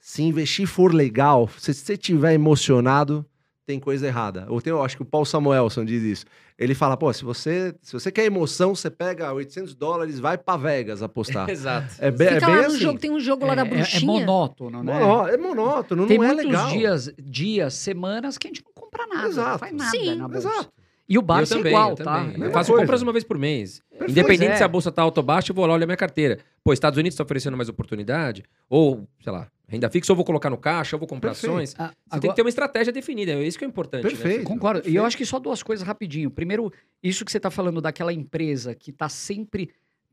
Se 0.01 0.23
investir 0.23 0.67
for 0.67 0.95
legal, 0.95 1.51
se 1.59 1.75
você 1.75 1.93
estiver 1.93 2.33
emocionado, 2.33 3.27
tem 3.67 3.79
coisa 3.79 4.07
errada. 4.07 4.47
Ou 4.49 4.61
tem, 4.61 4.71
eu 4.73 4.83
acho 4.83 4.97
que 4.97 5.03
o 5.03 5.07
Paul 5.07 5.25
Samuelson 5.25 5.85
diz 5.85 6.03
isso. 6.03 6.25
Ele 6.59 6.75
fala, 6.75 6.97
pô, 6.97 7.13
se 7.13 7.25
você, 7.25 7.75
se 7.81 7.93
você 7.93 8.11
quer 8.13 8.25
emoção, 8.25 8.75
você 8.75 8.91
pega 8.91 9.33
800 9.33 9.75
dólares, 9.75 10.19
vai 10.21 10.37
pra 10.37 10.57
Vegas 10.57 11.03
apostar. 11.03 11.49
Exato. 11.51 11.95
É 11.99 12.11
bem, 12.11 12.29
é 12.29 12.41
bem 12.41 12.49
lá 12.49 12.57
no 12.63 12.67
assim. 12.67 12.77
jogo, 12.79 12.99
tem 12.99 13.11
um 13.11 13.21
jogo 13.21 13.47
lá 13.47 13.53
é, 13.53 13.57
da 13.57 13.63
é- 13.63 13.67
é 13.67 13.71
bruxinha. 13.71 14.07
monótono, 14.07 14.83
né? 14.83 14.99
Monó- 15.01 15.29
é 15.29 15.37
monótono, 15.37 16.07
Tem 16.07 16.19
não 16.19 16.25
é 16.25 16.29
muitos 16.29 16.47
legal. 16.47 16.71
dias, 16.71 17.13
dias, 17.23 17.75
semanas 17.75 18.37
que 18.39 18.47
a 18.47 18.51
gente 18.51 18.63
não 18.65 18.73
compra 18.75 19.07
nada, 19.07 19.29
Exato. 19.29 19.51
não 19.51 19.59
faz 19.59 19.73
nada 19.73 19.91
Sim, 19.91 20.15
na 20.17 20.29
bolsa. 20.29 20.49
Exato. 20.49 20.73
E 21.09 21.19
o 21.19 21.23
Barça 21.23 21.57
também, 21.57 21.73
é 21.73 21.77
igual, 21.77 21.95
tá? 21.95 22.25
Mesma 22.25 22.47
Eu 22.47 22.51
faço 22.53 22.71
coisa. 22.71 22.83
compras 22.85 23.03
uma 23.03 23.13
vez 23.13 23.25
por 23.25 23.37
mês. 23.37 23.81
Perfeito. 23.91 24.11
Independente 24.13 24.53
é. 24.53 24.57
se 24.57 24.65
a 24.65 24.69
bolsa 24.69 24.91
tá 24.91 25.03
alta 25.03 25.21
ou 25.21 25.27
baixa, 25.27 25.51
eu 25.53 25.55
vou 25.55 25.67
lá 25.67 25.75
olhar 25.75 25.85
minha 25.87 25.97
carteira. 25.97 26.39
Pô, 26.65 26.73
Estados 26.73 26.97
Unidos 26.99 27.15
está 27.15 27.25
oferecendo 27.25 27.57
mais 27.57 27.69
oportunidade, 27.69 28.45
ou, 28.69 29.07
sei 29.21 29.33
lá, 29.33 29.49
renda 29.69 29.91
fixa, 29.91 30.13
ou 30.13 30.17
vou 30.17 30.25
colocar 30.25 30.49
no 30.49 30.57
caixa, 30.57 30.97
ou 30.97 31.01
vou 31.01 31.09
comprar 31.09 31.31
Perfeito. 31.33 31.53
ações. 31.53 31.75
Ah, 31.79 31.87
Você 31.89 31.93
tem 31.93 31.97
agora- 32.19 32.29
que 32.29 32.37
ter 32.37 32.43
uma 32.43 32.49
estratégia 32.49 32.93
definida, 32.93 33.33
é 33.33 33.43
isso 33.43 33.59
que 33.59 33.65
é 33.65 33.69
importante. 33.69 34.05
né? 34.05 34.11
Perfeito. 34.11 34.45
Concordo. 34.45 34.79
E 34.79 34.81
eu 34.81 34.85
Perfeito. 34.85 35.07
acho 35.07 35.17
que 35.19 35.27
só 35.27 35.39
duas 35.39 35.63
coisas 35.63 35.87
rapidinho. 35.87 36.31
Primeiro, 36.31 36.73
isso 37.03 37.25
que 37.25 37.31
você 37.33 37.37
está 37.39 37.51
falando 37.51 37.81
daquela 37.81 38.13
empresa 38.13 38.75
que 38.75 38.91
está 38.91 39.09
sempre. 39.09 39.71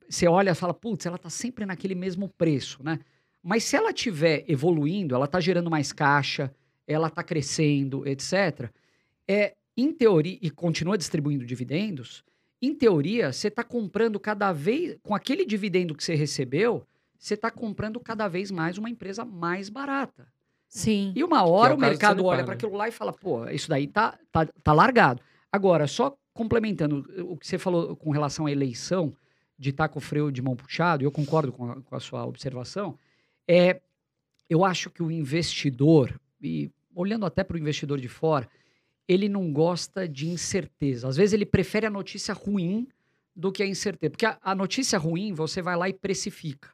Você 0.10 0.28
olha 0.28 0.52
e 0.52 0.56
fala, 0.56 0.74
putz, 0.74 1.06
ela 1.06 1.18
está 1.18 1.30
sempre 1.30 1.66
naquele 1.66 1.94
mesmo 1.96 2.28
preço, 2.28 2.80
né? 2.84 3.00
Mas 3.44 3.64
se 3.64 3.76
ela 3.76 3.92
estiver 3.92 4.44
evoluindo, 4.48 5.14
ela 5.16 5.26
está 5.26 5.40
gerando 5.40 5.70
mais 5.70 5.94
caixa, 5.94 6.52
ela 6.88 7.08
está 7.08 7.24
crescendo, 7.24 8.06
etc. 8.08 8.70
É, 9.28 9.54
em 9.80 9.94
teoria, 9.94 10.38
e 10.42 10.50
continua 10.50 10.98
distribuindo 10.98 11.46
dividendos, 11.46 12.24
em 12.62 12.76
teoria, 12.76 13.32
você 13.32 13.48
está 13.48 13.64
comprando 13.64 14.20
cada 14.20 14.52
vez. 14.52 14.98
Com 15.02 15.16
aquele 15.16 15.46
dividendo 15.46 15.96
que 15.96 16.04
você 16.04 16.16
recebeu, 16.16 16.86
você 17.18 17.36
está 17.36 17.50
comprando 17.50 18.00
cada 18.00 18.28
vez 18.28 18.52
mais 18.52 18.78
uma 18.78 18.90
empresa 18.90 19.24
mais 19.24 19.70
barata. 19.70 20.28
Sim. 20.68 21.14
E 21.16 21.24
uma 21.24 21.46
hora 21.46 21.72
é 21.72 21.76
o 21.76 21.78
o 21.78 21.80
mercado 21.80 22.26
olha 22.26 22.40
né? 22.40 22.44
para 22.44 22.54
aquilo 22.54 22.76
lá 22.76 22.88
e 22.88 22.92
fala, 22.92 23.14
pô, 23.14 23.48
isso 23.48 23.70
daí 23.70 23.88
tá, 23.88 24.20
tá, 24.32 24.46
tá 24.46 24.74
largado. 24.74 25.22
Agora, 25.52 25.88
só 25.88 26.16
complementando 26.34 27.06
o 27.30 27.38
que 27.38 27.48
você 27.48 27.58
falou 27.58 27.96
com 27.96 28.12
relação 28.12 28.46
à 28.46 28.52
eleição, 28.52 29.16
de 29.58 29.72
estar 29.72 29.90
com 29.90 30.00
o 30.00 30.02
freio 30.02 30.32
de 30.32 30.42
mão 30.42 30.56
puxado, 30.56 31.04
eu 31.04 31.12
concordo 31.12 31.52
com 31.52 31.72
a, 31.72 31.82
com 31.82 31.96
a 31.96 32.00
sua 32.00 32.26
observação, 32.26 32.98
é, 33.48 33.82
eu 34.50 34.64
acho 34.64 34.90
que 34.90 35.04
o 35.04 35.12
investidor, 35.12 36.20
e 36.42 36.72
olhando 36.96 37.26
até 37.26 37.44
para 37.44 37.56
o 37.56 37.60
investidor 37.60 38.00
de 38.00 38.08
fora, 38.08 38.48
ele 39.10 39.28
não 39.28 39.52
gosta 39.52 40.08
de 40.08 40.28
incerteza. 40.30 41.08
Às 41.08 41.18
vezes 41.18 41.34
ele 41.34 41.46
prefere 41.46 41.88
a 41.88 41.90
notícia 41.90 42.32
ruim 42.34 42.88
do 43.36 43.52
que 43.52 43.64
a 43.64 43.66
incerteza. 43.66 44.12
Porque 44.12 44.26
a, 44.26 44.38
a 44.42 44.54
notícia 44.54 45.00
ruim, 45.00 45.34
você 45.34 45.62
vai 45.64 45.76
lá 45.76 45.90
e 45.90 45.94
precifica. 45.94 46.70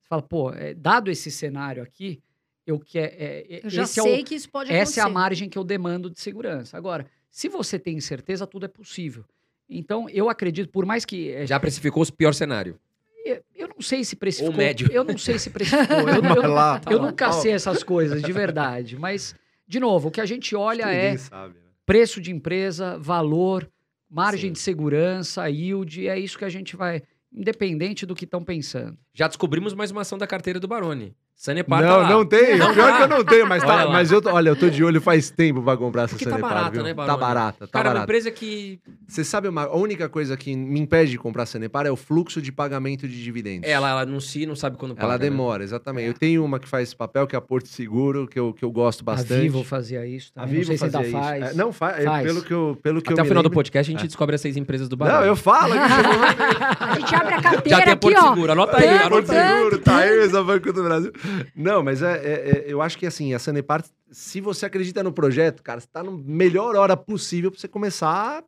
Você 0.00 0.08
fala, 0.08 0.22
pô, 0.22 0.50
é, 0.52 0.72
dado 0.72 1.10
esse 1.10 1.30
cenário 1.30 1.82
aqui, 1.82 2.22
eu 2.66 2.78
quero. 2.80 3.12
É, 3.18 3.60
Eu 3.64 3.68
já 3.70 3.82
esse 3.82 4.00
é 4.00 4.02
o- 4.02 4.06
sei 4.06 4.24
que 4.24 4.34
isso 4.34 4.48
pode 4.50 4.70
acontecer. 4.70 4.82
essa 4.82 5.00
é 5.00 5.02
a 5.04 5.08
margem 5.10 5.46
que 5.48 5.58
eu 5.58 5.62
demando 5.64 6.08
de 6.08 6.18
segurança. 6.18 6.76
Agora, 6.78 7.06
se 7.30 7.48
você 7.50 7.78
tem 7.78 8.00
certeza, 8.00 8.46
tudo 8.46 8.64
é 8.64 8.68
possível. 8.68 9.22
Então, 9.68 10.08
eu 10.08 10.30
acredito, 10.30 10.70
por 10.70 10.86
mais 10.86 11.04
que. 11.04 11.30
é, 11.32 11.46
Já 11.46 11.60
precificou 11.60 12.02
o 12.02 12.12
pior 12.12 12.32
cenário. 12.32 12.78
eu, 13.26 13.42
eu 13.54 13.68
não 13.68 13.80
sei 13.82 14.04
se 14.04 14.16
precificou. 14.16 14.56
médio. 14.56 14.88
Eu 14.90 15.04
não 15.04 15.18
sei 15.18 15.38
se 15.38 15.50
precificou. 15.50 16.08
Eu, 16.08 16.22
eu- 16.44 16.50
lá, 16.52 16.80
eu 16.90 16.98
tá 16.98 17.06
nunca 17.06 17.26
lá. 17.26 17.32
sei 17.32 17.52
essas 17.52 17.82
coisas, 17.82 18.22
de 18.22 18.32
verdade. 18.32 18.96
Mas, 18.96 19.34
de 19.68 19.80
novo, 19.80 20.08
o 20.08 20.10
que 20.10 20.20
a 20.20 20.26
gente 20.26 20.54
olha 20.56 20.90
é 20.90 21.16
sabe? 21.18 21.63
Preço 21.86 22.20
de 22.20 22.32
empresa, 22.32 22.98
valor, 22.98 23.70
margem 24.08 24.50
Sim. 24.50 24.52
de 24.52 24.58
segurança, 24.60 25.48
yield, 25.48 26.06
é 26.08 26.18
isso 26.18 26.38
que 26.38 26.44
a 26.44 26.48
gente 26.48 26.76
vai, 26.76 27.02
independente 27.32 28.06
do 28.06 28.14
que 28.14 28.24
estão 28.24 28.44
pensando. 28.44 28.98
Já 29.12 29.26
descobrimos 29.28 29.74
mais 29.74 29.90
uma 29.90 30.02
ação 30.02 30.18
da 30.18 30.26
carteira 30.26 30.60
do 30.60 30.68
Baroni. 30.68 31.14
Sanepar 31.36 31.82
tá 31.82 31.86
Não, 31.88 31.96
lá. 31.98 32.08
não 32.08 32.24
tem. 32.24 32.56
Não 32.56 32.72
Pior 32.72 32.90
tá. 32.90 32.96
que 32.96 33.02
eu 33.02 33.08
não 33.08 33.24
tenho, 33.24 33.46
mas, 33.46 33.62
tá, 33.62 33.88
mas 33.88 34.10
eu, 34.12 34.22
tô- 34.22 34.30
olha, 34.30 34.48
eu 34.50 34.56
tô 34.56 34.70
de 34.70 34.82
olho 34.84 35.00
faz 35.00 35.30
tempo 35.30 35.60
pra 35.62 35.76
comprar 35.76 36.02
essa 36.04 36.10
Porque 36.10 36.24
tá 36.24 36.30
Sanepar, 36.30 36.50
barata, 36.54 36.70
viu? 36.70 36.82
né, 36.84 36.94
Tá 36.94 37.16
barata, 37.16 37.66
tá 37.66 37.72
Cara, 37.72 37.88
uma 37.88 37.94
barata. 37.94 38.04
empresa 38.04 38.30
que... 38.30 38.80
Você 39.06 39.24
sabe, 39.24 39.48
uma, 39.48 39.64
a 39.64 39.76
única 39.76 40.08
coisa 40.08 40.36
que 40.36 40.56
me 40.56 40.80
impede 40.80 41.10
de 41.10 41.18
comprar 41.18 41.44
Sanepar 41.44 41.86
é 41.86 41.90
o 41.90 41.96
fluxo 41.96 42.40
de 42.40 42.50
pagamento 42.52 43.06
de 43.08 43.22
dividendos. 43.22 43.68
Ela, 43.68 43.90
ela 43.90 44.00
anuncia 44.02 44.44
e 44.44 44.46
não 44.46 44.54
sabe 44.56 44.76
quando 44.78 44.94
paga, 44.94 45.06
Ela 45.06 45.12
né? 45.14 45.18
demora, 45.18 45.62
exatamente. 45.64 46.06
É. 46.06 46.08
Eu 46.08 46.14
tenho 46.14 46.44
uma 46.44 46.58
que 46.58 46.68
faz 46.68 46.84
esse 46.88 46.96
papel, 46.96 47.26
que 47.26 47.34
é 47.34 47.38
a 47.38 47.42
Porto 47.42 47.68
Seguro, 47.68 48.26
que 48.28 48.38
eu, 48.38 48.54
que 48.54 48.64
eu 48.64 48.70
gosto 48.70 49.04
bastante. 49.04 49.34
A 49.34 49.42
Vivo 49.42 49.64
fazia 49.64 50.06
isso 50.06 50.30
A 50.36 50.42
também. 50.42 50.60
Vivo 50.60 50.70
não 50.72 50.78
sei 50.78 50.78
se 50.78 50.84
ainda 50.84 50.98
fazia 50.98 51.12
faz. 51.20 51.44
É, 51.52 51.54
não, 51.54 51.72
fa 51.72 51.90
é, 51.98 52.04
Faz. 52.04 52.26
Pelo 52.26 52.42
que 52.42 52.52
eu, 52.54 52.78
pelo 52.82 53.02
que 53.02 53.12
Até 53.12 53.20
eu 53.20 53.24
o 53.24 53.28
final 53.28 53.42
do 53.42 53.48
lembro- 53.48 53.56
podcast 53.56 53.90
a 53.90 53.94
gente 53.98 54.06
descobre 54.06 54.34
as 54.36 54.40
seis 54.40 54.56
empresas 54.56 54.88
do 54.88 54.96
Baroni. 54.96 55.18
Não, 55.20 55.26
eu 55.26 55.36
falo 55.36 55.74
A 55.74 56.94
gente 56.98 57.12
abre 57.14 57.34
a 57.34 57.42
carteira 57.42 57.68
Já 57.78 57.82
tem 57.82 57.90
a 57.90 57.94
aqui, 57.94 58.00
Porto. 58.00 58.28
Seguro, 58.28 58.52
anota 58.52 58.76
aí, 58.78 59.08
Porto 59.10 59.32
aí. 59.32 59.56
Seguro, 59.58 59.78
Taesa, 59.80 60.42
Banco 60.44 60.72
do 60.72 60.82
Brasil. 60.84 61.12
Não, 61.54 61.82
mas 61.82 62.02
é, 62.02 62.12
é- 62.16 62.50
é- 62.50 62.64
eu 62.66 62.80
acho 62.82 62.98
que 62.98 63.06
assim, 63.06 63.34
a 63.34 63.38
Sanepar, 63.38 63.84
se 64.10 64.40
você 64.40 64.66
acredita 64.66 65.02
no 65.02 65.12
projeto, 65.12 65.62
cara, 65.62 65.80
você 65.80 65.86
tá 65.86 66.02
na 66.02 66.10
melhor 66.10 66.76
hora 66.76 66.96
possível 66.96 67.50
pra 67.50 67.60
você 67.60 67.68
começar, 67.68 68.42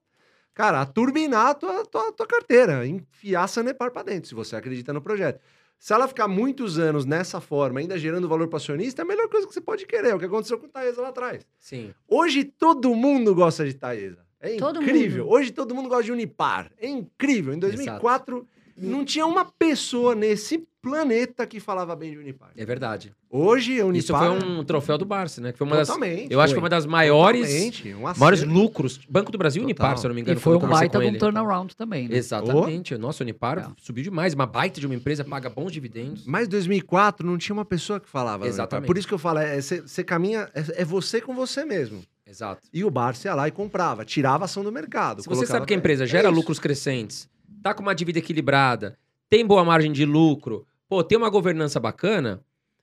cara, 0.55 0.81
a 0.81 0.87
turbinar 0.87 1.49
a 1.49 1.55
tua, 1.55 1.85
tua, 1.87 2.13
tua 2.13 2.27
carteira, 2.27 2.87
enfiar 2.87 3.45
a 3.45 3.49
Sanepar 3.49 3.91
pra 3.91 4.03
dentro, 4.03 4.29
se 4.29 4.35
você 4.35 4.57
acredita 4.57 4.93
no 4.93 5.01
projeto. 5.01 5.41
Se 5.79 5.93
ela 5.93 6.09
ficar 6.09 6.27
muitos 6.27 6.79
anos 6.79 7.05
nessa 7.05 7.39
forma, 7.41 7.81
ainda 7.81 7.99
gerando 7.99 8.27
valor 8.29 8.49
para 8.49 8.57
acionista, 8.57 9.03
é 9.03 9.05
a 9.05 9.07
melhor 9.07 9.29
coisa 9.29 9.47
que 9.47 9.53
você 9.53 9.61
pode 9.61 9.85
querer. 9.85 10.09
É 10.09 10.15
o 10.15 10.19
que 10.19 10.25
aconteceu 10.25 10.59
com 10.59 10.65
o 10.67 10.69
Taesa 10.71 11.03
lá 11.03 11.09
atrás. 11.09 11.47
Sim. 11.59 11.93
Hoje 12.09 12.45
todo 12.45 12.95
mundo 12.95 13.35
gosta 13.35 13.63
de 13.65 13.75
Taesa. 13.75 14.25
É 14.41 14.57
Todo 14.57 14.83
incrível. 14.83 15.25
mundo. 15.25 15.35
Hoje 15.35 15.51
todo 15.53 15.75
mundo 15.75 15.89
gosta 15.91 16.05
de 16.05 16.13
Unipar. 16.13 16.71
É 16.79 16.87
incrível. 16.89 17.53
Em 17.53 17.59
2004 17.59 18.47
não 18.77 19.05
tinha 19.05 19.27
uma 19.27 19.45
pessoa 19.45 20.15
nesse 20.15 20.67
planeta 20.83 21.45
que 21.47 21.59
falava 21.59 21.97
bem 21.97 22.13
de 22.13 22.19
Unipar. 22.19 22.51
É 22.57 22.65
verdade. 22.65 23.13
Hoje 23.29 23.81
a 23.81 23.85
Unipar 23.87 23.99
Isso 23.99 24.17
foi 24.41 24.49
um 24.49 24.63
troféu 24.65 24.97
do 24.97 25.05
Barça, 25.05 25.41
né? 25.41 25.51
Que 25.51 25.59
foi 25.59 25.67
uma 25.67 25.77
das... 25.77 25.89
totalmente. 25.89 26.33
Eu 26.33 26.41
acho 26.41 26.53
que 26.55 26.61
foi 26.61 26.63
uma 26.63 26.69
das 26.69 26.87
maiores, 26.87 27.83
um 27.87 28.01
maiores 28.17 28.45
lucros. 28.45 29.01
Banco 29.09 29.33
do 29.33 29.39
Brasil 29.39 29.63
e 29.69 29.75
Total. 29.75 29.87
Unipar, 29.87 29.99
se 29.99 30.07
eu 30.07 30.09
não 30.11 30.15
me 30.15 30.21
E 30.21 30.23
engano. 30.23 30.39
foi 30.39 30.55
quando 30.55 30.63
eu 30.63 30.69
um 30.69 30.73
baita 30.73 30.99
de 31.01 31.07
um 31.07 31.19
turnaround 31.19 31.75
também, 31.77 32.09
né? 32.09 32.17
Exatamente. 32.17 32.97
Nossa, 32.97 33.23
o 33.23 33.25
Unipar 33.25 33.59
É. 33.59 33.67
subiu 33.83 34.05
demais. 34.05 34.33
Uma 34.33 34.47
baita 34.47 34.79
de 34.79 34.87
uma 34.87 34.95
empresa, 34.95 35.25
paga 35.25 35.51
bons 35.51 35.73
dividendos. 35.73 36.25
Mas 36.25 36.47
2004 36.47 37.27
não 37.27 37.37
tinha 37.37 37.55
uma 37.55 37.65
pessoa 37.65 37.99
que 37.99 38.09
falava. 38.09 38.45
Unipar. 38.45 38.49
Exatamente. 38.49 38.87
Por 38.87 38.97
isso 38.97 39.09
que 39.09 39.15
eu 39.15 39.19
falo, 39.19 39.41
é, 39.41 39.61
você 39.61 39.81
você 39.81 40.05
caminha, 40.05 40.49
é, 40.55 40.83
é 40.83 40.85
você 40.85 41.21
com 41.21 41.35
você 41.35 41.65
mesmo. 41.65 42.01
Exato. 42.29 42.61
E 42.73 42.85
o 42.85 42.91
Barça 42.91 43.29
ia 43.29 43.35
lá 43.35 43.47
e 43.49 43.53
comprava, 43.53 44.05
tirava 44.05 44.45
a 44.45 44.47
ação 44.47 44.63
do 44.65 44.73
mercado. 44.73 45.23
Se 45.23 45.29
você 45.29 45.47
sabe 45.47 45.65
que 45.67 45.73
a 45.75 45.77
empresa 45.77 46.05
É 46.05 46.07
gera 46.07 46.29
isso. 46.29 46.37
lucros 46.37 46.59
crescentes, 46.59 47.29
tá 47.71 47.75
com 47.75 47.83
uma 47.83 47.95
dívida 47.95 48.19
equilibrada, 48.19 48.99
tem 49.29 49.45
boa 49.47 49.65
margem 49.65 49.93
de 49.93 50.05
lucro, 50.05 50.67
pô, 50.89 51.03
tem 51.03 51.17
uma 51.19 51.29
governança 51.31 51.81
bacana, 51.81 52.41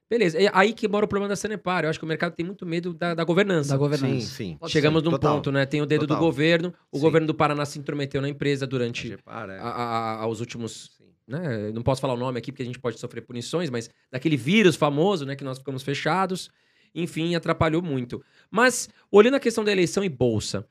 beleza. 0.09 0.37
É 0.41 0.49
aí 0.53 0.73
que 0.73 0.87
mora 0.87 1.05
o 1.05 1.07
problema 1.07 1.29
da 1.29 1.35
Sanepar. 1.35 1.83
Eu 1.85 1.89
acho 1.89 1.97
que 1.99 2.05
o 2.05 2.07
mercado 2.07 2.33
tem 2.35 2.45
muito 2.45 2.65
medo 2.65 2.93
da, 2.93 3.13
da 3.15 3.23
governança. 3.23 3.69
Da 3.69 3.75
Sim, 3.75 3.79
governança. 3.79 4.27
sim. 4.27 4.57
Pode 4.59 4.71
Chegamos 4.71 4.99
ser. 5.01 5.05
num 5.05 5.11
Total. 5.11 5.35
ponto, 5.35 5.51
né? 5.51 5.65
Tem 5.65 5.81
o 5.81 5.85
dedo 5.85 6.01
Total. 6.01 6.17
do 6.17 6.19
governo. 6.25 6.73
O 6.91 6.97
Sim. 6.97 7.01
governo 7.03 7.27
do 7.27 7.33
Paraná 7.33 7.65
se 7.65 7.79
intrometeu 7.79 8.21
na 8.21 8.27
empresa 8.29 8.67
durante 8.67 9.07
Repara, 9.09 9.53
é. 9.53 9.59
a- 9.59 9.63
a- 9.63 10.15
aos 10.21 10.39
últimos. 10.39 10.91
Sim. 10.97 11.03
Né? 11.25 11.71
Não 11.73 11.81
posso 11.81 12.01
falar 12.01 12.13
o 12.13 12.17
nome 12.17 12.37
aqui 12.37 12.51
porque 12.51 12.63
a 12.63 12.65
gente 12.65 12.77
pode 12.79 12.99
sofrer 12.99 13.21
punições, 13.21 13.69
mas 13.69 13.89
daquele 14.11 14.35
vírus 14.35 14.75
famoso, 14.75 15.25
né? 15.25 15.35
Que 15.37 15.43
nós 15.45 15.57
ficamos 15.57 15.81
fechados. 15.81 16.49
Enfim, 16.93 17.33
atrapalhou 17.35 17.81
muito. 17.81 18.21
Mas, 18.51 18.89
olhando 19.09 19.35
a 19.35 19.39
questão 19.39 19.63
da 19.63 19.71
eleição 19.71 20.03
e 20.03 20.09
bolsa, 20.09 20.67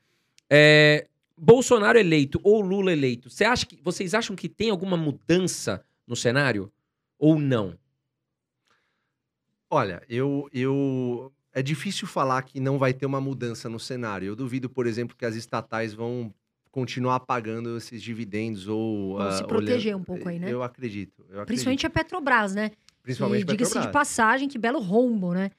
é, 0.49 1.07
Bolsonaro 1.37 1.97
eleito 1.97 2.39
ou 2.43 2.61
Lula 2.61 2.91
eleito, 2.91 3.29
você 3.29 3.43
acha 3.43 3.65
que, 3.65 3.79
vocês 3.81 4.13
acham 4.13 4.35
que 4.35 4.47
tem 4.47 4.69
alguma 4.69 4.95
mudança 4.95 5.83
no 6.07 6.15
cenário? 6.15 6.71
Ou 7.17 7.39
não? 7.39 7.77
Olha, 9.69 10.03
eu, 10.07 10.47
eu. 10.53 11.31
É 11.51 11.61
difícil 11.61 12.07
falar 12.07 12.41
que 12.43 12.59
não 12.59 12.77
vai 12.77 12.93
ter 12.93 13.05
uma 13.05 13.21
mudança 13.21 13.67
no 13.69 13.79
cenário. 13.79 14.27
Eu 14.27 14.35
duvido, 14.35 14.69
por 14.69 14.85
exemplo, 14.85 15.15
que 15.15 15.25
as 15.25 15.35
estatais 15.35 15.93
vão 15.93 16.33
continuar 16.71 17.19
pagando 17.21 17.77
esses 17.77 18.01
dividendos 18.01 18.67
ou. 18.67 19.17
Vão 19.17 19.27
ah, 19.27 19.31
se 19.31 19.43
proteger 19.45 19.93
olhando- 19.93 20.01
um 20.01 20.03
pouco 20.03 20.29
aí, 20.29 20.39
né? 20.39 20.51
Eu 20.51 20.61
acredito. 20.61 21.21
eu 21.21 21.25
acredito. 21.25 21.47
Principalmente 21.47 21.87
a 21.87 21.89
Petrobras, 21.89 22.53
né? 22.53 22.71
Principalmente 23.01 23.41
e 23.41 23.45
diga-se 23.45 23.71
de 23.71 23.79
Petrobras. 23.79 23.93
passagem, 23.93 24.47
que 24.47 24.57
belo 24.57 24.79
rombo, 24.79 25.33
né? 25.33 25.49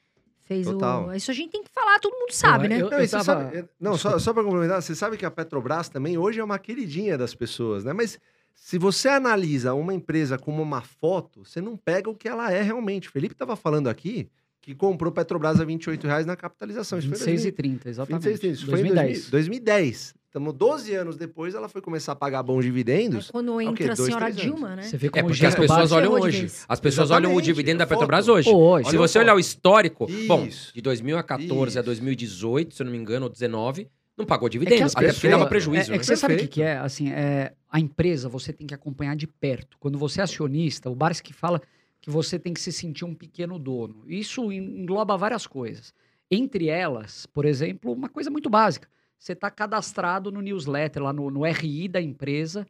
Fez 0.45 0.65
Total. 0.67 1.07
o. 1.07 1.13
Isso 1.13 1.31
a 1.31 1.33
gente 1.33 1.51
tem 1.51 1.63
que 1.63 1.69
falar, 1.73 1.99
todo 1.99 2.13
mundo 2.13 2.31
sabe, 2.31 2.67
né? 2.67 2.79
eu- 2.81 2.89
Não, 2.89 2.99
e 3.01 3.07
você 3.07 3.11
tava- 3.11 3.23
sabe- 3.23 3.57
é, 3.57 3.65
não, 3.79 3.97
só, 3.97 4.17
só 4.19 4.31
para 4.33 4.43
complementar, 4.43 4.81
você 4.81 4.93
sabe 4.95 5.17
que 5.17 5.25
a 5.25 5.31
Petrobras 5.31 5.89
também 5.89 6.17
hoje 6.17 6.39
é 6.39 6.43
uma 6.43 6.59
queridinha 6.59 7.17
das 7.17 7.33
pessoas, 7.33 7.83
né? 7.83 7.93
Mas 7.93 8.19
se 8.53 8.77
você 8.77 9.09
analisa 9.09 9.73
uma 9.73 9.93
empresa 9.93 10.37
como 10.37 10.61
uma 10.61 10.81
foto, 10.81 11.43
você 11.43 11.59
não 11.59 11.75
pega 11.75 12.09
o 12.09 12.15
que 12.15 12.27
ela 12.27 12.51
é 12.51 12.61
realmente. 12.61 13.09
O 13.09 13.11
Felipe 13.11 13.33
estava 13.33 13.55
falando 13.55 13.87
aqui 13.89 14.29
que 14.61 14.73
comprou 14.73 15.11
Petrobras 15.11 15.59
a 15.59 15.65
28 15.65 16.07
reais 16.07 16.25
na 16.25 16.35
capitalização. 16.35 16.97
Isso 16.99 17.07
foi 17.07 17.17
em 17.17 17.19
26 17.19 17.41
e 17.45 17.51
2000. 17.51 17.55
30, 17.55 17.89
exatamente. 17.89 18.23
26, 18.29 18.57
isso 18.57 18.65
foi 18.65 18.79
em 18.79 18.93
2010. 19.31 20.15
2010. 20.35 20.35
2010. 20.35 20.35
Estamos 20.35 20.53
12 20.53 20.95
anos 20.95 21.17
depois, 21.17 21.55
ela 21.55 21.69
foi 21.69 21.81
começar 21.81 22.11
a 22.11 22.15
pagar 22.15 22.43
bons 22.43 22.63
dividendos. 22.63 23.31
quando 23.31 23.57
quê? 23.57 23.63
entra 23.65 23.93
a 23.93 23.95
Dois, 23.95 24.07
senhora 24.07 24.25
anos. 24.25 24.37
Dilma, 24.41 24.75
né? 24.75 24.81
Você 24.83 24.97
vê 24.97 25.07
É 25.07 25.09
como 25.09 25.27
porque 25.27 25.45
as 25.45 25.55
pessoas 25.55 25.91
olham 25.91 26.11
hoje. 26.11 26.51
As 26.67 26.79
pessoas 26.79 27.11
olham 27.11 27.29
o 27.29 27.33
Exatamente, 27.33 27.45
dividendo 27.45 27.77
da 27.79 27.85
foto. 27.85 27.95
Petrobras 27.95 28.27
hoje. 28.27 28.49
Hoje. 28.49 28.89
Se 28.89 28.95
Olha 28.97 29.07
você 29.07 29.17
a 29.17 29.21
olhar 29.21 29.35
o 29.35 29.39
histórico, 29.39 30.07
bom, 30.27 30.45
Isso. 30.45 30.73
de 30.73 30.81
2014 30.81 31.77
a 31.77 31.81
Isso. 31.81 31.85
2018, 31.85 32.75
se 32.75 32.81
eu 32.81 32.85
não 32.85 32.91
me 32.91 32.97
engano, 32.97 33.25
ou 33.25 33.31
19, 33.31 33.87
não 34.17 34.25
pagou 34.25 34.47
É 34.47 34.49
que 34.49 34.57
dividendo, 34.57 34.85
as 34.85 34.95
até 34.95 35.11
porque 35.13 35.29
dava 35.29 35.43
É, 35.43 35.47
prejuízo. 35.47 35.81
é 35.93 35.93
que 35.93 35.97
né? 35.97 36.03
você 36.03 36.15
sabe 36.15 36.35
o 36.35 36.37
que, 36.37 36.47
que 36.47 36.61
é? 36.61 36.77
Assim, 36.77 37.11
é, 37.11 37.53
a 37.69 37.79
empresa 37.79 38.29
você 38.29 38.53
tem 38.53 38.65
que 38.67 38.73
acompanhar 38.73 39.15
de 39.15 39.27
perto. 39.27 39.77
Quando 39.79 39.97
você 39.97 40.21
é 40.21 40.23
acionista, 40.23 40.89
o 40.89 40.95
Barsi 40.95 41.23
que 41.23 41.33
fala 41.33 41.61
que 42.01 42.09
você 42.09 42.37
tem 42.37 42.53
que 42.53 42.61
se 42.61 42.71
sentir 42.71 43.03
um 43.03 43.15
pequeno 43.15 43.57
dono. 43.57 44.03
Isso 44.07 44.51
engloba 44.51 45.17
várias 45.17 45.47
coisas. 45.47 45.93
Entre 46.29 46.67
elas, 46.69 47.25
por 47.25 47.45
exemplo, 47.45 47.91
uma 47.91 48.09
coisa 48.09 48.29
muito 48.29 48.49
básica. 48.49 48.87
Você 49.17 49.33
está 49.33 49.49
cadastrado 49.49 50.31
no 50.31 50.41
newsletter, 50.41 51.03
lá 51.03 51.13
no, 51.13 51.29
no 51.29 51.43
RI 51.45 51.87
da 51.87 52.01
empresa, 52.01 52.65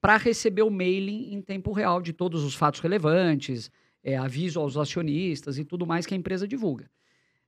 para 0.00 0.16
receber 0.16 0.62
o 0.62 0.70
mailing 0.70 1.32
em 1.32 1.40
tempo 1.40 1.72
real 1.72 2.00
de 2.00 2.12
todos 2.12 2.44
os 2.44 2.54
fatos 2.54 2.80
relevantes, 2.80 3.70
é, 4.02 4.16
aviso 4.16 4.60
aos 4.60 4.76
acionistas 4.76 5.58
e 5.58 5.64
tudo 5.64 5.86
mais 5.86 6.06
que 6.06 6.14
a 6.14 6.16
empresa 6.16 6.46
divulga. 6.46 6.88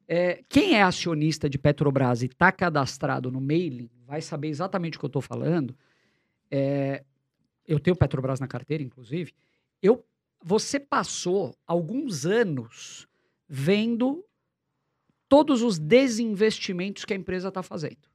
É, 0.08 0.42
quem 0.48 0.74
é 0.74 0.82
acionista 0.82 1.48
de 1.48 1.58
Petrobras 1.58 2.22
e 2.22 2.26
está 2.26 2.50
cadastrado 2.50 3.30
no 3.30 3.40
mailing 3.40 3.90
vai 4.06 4.22
saber 4.22 4.48
exatamente 4.48 4.96
o 4.96 5.00
que 5.00 5.04
eu 5.04 5.08
estou 5.08 5.20
falando. 5.20 5.76
É, 6.50 7.04
eu 7.66 7.78
tenho 7.78 7.94
Petrobras 7.94 8.40
na 8.40 8.48
carteira, 8.48 8.82
inclusive. 8.82 9.34
Eu, 9.82 10.02
você 10.42 10.80
passou 10.80 11.54
alguns 11.66 12.24
anos 12.24 13.06
vendo 13.46 14.24
todos 15.28 15.62
os 15.62 15.78
desinvestimentos 15.78 17.04
que 17.04 17.12
a 17.12 17.16
empresa 17.16 17.48
está 17.48 17.62
fazendo. 17.62 18.07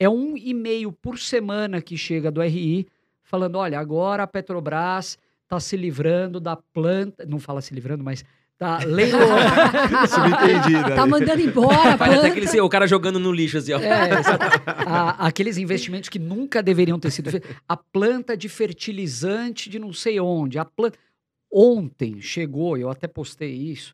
É 0.00 0.08
um 0.08 0.36
e-mail 0.36 0.90
por 0.90 1.18
semana 1.18 1.80
que 1.82 1.96
chega 1.96 2.30
do 2.30 2.40
RI 2.42 2.86
falando: 3.22 3.56
olha, 3.56 3.78
agora 3.78 4.22
a 4.22 4.26
Petrobras 4.26 5.18
está 5.44 5.60
se 5.60 5.76
livrando 5.76 6.40
da 6.40 6.56
planta. 6.56 7.26
Não 7.26 7.38
fala 7.38 7.60
se 7.60 7.74
livrando, 7.74 8.02
mas 8.02 8.24
está 8.52 8.78
leiloando. 8.78 10.08
Subentendido. 10.08 10.94
Tá 10.94 11.02
ali. 11.02 11.10
mandando 11.10 11.40
embora, 11.42 11.98
Faz 11.98 12.12
até 12.12 12.20
planta. 12.20 12.26
aquele, 12.28 12.60
o 12.60 12.68
cara 12.68 12.86
jogando 12.86 13.18
no 13.18 13.30
lixo 13.30 13.58
assim, 13.58 13.72
ó. 13.74 13.78
É. 13.78 14.10
A- 14.86 15.26
aqueles 15.26 15.58
investimentos 15.58 16.08
que 16.08 16.18
nunca 16.18 16.62
deveriam 16.62 16.98
ter 16.98 17.10
sido 17.10 17.30
feitos. 17.30 17.50
A 17.68 17.76
planta 17.76 18.36
de 18.36 18.48
fertilizante 18.48 19.68
de 19.68 19.78
não 19.78 19.92
sei 19.92 20.18
onde. 20.18 20.58
A 20.58 20.64
planta... 20.64 20.98
Ontem 21.52 22.20
chegou, 22.20 22.78
eu 22.78 22.88
até 22.88 23.08
postei 23.08 23.52
isso, 23.52 23.92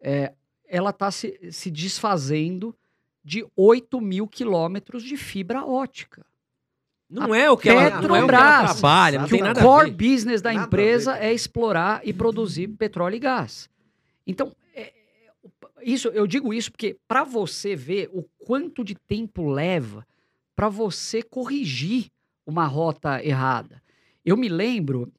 é, 0.00 0.32
ela 0.66 0.88
está 0.88 1.10
se, 1.10 1.38
se 1.50 1.70
desfazendo 1.70 2.74
de 3.24 3.44
8 3.56 4.00
mil 4.00 4.28
quilômetros 4.28 5.02
de 5.02 5.16
fibra 5.16 5.64
ótica. 5.64 6.24
Não 7.08 7.34
é 7.34 7.50
o 7.50 7.56
que 7.56 7.68
ela, 7.68 8.00
não 8.00 8.16
é 8.16 8.24
o 8.24 8.26
que 8.26 8.34
ela 8.34 8.64
trabalha, 8.74 9.20
não 9.20 9.28
tem 9.28 9.40
o 9.40 9.44
nada 9.44 9.60
a 9.60 9.62
core 9.62 9.90
business 9.90 10.42
da 10.42 10.52
Nada 10.52 10.66
empresa 10.66 11.16
é 11.18 11.32
explorar 11.32 12.00
e 12.04 12.12
produzir 12.12 12.68
petróleo 12.68 13.14
e 13.16 13.18
gás. 13.20 13.68
Então, 14.26 14.52
é- 14.74 14.80
é- 14.80 14.92
isso 15.82 16.08
eu 16.08 16.26
digo 16.26 16.52
isso 16.52 16.70
porque 16.72 16.96
para 17.06 17.22
você 17.24 17.76
ver 17.76 18.10
o 18.12 18.22
quanto 18.44 18.82
de 18.82 18.94
tempo 18.94 19.48
leva 19.48 20.06
para 20.56 20.68
você 20.68 21.22
corrigir 21.22 22.10
uma 22.46 22.66
rota 22.66 23.24
errada. 23.24 23.82
Eu 24.24 24.36
me 24.36 24.48
lembro, 24.48 25.12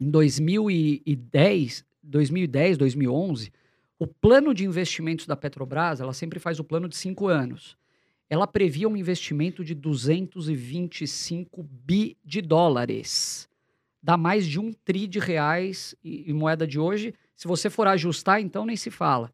em 0.00 0.10
2010, 0.10 1.84
2010, 2.02 2.76
2011, 2.78 3.52
o 3.98 4.06
plano 4.06 4.52
de 4.52 4.64
investimentos 4.64 5.26
da 5.26 5.36
Petrobras, 5.36 6.00
ela 6.00 6.12
sempre 6.12 6.38
faz 6.38 6.58
o 6.58 6.64
plano 6.64 6.88
de 6.88 6.96
cinco 6.96 7.28
anos. 7.28 7.76
Ela 8.28 8.46
previa 8.46 8.88
um 8.88 8.96
investimento 8.96 9.64
de 9.64 9.74
225 9.74 11.62
bi 11.62 12.16
de 12.24 12.40
dólares. 12.40 13.48
Dá 14.02 14.16
mais 14.16 14.46
de 14.46 14.58
um 14.58 14.72
tri 14.72 15.06
de 15.06 15.18
reais 15.18 15.94
em 16.04 16.32
moeda 16.32 16.66
de 16.66 16.78
hoje. 16.78 17.14
Se 17.36 17.46
você 17.46 17.70
for 17.70 17.86
ajustar, 17.86 18.40
então 18.40 18.66
nem 18.66 18.76
se 18.76 18.90
fala. 18.90 19.32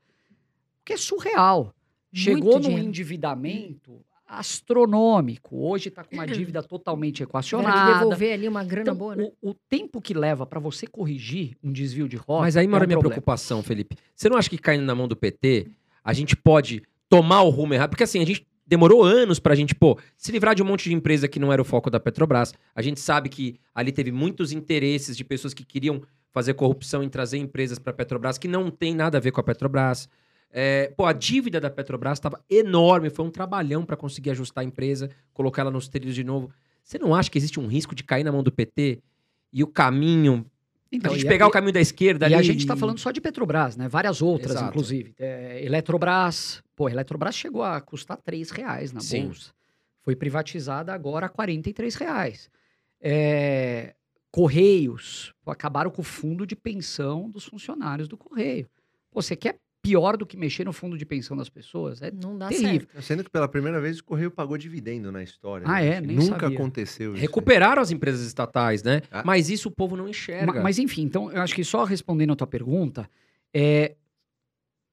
O 0.80 0.84
que 0.84 0.92
é 0.92 0.96
surreal. 0.96 1.74
Chegou 2.12 2.52
Muito 2.52 2.54
num 2.54 2.68
dinheiro. 2.68 2.88
endividamento 2.88 4.04
astronômico. 4.30 5.56
Hoje 5.56 5.88
está 5.88 6.04
com 6.04 6.14
uma 6.14 6.26
dívida 6.28 6.62
totalmente 6.62 7.22
equacionada. 7.22 7.98
devolver 7.98 8.32
ali 8.34 8.48
uma 8.48 8.62
grana 8.64 8.82
Então, 8.82 8.94
boa, 8.96 9.16
né? 9.16 9.28
o, 9.42 9.50
o 9.50 9.54
tempo 9.68 10.00
que 10.00 10.14
leva 10.14 10.46
para 10.46 10.60
você 10.60 10.86
corrigir 10.86 11.56
um 11.62 11.72
desvio 11.72 12.08
de 12.08 12.16
rota. 12.16 12.42
Mas 12.42 12.56
aí 12.56 12.66
mora 12.68 12.84
é 12.84 12.84
a 12.84 12.86
um 12.86 12.88
minha 12.88 12.96
problema. 12.98 13.14
preocupação, 13.14 13.62
Felipe. 13.62 13.96
Você 14.14 14.28
não 14.28 14.36
acha 14.36 14.48
que 14.48 14.58
caindo 14.58 14.84
na 14.84 14.94
mão 14.94 15.08
do 15.08 15.16
PT, 15.16 15.66
a 16.04 16.12
gente 16.12 16.36
pode 16.36 16.82
tomar 17.08 17.42
o 17.42 17.50
rumo 17.50 17.74
errado? 17.74 17.90
Porque 17.90 18.04
assim, 18.04 18.22
a 18.22 18.26
gente 18.26 18.46
demorou 18.66 19.02
anos 19.02 19.40
pra 19.40 19.54
gente, 19.56 19.74
pô, 19.74 19.98
se 20.16 20.30
livrar 20.30 20.54
de 20.54 20.62
um 20.62 20.66
monte 20.66 20.88
de 20.88 20.94
empresa 20.94 21.26
que 21.26 21.40
não 21.40 21.52
era 21.52 21.60
o 21.60 21.64
foco 21.64 21.90
da 21.90 21.98
Petrobras. 21.98 22.54
A 22.74 22.80
gente 22.80 23.00
sabe 23.00 23.28
que 23.28 23.56
ali 23.74 23.90
teve 23.90 24.12
muitos 24.12 24.52
interesses 24.52 25.16
de 25.16 25.24
pessoas 25.24 25.52
que 25.52 25.64
queriam 25.64 26.00
fazer 26.32 26.54
corrupção 26.54 27.02
em 27.02 27.08
trazer 27.08 27.38
empresas 27.38 27.80
pra 27.80 27.92
Petrobras 27.92 28.38
que 28.38 28.46
não 28.46 28.70
tem 28.70 28.94
nada 28.94 29.18
a 29.18 29.20
ver 29.20 29.32
com 29.32 29.40
a 29.40 29.44
Petrobras. 29.44 30.08
É, 30.52 30.92
pô, 30.96 31.04
a 31.06 31.12
dívida 31.12 31.60
da 31.60 31.70
Petrobras 31.70 32.18
estava 32.18 32.42
enorme, 32.50 33.08
foi 33.10 33.24
um 33.24 33.30
trabalhão 33.30 33.84
pra 33.84 33.96
conseguir 33.96 34.30
ajustar 34.30 34.62
a 34.62 34.66
empresa, 34.66 35.08
colocar 35.32 35.62
ela 35.62 35.70
nos 35.70 35.88
trilhos 35.88 36.14
de 36.14 36.24
novo. 36.24 36.50
Você 36.82 36.98
não 36.98 37.14
acha 37.14 37.30
que 37.30 37.38
existe 37.38 37.60
um 37.60 37.66
risco 37.68 37.94
de 37.94 38.02
cair 38.02 38.24
na 38.24 38.32
mão 38.32 38.42
do 38.42 38.50
PT 38.50 39.00
e 39.52 39.62
o 39.62 39.66
caminho 39.68 40.44
Então, 40.90 41.12
a 41.12 41.14
gente 41.14 41.24
e 41.24 41.28
pegar 41.28 41.46
o 41.46 41.50
caminho 41.50 41.72
da 41.72 41.80
esquerda 41.80 42.24
E 42.26 42.34
ali. 42.34 42.34
a 42.34 42.42
gente 42.42 42.60
está 42.60 42.74
falando 42.74 42.98
só 42.98 43.12
de 43.12 43.20
Petrobras, 43.20 43.76
né? 43.76 43.86
Várias 43.88 44.20
outras, 44.20 44.52
Exato. 44.56 44.70
inclusive. 44.70 45.14
É, 45.18 45.64
Eletrobras. 45.64 46.60
Pô, 46.74 46.88
a 46.88 46.90
Eletrobras 46.90 47.36
chegou 47.36 47.62
a 47.62 47.80
custar 47.80 48.16
3 48.16 48.50
reais 48.50 48.92
na 48.92 49.00
Sim. 49.00 49.26
bolsa. 49.26 49.52
Foi 50.02 50.16
privatizada 50.16 50.92
agora 50.92 51.26
a 51.26 51.28
43 51.28 51.94
reais. 51.94 52.50
É, 53.00 53.94
Correios. 54.32 55.32
Pô, 55.44 55.50
acabaram 55.50 55.90
com 55.90 56.00
o 56.02 56.04
fundo 56.04 56.46
de 56.46 56.56
pensão 56.56 57.28
dos 57.30 57.44
funcionários 57.44 58.08
do 58.08 58.16
Correio. 58.16 58.68
Pô, 59.10 59.20
você 59.22 59.36
quer 59.36 59.58
pior 59.82 60.16
do 60.16 60.26
que 60.26 60.36
mexer 60.36 60.64
no 60.64 60.72
fundo 60.72 60.96
de 60.98 61.06
pensão 61.06 61.36
das 61.36 61.48
pessoas? 61.48 62.02
É 62.02 62.10
Não 62.10 62.36
dá 62.36 62.48
terrível. 62.48 62.86
certo. 62.92 63.02
Sendo 63.02 63.24
que 63.24 63.30
pela 63.30 63.48
primeira 63.48 63.80
vez 63.80 63.98
o 63.98 64.04
Correio 64.04 64.30
pagou 64.30 64.58
dividendo 64.58 65.10
na 65.10 65.22
história. 65.22 65.66
Ah, 65.66 65.80
né? 65.80 65.96
é? 65.96 66.00
Nem 66.00 66.16
Nunca 66.16 66.40
sabia. 66.40 66.56
aconteceu 66.58 67.12
isso. 67.14 67.20
Recuperaram 67.22 67.80
as 67.80 67.90
empresas 67.90 68.26
estatais, 68.26 68.82
né? 68.82 69.02
Ah. 69.10 69.22
Mas 69.24 69.48
isso 69.48 69.68
o 69.68 69.72
povo 69.72 69.96
não 69.96 70.08
enxerga. 70.08 70.52
Ma- 70.52 70.60
Mas 70.62 70.78
enfim, 70.78 71.02
então 71.02 71.30
eu 71.32 71.40
acho 71.40 71.54
que 71.54 71.64
só 71.64 71.84
respondendo 71.84 72.32
a 72.32 72.36
tua 72.36 72.46
pergunta, 72.46 73.08
é, 73.54 73.96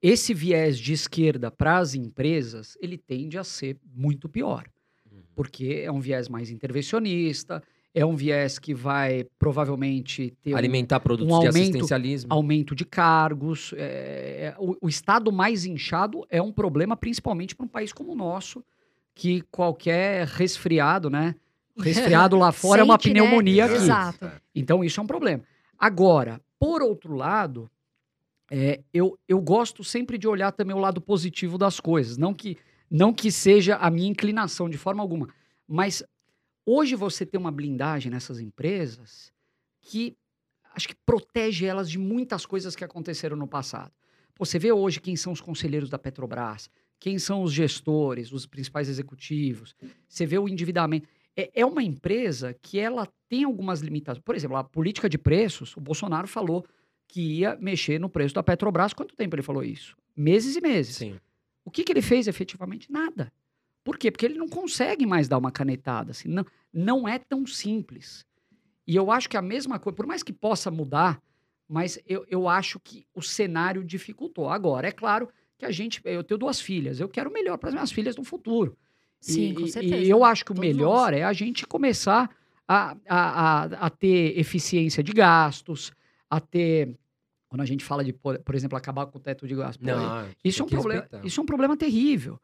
esse 0.01 0.34
viés 0.34 0.77
de 0.80 0.93
esquerda 0.93 1.49
para 1.51 1.77
as 1.77 1.93
empresas, 1.95 2.77
ele 2.81 2.97
tende 2.97 3.38
a 3.38 3.43
ser 3.43 3.77
muito 3.93 4.30
pior, 4.30 4.64
Uhum. 5.11 5.22
porque 5.35 5.81
é 5.84 5.91
um 5.91 5.99
viés 5.99 6.30
mais 6.30 6.49
intervencionista, 6.49 7.61
é 7.97 8.05
um 8.05 8.15
viés 8.15 8.59
que 8.59 8.75
vai 8.75 9.25
provavelmente 9.39 10.31
ter 10.43 10.53
um 10.53 10.57
Alimentar 10.57 10.99
produtos 10.99 11.33
um 11.35 11.39
de 11.39 11.47
aumento- 11.47 11.59
assistencialismo. 11.61 12.31
aumento 12.31 12.75
de 12.75 12.85
cargos. 12.85 13.73
é, 13.75 14.53
é, 14.53 14.55
o, 14.59 14.75
o 14.81 14.87
estado 14.87 15.31
mais 15.31 15.65
inchado 15.65 16.23
é 16.29 16.39
um 16.39 16.51
problema, 16.51 16.95
principalmente 16.95 17.55
para 17.55 17.65
um 17.65 17.69
país 17.69 17.91
como 17.91 18.11
o 18.11 18.15
nosso, 18.15 18.63
que 19.15 19.41
qualquer 19.49 20.27
resfriado, 20.27 21.09
né? 21.09 21.33
Resfriado 21.75 22.35
lá 22.37 22.51
fora 22.51 22.81
é 22.81 22.83
uma 22.83 22.93
Sente, 22.95 23.13
né? 23.13 23.13
pneumonia 23.21 23.65
aqui. 23.65 23.73
Exato. 23.75 24.31
Então, 24.53 24.83
isso 24.83 24.99
é 24.99 25.03
um 25.03 25.07
problema. 25.07 25.43
Agora, 25.77 26.39
por 26.59 26.83
outro 26.83 27.15
lado, 27.15 27.69
é, 28.51 28.79
eu, 28.93 29.17
eu 29.27 29.41
gosto 29.41 29.83
sempre 29.83 30.17
de 30.19 30.27
olhar 30.27 30.51
também 30.51 30.75
o 30.75 30.79
lado 30.79 31.01
positivo 31.01 31.57
das 31.57 31.79
coisas. 31.79 32.15
Não 32.17 32.33
que, 32.33 32.57
não 32.91 33.11
que 33.11 33.31
seja 33.31 33.75
a 33.77 33.89
minha 33.89 34.07
inclinação 34.09 34.69
de 34.69 34.77
forma 34.77 35.01
alguma. 35.01 35.29
Mas 35.67 36.03
hoje 36.68 36.95
você 36.95 37.26
tem 37.26 37.39
uma 37.39 37.52
blindagem 37.52 38.11
nessas 38.11 38.41
empresas 38.41 39.31
que 39.81 40.18
acho 40.76 40.89
que 40.89 40.95
protege 41.06 41.65
elas 41.65 41.89
de 41.89 41.98
muitas 41.98 42.45
coisas 42.45 42.76
que 42.76 42.84
aconteceram 42.84 43.38
no 43.38 43.48
passado. 43.48 43.91
Pô, 44.35 44.45
você 44.45 44.60
vê 44.60 44.72
hoje 44.72 44.99
quem 44.99 45.15
são 45.15 45.31
os 45.31 45.41
conselheiros 45.41 45.89
da 45.89 45.98
Petrobras, 45.98 46.69
quem 46.99 47.18
são 47.18 47.41
os 47.41 47.53
gestores, 47.53 48.31
os 48.31 48.45
principais 48.45 48.89
executivos. 48.89 49.73
Você 50.07 50.26
vê 50.26 50.38
o 50.38 50.48
endividamento. 50.48 51.07
É, 51.35 51.61
é 51.61 51.65
uma 51.65 51.81
empresa 51.81 52.53
que 52.61 52.77
ela 52.77 53.07
tem 53.30 53.45
algumas 53.45 53.80
limitações. 53.80 54.23
Por 54.23 54.35
exemplo, 54.35 54.57
a 54.57 54.64
política 54.64 55.10
de 55.10 55.18
preços, 55.18 55.76
o 55.77 55.81
Bolsonaro 55.81 56.27
falou 56.27 56.65
que 57.07 57.39
ia 57.39 57.56
mexer 57.60 57.99
no 57.99 58.10
preço 58.10 58.35
da 58.35 58.44
Petrobras. 58.44 58.94
Quanto 58.94 59.15
tempo 59.15 59.35
ele 59.35 59.41
falou 59.41 59.64
isso? 59.64 59.95
Meses 60.15 60.56
e 60.56 60.61
meses. 60.61 60.98
Sim. 60.98 61.19
O 61.64 61.72
que, 61.72 61.84
que 61.84 61.91
ele 61.91 62.02
fez 62.02 62.27
efetivamente? 62.27 62.91
Nada. 62.91 63.31
Por 63.88 63.97
quê? 63.97 64.11
Porque 64.11 64.26
ele 64.26 64.38
não 64.38 64.49
consegue 64.49 65.05
mais 65.05 65.30
dar 65.30 65.38
uma 65.38 65.49
canetada. 65.49 66.11
Assim, 66.11 66.27
não, 66.27 66.45
não 66.73 67.07
é 67.07 67.18
tão 67.18 67.47
simples. 67.47 68.26
E 68.85 68.93
eu 68.93 69.09
acho 69.09 69.30
que 69.30 69.38
a 69.38 69.41
mesma 69.41 69.80
coisa, 69.80 69.95
por 69.95 70.05
mais 70.05 70.22
que 70.22 70.34
possa 70.34 70.69
mudar, 70.69 71.22
mas 71.69 71.97
eu, 72.05 72.26
eu 72.30 72.49
acho 72.49 72.81
que 72.81 73.07
o 73.15 73.22
cenário 73.22 73.85
dificultou. 73.85 74.49
Agora, 74.49 74.89
é 74.89 74.91
claro 74.91 75.30
que 75.57 75.65
a 75.65 75.72
gente. 75.72 76.01
Eu 76.03 76.22
tenho 76.22 76.38
duas 76.38 76.59
filhas, 76.59 76.99
eu 76.99 77.07
quero 77.07 77.30
o 77.30 77.34
melhor 77.34 77.57
para 77.57 77.69
as 77.69 77.76
minhas 77.76 77.89
filhas 77.89 78.18
no 78.18 78.26
futuro. 78.26 78.77
Sim, 79.22 79.51
e, 79.51 79.53
com 79.53 79.68
certeza. 79.68 80.03
E 80.03 80.09
eu 80.09 80.22
acho 80.26 80.43
que 80.43 80.51
o 80.51 80.55
Todos 80.55 80.68
melhor 80.68 81.14
é 81.14 81.23
a 81.23 81.31
gente 81.31 81.65
começar 81.65 82.30
a, 82.68 82.91
a, 83.07 83.07
a, 83.07 83.64
a 83.85 83.89
ter 83.89 84.38
eficiência 84.38 85.01
de 85.01 85.14
gastos, 85.14 85.93
a 86.30 86.41
ter. 86.41 86.93
Quando 87.47 87.61
a 87.61 87.65
gente 87.65 87.85
fala 87.85 88.03
de, 88.03 88.11
por, 88.11 88.38
por 88.39 88.53
exemplo, 88.53 88.77
acabar 88.77 89.05
com 89.05 89.18
o 89.18 89.22
teto 89.22 89.47
de 89.47 89.55
gastos. 89.55 89.88
isso 90.43 90.61
é, 90.61 90.65
um 90.65 90.68
problema, 90.68 91.01
respeitar. 91.03 91.26
isso 91.26 91.39
é 91.39 91.43
um 91.43 91.45
problema 91.45 91.77
terrível. 91.77 92.38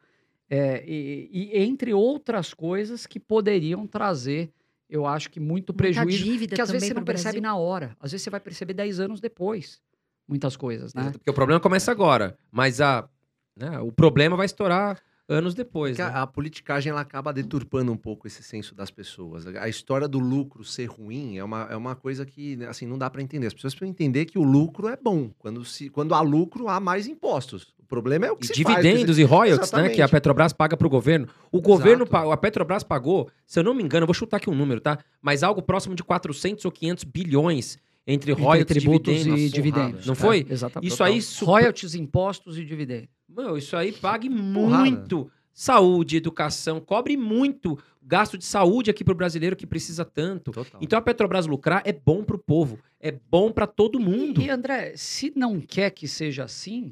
É, 0.55 0.83
e, 0.85 1.29
e 1.31 1.57
entre 1.63 1.95
outras 1.95 2.53
coisas 2.53 3.07
que 3.07 3.19
poderiam 3.19 3.87
trazer, 3.87 4.51
eu 4.87 5.07
acho 5.07 5.31
que 5.31 5.39
muito 5.39 5.73
prejuízo. 5.73 6.23
dívida 6.23 6.55
Que 6.55 6.61
às 6.61 6.69
vezes 6.69 6.89
você 6.89 6.93
não 6.93 7.03
percebe 7.03 7.39
Brasil. 7.39 7.41
na 7.41 7.55
hora. 7.55 7.97
Às 7.99 8.11
vezes 8.11 8.23
você 8.23 8.29
vai 8.29 8.39
perceber 8.39 8.75
10 8.75 8.99
anos 8.99 9.19
depois. 9.19 9.81
Muitas 10.27 10.55
coisas, 10.55 10.93
né? 10.93 11.09
Porque 11.11 11.27
o 11.27 11.33
problema 11.33 11.59
começa 11.59 11.91
agora. 11.91 12.37
Mas 12.51 12.79
a, 12.79 13.09
né, 13.57 13.79
o 13.79 13.91
problema 13.91 14.37
vai 14.37 14.45
estourar 14.45 15.01
anos 15.27 15.55
depois. 15.55 15.97
Né? 15.97 16.03
a, 16.03 16.21
a 16.21 16.27
politicagem 16.27 16.91
ela 16.91 17.01
acaba 17.01 17.33
deturpando 17.33 17.91
um 17.91 17.97
pouco 17.97 18.27
esse 18.27 18.43
senso 18.43 18.75
das 18.75 18.91
pessoas. 18.91 19.47
A 19.47 19.67
história 19.67 20.07
do 20.07 20.19
lucro 20.19 20.63
ser 20.63 20.85
ruim 20.85 21.37
é 21.37 21.43
uma, 21.43 21.67
é 21.69 21.75
uma 21.75 21.95
coisa 21.95 22.27
que 22.27 22.57
né, 22.57 22.67
assim 22.67 22.85
não 22.85 22.97
dá 22.99 23.09
para 23.09 23.23
entender. 23.23 23.47
As 23.47 23.55
pessoas 23.55 23.73
precisam 23.73 23.89
entender 23.91 24.25
que 24.25 24.37
o 24.37 24.43
lucro 24.43 24.87
é 24.87 24.95
bom. 24.95 25.31
Quando, 25.39 25.65
se, 25.65 25.89
quando 25.89 26.13
há 26.13 26.21
lucro, 26.21 26.67
há 26.67 26.79
mais 26.79 27.07
impostos. 27.07 27.73
O 27.93 28.01
problema 28.01 28.25
é 28.25 28.31
o 28.31 28.35
que 28.35 28.45
E 28.45 28.47
se 28.55 28.63
faz. 28.63 28.77
dividendos 28.83 29.19
e 29.19 29.23
royalties, 29.23 29.57
né? 29.59 29.63
Exatamente. 29.65 29.95
Que 29.95 30.01
a 30.01 30.09
Petrobras 30.09 30.51
paga 30.53 30.75
pro 30.75 30.89
governo. 30.89 31.27
O 31.51 31.61
governo, 31.61 32.05
Exato. 32.05 32.31
a 32.31 32.37
Petrobras 32.37 32.83
pagou, 32.83 33.29
se 33.45 33.59
eu 33.59 33.63
não 33.63 33.73
me 33.73 33.83
engano, 33.83 34.03
eu 34.03 34.07
vou 34.07 34.13
chutar 34.13 34.37
aqui 34.37 34.49
um 34.49 34.55
número, 34.55 34.81
tá? 34.81 34.97
Mas 35.21 35.43
algo 35.43 35.61
próximo 35.61 35.93
de 35.95 36.03
400 36.03 36.65
ou 36.65 36.71
500 36.71 37.03
bilhões 37.03 37.77
entre 38.07 38.31
Entre 38.31 38.43
royalties 38.43 38.77
tributos 38.79 39.13
dividendos. 39.13 39.41
e 39.43 39.49
dividendos. 39.49 40.05
Não 40.07 40.13
É, 40.13 40.15
foi? 40.15 40.45
exatamente. 40.49 40.91
Isso 40.91 41.03
aí, 41.03 41.21
su- 41.21 41.45
Royalties, 41.45 41.93
impostos 41.95 42.57
e 42.57 42.65
dividendos. 42.65 43.09
Meu, 43.29 43.57
isso 43.57 43.77
aí 43.77 43.91
pague 43.91 44.27
Porrada. 44.29 44.83
muito. 44.89 45.29
Saúde, 45.55 46.17
educação, 46.17 46.81
cobre 46.81 47.15
muito 47.15 47.77
gasto 48.01 48.39
de 48.39 48.43
saúde 48.43 48.89
aqui 48.89 49.03
pro 49.03 49.13
brasileiro 49.13 49.55
que 49.55 49.67
precisa 49.67 50.03
tanto. 50.03 50.51
Total. 50.51 50.81
Então 50.81 50.97
a 50.97 51.01
Petrobras 51.01 51.45
lucrar 51.45 51.83
é 51.85 51.93
bom 51.93 52.23
pro 52.23 52.39
povo, 52.39 52.79
é 52.99 53.11
bom 53.29 53.51
pra 53.51 53.67
todo 53.67 53.99
mundo. 53.99 54.41
E, 54.41 54.49
André, 54.49 54.93
se 54.95 55.31
não 55.35 55.61
quer 55.61 55.91
que 55.91 56.07
seja 56.07 56.43
assim, 56.43 56.91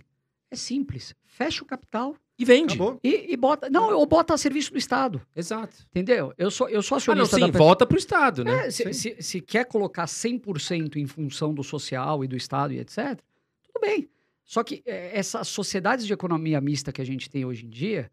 é 0.52 0.56
simples. 0.56 1.16
Fecha 1.26 1.64
o 1.64 1.66
capital 1.66 2.16
E 2.38 2.44
vende. 2.46 2.78
E, 3.04 3.32
e 3.34 3.38
bota. 3.38 3.70
Não, 3.70 3.94
ou 3.96 4.06
bota 4.06 4.34
a 4.34 4.38
serviço 4.38 4.72
do 4.72 4.78
Estado. 4.78 5.22
Exato. 5.36 5.78
Entendeu? 5.90 6.34
Eu 6.38 6.52
sou, 6.52 6.68
eu 6.70 6.82
sou 6.84 6.98
Ah, 6.98 7.00
não, 7.16 7.24
acionista 7.24 7.36
sim, 7.38 7.52
da 7.52 7.58
volta 7.58 7.86
pro 7.86 7.98
Estado, 7.98 8.44
né? 8.44 8.68
É, 8.68 8.72
se, 8.72 8.94
se- 8.94 9.16
se 9.22 9.42
quer 9.42 9.66
colocar 9.66 10.06
100% 10.06 10.98
em 10.98 11.08
função 11.08 11.54
do 11.54 11.64
social 11.64 12.24
e 12.24 12.28
do 12.28 12.36
Estado 12.36 12.74
e 12.74 12.80
etc., 12.80 13.20
tudo 13.64 13.80
bem. 13.82 14.10
Só 14.44 14.64
que 14.64 14.84
é, 14.86 15.18
essas 15.18 15.48
sociedades 15.48 16.06
de 16.06 16.12
economia 16.14 16.60
mista 16.60 16.92
que 16.92 17.02
a 17.02 17.06
gente 17.06 17.30
tem 17.30 17.46
hoje 17.46 17.66
em 17.66 17.70
dia 17.70 18.12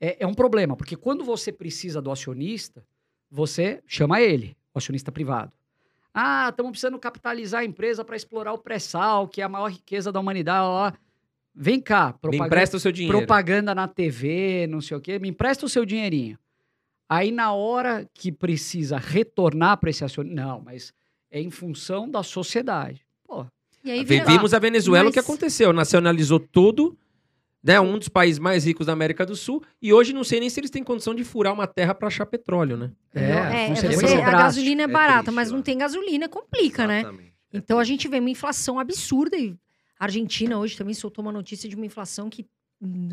é, 0.00 0.18
é 0.22 0.26
um 0.26 0.34
problema, 0.34 0.76
porque 0.76 0.94
quando 0.96 1.24
você 1.24 1.50
precisa 1.52 2.00
do 2.00 2.10
acionista, 2.12 2.84
você 3.30 3.82
chama 3.86 4.20
ele, 4.20 4.56
o 4.72 4.78
acionista 4.78 5.10
privado. 5.10 5.52
Ah, 6.14 6.48
estamos 6.50 6.70
precisando 6.72 6.98
capitalizar 6.98 7.60
a 7.60 7.64
empresa 7.64 8.04
para 8.04 8.16
explorar 8.16 8.52
o 8.52 8.58
pré-sal, 8.58 9.28
que 9.28 9.40
é 9.40 9.44
a 9.44 9.48
maior 9.48 9.70
riqueza 9.70 10.10
da 10.12 10.18
humanidade. 10.20 10.64
Ó, 10.64 10.88
ó. 10.88 10.92
Vem 11.54 11.80
cá, 11.80 12.08
Me 12.08 12.18
propaganda, 12.20 12.46
empresta 12.46 12.76
o 12.76 12.80
seu 12.80 12.92
dinheiro. 12.92 13.18
propaganda 13.18 13.74
na 13.74 13.88
TV, 13.88 14.66
não 14.68 14.80
sei 14.80 14.96
o 14.96 15.00
quê, 15.00 15.18
me 15.18 15.28
empresta 15.28 15.66
o 15.66 15.68
seu 15.68 15.84
dinheirinho. 15.84 16.38
Aí, 17.08 17.32
na 17.32 17.52
hora 17.52 18.08
que 18.14 18.30
precisa 18.30 18.96
retornar 18.96 19.76
para 19.78 19.90
esse 19.90 20.04
acionista, 20.04 20.40
não, 20.40 20.60
mas 20.60 20.92
é 21.30 21.40
em 21.40 21.50
função 21.50 22.08
da 22.08 22.22
sociedade. 22.22 23.04
Pô, 23.26 23.44
E 23.84 24.04
vira- 24.04 24.24
Vimos 24.26 24.54
a 24.54 24.58
Venezuela 24.60 25.08
o 25.08 25.12
que 25.12 25.18
Mas- 25.18 25.24
aconteceu. 25.24 25.72
Nacionalizou 25.72 26.38
tudo, 26.38 26.96
né? 27.64 27.80
Um 27.80 27.98
dos 27.98 28.08
países 28.08 28.38
mais 28.38 28.64
ricos 28.64 28.86
da 28.86 28.92
América 28.92 29.26
do 29.26 29.34
Sul. 29.34 29.60
E 29.82 29.92
hoje 29.92 30.12
não 30.12 30.22
sei 30.22 30.38
nem 30.38 30.48
se 30.48 30.60
eles 30.60 30.70
têm 30.70 30.84
condição 30.84 31.14
de 31.14 31.24
furar 31.24 31.52
uma 31.52 31.66
terra 31.66 31.94
para 31.94 32.06
achar 32.06 32.26
petróleo, 32.26 32.76
né? 32.76 32.92
É, 33.12 33.64
é, 33.64 33.74
você- 33.74 33.86
é 34.14 34.22
a 34.24 34.30
gasolina 34.30 34.82
é 34.82 34.84
É 34.84 34.86
barata, 34.88 35.22
triste, 35.24 35.34
mas 35.34 35.50
não 35.50 35.62
tem 35.62 35.78
gasolina, 35.78 36.28
complica, 36.28 36.86
né? 36.86 37.00
Exatamente. 37.00 37.32
É 37.52 37.58
Então 37.58 37.78
a 37.80 37.84
gente 37.84 38.06
vê 38.06 38.20
uma 38.20 38.30
inflação 38.30 38.78
absurda 38.78 39.36
e 39.36 39.56
a 40.00 40.04
Argentina 40.04 40.58
hoje 40.58 40.78
também 40.78 40.94
soltou 40.94 41.22
uma 41.22 41.30
notícia 41.30 41.68
de 41.68 41.76
uma 41.76 41.84
inflação 41.84 42.30
que 42.30 42.48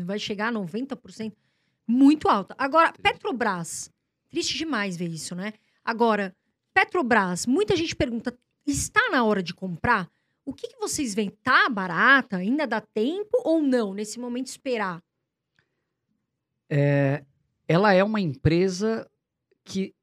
vai 0.06 0.18
chegar 0.18 0.48
a 0.48 0.52
90%, 0.52 1.34
muito 1.86 2.28
alta. 2.30 2.54
Agora, 2.56 2.94
Petrobras, 2.94 3.90
triste 4.30 4.56
demais 4.56 4.96
ver 4.96 5.08
isso, 5.08 5.34
né? 5.34 5.52
Agora, 5.84 6.34
Petrobras, 6.72 7.44
muita 7.44 7.76
gente 7.76 7.94
pergunta, 7.94 8.34
está 8.66 9.10
na 9.10 9.22
hora 9.22 9.42
de 9.42 9.52
comprar? 9.52 10.10
O 10.46 10.54
que, 10.54 10.68
que 10.68 10.80
vocês 10.80 11.14
veem? 11.14 11.28
Tá 11.28 11.68
barata? 11.68 12.38
Ainda 12.38 12.66
dá 12.66 12.80
tempo 12.80 13.36
ou 13.44 13.60
não? 13.60 13.92
Nesse 13.92 14.18
momento 14.18 14.46
esperar? 14.46 15.02
ela 17.66 17.94
é 17.94 18.04
uma 18.04 18.20
empresa 18.20 19.10
que 19.64 19.94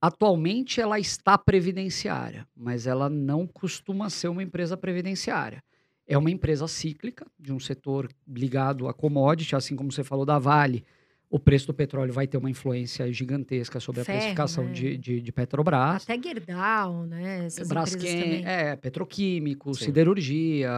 atualmente 0.00 0.80
ela 0.80 0.98
está 0.98 1.38
previdenciária, 1.38 2.48
mas 2.54 2.84
ela 2.84 3.08
não 3.08 3.46
costuma 3.46 4.10
ser 4.10 4.26
uma 4.26 4.42
empresa 4.42 4.76
previdenciária. 4.76 5.62
É 6.10 6.18
uma 6.18 6.28
empresa 6.28 6.66
cíclica 6.66 7.24
de 7.38 7.52
um 7.52 7.60
setor 7.60 8.08
ligado 8.26 8.88
a 8.88 8.92
commodity, 8.92 9.54
assim 9.54 9.76
como 9.76 9.92
você 9.92 10.02
falou 10.02 10.26
da 10.26 10.40
Vale. 10.40 10.84
O 11.30 11.38
preço 11.38 11.68
do 11.68 11.72
petróleo 11.72 12.12
vai 12.12 12.26
ter 12.26 12.36
uma 12.36 12.50
influência 12.50 13.12
gigantesca 13.12 13.78
sobre 13.78 14.00
a 14.00 14.04
Ferro, 14.04 14.18
precificação 14.18 14.64
né? 14.64 14.72
de, 14.72 14.98
de, 14.98 15.20
de 15.20 15.32
Petrobras. 15.32 16.02
Até 16.02 16.20
Gerdau, 16.20 17.06
né? 17.06 17.46
Essas 17.46 17.64
empresas 17.64 17.94
Braskem, 17.94 18.20
também. 18.22 18.44
é, 18.44 18.74
petroquímico, 18.74 19.72
Sim. 19.72 19.84
siderurgia, 19.84 20.72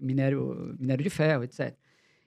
minério, 0.00 0.74
minério 0.78 1.04
de 1.04 1.10
ferro, 1.10 1.44
etc. 1.44 1.76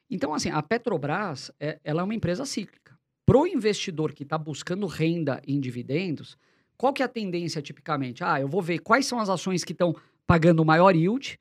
Então, 0.07 0.31
assim, 0.31 0.51
a 0.51 0.61
Petrobras, 0.61 1.51
é, 1.59 1.79
ela 1.83 2.01
é 2.01 2.03
uma 2.03 2.13
empresa 2.13 2.45
cíclica. 2.45 2.95
Para 3.25 3.39
o 3.39 3.47
investidor 3.47 4.13
que 4.13 4.21
está 4.21 4.37
buscando 4.37 4.85
renda 4.85 5.41
em 5.47 5.59
dividendos, 5.59 6.37
qual 6.77 6.93
que 6.93 7.01
é 7.01 7.05
a 7.05 7.09
tendência 7.09 7.63
tipicamente? 7.63 8.23
Ah, 8.23 8.39
eu 8.39 8.47
vou 8.47 8.61
ver 8.61 8.77
quais 8.77 9.07
são 9.07 9.19
as 9.19 9.27
ações 9.27 9.63
que 9.63 9.71
estão 9.71 9.95
pagando 10.27 10.63
maior 10.63 10.95
yield, 10.95 11.39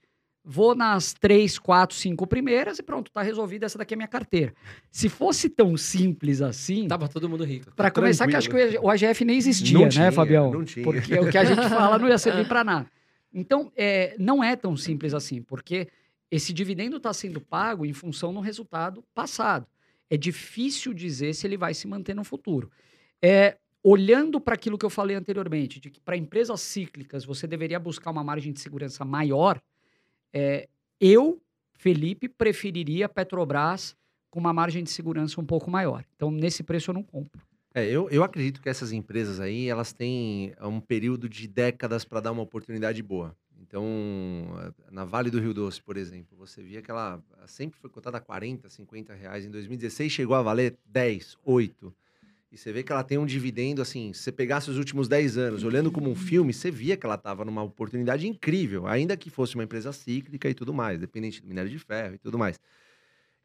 vou 0.49 0.77
nas 0.77 1.13
três, 1.13 1.59
quatro, 1.59 1.97
cinco 1.97 2.25
primeiras 2.25 2.79
e 2.79 2.83
pronto, 2.83 3.09
está 3.09 3.21
resolvida, 3.21 3.67
essa 3.67 3.77
daqui 3.77 3.95
é 3.95 3.97
a 3.97 3.99
minha 3.99 4.09
carteira. 4.09 4.55
Se 4.93 5.09
fosse 5.09 5.49
tão 5.49 5.77
simples 5.77 6.41
assim, 6.41 6.87
Tava 6.87 7.09
todo 7.09 7.29
mundo 7.29 7.43
rico. 7.45 7.75
para 7.75 7.91
começar, 7.91 8.29
que 8.29 8.37
acho 8.37 8.49
que 8.49 8.79
o 8.81 8.89
AGF 8.89 9.25
nem 9.25 9.37
existia, 9.37 9.75
Não 9.75 9.83
né, 9.83 9.89
tinha, 9.89 10.13
Fabião? 10.13 10.53
não 10.53 10.65
tinha. 10.65 10.85
Porque 10.85 11.19
o 11.19 11.29
que 11.29 11.37
a 11.37 11.45
gente 11.45 11.69
fala 11.69 11.99
não 11.99 12.09
ia 12.09 12.17
servir 12.17 12.47
para 12.49 12.63
nada. 12.63 12.87
Então, 13.35 13.73
é, 13.77 14.15
não 14.19 14.43
é 14.43 14.55
tão 14.55 14.77
simples 14.77 15.13
assim, 15.13 15.43
porque 15.43 15.89
esse 16.31 16.53
dividendo 16.53 16.97
está 16.97 17.13
sendo 17.13 17.41
pago 17.41 17.85
em 17.85 17.93
função 17.93 18.33
do 18.33 18.39
resultado 18.39 19.03
passado. 19.13 19.67
É 20.09 20.17
difícil 20.17 20.95
dizer 20.95 21.35
se 21.35 21.45
ele 21.47 21.57
vai 21.57 21.75
se 21.75 21.89
manter 21.89 22.15
no 22.15 22.23
futuro. 22.23 22.71
É, 23.21 23.57
olhando 23.83 24.41
para 24.41 24.55
aquilo 24.55 24.79
que 24.79 24.87
eu 24.87 24.91
falei 24.91 25.17
anteriormente, 25.17 25.81
de 25.81 25.91
que 25.91 26.01
para 26.01 26.17
empresas 26.17 26.61
cíclicas 26.61 27.25
você 27.25 27.47
deveria 27.47 27.81
buscar 27.81 28.11
uma 28.13 28.23
margem 28.23 28.53
de 28.53 28.61
segurança 28.61 29.05
maior, 29.05 29.61
é, 30.39 30.69
eu, 31.01 31.41
Felipe, 31.79 32.29
preferiria 32.29 33.09
Petrobras 33.09 33.97
com 34.31 34.39
uma 34.39 34.53
margem 34.53 34.85
de 34.85 34.91
segurança 34.91 35.41
um 35.41 35.47
pouco 35.47 35.71
maior. 35.71 36.05
Então, 36.15 36.31
nesse 36.31 36.63
preço 36.63 36.91
eu 36.91 36.95
não 36.95 37.03
compro. 37.03 37.41
É, 37.75 37.87
eu, 37.87 38.11
eu 38.11 38.23
acredito 38.23 38.61
que 38.61 38.69
essas 38.69 38.93
empresas 38.93 39.41
aí, 39.41 39.67
elas 39.67 39.95
têm 39.95 40.55
um 40.61 40.79
período 40.79 41.27
de 41.27 41.49
décadas 41.49 42.05
para 42.05 42.21
dar 42.21 42.33
uma 42.33 42.43
oportunidade 42.43 43.03
boa. 43.03 43.35
Então, 43.59 43.87
na 44.91 45.07
Vale 45.07 45.31
do 45.31 45.41
Rio 45.41 45.55
Doce, 45.55 45.83
por 45.83 45.97
exemplo, 45.97 46.37
você 46.37 46.63
via 46.63 46.83
que 46.83 46.91
ela 46.91 47.23
sempre 47.47 47.81
foi 47.81 47.89
cotada 47.89 48.19
a 48.19 48.21
40, 48.21 48.69
50 48.69 49.15
reais. 49.15 49.47
Em 49.47 49.51
2016 49.51 50.13
chegou 50.13 50.37
a 50.37 50.43
valer 50.43 50.77
10, 50.85 51.39
8. 51.43 51.95
E 52.57 52.59
você 52.59 52.73
vê 52.73 52.83
que 52.83 52.91
ela 52.91 53.05
tem 53.05 53.19
um 53.19 53.27
dividendo, 53.27 53.83
assim, 53.83 54.15
se 54.15 54.23
você 54.23 54.33
pegasse 54.33 54.71
os 54.71 54.79
últimos 54.79 55.09
10 55.09 55.37
anos, 55.37 55.63
olhando 55.63 55.93
como 55.93 56.09
um 56.09 56.15
filme, 56.15 56.55
você 56.55 56.71
via 56.71 56.97
que 56.97 57.05
ela 57.05 57.17
estava 57.17 57.45
numa 57.45 57.63
oportunidade 57.63 58.27
incrível, 58.27 58.87
ainda 58.87 59.15
que 59.15 59.29
fosse 59.29 59.55
uma 59.57 59.65
empresa 59.65 59.93
cíclica 59.93 60.49
e 60.49 60.55
tudo 60.55 60.73
mais, 60.73 60.99
dependente 60.99 61.43
do 61.43 61.47
minério 61.47 61.71
de 61.71 61.79
ferro 61.79 62.15
e 62.15 62.19
tudo 62.19 62.39
mais. 62.39 62.59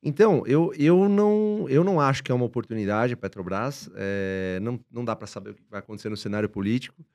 Então, 0.02 0.48
eu, 0.48 0.74
eu, 0.80 1.10
não, 1.10 1.66
eu 1.68 1.84
não 1.84 2.00
acho 2.00 2.24
que 2.24 2.32
é 2.32 2.36
uma 2.36 2.46
oportunidade 2.46 3.14
a 3.14 3.18
Petrobras. 3.18 3.92
é, 3.98 4.60
não, 4.62 4.80
não 4.90 5.04
dá 5.04 5.14
para 5.14 5.28
saber 5.28 5.50
o 5.50 5.56
que 5.56 5.64
vai 5.70 5.80
acontecer 5.80 6.08
no 6.08 6.16
cenário 6.16 6.48
político. 6.48 7.06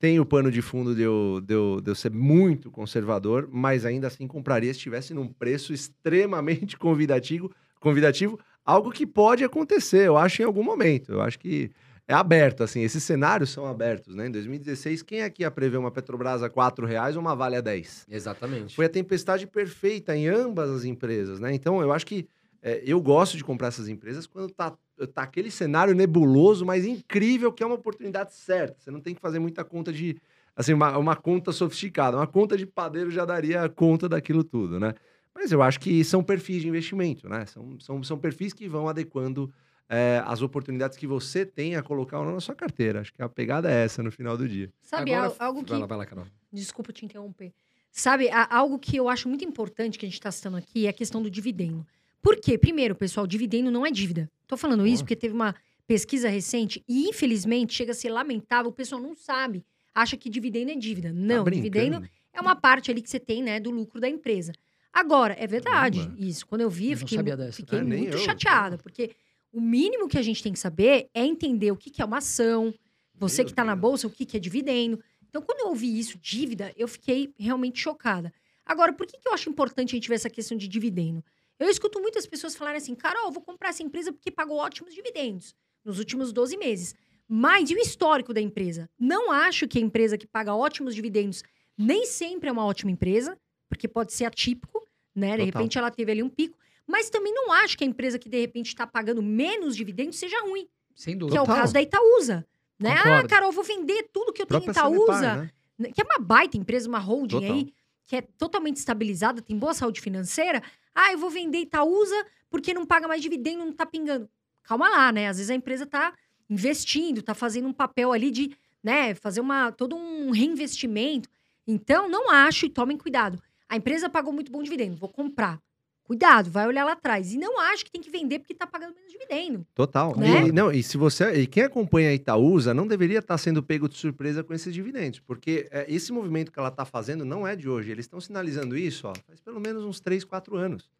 Tem 0.00 0.18
o 0.18 0.26
pano 0.26 0.50
de 0.50 0.60
fundo 0.60 0.92
de 0.92 1.02
eu, 1.02 1.40
de, 1.40 1.54
eu, 1.54 1.80
de 1.80 1.88
eu 1.88 1.94
ser 1.94 2.10
muito 2.10 2.68
conservador, 2.68 3.48
mas 3.48 3.86
ainda 3.86 4.08
assim 4.08 4.26
compraria 4.26 4.72
se 4.72 4.78
estivesse 4.78 5.14
num 5.14 5.28
preço 5.28 5.72
extremamente 5.72 6.76
convidativo, 6.76 7.48
convidativo, 7.78 8.40
algo 8.64 8.90
que 8.90 9.06
pode 9.06 9.44
acontecer, 9.44 10.06
eu 10.06 10.16
acho, 10.16 10.42
em 10.42 10.44
algum 10.44 10.62
momento. 10.62 11.12
Eu 11.12 11.20
acho 11.20 11.38
que 11.38 11.70
é 12.06 12.12
aberto, 12.12 12.62
assim, 12.62 12.82
esses 12.82 13.02
cenários 13.02 13.50
são 13.50 13.66
abertos, 13.66 14.14
né? 14.14 14.26
Em 14.26 14.30
2016, 14.30 15.02
quem 15.02 15.22
aqui 15.22 15.42
ia 15.42 15.50
prever 15.50 15.78
uma 15.78 15.90
Petrobras 15.90 16.42
a 16.42 16.46
R$ 16.48 16.86
reais 16.86 17.16
ou 17.16 17.22
uma 17.22 17.34
Vale 17.34 17.56
a 17.56 17.60
10? 17.60 18.06
Exatamente. 18.10 18.76
Foi 18.76 18.84
a 18.84 18.90
tempestade 18.90 19.46
perfeita 19.46 20.14
em 20.14 20.28
ambas 20.28 20.70
as 20.70 20.84
empresas, 20.84 21.40
né? 21.40 21.54
Então, 21.54 21.80
eu 21.80 21.92
acho 21.92 22.06
que 22.06 22.28
é, 22.62 22.82
eu 22.84 23.00
gosto 23.00 23.36
de 23.36 23.44
comprar 23.44 23.68
essas 23.68 23.88
empresas 23.88 24.26
quando 24.26 24.50
tá, 24.50 24.76
tá 25.14 25.22
aquele 25.22 25.50
cenário 25.50 25.94
nebuloso, 25.94 26.64
mas 26.64 26.84
incrível, 26.84 27.52
que 27.52 27.62
é 27.62 27.66
uma 27.66 27.74
oportunidade 27.74 28.34
certa. 28.34 28.76
Você 28.78 28.90
não 28.90 29.00
tem 29.00 29.14
que 29.14 29.20
fazer 29.20 29.38
muita 29.38 29.64
conta 29.64 29.92
de... 29.92 30.16
Assim, 30.56 30.72
uma, 30.72 30.96
uma 30.96 31.16
conta 31.16 31.52
sofisticada. 31.52 32.16
Uma 32.16 32.26
conta 32.26 32.56
de 32.56 32.64
padeiro 32.66 33.10
já 33.10 33.24
daria 33.24 33.68
conta 33.68 34.08
daquilo 34.08 34.44
tudo, 34.44 34.78
né? 34.78 34.94
Mas 35.34 35.50
eu 35.52 35.62
acho 35.62 35.80
que 35.80 36.04
são 36.04 36.22
perfis 36.22 36.62
de 36.62 36.68
investimento, 36.68 37.28
né? 37.28 37.44
São, 37.46 37.78
são, 37.80 38.02
são 38.02 38.18
perfis 38.18 38.52
que 38.52 38.68
vão 38.68 38.88
adequando 38.88 39.52
é, 39.88 40.22
as 40.26 40.40
oportunidades 40.42 40.96
que 40.96 41.06
você 41.06 41.44
tem 41.44 41.74
a 41.76 41.82
colocar 41.82 42.22
na 42.24 42.40
sua 42.40 42.54
carteira. 42.54 43.00
Acho 43.00 43.12
que 43.12 43.22
a 43.22 43.28
pegada 43.28 43.70
é 43.70 43.84
essa 43.84 44.02
no 44.02 44.10
final 44.12 44.36
do 44.36 44.48
dia. 44.48 44.70
Sabe, 44.80 45.12
Agora, 45.12 45.28
al- 45.38 45.46
algo 45.48 45.64
que 45.64 45.70
Vai 45.70 45.80
lá, 45.80 45.86
vai 45.86 45.98
lá, 45.98 46.06
Carol. 46.06 46.26
Desculpa 46.52 46.92
te 46.92 47.04
interromper. 47.04 47.52
Sabe, 47.90 48.28
algo 48.30 48.78
que 48.78 48.96
eu 48.96 49.08
acho 49.08 49.28
muito 49.28 49.44
importante 49.44 49.98
que 49.98 50.04
a 50.06 50.08
gente 50.08 50.14
está 50.18 50.30
citando 50.32 50.56
aqui 50.56 50.86
é 50.86 50.88
a 50.88 50.92
questão 50.92 51.22
do 51.22 51.30
dividendo. 51.30 51.86
Por 52.22 52.36
quê? 52.36 52.56
Primeiro, 52.56 52.94
pessoal, 52.94 53.26
dividendo 53.26 53.70
não 53.70 53.84
é 53.84 53.90
dívida. 53.90 54.30
Tô 54.46 54.56
falando 54.56 54.86
isso 54.86 55.02
porque 55.04 55.14
teve 55.16 55.34
uma 55.34 55.54
pesquisa 55.86 56.28
recente 56.28 56.82
e, 56.88 57.08
infelizmente, 57.08 57.74
chega 57.74 57.92
a 57.92 57.94
ser 57.94 58.08
lamentável, 58.10 58.70
o 58.70 58.74
pessoal 58.74 59.00
não 59.00 59.14
sabe, 59.14 59.64
acha 59.94 60.16
que 60.16 60.30
dividendo 60.30 60.70
é 60.70 60.74
dívida. 60.74 61.12
Não, 61.12 61.44
Tá 61.44 61.50
dividendo 61.50 62.02
é 62.32 62.40
uma 62.40 62.56
parte 62.56 62.90
ali 62.90 63.00
que 63.02 63.08
você 63.10 63.20
tem, 63.20 63.42
né, 63.42 63.60
do 63.60 63.70
lucro 63.70 64.00
da 64.00 64.08
empresa. 64.08 64.52
Agora, 64.94 65.34
é 65.38 65.46
verdade 65.46 65.98
Caramba. 65.98 66.20
isso. 66.20 66.46
Quando 66.46 66.60
eu 66.60 66.70
vi, 66.70 66.92
Eu 66.92 66.98
fiquei, 66.98 67.18
fiquei 67.52 67.78
É, 67.80 67.82
muito 67.82 68.16
chateada, 68.18 68.78
porque 68.78 69.10
o 69.52 69.60
mínimo 69.60 70.06
que 70.08 70.16
a 70.16 70.22
gente 70.22 70.40
tem 70.40 70.52
que 70.52 70.58
saber 70.58 71.08
é 71.12 71.24
entender 71.24 71.72
o 71.72 71.76
que, 71.76 71.90
que 71.90 72.00
é 72.00 72.04
uma 72.04 72.18
ação, 72.18 72.72
você 73.12 73.42
Meu 73.42 73.46
que 73.46 73.52
está 73.52 73.64
na 73.64 73.74
bolsa, 73.74 74.06
o 74.06 74.10
que, 74.10 74.24
que 74.24 74.36
é 74.36 74.40
dividendo. 74.40 75.02
Então, 75.28 75.42
quando 75.42 75.60
eu 75.60 75.68
ouvi 75.68 75.98
isso, 75.98 76.16
dívida, 76.18 76.72
eu 76.76 76.86
fiquei 76.86 77.34
realmente 77.36 77.80
chocada. 77.80 78.32
Agora, 78.64 78.92
por 78.92 79.04
que, 79.04 79.18
que 79.18 79.28
eu 79.28 79.32
acho 79.32 79.50
importante 79.50 79.90
a 79.90 79.96
gente 79.96 80.08
ver 80.08 80.14
essa 80.14 80.30
questão 80.30 80.56
de 80.56 80.68
dividendo? 80.68 81.24
Eu 81.58 81.68
escuto 81.68 82.00
muitas 82.00 82.24
pessoas 82.26 82.54
falarem 82.54 82.78
assim, 82.78 82.94
Carol, 82.94 83.26
eu 83.26 83.32
vou 83.32 83.42
comprar 83.42 83.70
essa 83.70 83.82
empresa 83.82 84.12
porque 84.12 84.30
pagou 84.30 84.58
ótimos 84.58 84.94
dividendos 84.94 85.54
nos 85.84 85.98
últimos 85.98 86.32
12 86.32 86.56
meses. 86.56 86.94
Mas 87.28 87.70
e 87.70 87.74
o 87.74 87.78
histórico 87.78 88.32
da 88.32 88.40
empresa? 88.40 88.88
Não 88.98 89.30
acho 89.32 89.66
que 89.66 89.78
a 89.78 89.80
empresa 89.80 90.16
que 90.16 90.26
paga 90.26 90.54
ótimos 90.54 90.94
dividendos 90.94 91.42
nem 91.76 92.06
sempre 92.06 92.48
é 92.48 92.52
uma 92.52 92.64
ótima 92.64 92.90
empresa, 92.90 93.36
porque 93.68 93.88
pode 93.88 94.12
ser 94.12 94.24
atípico, 94.26 94.83
né? 95.14 95.36
De 95.36 95.44
Total. 95.44 95.46
repente 95.46 95.78
ela 95.78 95.90
teve 95.90 96.12
ali 96.12 96.22
um 96.22 96.28
pico. 96.28 96.58
Mas 96.86 97.08
também 97.08 97.32
não 97.32 97.50
acho 97.52 97.78
que 97.78 97.84
a 97.84 97.86
empresa 97.86 98.18
que 98.18 98.28
de 98.28 98.40
repente 98.40 98.68
está 98.68 98.86
pagando 98.86 99.22
menos 99.22 99.74
dividendos 99.74 100.18
seja 100.18 100.38
ruim, 100.42 100.68
Sem 100.94 101.14
que 101.14 101.20
dúvida. 101.20 101.38
é 101.38 101.40
o 101.40 101.44
Total. 101.44 101.60
caso 101.60 101.72
da 101.72 101.80
Itaúsa. 101.80 102.46
Né? 102.78 102.92
Ah. 102.92 103.26
Carol, 103.26 103.48
eu 103.48 103.52
vou 103.52 103.64
vender 103.64 104.08
tudo 104.12 104.32
que 104.32 104.42
eu 104.42 104.46
tenho 104.46 104.64
em 104.64 104.70
Itaúsa 104.70 105.36
né? 105.36 105.50
né, 105.78 105.90
que 105.92 106.00
é 106.00 106.04
uma 106.04 106.18
baita 106.18 106.56
empresa, 106.56 106.88
uma 106.88 106.98
holding 106.98 107.40
Total. 107.40 107.52
aí, 107.54 107.72
que 108.06 108.16
é 108.16 108.20
totalmente 108.20 108.76
estabilizada, 108.76 109.40
tem 109.40 109.56
boa 109.58 109.72
saúde 109.72 110.00
financeira. 110.00 110.62
Ah, 110.94 111.12
eu 111.12 111.18
vou 111.18 111.30
vender 111.30 111.58
Itaúsa 111.58 112.26
porque 112.50 112.74
não 112.74 112.84
paga 112.84 113.08
mais 113.08 113.22
dividendo, 113.22 113.64
não 113.64 113.72
tá 113.72 113.86
pingando. 113.86 114.28
Calma 114.62 114.88
lá, 114.88 115.10
né? 115.10 115.28
Às 115.28 115.38
vezes 115.38 115.50
a 115.50 115.54
empresa 115.54 115.86
tá 115.86 116.12
investindo, 116.48 117.22
tá 117.22 117.34
fazendo 117.34 117.66
um 117.66 117.72
papel 117.72 118.12
ali 118.12 118.30
de, 118.30 118.56
né, 118.82 119.14
fazer 119.14 119.40
uma 119.40 119.72
todo 119.72 119.96
um 119.96 120.30
reinvestimento. 120.30 121.28
Então, 121.66 122.08
não 122.08 122.30
acho 122.30 122.66
e 122.66 122.70
tomem 122.70 122.98
cuidado. 122.98 123.42
A 123.68 123.76
empresa 123.76 124.08
pagou 124.08 124.32
muito 124.32 124.50
bom 124.52 124.62
dividendo, 124.62 124.96
vou 124.96 125.08
comprar. 125.08 125.60
Cuidado, 126.04 126.50
vai 126.50 126.66
olhar 126.66 126.84
lá 126.84 126.92
atrás. 126.92 127.32
E 127.32 127.38
não 127.38 127.58
acho 127.58 127.82
que 127.86 127.90
tem 127.90 128.02
que 128.02 128.10
vender 128.10 128.38
porque 128.38 128.52
tá 128.54 128.66
pagando 128.66 128.94
menos 128.94 129.10
dividendo. 129.10 129.66
Total. 129.74 130.14
Né? 130.14 130.48
E, 130.48 130.52
não, 130.52 130.70
e 130.70 130.82
se 130.82 130.98
você. 130.98 131.32
E 131.32 131.46
quem 131.46 131.62
acompanha 131.62 132.10
a 132.10 132.14
Itaúsa 132.14 132.74
não 132.74 132.86
deveria 132.86 133.20
estar 133.20 133.38
sendo 133.38 133.62
pego 133.62 133.88
de 133.88 133.96
surpresa 133.96 134.44
com 134.44 134.52
esses 134.52 134.74
dividendos. 134.74 135.18
Porque 135.20 135.66
é, 135.70 135.86
esse 135.88 136.12
movimento 136.12 136.52
que 136.52 136.58
ela 136.58 136.68
está 136.68 136.84
fazendo 136.84 137.24
não 137.24 137.46
é 137.46 137.56
de 137.56 137.70
hoje. 137.70 137.90
Eles 137.90 138.04
estão 138.04 138.20
sinalizando 138.20 138.76
isso 138.76 139.08
ó, 139.08 139.14
faz 139.26 139.40
pelo 139.40 139.58
menos 139.58 139.82
uns 139.82 139.98
3, 139.98 140.24
4 140.24 140.54
anos. 140.56 140.90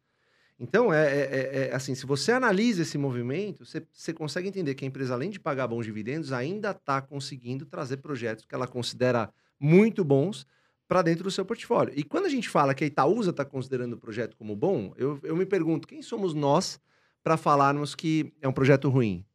Então, 0.59 0.91
é, 0.91 1.05
é- 1.05 1.19
é- 1.19 1.67
é 1.69 1.75
assim, 1.75 1.93
se 1.93 2.05
você 2.07 2.31
analisa 2.31 2.81
esse 2.81 2.97
movimento, 2.97 3.63
você, 3.63 3.85
você 3.91 4.11
consegue 4.11 4.47
entender 4.47 4.73
que 4.73 4.85
a 4.85 4.87
empresa, 4.87 5.13
além 5.13 5.29
de 5.29 5.39
pagar 5.39 5.67
bons 5.67 5.85
dividendos, 5.85 6.31
ainda 6.31 6.71
está 6.71 6.99
conseguindo 6.99 7.65
trazer 7.65 7.97
projetos 7.97 8.45
que 8.45 8.55
ela 8.55 8.65
considera 8.65 9.29
muito 9.59 10.03
bons 10.03 10.47
para 10.87 11.01
dentro 11.01 11.23
do 11.23 11.31
seu 11.31 11.45
portfólio. 11.45 11.93
E 11.95 12.03
quando 12.03 12.25
a 12.25 12.29
gente 12.29 12.47
fala 12.47 12.73
que 12.73 12.83
a 12.83 12.87
Itaúsa 12.87 13.31
está 13.31 13.43
considerando 13.43 13.93
o 13.93 13.97
projeto 13.97 14.35
como 14.37 14.55
bom, 14.55 14.93
eu, 14.97 15.19
eu 15.23 15.35
me 15.35 15.45
pergunto, 15.45 15.87
quem 15.87 16.01
somos 16.01 16.33
nós 16.33 16.79
para 17.23 17.37
falarmos 17.37 17.95
que 17.95 18.33
é 18.41 18.47
um 18.47 18.53
projeto 18.53 18.89
ruim? 18.89 19.25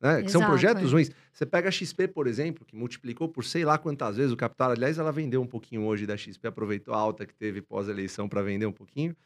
Né? 0.00 0.22
Que 0.22 0.30
são 0.30 0.40
Exato, 0.40 0.52
projetos 0.52 0.90
é. 0.90 0.92
ruins. 0.92 1.10
Você 1.32 1.46
pega 1.46 1.68
a 1.68 1.72
XP, 1.72 2.08
por 2.08 2.26
exemplo, 2.26 2.64
que 2.64 2.76
multiplicou 2.76 3.28
por 3.28 3.44
sei 3.44 3.64
lá 3.64 3.78
quantas 3.78 4.16
vezes 4.16 4.32
o 4.32 4.36
capital. 4.36 4.70
Aliás, 4.70 4.98
ela 4.98 5.12
vendeu 5.12 5.40
um 5.40 5.46
pouquinho 5.46 5.84
hoje 5.84 6.06
da 6.06 6.16
XP, 6.16 6.46
aproveitou 6.46 6.94
a 6.94 6.98
alta 6.98 7.26
que 7.26 7.34
teve 7.34 7.62
pós-eleição 7.62 8.28
para 8.28 8.42
vender 8.42 8.66
um 8.66 8.72
pouquinho. 8.72 9.16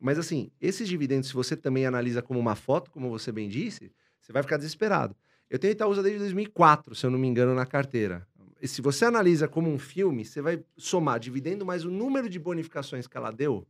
Mas 0.00 0.18
assim, 0.18 0.50
esses 0.60 0.88
dividendos, 0.88 1.28
se 1.28 1.34
você 1.34 1.56
também 1.56 1.86
analisa 1.86 2.20
como 2.20 2.40
uma 2.40 2.54
foto, 2.54 2.90
como 2.90 3.08
você 3.08 3.30
bem 3.30 3.48
disse, 3.48 3.92
você 4.20 4.32
vai 4.32 4.42
ficar 4.42 4.56
desesperado. 4.56 5.14
Eu 5.48 5.58
tenho 5.58 5.72
Itaúsa 5.72 6.02
desde 6.02 6.18
2004, 6.20 6.94
se 6.94 7.04
eu 7.04 7.10
não 7.10 7.18
me 7.18 7.28
engano, 7.28 7.54
na 7.54 7.66
carteira. 7.66 8.26
Se 8.64 8.80
você 8.80 9.04
analisa 9.04 9.48
como 9.48 9.70
um 9.70 9.78
filme, 9.78 10.24
você 10.24 10.40
vai 10.40 10.64
somar 10.76 11.18
dividendo 11.18 11.66
mais 11.66 11.84
o 11.84 11.90
número 11.90 12.28
de 12.28 12.38
bonificações 12.38 13.06
que 13.06 13.16
ela 13.16 13.30
deu. 13.30 13.66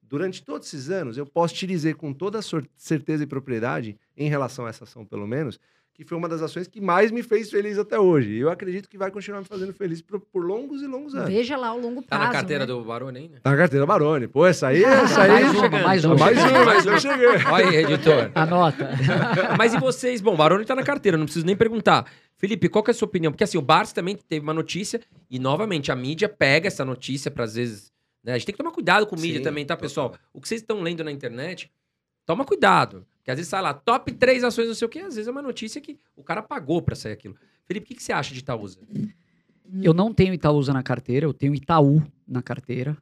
Durante 0.00 0.44
todos 0.44 0.68
esses 0.68 0.88
anos, 0.88 1.18
eu 1.18 1.26
posso 1.26 1.54
te 1.54 1.66
dizer 1.66 1.96
com 1.96 2.12
toda 2.12 2.40
certeza 2.76 3.24
e 3.24 3.26
propriedade, 3.26 3.98
em 4.16 4.28
relação 4.28 4.64
a 4.64 4.68
essa 4.68 4.84
ação 4.84 5.04
pelo 5.04 5.26
menos, 5.26 5.58
que 5.96 6.04
foi 6.04 6.18
uma 6.18 6.28
das 6.28 6.42
ações 6.42 6.68
que 6.68 6.78
mais 6.78 7.10
me 7.10 7.22
fez 7.22 7.50
feliz 7.50 7.78
até 7.78 7.98
hoje. 7.98 8.28
E 8.28 8.40
eu 8.40 8.50
acredito 8.50 8.86
que 8.86 8.98
vai 8.98 9.10
continuar 9.10 9.40
me 9.40 9.46
fazendo 9.46 9.72
feliz 9.72 10.02
por, 10.02 10.20
por 10.20 10.44
longos 10.44 10.82
e 10.82 10.86
longos 10.86 11.14
anos. 11.14 11.30
Veja 11.30 11.56
lá 11.56 11.72
o 11.72 11.80
longo 11.80 12.02
Tá 12.02 12.16
prazo. 12.16 12.24
na 12.26 12.32
carteira 12.32 12.66
né? 12.66 12.66
do 12.66 12.84
Barone 12.84 13.18
ainda? 13.18 13.40
Tá 13.40 13.50
na 13.50 13.56
carteira 13.56 13.86
Barone. 13.86 14.28
Pô, 14.28 14.44
essa 14.46 14.66
aí, 14.68 14.84
essa 14.84 15.22
aí... 15.22 15.30
mais 15.30 15.54
uma, 15.54 15.68
mais 15.70 16.04
uma. 16.04 16.14
Mais 16.16 16.38
uma, 16.38 16.64
Mais 16.66 16.86
eu 16.86 17.00
cheguei. 17.00 17.28
Olha 17.50 17.68
aí, 17.70 17.76
editor. 17.76 18.30
Anota. 18.34 18.90
Mas 19.56 19.72
e 19.72 19.80
vocês? 19.80 20.20
Bom, 20.20 20.34
o 20.34 20.36
Barone 20.36 20.66
tá 20.66 20.74
na 20.74 20.82
carteira, 20.82 21.16
não 21.16 21.24
preciso 21.24 21.46
nem 21.46 21.56
perguntar. 21.56 22.04
Felipe, 22.36 22.68
qual 22.68 22.84
que 22.84 22.90
é 22.90 22.92
a 22.92 22.94
sua 22.94 23.06
opinião? 23.06 23.32
Porque 23.32 23.44
assim, 23.44 23.56
o 23.56 23.62
Barça 23.62 23.94
também 23.94 24.18
teve 24.28 24.42
uma 24.42 24.52
notícia 24.52 25.00
e, 25.30 25.38
novamente, 25.38 25.90
a 25.90 25.96
mídia 25.96 26.28
pega 26.28 26.68
essa 26.68 26.84
notícia 26.84 27.30
para 27.30 27.44
às 27.44 27.54
vezes... 27.54 27.90
Né? 28.22 28.34
A 28.34 28.36
gente 28.36 28.46
tem 28.46 28.52
que 28.52 28.58
tomar 28.58 28.72
cuidado 28.72 29.06
com 29.06 29.16
mídia 29.16 29.38
Sim, 29.38 29.44
também, 29.44 29.64
tá, 29.64 29.74
pessoal? 29.74 30.14
O 30.34 30.42
que 30.42 30.48
vocês 30.48 30.60
estão 30.60 30.82
lendo 30.82 31.02
na 31.02 31.10
internet, 31.10 31.70
toma 32.26 32.44
cuidado. 32.44 33.06
Porque 33.18 33.30
às 33.30 33.36
vezes 33.38 33.48
sai 33.48 33.62
lá, 33.62 33.72
top 33.72 34.12
3 34.12 34.44
ações, 34.44 34.68
não 34.68 34.74
sei 34.74 34.86
o 34.86 34.88
quê, 34.88 34.98
às 35.00 35.14
vezes 35.16 35.26
é 35.26 35.30
uma 35.30 35.42
notícia 35.42 35.80
que 35.80 35.98
o 36.14 36.22
cara 36.22 36.42
pagou 36.42 36.82
pra 36.82 36.94
sair 36.94 37.12
aquilo. 37.12 37.34
Felipe, 37.64 37.84
o 37.84 37.88
que, 37.88 37.94
que 37.94 38.02
você 38.02 38.12
acha 38.12 38.32
de 38.34 38.40
Itaúsa? 38.40 38.78
Eu 39.82 39.92
não 39.94 40.12
tenho 40.14 40.32
Itaúsa 40.34 40.72
na 40.72 40.82
carteira, 40.82 41.26
eu 41.26 41.34
tenho 41.34 41.54
Itaú 41.54 42.02
na 42.26 42.40
carteira, 42.42 42.96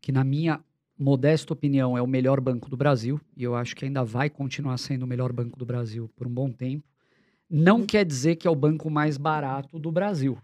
que 0.00 0.12
na 0.12 0.22
minha 0.22 0.60
modesta 0.98 1.52
opinião 1.52 1.98
é 1.98 2.02
o 2.02 2.06
melhor 2.06 2.40
banco 2.40 2.70
do 2.70 2.76
Brasil, 2.76 3.20
e 3.36 3.42
eu 3.42 3.54
acho 3.56 3.74
que 3.74 3.84
ainda 3.84 4.04
vai 4.04 4.30
continuar 4.30 4.78
sendo 4.78 5.02
o 5.02 5.06
melhor 5.06 5.32
banco 5.32 5.58
do 5.58 5.66
Brasil 5.66 6.08
por 6.16 6.26
um 6.26 6.30
bom 6.30 6.50
tempo. 6.50 6.84
Não 7.50 7.84
quer 7.84 8.04
dizer 8.04 8.36
que 8.36 8.46
é 8.46 8.50
o 8.50 8.54
banco 8.54 8.88
mais 8.88 9.16
barato 9.18 9.78
do 9.78 9.90
Brasil, 9.90 10.38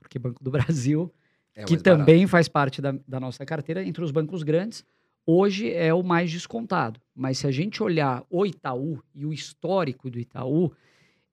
porque 0.00 0.18
Banco 0.18 0.42
do 0.44 0.50
Brasil, 0.50 1.10
É 1.54 1.64
que 1.64 1.72
mais 1.72 1.82
barato. 1.82 2.00
também 2.00 2.26
faz 2.26 2.46
parte 2.46 2.80
da, 2.82 2.94
da 3.08 3.18
nossa 3.18 3.44
carteira, 3.46 3.82
entre 3.82 4.04
os 4.04 4.10
bancos 4.10 4.42
grandes, 4.42 4.84
hoje 5.26 5.72
é 5.72 5.92
o 5.92 6.02
mais 6.02 6.30
descontado. 6.30 7.00
Mas 7.14 7.38
se 7.38 7.46
a 7.46 7.50
gente 7.50 7.82
olhar 7.82 8.24
o 8.30 8.46
Itaú 8.46 9.02
e 9.14 9.26
o 9.26 9.32
histórico 9.32 10.08
do 10.08 10.18
Itaú, 10.18 10.72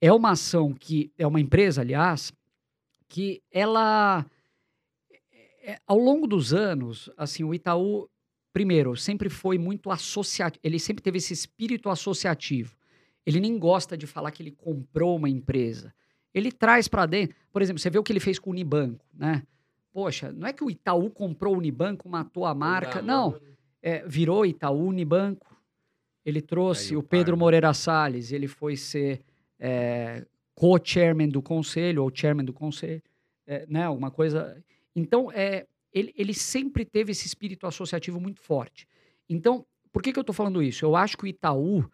é 0.01 0.11
uma 0.11 0.31
ação 0.31 0.73
que, 0.73 1.11
é 1.17 1.27
uma 1.27 1.39
empresa, 1.39 1.81
aliás, 1.81 2.33
que 3.07 3.41
ela, 3.51 4.25
é, 5.61 5.77
ao 5.85 5.97
longo 5.97 6.25
dos 6.25 6.53
anos, 6.53 7.09
assim, 7.15 7.43
o 7.43 7.53
Itaú, 7.53 8.09
primeiro, 8.51 8.95
sempre 8.95 9.29
foi 9.29 9.57
muito 9.57 9.91
associativo, 9.91 10.59
ele 10.63 10.79
sempre 10.79 11.03
teve 11.03 11.19
esse 11.19 11.31
espírito 11.31 11.89
associativo. 11.89 12.75
Ele 13.25 13.39
nem 13.39 13.57
gosta 13.57 13.95
de 13.95 14.05
falar 14.05 14.31
que 14.31 14.43
ele 14.43 14.51
comprou 14.51 15.15
uma 15.15 15.29
empresa. 15.29 15.93
Ele 16.33 16.51
traz 16.51 16.87
para 16.87 17.05
dentro, 17.05 17.35
por 17.51 17.61
exemplo, 17.61 17.79
você 17.79 17.89
vê 17.89 17.99
o 17.99 18.03
que 18.03 18.11
ele 18.11 18.19
fez 18.19 18.39
com 18.39 18.49
o 18.49 18.53
Unibanco, 18.53 19.05
né? 19.13 19.43
Poxa, 19.93 20.31
não 20.31 20.47
é 20.47 20.51
que 20.51 20.63
o 20.63 20.71
Itaú 20.71 21.11
comprou 21.11 21.53
o 21.53 21.57
Unibanco, 21.59 22.09
matou 22.09 22.45
a 22.45 22.55
marca, 22.55 23.01
não. 23.01 23.39
É, 23.83 24.07
virou 24.07 24.45
Itaú 24.45 24.87
Unibanco. 24.87 25.53
Ele 26.25 26.41
trouxe 26.41 26.93
Aí 26.93 26.97
o 26.97 27.03
Pedro? 27.03 27.37
Moreira 27.37 27.73
Salles, 27.73 28.31
ele 28.31 28.47
foi 28.47 28.77
ser 28.77 29.21
é, 29.59 30.25
co-chairman 30.55 31.27
do 31.27 31.41
conselho, 31.41 32.01
ou 32.03 32.11
chairman 32.13 32.45
do 32.45 32.53
conselho, 32.53 33.03
é, 33.45 33.65
né? 33.67 33.83
Alguma 33.83 34.09
coisa. 34.09 34.63
Então, 34.95 35.29
é, 35.31 35.67
ele, 35.91 36.13
ele 36.17 36.33
sempre 36.33 36.85
teve 36.85 37.11
esse 37.11 37.27
espírito 37.27 37.67
associativo 37.67 38.19
muito 38.19 38.39
forte. 38.39 38.87
Então, 39.29 39.65
por 39.91 40.01
que, 40.01 40.11
que 40.11 40.19
eu 40.19 40.21
estou 40.21 40.33
falando 40.33 40.63
isso? 40.63 40.85
Eu 40.85 40.95
acho 40.95 41.17
que 41.17 41.25
o 41.25 41.27
Itaú, 41.27 41.85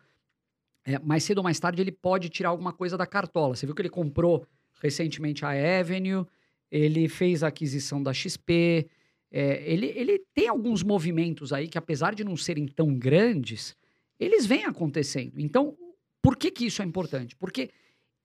é, 0.86 1.00
mais 1.00 1.24
cedo 1.24 1.40
ou 1.40 1.44
mais 1.44 1.60
tarde, 1.60 1.82
ele 1.82 1.92
pode 1.92 2.30
tirar 2.30 2.50
alguma 2.50 2.72
coisa 2.72 2.98
da 2.98 3.06
cartola. 3.06 3.56
Você 3.56 3.66
viu 3.66 3.76
que 3.76 3.82
ele 3.82 3.90
comprou 3.90 4.46
recentemente 4.82 5.44
a 5.44 5.50
Avenue, 5.80 6.26
ele 6.72 7.10
fez 7.10 7.44
a 7.44 7.48
aquisição 7.48 8.02
da 8.02 8.14
XP, 8.14 8.88
é, 9.32 9.72
ele, 9.72 9.88
ele 9.96 10.20
tem 10.34 10.48
alguns 10.48 10.84
movimentos 10.84 11.54
aí 11.54 11.68
que, 11.68 11.78
apesar 11.78 12.16
de 12.16 12.24
não 12.24 12.36
serem 12.36 12.68
tão 12.68 12.94
grandes, 12.94 13.76
eles 14.20 14.46
vêm 14.46 14.66
acontecendo. 14.66 15.40
Então, 15.40 15.78
por 16.22 16.36
que, 16.36 16.52
que 16.52 16.66
isso 16.66 16.82
é 16.82 16.86
importante? 16.86 17.36
Porque 17.36 17.70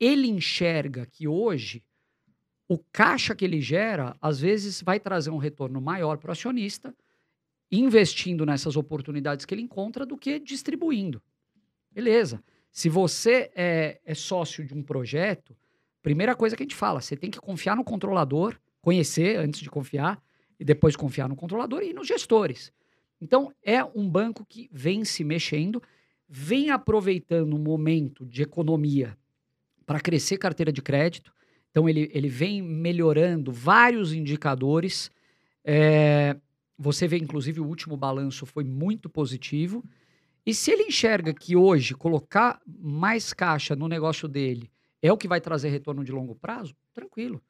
ele 0.01 0.27
enxerga 0.27 1.07
que 1.07 1.29
hoje 1.29 1.83
o 2.69 2.79
caixa 2.91 3.35
que 3.35 3.45
ele 3.45 3.61
gera, 3.61 4.17
às 4.21 4.41
vezes, 4.41 4.83
vai 4.83 4.99
trazer 4.99 5.31
um 5.31 5.37
retorno 5.37 5.81
maior 5.81 6.17
para 6.17 6.31
o 6.31 6.33
acionista, 6.33 6.95
investindo 7.71 8.47
nessas 8.47 8.77
oportunidades 8.77 9.45
que 9.45 9.55
ele 9.55 9.63
encontra, 9.63 10.07
do 10.07 10.17
que 10.17 10.39
distribuindo. 10.39 11.23
Beleza. 11.91 12.43
Se 12.73 12.89
você 12.89 13.51
é, 13.55 14.01
é 14.05 14.15
sócio 14.15 14.65
de 14.65 14.75
um 14.75 14.83
projeto, 14.83 15.57
primeira 16.03 16.35
coisa 16.35 16.57
que 16.57 16.63
a 16.63 16.67
gente 16.67 16.75
fala, 16.75 17.01
você 17.01 17.17
tem 17.17 17.31
que 17.31 17.39
confiar 17.39 17.77
no 17.77 17.85
controlador, 17.85 18.59
conhecer 18.81 19.37
antes 19.39 19.61
de 19.61 19.71
confiar, 19.71 20.21
e 20.59 20.65
depois 20.65 20.97
confiar 20.97 21.29
no 21.29 21.37
controlador 21.37 21.83
e 21.83 21.93
nos 21.93 22.07
gestores. 22.07 22.73
Então, 23.21 23.53
é 23.63 23.83
um 23.85 24.09
banco 24.09 24.45
que 24.45 24.69
vem 24.73 25.05
se 25.05 25.25
mexendo, 25.25 25.83
vem 26.29 26.71
aproveitando 26.71 27.55
um 27.55 27.59
momento 27.59 28.27
de 28.27 28.43
economia 28.43 29.17
para 29.87 30.01
crescer 30.01 30.39
carteira 30.39 30.73
de 30.73 30.83
crédito. 30.83 31.33
Então, 31.71 31.89
ele, 31.89 32.11
ele 32.13 32.29
vem 32.29 32.63
melhorando 32.63 33.53
vários 33.53 34.13
indicadores. 34.13 35.11
É, 35.65 36.37
você 36.79 37.09
vê, 37.09 37.17
inclusive, 37.19 37.61
o 37.61 37.67
último 37.67 37.97
balanço 37.97 38.47
foi 38.47 38.65
muito 38.65 39.09
positivo. 39.09 39.85
E 40.47 40.53
se 40.53 40.71
ele 40.71 40.85
enxerga 40.85 41.33
que 41.33 41.57
hoje 41.57 41.95
colocar 41.95 42.61
mais 42.67 43.33
caixa 43.33 43.75
no 43.75 43.89
negócio 43.89 44.29
dele 44.29 44.71
é 45.01 45.13
o 45.13 45.17
que 45.17 45.29
vai 45.29 45.41
trazer 45.41 45.69
retorno 45.69 46.05
de 46.05 46.13
longo 46.13 46.35
prazo, 46.35 46.75
tranquilo. 46.93 47.43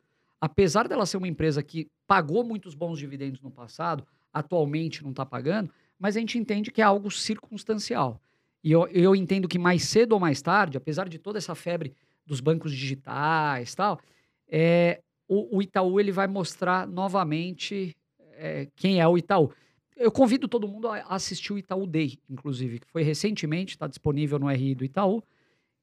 Apesar 0.44 0.86
dela 0.86 1.06
ser 1.06 1.16
uma 1.16 1.26
empresa 1.26 1.62
que 1.62 1.88
pagou 2.06 2.44
muitos 2.44 2.74
bons 2.74 2.98
dividendos 2.98 3.40
no 3.40 3.50
passado, 3.50 4.06
atualmente 4.30 5.02
não 5.02 5.08
está 5.08 5.24
pagando, 5.24 5.72
mas 5.98 6.18
a 6.18 6.20
gente 6.20 6.36
entende 6.36 6.70
que 6.70 6.82
é 6.82 6.84
algo 6.84 7.10
circunstancial. 7.10 8.20
E 8.62 8.70
eu, 8.70 8.86
eu 8.88 9.16
entendo 9.16 9.48
que 9.48 9.58
mais 9.58 9.84
cedo 9.84 10.12
ou 10.12 10.20
mais 10.20 10.42
tarde, 10.42 10.76
apesar 10.76 11.08
de 11.08 11.18
toda 11.18 11.38
essa 11.38 11.54
febre 11.54 11.94
dos 12.26 12.40
bancos 12.40 12.72
digitais 12.72 13.74
tal, 13.74 13.98
é, 14.46 15.00
o, 15.26 15.56
o 15.56 15.62
Itaú 15.62 15.98
ele 15.98 16.12
vai 16.12 16.26
mostrar 16.26 16.86
novamente 16.86 17.96
é, 18.32 18.68
quem 18.76 19.00
é 19.00 19.08
o 19.08 19.16
Itaú. 19.16 19.50
Eu 19.96 20.12
convido 20.12 20.46
todo 20.46 20.68
mundo 20.68 20.88
a 20.88 20.98
assistir 21.08 21.54
o 21.54 21.58
Itaú 21.58 21.86
Day, 21.86 22.18
inclusive, 22.28 22.80
que 22.80 22.86
foi 22.90 23.02
recentemente, 23.02 23.76
está 23.76 23.86
disponível 23.86 24.38
no 24.38 24.50
RI 24.50 24.74
do 24.74 24.84
Itaú. 24.84 25.22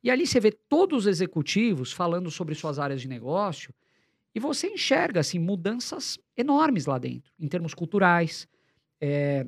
E 0.03 0.11
ali 0.11 0.27
você 0.27 0.39
vê 0.39 0.51
todos 0.51 0.99
os 0.99 1.07
executivos 1.07 1.91
falando 1.91 2.29
sobre 2.29 2.53
suas 2.53 2.77
áreas 2.77 3.01
de 3.01 3.07
negócio 3.07 3.73
e 4.33 4.39
você 4.39 4.67
enxerga 4.67 5.19
assim 5.19 5.39
mudanças 5.39 6.17
enormes 6.35 6.85
lá 6.85 6.97
dentro, 6.97 7.31
em 7.39 7.47
termos 7.47 7.73
culturais, 7.73 8.47
é, 8.99 9.45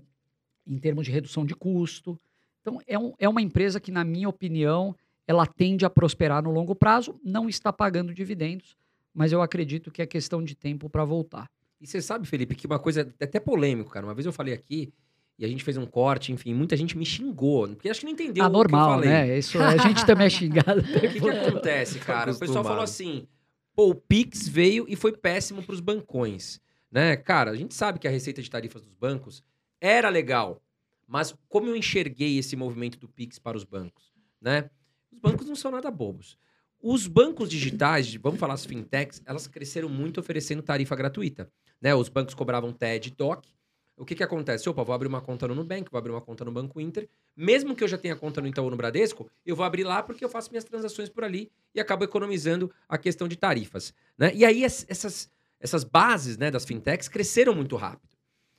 em 0.66 0.78
termos 0.78 1.06
de 1.06 1.12
redução 1.12 1.46
de 1.46 1.56
custo. 1.56 2.20
Então, 2.62 2.80
é, 2.88 2.98
um, 2.98 3.14
é 3.18 3.28
uma 3.28 3.42
empresa 3.42 3.80
que, 3.80 3.92
na 3.92 4.04
minha 4.04 4.28
opinião, 4.28 4.96
ela 5.28 5.46
tende 5.46 5.86
a 5.86 5.90
prosperar 5.90 6.44
no 6.44 6.52
longo 6.52 6.76
prazo, 6.76 7.20
não 7.24 7.48
está 7.48 7.72
pagando 7.72 8.14
dividendos, 8.14 8.76
mas 9.14 9.32
eu 9.32 9.42
acredito 9.42 9.92
que 9.92 10.02
é 10.02 10.06
questão 10.06 10.44
de 10.44 10.56
tempo 10.56 10.90
para 10.90 11.06
voltar. 11.06 11.50
E 11.80 11.88
você 11.88 12.02
sabe, 12.02 12.26
Felipe, 12.26 12.56
que 12.56 12.66
uma 12.66 12.80
coisa 12.80 13.14
é 13.20 13.24
até 13.24 13.40
polêmico, 13.40 13.92
cara. 13.92 14.06
Uma 14.06 14.14
vez 14.14 14.26
eu 14.26 14.34
falei 14.34 14.54
aqui 14.54 14.94
e 15.38 15.46
a 15.46 15.48
gente 15.48 15.64
fez 15.64 15.78
um 15.78 15.86
corte, 15.86 16.32
enfim, 16.32 16.54
muita 16.54 16.78
gente 16.78 16.98
me 16.98 17.06
xingou, 17.06 17.68
porque 17.70 17.90
acho 17.90 18.02
que 18.02 18.06
não 18.06 18.14
entendeu 18.14 18.44
ah, 18.44 18.48
o 18.48 18.52
que 18.52 18.56
eu 18.56 18.60
normal, 18.60 18.90
falei. 18.92 19.10
né? 19.10 19.38
Isso, 19.38 19.60
a 19.60 19.78
gente 19.78 20.06
também 20.06 20.28
é 20.28 20.30
xingado. 20.30 20.82
O 20.96 21.00
que, 21.00 21.20
que 21.20 21.30
acontece, 21.30 22.00
cara? 22.00 22.32
O 22.32 22.40
pessoal 22.40 22.64
falou 22.64 22.84
assim: 22.84 23.28
pô, 23.76 23.90
o 23.90 23.96
Pix 23.96 24.48
veio 24.48 24.86
e 24.88 24.96
foi 24.96 25.12
péssimo 25.12 25.64
para 25.64 25.74
os 25.74 25.80
bancões. 25.80 26.60
Né? 26.92 27.16
Cara, 27.16 27.52
a 27.52 27.56
gente 27.56 27.74
sabe 27.74 28.00
que 28.00 28.08
a 28.08 28.12
receita 28.12 28.42
de 28.42 28.50
tarifas 28.50 28.82
dos 28.82 28.94
bancos 28.94 29.44
era 29.82 30.10
legal, 30.10 30.62
mas 31.08 31.36
como 31.50 31.68
eu 31.68 31.76
enxerguei 31.76 32.38
esse 32.38 32.56
movimento 32.56 32.98
do 33.00 33.10
Pix 33.10 33.40
para 33.40 33.58
os 33.58 33.64
bancos? 33.64 34.14
Né? 34.40 34.70
Os 35.12 35.18
bancos 35.20 35.48
não 35.48 35.56
são 35.56 35.72
nada 35.72 35.90
bobos. 35.90 36.38
Os 36.80 37.08
bancos 37.08 37.50
digitais, 37.50 38.14
vamos 38.16 38.40
falar 38.40 38.56
as 38.56 38.66
fintechs, 38.66 39.22
elas 39.26 39.48
cresceram 39.48 39.90
muito 39.90 40.20
oferecendo 40.20 40.62
tarifa 40.62 40.96
gratuita. 40.96 41.50
Né? 41.82 41.96
Os 41.96 42.10
bancos 42.10 42.34
cobravam 42.34 42.74
TED 42.74 43.08
e 43.08 43.12
DOC. 43.12 43.48
O 43.96 44.06
que, 44.06 44.16
que 44.16 44.24
acontece? 44.24 44.68
Opa, 44.68 44.84
vou 44.84 44.94
abrir 44.96 45.08
uma 45.08 45.22
conta 45.22 45.48
no 45.48 45.54
Nubank, 45.54 45.90
vou 45.92 46.00
abrir 46.00 46.12
uma 46.12 46.22
conta 46.22 46.44
no 46.44 46.52
Banco 46.52 46.82
Inter. 46.82 47.08
Mesmo 47.36 47.76
que 47.76 47.84
eu 47.84 47.88
já 47.88 47.98
tenha 47.98 48.16
conta 48.16 48.42
no 48.42 48.48
Itaú 48.48 48.70
no 48.70 48.76
Bradesco, 48.76 49.30
eu 49.46 49.56
vou 49.56 49.64
abrir 49.66 49.84
lá 49.84 50.02
porque 50.02 50.26
eu 50.26 50.30
faço 50.30 50.50
minhas 50.50 50.64
transações 50.64 51.10
por 51.10 51.24
ali 51.24 51.52
e 51.76 51.80
acabo 51.80 52.04
economizando 52.04 52.72
a 52.90 52.98
questão 52.98 53.28
de 53.28 53.36
tarifas. 53.36 53.94
Né? 54.18 54.32
E 54.34 54.44
aí 54.44 54.64
es- 54.64 54.86
essas, 54.90 55.30
essas 55.60 55.84
bases 55.84 56.38
né, 56.38 56.50
das 56.50 56.66
fintechs 56.66 57.08
cresceram 57.08 57.54
muito 57.54 57.76
rápido. 57.76 58.14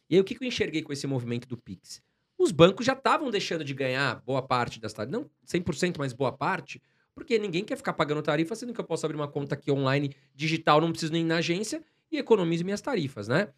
E 0.09 0.15
aí, 0.15 0.21
o 0.21 0.25
que, 0.25 0.35
que 0.35 0.45
eu 0.45 0.49
enxerguei 0.49 0.83
com 0.83 0.93
esse 0.93 1.07
movimento 1.07 1.49
do 1.49 1.57
Pix? 1.57 2.01
Os 2.39 2.53
bancos 2.53 2.85
já 2.87 2.93
estavam 2.93 3.31
deixando 3.31 3.65
de 3.65 3.75
ganhar 3.75 4.23
boa 4.25 4.43
parte 4.43 4.79
das 4.81 4.93
tarifas, 4.93 5.13
não 5.21 5.31
100%, 5.45 5.99
mas 5.99 6.13
boa 6.13 6.31
parte, 6.31 6.81
porque 7.15 7.39
ninguém 7.39 7.65
quer 7.65 7.77
ficar 7.77 7.93
pagando 7.95 8.23
tarifa, 8.23 8.55
sendo 8.55 8.73
que 8.73 8.81
eu 8.81 8.85
posso 8.85 9.05
abrir 9.07 9.17
uma 9.17 9.29
conta 9.29 9.55
aqui 9.55 9.71
online 9.71 10.15
digital, 10.35 10.81
não 10.81 10.91
preciso 10.91 11.13
nem 11.13 11.23
ir 11.23 11.27
na 11.27 11.37
agência 11.37 11.83
e 12.11 12.19
economizo 12.19 12.65
minhas 12.65 12.81
tarifas, 12.81 13.29
né? 13.29 13.49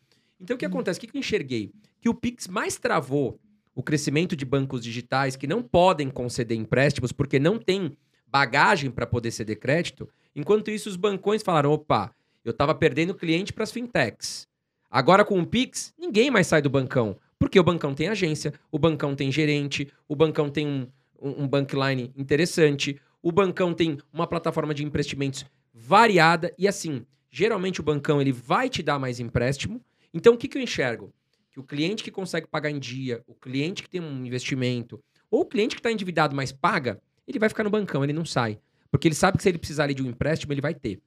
Então, 0.41 0.57
o 0.57 0.59
que 0.59 0.67
acontece? 0.67 0.99
O 0.99 1.01
que, 1.01 1.17
eu 1.17 1.19
enxerguei? 1.19 1.73
Que 2.01 2.09
o 2.09 2.15
Pix 2.15 2.47
mais 2.47 2.77
travou 2.77 3.41
o 3.75 3.83
crescimento 3.83 4.37
de 4.37 4.45
bancos 4.45 4.83
digitais 4.83 5.37
que 5.37 5.47
não 5.47 5.63
podem 5.63 6.11
conceder 6.11 6.57
empréstimos 6.57 7.13
porque 7.13 7.39
não 7.39 7.59
tem 7.59 7.97
bagagem 8.27 8.91
para 8.91 9.07
poder 9.07 9.31
ceder 9.31 9.59
crédito. 9.59 10.09
Enquanto 10.35 10.71
isso, 10.71 10.89
os 10.89 10.97
bancões 10.97 11.43
falaram: 11.43 11.73
opa, 11.73 12.13
eu 12.45 12.51
estava 12.51 12.75
perdendo 12.75 13.15
cliente 13.15 13.53
para 13.53 13.65
as 13.65 13.73
fintechs. 13.73 14.47
Agora 14.91 15.25
com 15.25 15.41
o 15.41 15.47
Pix, 15.47 15.93
ninguém 15.99 16.31
mais 16.31 16.47
sai 16.47 16.63
do 16.63 16.71
bancão. 16.71 17.17
Porque 17.39 17.61
o 17.61 17.65
bancão 17.65 17.95
tem 17.95 18.09
agência, 18.09 18.55
o 18.71 18.79
bancão 18.79 19.15
tem 19.15 19.31
gerente, 19.31 19.93
o 20.09 20.17
bancão 20.17 20.49
tem 20.49 20.67
um, 20.67 20.87
um, 21.21 21.43
um 21.43 21.49
bankline 21.49 22.13
interessante, 22.17 22.99
o 23.23 23.31
bancão 23.31 23.75
tem 23.75 23.99
uma 24.13 24.27
plataforma 24.27 24.73
de 24.73 24.85
investimentos 24.85 25.45
variada 25.75 26.55
e 26.57 26.67
assim, 26.67 27.05
geralmente 27.31 27.81
o 27.81 27.85
bancão 27.85 28.21
ele 28.21 28.33
vai 28.33 28.71
te 28.71 28.83
dar 28.83 28.99
mais 28.99 29.21
empréstimo. 29.21 29.83
Então 30.17 30.33
o 30.33 30.39
que, 30.39 30.49
que 30.49 30.57
eu 30.57 30.63
enxergo? 30.63 31.13
Que 31.51 31.61
o 31.61 31.63
cliente 31.63 32.03
que 32.03 32.11
consegue 32.11 32.47
pagar 32.47 32.71
em 32.71 32.79
dia, 32.79 33.23
o 33.27 33.35
cliente 33.35 33.83
que 33.83 33.91
tem 33.91 34.01
um 34.01 34.25
investimento, 34.25 34.99
ou 35.31 35.43
o 35.43 35.45
cliente 35.45 35.75
que 35.75 35.81
está 35.81 35.93
endividado, 35.93 36.35
mas 36.35 36.53
paga, 36.53 36.99
ele 37.29 37.39
vai 37.39 37.51
ficar 37.51 37.65
no 37.65 37.71
bancão, 37.71 38.03
ele 38.03 38.15
não 38.15 38.25
sai. 38.25 38.59
Porque 38.91 39.07
ele 39.09 39.15
sabe 39.15 39.37
que 39.37 39.43
se 39.43 39.51
ele 39.51 39.59
precisar 39.59 39.85
ali 39.85 39.93
de 39.93 40.03
um 40.03 40.07
empréstimo, 40.07 40.55
ele 40.55 40.63
vai 40.63 40.75
ter. 40.75 41.03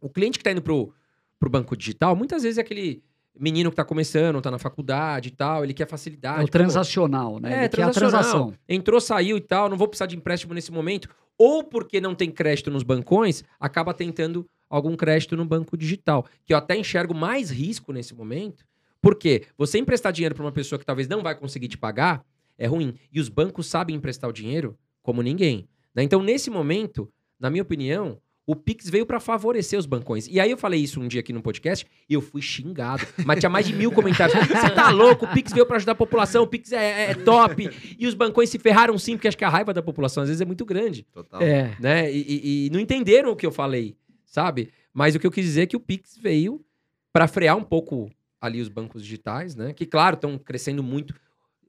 O 0.00 0.08
cliente 0.08 0.38
que 0.38 0.40
está 0.40 0.52
indo 0.52 0.62
pro, 0.62 0.94
pro 1.38 1.50
banco 1.50 1.76
digital, 1.76 2.16
muitas 2.16 2.44
vezes 2.44 2.56
é 2.56 2.62
aquele 2.62 3.02
menino 3.38 3.70
que 3.70 3.74
está 3.74 3.84
começando, 3.84 4.38
está 4.38 4.50
na 4.50 4.58
faculdade 4.58 5.28
e 5.28 5.32
tal, 5.32 5.64
ele 5.64 5.74
quer 5.74 5.88
facilidade. 5.88 6.40
É 6.40 6.44
o 6.44 6.48
transacional, 6.48 7.38
né? 7.38 7.50
É, 7.52 7.58
Ele 7.64 7.68
quer 7.68 7.82
a 7.82 7.90
transacional. 7.90 8.10
transação. 8.22 8.54
Entrou, 8.68 9.00
saiu 9.00 9.36
e 9.36 9.40
tal, 9.40 9.68
não 9.68 9.76
vou 9.76 9.88
precisar 9.88 10.06
de 10.06 10.16
empréstimo 10.16 10.54
nesse 10.54 10.72
momento. 10.72 11.08
Ou 11.38 11.62
porque 11.62 12.00
não 12.00 12.14
tem 12.14 12.30
crédito 12.30 12.70
nos 12.70 12.82
bancões, 12.82 13.44
acaba 13.60 13.92
tentando 13.92 14.46
algum 14.70 14.96
crédito 14.96 15.36
no 15.36 15.44
banco 15.44 15.76
digital. 15.76 16.26
Que 16.44 16.52
eu 16.54 16.56
até 16.58 16.76
enxergo 16.76 17.14
mais 17.14 17.50
risco 17.50 17.92
nesse 17.92 18.14
momento. 18.14 18.64
Porque 19.00 19.42
você 19.56 19.78
emprestar 19.78 20.12
dinheiro 20.12 20.34
para 20.34 20.44
uma 20.44 20.52
pessoa 20.52 20.78
que 20.78 20.86
talvez 20.86 21.06
não 21.08 21.22
vai 21.22 21.34
conseguir 21.34 21.68
te 21.68 21.76
pagar 21.78 22.24
é 22.58 22.66
ruim. 22.66 22.94
E 23.12 23.20
os 23.20 23.28
bancos 23.28 23.66
sabem 23.66 23.94
emprestar 23.96 24.28
o 24.28 24.32
dinheiro 24.32 24.76
como 25.02 25.22
ninguém. 25.22 25.68
né? 25.94 26.02
Então, 26.02 26.22
nesse 26.22 26.48
momento, 26.50 27.08
na 27.38 27.50
minha 27.50 27.62
opinião, 27.62 28.18
o 28.46 28.54
Pix 28.54 28.88
veio 28.88 29.04
para 29.04 29.18
favorecer 29.18 29.76
os 29.78 29.86
bancões. 29.86 30.28
E 30.28 30.38
aí 30.38 30.50
eu 30.50 30.56
falei 30.56 30.80
isso 30.80 31.00
um 31.00 31.08
dia 31.08 31.18
aqui 31.20 31.32
no 31.32 31.42
podcast 31.42 31.84
e 32.08 32.14
eu 32.14 32.20
fui 32.22 32.40
xingado. 32.40 33.04
Mas 33.24 33.40
tinha 33.40 33.50
mais 33.50 33.66
de 33.66 33.74
mil 33.74 33.90
comentários. 33.90 34.38
Você 34.46 34.70
tá 34.70 34.88
louco? 34.90 35.24
O 35.26 35.28
Pix 35.32 35.52
veio 35.52 35.66
para 35.66 35.76
ajudar 35.76 35.92
a 35.92 35.96
população, 35.96 36.44
o 36.44 36.46
Pix 36.46 36.70
é, 36.70 37.10
é 37.10 37.14
top. 37.14 37.68
E 37.98 38.06
os 38.06 38.14
bancões 38.14 38.48
se 38.48 38.58
ferraram 38.58 38.96
sim, 38.98 39.16
porque 39.16 39.26
acho 39.26 39.36
que 39.36 39.44
a 39.44 39.48
raiva 39.48 39.74
da 39.74 39.82
população 39.82 40.22
às 40.22 40.28
vezes 40.28 40.40
é 40.40 40.44
muito 40.44 40.64
grande 40.64 41.02
Total. 41.12 41.42
É. 41.42 41.76
né? 41.80 42.12
E, 42.12 42.20
e- 42.22 42.66
e 42.66 42.70
não 42.70 42.78
entenderam 42.78 43.32
o 43.32 43.36
que 43.36 43.44
eu 43.44 43.50
falei, 43.50 43.96
sabe? 44.24 44.70
Mas 44.94 45.14
o 45.16 45.18
que 45.18 45.26
eu 45.26 45.30
quis 45.32 45.44
dizer 45.44 45.62
é 45.62 45.66
que 45.66 45.76
o 45.76 45.80
Pix 45.80 46.16
veio 46.16 46.64
para 47.12 47.26
frear 47.26 47.56
um 47.56 47.64
pouco 47.64 48.08
ali 48.40 48.60
os 48.60 48.68
bancos 48.68 49.02
digitais, 49.02 49.56
né? 49.56 49.72
Que, 49.72 49.84
claro, 49.86 50.14
estão 50.14 50.38
crescendo 50.38 50.82
muito. 50.82 51.12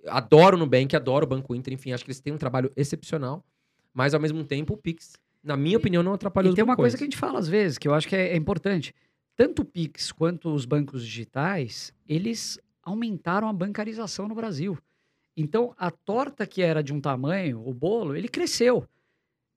Adoro 0.07 0.55
o 0.55 0.59
Nubank, 0.59 0.95
adoro 0.95 1.25
o 1.25 1.29
Banco 1.29 1.55
Inter, 1.55 1.73
enfim, 1.73 1.91
acho 1.91 2.03
que 2.05 2.11
eles 2.11 2.19
têm 2.19 2.33
um 2.33 2.37
trabalho 2.37 2.71
excepcional. 2.75 3.43
Mas, 3.93 4.13
ao 4.13 4.19
mesmo 4.19 4.43
tempo, 4.43 4.73
o 4.75 4.77
Pix, 4.77 5.13
na 5.43 5.55
minha 5.57 5.77
opinião, 5.77 6.01
não 6.03 6.13
atrapalhou 6.13 6.49
E 6.49 6.51
os 6.51 6.55
tem 6.55 6.63
uma 6.63 6.73
bancões. 6.73 6.83
coisa 6.93 6.97
que 6.97 7.03
a 7.03 7.07
gente 7.07 7.17
fala 7.17 7.39
às 7.39 7.47
vezes, 7.47 7.77
que 7.77 7.87
eu 7.87 7.93
acho 7.93 8.07
que 8.07 8.15
é, 8.15 8.29
é 8.33 8.35
importante. 8.35 8.93
Tanto 9.35 9.61
o 9.61 9.65
Pix 9.65 10.11
quanto 10.11 10.49
os 10.53 10.65
bancos 10.65 11.05
digitais, 11.05 11.93
eles 12.07 12.59
aumentaram 12.83 13.47
a 13.47 13.53
bancarização 13.53 14.27
no 14.27 14.33
Brasil. 14.35 14.77
Então, 15.35 15.73
a 15.77 15.91
torta 15.91 16.47
que 16.47 16.61
era 16.61 16.81
de 16.81 16.91
um 16.93 16.99
tamanho, 16.99 17.61
o 17.67 17.73
bolo, 17.73 18.15
ele 18.15 18.27
cresceu. 18.27 18.87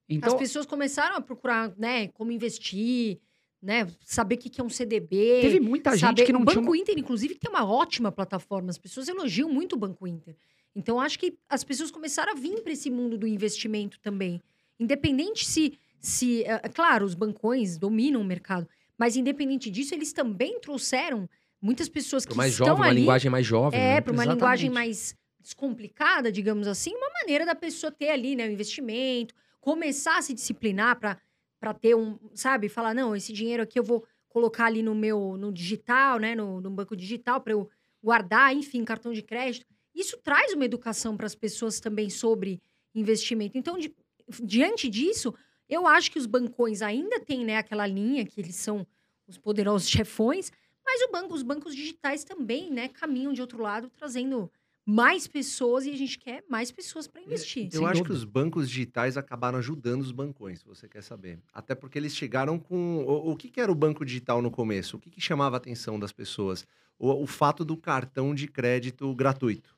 Então, 0.09 0.35
As 0.35 0.39
pessoas 0.39 0.66
começaram 0.66 1.16
a 1.16 1.20
procurar, 1.20 1.73
né, 1.78 2.09
como 2.09 2.31
investir, 2.32 3.19
né, 3.62 3.86
saber 4.05 4.35
o 4.35 4.39
que 4.39 4.51
que 4.51 4.61
é 4.61 4.65
um 4.65 4.69
CDB. 4.69 5.40
teve 5.40 5.61
muita 5.61 5.93
gente 5.93 6.01
saber- 6.01 6.24
que 6.27 6.32
não 6.32 6.43
o 6.43 6.44
tinha... 6.44 6.57
Banco 6.57 6.69
uma- 6.73 6.77
Inter, 6.77 6.98
inclusive, 6.98 7.35
tem 7.36 7.48
uma 7.51 7.65
ótima 7.65 8.11
plataforma. 8.12 8.69
As 8.70 8.77
pessoas 8.78 9.09
elogiam 9.09 9.48
muito 9.48 9.74
o 9.74 9.78
Banco 9.78 10.07
Inter. 10.07 10.36
Então, 10.74 11.01
acho 11.01 11.19
que 11.19 11.39
as 11.48 11.65
pessoas 11.65 11.90
começaram 11.90 12.32
a 12.32 12.35
vir 12.35 12.61
para 12.62 12.73
esse 12.73 12.90
mundo 12.90 13.16
do 13.16 13.27
investimento 13.27 13.98
também. 14.01 14.43
Independente 14.81 15.44
se, 15.47 15.78
se 16.01 16.43
é, 16.44 16.59
claro, 16.69 17.05
os 17.05 17.15
bancões 17.15 17.77
dominam 17.77 18.20
o 18.20 18.24
mercado, 18.24 18.66
mas 18.98 19.16
independente 19.16 19.70
disso, 19.70 19.94
eles 19.94 20.12
também 20.12 20.59
trouxeram 20.61 21.28
muitas 21.61 21.89
pessoas 21.89 22.24
que 22.24 22.35
mais 22.35 22.52
estão 22.52 22.69
jovem, 22.69 22.82
uma 22.82 22.89
ali 22.90 23.01
linguagem 23.01 23.31
mais 23.31 23.47
jovem. 23.47 23.78
é, 23.78 23.94
né? 23.94 24.01
para 24.01 24.12
uma 24.12 24.23
Exatamente. 24.23 24.36
linguagem 24.40 24.70
mais 24.70 25.15
descomplicada, 25.39 26.32
digamos 26.32 26.66
assim, 26.66 26.94
uma 26.94 27.11
maneira 27.20 27.44
da 27.47 27.55
pessoa 27.55 27.90
ter 27.90 28.09
ali, 28.11 28.35
né, 28.36 28.47
o 28.47 28.51
investimento, 28.51 29.35
começar 29.61 30.19
a 30.19 30.23
se 30.23 30.32
disciplinar 30.35 30.98
para 30.98 31.74
ter 31.74 31.94
um, 31.94 32.19
sabe, 32.35 32.69
falar, 32.69 32.94
não, 32.94 33.15
esse 33.15 33.32
dinheiro 33.32 33.62
aqui 33.62 33.78
eu 33.78 33.85
vou 33.85 34.05
colocar 34.28 34.66
ali 34.66 34.82
no 34.82 34.94
meu, 34.94 35.36
no 35.36 35.52
digital, 35.52 36.19
né, 36.19 36.35
no, 36.35 36.61
no 36.61 36.70
banco 36.70 36.94
digital 36.97 37.40
para 37.40 37.52
eu 37.52 37.69
guardar, 38.02 38.55
enfim, 38.55 38.85
cartão 38.85 39.12
de 39.12 39.23
crédito. 39.23 39.66
Isso 39.94 40.16
traz 40.23 40.52
uma 40.55 40.65
educação 40.65 41.16
para 41.16 41.27
as 41.27 41.35
pessoas 41.35 41.81
também 41.81 42.09
sobre 42.09 42.61
investimento. 42.94 43.59
Então, 43.59 43.77
di- 43.78 43.94
diante 44.43 44.89
disso, 44.89 45.35
eu 45.69 45.86
acho 45.86 46.11
que 46.11 46.19
os 46.19 46.27
bancões 46.27 46.82
ainda 46.82 47.20
têm, 47.20 47.44
né, 47.44 47.57
aquela 47.57 47.86
linha 47.86 48.27
que 48.27 48.40
eles 48.40 48.57
são 48.57 48.86
os 49.27 49.39
poderosos 49.39 49.89
chefões, 49.90 50.51
mas 50.85 51.02
o 51.02 51.12
banco, 51.12 51.35
os 51.35 51.43
bancos 51.43 51.74
digitais 51.74 52.24
também, 52.24 52.70
né, 52.70 52.89
caminham 52.89 53.32
de 53.32 53.40
outro 53.40 53.62
lado, 53.62 53.90
trazendo 53.90 54.51
mais 54.85 55.28
pessoas 55.28 55.86
e 55.86 55.90
a 55.90 55.97
gente 55.97 56.19
quer 56.19 56.43
mais 56.48 56.73
pessoas 56.73 57.07
para 57.07 57.23
investir. 57.23 57.66
Eu 57.66 57.81
Sem 57.81 57.86
acho 57.86 58.02
que 58.02 58.11
os 58.11 58.24
bancos 58.24 58.69
digitais 58.69 59.16
acabaram 59.16 59.59
ajudando 59.59 60.01
os 60.01 60.11
bancões, 60.11 60.61
se 60.61 60.66
você 60.66 60.89
quer 60.89 61.02
saber. 61.02 61.39
Até 61.52 61.77
porque 61.77 61.97
eles 61.98 62.16
chegaram 62.16 62.59
com. 62.59 63.05
O, 63.07 63.31
o 63.31 63.36
que, 63.36 63.48
que 63.48 63.61
era 63.61 63.70
o 63.70 63.74
banco 63.74 64.05
digital 64.05 64.43
no 64.43 64.51
começo? 64.51 64.97
O 64.97 65.01
que, 65.01 65.09
que 65.09 65.20
chamava 65.20 65.57
a 65.57 65.59
atenção 65.59 65.98
das 65.98 66.12
pessoas? 66.12 66.66
O, 66.98 67.23
o 67.23 67.27
fato 67.27 67.65
do 67.65 67.77
cartão 67.77 68.35
de 68.35 68.48
crédito 68.48 69.15
gratuito. 69.15 69.77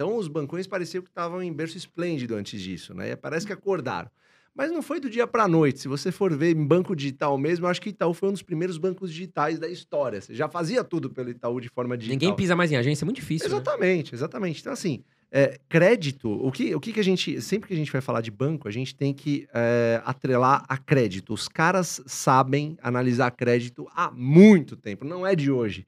Então, 0.00 0.16
os 0.16 0.28
bancões 0.28 0.66
pareciam 0.66 1.02
que 1.02 1.10
estavam 1.10 1.42
em 1.42 1.52
berço 1.52 1.76
esplêndido 1.76 2.34
antes 2.34 2.58
disso, 2.58 2.94
né? 2.94 3.14
Parece 3.16 3.46
que 3.46 3.52
acordaram. 3.52 4.10
Mas 4.54 4.72
não 4.72 4.80
foi 4.80 4.98
do 4.98 5.10
dia 5.10 5.26
para 5.26 5.46
noite. 5.46 5.78
Se 5.78 5.88
você 5.88 6.10
for 6.10 6.34
ver 6.34 6.56
em 6.56 6.66
banco 6.66 6.96
digital 6.96 7.36
mesmo, 7.36 7.66
eu 7.66 7.70
acho 7.70 7.82
que 7.82 7.90
Itaú 7.90 8.14
foi 8.14 8.30
um 8.30 8.32
dos 8.32 8.42
primeiros 8.42 8.78
bancos 8.78 9.12
digitais 9.12 9.58
da 9.58 9.68
história. 9.68 10.18
Você 10.18 10.34
já 10.34 10.48
fazia 10.48 10.82
tudo 10.82 11.10
pelo 11.10 11.28
Itaú 11.28 11.60
de 11.60 11.68
forma 11.68 11.98
digital. 11.98 12.14
Ninguém 12.14 12.34
pisa 12.34 12.56
mais 12.56 12.72
em 12.72 12.76
agência, 12.76 13.04
é 13.04 13.06
muito 13.06 13.18
difícil. 13.18 13.46
né? 13.50 13.54
Exatamente, 13.54 14.14
exatamente. 14.14 14.60
Então, 14.62 14.72
assim, 14.72 15.04
é, 15.30 15.60
crédito, 15.68 16.30
o 16.30 16.50
que, 16.50 16.74
o 16.74 16.80
que, 16.80 16.94
que 16.94 17.00
a 17.00 17.04
gente. 17.04 17.38
Sempre 17.42 17.68
que 17.68 17.74
a 17.74 17.76
gente 17.76 17.92
vai 17.92 18.00
falar 18.00 18.22
de 18.22 18.30
banco, 18.30 18.66
a 18.66 18.70
gente 18.70 18.94
tem 18.94 19.12
que 19.12 19.46
é, 19.52 20.00
atrelar 20.02 20.64
a 20.66 20.78
crédito. 20.78 21.34
Os 21.34 21.46
caras 21.46 22.00
sabem 22.06 22.78
analisar 22.82 23.30
crédito 23.32 23.86
há 23.94 24.10
muito 24.10 24.76
tempo, 24.76 25.04
não 25.04 25.26
é 25.26 25.36
de 25.36 25.50
hoje. 25.50 25.86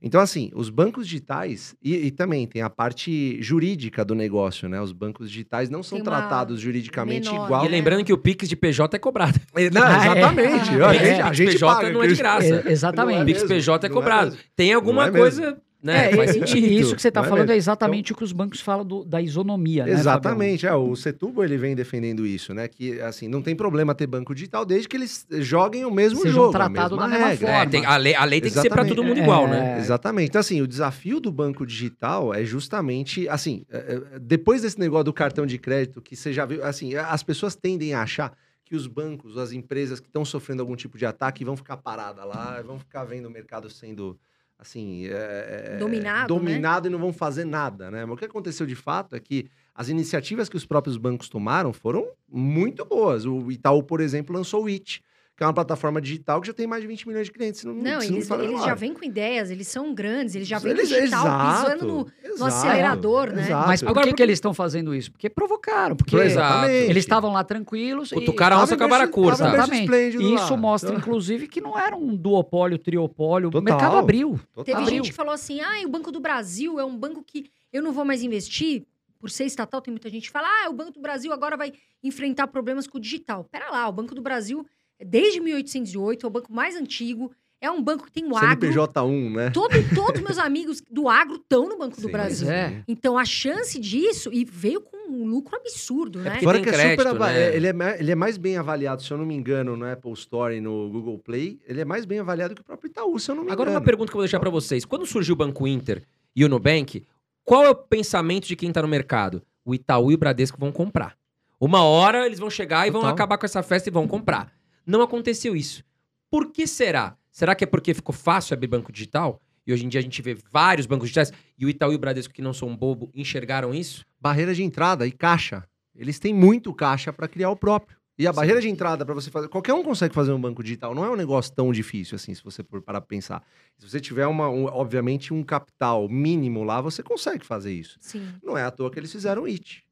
Então, 0.00 0.20
assim, 0.20 0.50
os 0.54 0.70
bancos 0.70 1.06
digitais, 1.08 1.74
e, 1.82 1.94
e 2.06 2.10
também 2.12 2.46
tem 2.46 2.62
a 2.62 2.70
parte 2.70 3.36
jurídica 3.42 4.04
do 4.04 4.14
negócio, 4.14 4.68
né? 4.68 4.80
Os 4.80 4.92
bancos 4.92 5.28
digitais 5.28 5.68
não 5.68 5.82
são 5.82 6.00
tratados 6.00 6.60
juridicamente 6.60 7.28
menor, 7.30 7.44
igual. 7.46 7.64
E 7.64 7.68
lembrando 7.68 8.04
que 8.04 8.12
o 8.12 8.18
Pix 8.18 8.48
de 8.48 8.54
PJ 8.54 8.94
é 8.96 8.98
cobrado. 8.98 9.40
Não, 9.72 9.82
Ah, 9.82 9.92
é. 9.92 10.18
exatamente. 10.18 10.70
É. 10.70 10.84
A 10.84 10.92
gente, 10.92 11.14
de 11.16 11.22
a 11.22 11.32
gente 11.32 11.52
PJ 11.52 11.74
paga, 11.74 11.92
não 11.92 12.02
é 12.02 12.06
de 12.06 12.14
graça. 12.14 12.46
É, 12.46 12.50
Não 12.50 12.58
é 12.68 12.72
exatamente. 12.72 13.24
Pix 13.24 13.42
mesmo, 13.42 13.48
PJ 13.48 13.86
é 13.86 13.90
é 13.90 13.92
cobrado. 13.92 14.30
mesmo. 14.30 14.44
Tem 14.54 14.72
alguma 14.72 15.06
é 15.06 15.10
coisa, 15.10 15.58
né? 15.82 16.10
É, 16.12 16.16
faz 16.16 16.30
sentido. 16.32 16.66
E 16.66 16.78
isso 16.78 16.94
que 16.96 17.00
você 17.02 17.08
está 17.08 17.20
é 17.20 17.24
falando 17.24 17.50
é 17.50 17.56
exatamente 17.56 18.12
o 18.12 18.16
que 18.16 18.24
os 18.24 18.32
bancos 18.32 18.60
falam 18.60 18.84
do- 18.84 19.04
da 19.04 19.20
isonomia, 19.22 19.84
né? 19.86 19.92
Exatamente, 19.92 20.66
é, 20.66 20.74
o 20.74 20.94
Setúbal 20.96 21.44
ele 21.44 21.56
vem 21.56 21.74
defendendo 21.76 22.26
isso, 22.26 22.52
né? 22.52 22.66
Que 22.68 23.00
assim, 23.00 23.28
não 23.28 23.40
tem 23.40 23.54
problema 23.54 23.94
ter 23.94 24.06
banco 24.06 24.34
digital 24.34 24.64
desde 24.64 24.88
que 24.88 24.96
eles 24.96 25.26
joguem 25.40 25.84
o 25.84 25.90
mesmo 25.90 26.20
Sejam 26.20 26.32
jogo, 26.52 26.58
mesma 26.70 26.88
da 26.88 27.08
mesma 27.08 27.26
regra. 27.28 27.48
É, 27.48 27.52
forma. 27.56 27.70
tem- 27.70 27.86
a, 27.86 27.96
lei, 27.96 28.14
a 28.14 28.24
lei 28.24 28.40
tem 28.40 28.50
que 28.50 28.54
ser 28.60 28.68
para 28.68 28.82
Exatamente. 28.82 28.96
todo 28.96 29.04
mundo 29.06 29.18
É, 29.18 29.22
igual, 29.22 29.46
né? 29.48 29.74
é. 29.76 29.78
Exatamente. 29.78 30.28
Então, 30.28 30.40
assim, 30.40 30.60
o 30.60 30.66
desafio 30.66 31.20
do 31.20 31.30
banco 31.30 31.64
digital 31.66 32.34
é 32.34 32.44
justamente, 32.44 33.28
assim, 33.28 33.64
é, 33.70 34.00
é, 34.14 34.18
depois 34.18 34.62
desse 34.62 34.78
negócio 34.80 35.04
do 35.04 35.12
cartão 35.12 35.46
de 35.46 35.58
crédito, 35.58 36.02
que 36.02 36.16
você 36.16 36.32
já 36.32 36.44
viu, 36.44 36.64
assim, 36.64 36.94
as 36.96 37.22
pessoas 37.22 37.54
tendem 37.54 37.94
a 37.94 38.02
achar 38.02 38.32
que 38.64 38.74
os 38.76 38.86
bancos, 38.86 39.38
as 39.38 39.52
empresas 39.52 39.98
que 39.98 40.06
estão 40.08 40.24
sofrendo 40.24 40.60
algum 40.60 40.76
tipo 40.76 40.98
de 40.98 41.06
ataque 41.06 41.42
vão 41.44 41.56
ficar 41.56 41.78
paradas 41.78 42.26
lá, 42.26 42.60
vão 42.66 42.78
ficar 42.78 43.04
vendo 43.04 43.26
o 43.26 43.30
mercado 43.30 43.70
sendo, 43.70 44.18
assim... 44.58 45.06
é, 45.06 45.74
é, 45.74 45.76
Dominado, 45.78 46.20
né? 46.20 46.26
Dominado 46.26 46.88
e 46.88 46.90
não 46.90 46.98
vão 46.98 47.12
fazer 47.12 47.44
nada, 47.44 47.90
né? 47.90 48.04
Mas 48.04 48.14
o 48.14 48.18
que 48.18 48.24
aconteceu 48.24 48.66
de 48.66 48.74
fato 48.74 49.14
é 49.14 49.20
que 49.20 49.46
as 49.74 49.88
iniciativas 49.88 50.48
que 50.48 50.56
os 50.56 50.66
próprios 50.66 50.96
bancos 50.96 51.28
tomaram 51.28 51.72
foram 51.72 52.08
muito 52.28 52.84
boas. 52.84 53.24
O 53.24 53.50
Itaú, 53.50 53.82
por 53.82 54.00
exemplo, 54.00 54.34
lançou 54.34 54.64
o 54.64 54.68
IT, 54.68 55.02
que 55.38 55.44
é 55.44 55.46
uma 55.46 55.54
plataforma 55.54 56.00
digital 56.00 56.40
que 56.40 56.48
já 56.48 56.52
tem 56.52 56.66
mais 56.66 56.82
de 56.82 56.88
20 56.88 57.06
milhões 57.06 57.26
de 57.28 57.32
clientes. 57.32 57.62
Não, 57.62 57.72
Não, 57.72 58.02
eles, 58.02 58.26
faz 58.26 58.40
eles 58.42 58.54
agora. 58.56 58.70
já 58.70 58.74
vêm 58.74 58.92
com 58.92 59.04
ideias, 59.04 59.52
eles 59.52 59.68
são 59.68 59.94
grandes, 59.94 60.34
eles 60.34 60.48
já 60.48 60.58
vêm 60.58 60.72
Eles- 60.72 60.88
digital 60.88 61.24
exato, 61.24 61.64
pisando 61.64 61.86
no, 61.86 61.94
no 62.04 62.12
exato, 62.24 62.44
acelerador, 62.44 63.32
né? 63.32 63.42
exato. 63.42 63.68
Mas 63.68 63.80
por 63.80 63.88
Agora, 63.90 64.06
que, 64.06 64.10
por- 64.12 64.16
que 64.16 64.22
eles 64.24 64.32
estão 64.36 64.52
fazendo 64.52 64.92
isso? 64.92 65.12
Porque 65.12 65.30
provocaram, 65.30 65.94
porque 65.94 66.16
Exato. 66.16 66.68
eles 66.70 67.04
estavam 67.04 67.32
lá 67.32 67.44
tranquilos. 67.44 68.10
Cutucaram 68.10 68.56
a 68.56 68.60
e... 68.60 68.62
onça 68.64 68.76
com 68.76 68.82
a 68.82 69.06
curta. 69.06 69.38
Tava 69.38 69.66
bem 69.68 69.84
Exatamente. 69.84 70.16
E 70.16 70.34
lá. 70.34 70.44
isso 70.44 70.56
mostra, 70.56 70.90
Então, 70.90 71.00
inclusive, 71.00 71.46
que 71.46 71.60
não 71.60 71.78
era 71.78 71.94
um 71.96 72.16
duopólio, 72.16 72.76
triopólio. 72.76 73.48
Total. 73.48 73.60
O 73.60 73.64
mercado 73.64 73.96
abriu. 73.96 74.40
total. 74.52 74.64
Teve 74.64 74.80
Abriu. 74.82 74.96
gente 74.96 75.10
que 75.10 75.16
falou 75.16 75.32
assim: 75.32 75.60
ah, 75.60 75.86
o 75.86 75.88
Banco 75.88 76.10
do 76.10 76.18
Brasil 76.18 76.80
é 76.80 76.84
um 76.84 76.96
banco 76.98 77.22
que 77.24 77.48
eu 77.72 77.80
não 77.80 77.92
vou 77.92 78.04
mais 78.04 78.24
investir. 78.24 78.84
Por 79.20 79.30
ser 79.30 79.44
estatal, 79.46 79.80
tem 79.80 79.92
muita 79.92 80.08
gente 80.10 80.24
que 80.26 80.30
fala: 80.32 80.48
ah, 80.64 80.68
o 80.68 80.72
Banco 80.72 80.90
do 80.92 81.00
Brasil 81.00 81.32
agora 81.32 81.56
vai 81.56 81.72
enfrentar 82.02 82.48
problemas 82.48 82.88
com 82.88 82.98
o 82.98 83.00
digital. 83.00 83.44
Pera 83.44 83.70
lá, 83.70 83.88
o 83.88 83.92
Banco 83.92 84.14
do 84.16 84.22
Brasil, 84.22 84.66
desde 85.04 85.40
1808, 85.40 86.24
é 86.24 86.28
o 86.28 86.30
banco 86.30 86.52
mais 86.52 86.74
antigo, 86.76 87.30
é 87.60 87.70
um 87.70 87.82
banco 87.82 88.04
que 88.06 88.12
tem 88.12 88.24
o 88.30 88.36
agro. 88.36 88.68
CNPJ1, 88.70 89.32
né? 89.34 89.50
Todo, 89.50 89.74
todos 89.94 90.20
meus 90.22 90.38
amigos 90.38 90.80
do 90.90 91.08
agro 91.08 91.36
estão 91.36 91.68
no 91.68 91.76
Banco 91.76 91.96
do 92.00 92.06
Sim, 92.06 92.12
Brasil. 92.12 92.46
Pois 92.46 92.56
é. 92.58 92.82
Então 92.86 93.18
a 93.18 93.24
chance 93.24 93.78
disso, 93.80 94.30
e 94.32 94.44
veio 94.44 94.80
com 94.80 94.96
um 95.10 95.24
lucro 95.26 95.56
absurdo, 95.56 96.20
né? 96.20 96.30
porque 96.32 96.44
Fora 96.44 96.60
que 96.60 96.68
é 96.68 96.72
crédito, 96.72 96.98
super 97.02 97.06
ava- 97.08 97.32
né? 97.32 97.42
é, 97.50 97.56
ele, 97.56 97.66
é, 97.66 97.96
ele 97.98 98.10
é 98.12 98.14
mais 98.14 98.36
bem 98.36 98.56
avaliado, 98.56 99.02
se 99.02 99.10
eu 99.10 99.18
não 99.18 99.26
me 99.26 99.34
engano, 99.34 99.76
no 99.76 99.90
Apple 99.90 100.12
Store 100.12 100.54
e 100.54 100.60
no 100.60 100.88
Google 100.90 101.18
Play. 101.18 101.58
Ele 101.66 101.80
é 101.80 101.84
mais 101.84 102.04
bem 102.04 102.20
avaliado 102.20 102.54
que 102.54 102.60
o 102.60 102.64
próprio 102.64 102.88
Itaú, 102.90 103.18
se 103.18 103.28
eu 103.30 103.34
não 103.34 103.42
me 103.44 103.50
Agora, 103.50 103.70
engano. 103.70 103.80
uma 103.80 103.84
pergunta 103.84 104.10
que 104.12 104.14
eu 104.16 104.18
vou 104.20 104.24
deixar 104.24 104.38
pra 104.38 104.50
vocês. 104.50 104.84
Quando 104.84 105.04
surgiu 105.04 105.32
o 105.32 105.36
Banco 105.36 105.66
Inter 105.66 106.04
e 106.36 106.44
o 106.44 106.48
Nubank, 106.48 107.04
qual 107.44 107.64
é 107.64 107.70
o 107.70 107.74
pensamento 107.74 108.46
de 108.46 108.54
quem 108.54 108.70
tá 108.70 108.82
no 108.82 108.88
mercado? 108.88 109.42
O 109.64 109.74
Itaú 109.74 110.12
e 110.12 110.14
o 110.14 110.18
Bradesco 110.18 110.58
vão 110.60 110.70
comprar. 110.70 111.16
Uma 111.58 111.82
hora 111.82 112.24
eles 112.24 112.38
vão 112.38 112.48
chegar 112.50 112.86
e 112.86 112.90
vão 112.90 113.00
Total. 113.00 113.14
acabar 113.14 113.36
com 113.38 113.46
essa 113.46 113.62
festa 113.64 113.88
e 113.88 113.92
vão 113.92 114.06
comprar. 114.06 114.52
Não 114.88 115.02
aconteceu 115.02 115.54
isso. 115.54 115.84
Por 116.30 116.50
que 116.50 116.66
será? 116.66 117.16
Será 117.30 117.54
que 117.54 117.62
é 117.62 117.66
porque 117.66 117.92
ficou 117.94 118.14
fácil 118.14 118.54
abrir 118.54 118.66
banco 118.68 118.90
digital? 118.90 119.40
E 119.66 119.72
hoje 119.72 119.84
em 119.84 119.88
dia 119.88 120.00
a 120.00 120.02
gente 120.02 120.22
vê 120.22 120.34
vários 120.50 120.86
bancos 120.86 121.08
digitais 121.08 121.30
e 121.58 121.66
o 121.66 121.68
Itaú 121.68 121.92
e 121.92 121.94
o 121.94 121.98
Bradesco, 121.98 122.32
que 122.32 122.40
não 122.40 122.54
são 122.54 122.74
bobo, 122.74 123.10
enxergaram 123.14 123.74
isso? 123.74 124.02
Barreira 124.18 124.54
de 124.54 124.62
entrada 124.62 125.06
e 125.06 125.12
caixa. 125.12 125.62
Eles 125.94 126.18
têm 126.18 126.32
muito 126.32 126.72
caixa 126.72 127.12
para 127.12 127.28
criar 127.28 127.50
o 127.50 127.56
próprio. 127.56 127.98
E 128.18 128.26
a 128.26 128.32
Sim. 128.32 128.36
barreira 128.36 128.60
de 128.60 128.68
entrada 128.68 129.04
para 129.04 129.14
você 129.14 129.30
fazer. 129.30 129.48
Qualquer 129.48 129.74
um 129.74 129.84
consegue 129.84 130.12
fazer 130.14 130.32
um 130.32 130.40
banco 130.40 130.62
digital. 130.62 130.92
Não 130.94 131.04
é 131.04 131.10
um 131.10 131.14
negócio 131.14 131.52
tão 131.54 131.70
difícil 131.70 132.16
assim, 132.16 132.34
se 132.34 132.42
você 132.42 132.64
for 132.64 132.80
parar 132.82 133.00
pra 133.00 133.06
pensar. 133.06 133.44
Se 133.76 133.88
você 133.88 134.00
tiver, 134.00 134.26
uma, 134.26 134.48
um- 134.48 134.64
obviamente, 134.64 135.32
um 135.32 135.44
capital 135.44 136.08
mínimo 136.08 136.64
lá, 136.64 136.80
você 136.80 137.00
consegue 137.02 137.44
fazer 137.46 137.72
isso. 137.72 137.96
Sim. 138.00 138.26
Não 138.42 138.56
é 138.58 138.64
à 138.64 138.70
toa 138.72 138.90
que 138.90 138.98
eles 138.98 139.12
fizeram 139.12 139.44
it. 139.44 139.84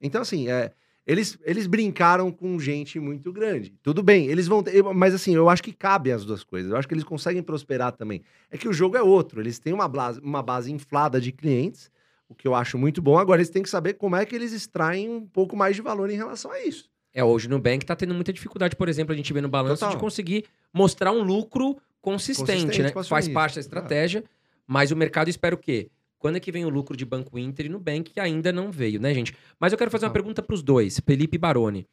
Então, 0.00 0.20
assim, 0.22 0.48
é, 0.48 0.70
eles, 1.06 1.38
eles 1.42 1.66
brincaram 1.66 2.32
com 2.32 2.58
gente 2.58 2.98
muito 2.98 3.32
grande. 3.32 3.74
Tudo 3.82 4.02
bem, 4.02 4.26
eles 4.26 4.46
vão 4.46 4.62
ter. 4.62 4.82
Mas, 4.82 5.14
assim, 5.14 5.34
eu 5.34 5.48
acho 5.48 5.62
que 5.62 5.72
cabe 5.72 6.10
as 6.10 6.24
duas 6.24 6.42
coisas. 6.42 6.70
Eu 6.70 6.76
acho 6.76 6.88
que 6.88 6.94
eles 6.94 7.04
conseguem 7.04 7.42
prosperar 7.42 7.92
também. 7.92 8.22
É 8.50 8.56
que 8.56 8.68
o 8.68 8.72
jogo 8.72 8.96
é 8.96 9.02
outro. 9.02 9.40
Eles 9.40 9.58
têm 9.58 9.72
uma 9.72 9.86
base, 9.86 10.20
uma 10.20 10.42
base 10.42 10.72
inflada 10.72 11.20
de 11.20 11.30
clientes, 11.30 11.90
o 12.28 12.34
que 12.34 12.48
eu 12.48 12.54
acho 12.54 12.78
muito 12.78 13.02
bom. 13.02 13.18
Agora, 13.18 13.40
eles 13.40 13.50
têm 13.50 13.62
que 13.62 13.68
saber 13.68 13.94
como 13.94 14.16
é 14.16 14.24
que 14.24 14.34
eles 14.34 14.52
extraem 14.52 15.08
um 15.10 15.26
pouco 15.26 15.54
mais 15.54 15.76
de 15.76 15.82
valor 15.82 16.08
em 16.08 16.16
relação 16.16 16.50
a 16.50 16.62
isso. 16.62 16.88
É, 17.12 17.22
hoje 17.22 17.46
o 17.46 17.50
Nubank 17.50 17.84
tá 17.84 17.94
tendo 17.94 18.12
muita 18.12 18.32
dificuldade, 18.32 18.74
por 18.74 18.88
exemplo, 18.88 19.12
a 19.12 19.16
gente 19.16 19.32
vê 19.32 19.40
no 19.40 19.48
balanço 19.48 19.80
Total. 19.80 19.94
de 19.94 20.00
conseguir 20.00 20.46
mostrar 20.72 21.12
um 21.12 21.22
lucro 21.22 21.76
consistente, 22.00 22.64
Consistente 22.64 22.82
né? 22.82 23.04
Faz 23.04 23.28
parte 23.28 23.54
da 23.54 23.60
estratégia, 23.60 24.24
mas 24.66 24.90
o 24.90 24.96
mercado 24.96 25.28
espera 25.28 25.54
o 25.54 25.58
quê? 25.58 25.90
Quando 26.24 26.36
é 26.36 26.40
que 26.40 26.50
vem 26.50 26.64
o 26.64 26.70
lucro 26.70 26.96
de 26.96 27.04
Banco 27.04 27.38
Inter 27.38 27.66
e 27.66 27.68
Nubank, 27.68 28.10
que 28.10 28.18
ainda 28.18 28.50
não 28.50 28.72
veio, 28.72 28.98
né, 28.98 29.12
gente? 29.12 29.34
Mas 29.60 29.72
eu 29.72 29.78
quero 29.78 29.90
fazer 29.90 30.06
uma 30.06 30.10
pergunta 30.12 30.42
pros 30.42 30.62
dois, 30.62 30.98
Felipe 31.04 31.34
e 31.34 31.38
Baroni. 31.38 31.86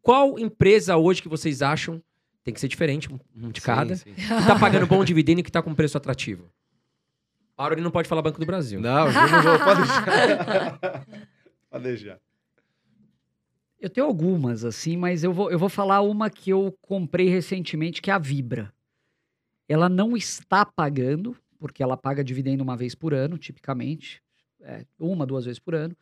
Qual 0.00 0.36
empresa 0.36 0.96
hoje 0.96 1.22
que 1.22 1.28
vocês 1.28 1.62
acham, 1.62 2.02
tem 2.42 2.52
que 2.52 2.58
ser 2.58 2.66
diferente, 2.66 3.08
um- 3.08 3.50
de 3.52 3.60
cada, 3.60 3.94
Sim, 3.94 4.06
sim. 4.06 4.14
que 4.16 4.46
tá 4.48 4.58
pagando 4.58 4.84
bom 4.88 5.04
dividendo 5.04 5.38
e 5.38 5.42
que 5.44 5.52
tá 5.52 5.62
com 5.62 5.72
preço 5.76 5.96
atrativo? 5.96 6.50
Baroni 7.56 7.80
não 7.80 7.92
pode 7.92 8.08
falar 8.08 8.20
Banco 8.20 8.40
do 8.40 8.44
Brasil. 8.46 8.80
Não, 8.80 9.06
eu 9.06 9.12
não 9.12 9.42
vou. 9.44 9.58
Pode 9.60 9.80
deixar. 9.82 11.06
pode 11.70 11.84
deixar. 11.84 12.18
Eu 13.80 13.88
tenho 13.88 14.08
algumas, 14.08 14.64
assim, 14.64 14.96
mas 14.96 15.22
eu 15.22 15.32
vou, 15.32 15.52
eu 15.52 15.58
vou 15.60 15.68
falar 15.68 16.00
uma 16.00 16.28
que 16.28 16.50
eu 16.50 16.76
comprei 16.82 17.28
recentemente, 17.28 18.02
que 18.02 18.10
é 18.10 18.14
a 18.14 18.18
Vibra. 18.18 18.74
Ela 19.68 19.88
não 19.88 20.16
está 20.16 20.66
pagando, 20.66 21.36
porque 21.62 21.80
ela 21.80 21.96
paga 21.96 22.24
dividendo 22.24 22.60
uma 22.60 22.76
vez 22.76 22.92
por 22.92 23.14
ano, 23.14 23.38
tipicamente. 23.38 24.20
é, 24.60 24.84
uma, 24.98 25.24
duas 25.24 25.44
vezes 25.44 25.60
por 25.60 25.76
ano. 25.76 25.96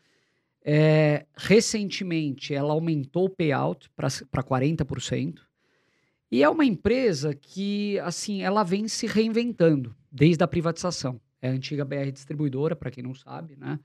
É, 0.62 1.27
recentemente, 1.37 2.55
ela 2.55 2.73
aumentou 2.73 3.27
o 3.27 3.31
payout 3.31 3.91
para 3.91 4.09
40%. 4.09 5.41
E 6.31 6.43
é 6.43 6.49
uma 6.49 6.65
empresa 6.65 7.35
que, 7.35 7.99
assim, 8.01 8.41
ela 8.41 8.62
vem 8.62 8.89
se 8.89 9.07
reinventando 9.07 9.95
desde 10.11 10.43
a 10.43 10.49
privatização. 10.49 11.20
É 11.43 11.51
a 11.51 11.53
antiga 11.53 11.85
BR 11.85 12.11
Distribuidora, 12.11 12.74
para 12.74 12.91
quem 12.91 13.03
não 13.03 13.15
sabe, 13.15 13.57
né? 13.57 13.78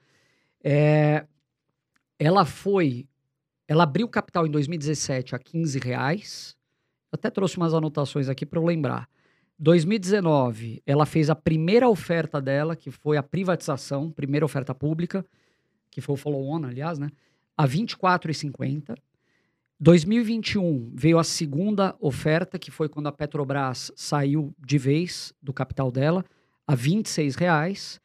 É, 0.64 1.26
ela 2.18 2.46
foi 2.46 3.06
ela 3.68 3.84
abriu 3.84 4.08
capital 4.08 4.46
em 4.46 4.52
2017 4.52 5.36
a 5.36 5.40
15 5.40 5.80
reais. 5.80 6.56
Até 7.12 7.30
trouxe 7.30 7.58
umas 7.58 7.74
anotações 7.74 8.30
aqui 8.30 8.46
para 8.46 8.60
eu 8.60 8.66
lembrar. 8.66 9.10
2019, 9.58 10.84
ela 10.86 11.06
fez 11.06 11.30
a 11.30 11.36
primeira 11.36 11.88
oferta 11.88 12.42
dela, 12.42 12.76
que 12.76 12.92
foi 12.92 13.18
a 13.18 13.24
privatização, 13.24 14.12
primeira 14.12 14.46
oferta 14.46 14.76
pública, 14.76 15.26
que 15.90 16.02
foi 16.02 16.14
o 16.14 16.18
follow-on, 16.18 16.66
aliás, 16.66 17.00
né? 17.00 17.10
A 17.58 17.66
R$ 17.66 17.78
24,50. 17.78 18.98
2021 19.80 20.92
veio 20.94 21.18
a 21.18 21.24
segunda 21.24 21.96
oferta, 22.00 22.60
que 22.60 22.72
foi 22.72 22.90
quando 22.90 23.08
a 23.08 23.12
Petrobras 23.12 23.92
saiu 23.96 24.54
de 24.58 24.78
vez 24.78 25.34
do 25.42 25.54
capital 25.54 25.92
dela, 25.92 26.24
a 26.68 26.76
26 26.76 27.36
reais. 27.36 28.02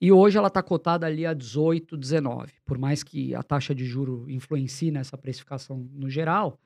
E 0.00 0.12
hoje 0.12 0.36
ela 0.36 0.48
está 0.48 0.62
cotada 0.62 1.06
ali 1.06 1.26
a 1.26 1.34
18, 1.34 1.96
19. 1.96 2.52
Por 2.64 2.78
mais 2.78 3.02
que 3.02 3.34
a 3.34 3.42
taxa 3.42 3.74
de 3.74 3.84
juro 3.84 4.26
influencie 4.28 4.90
nessa 4.90 5.16
precificação 5.16 5.88
no 5.92 6.08
geral, 6.08 6.58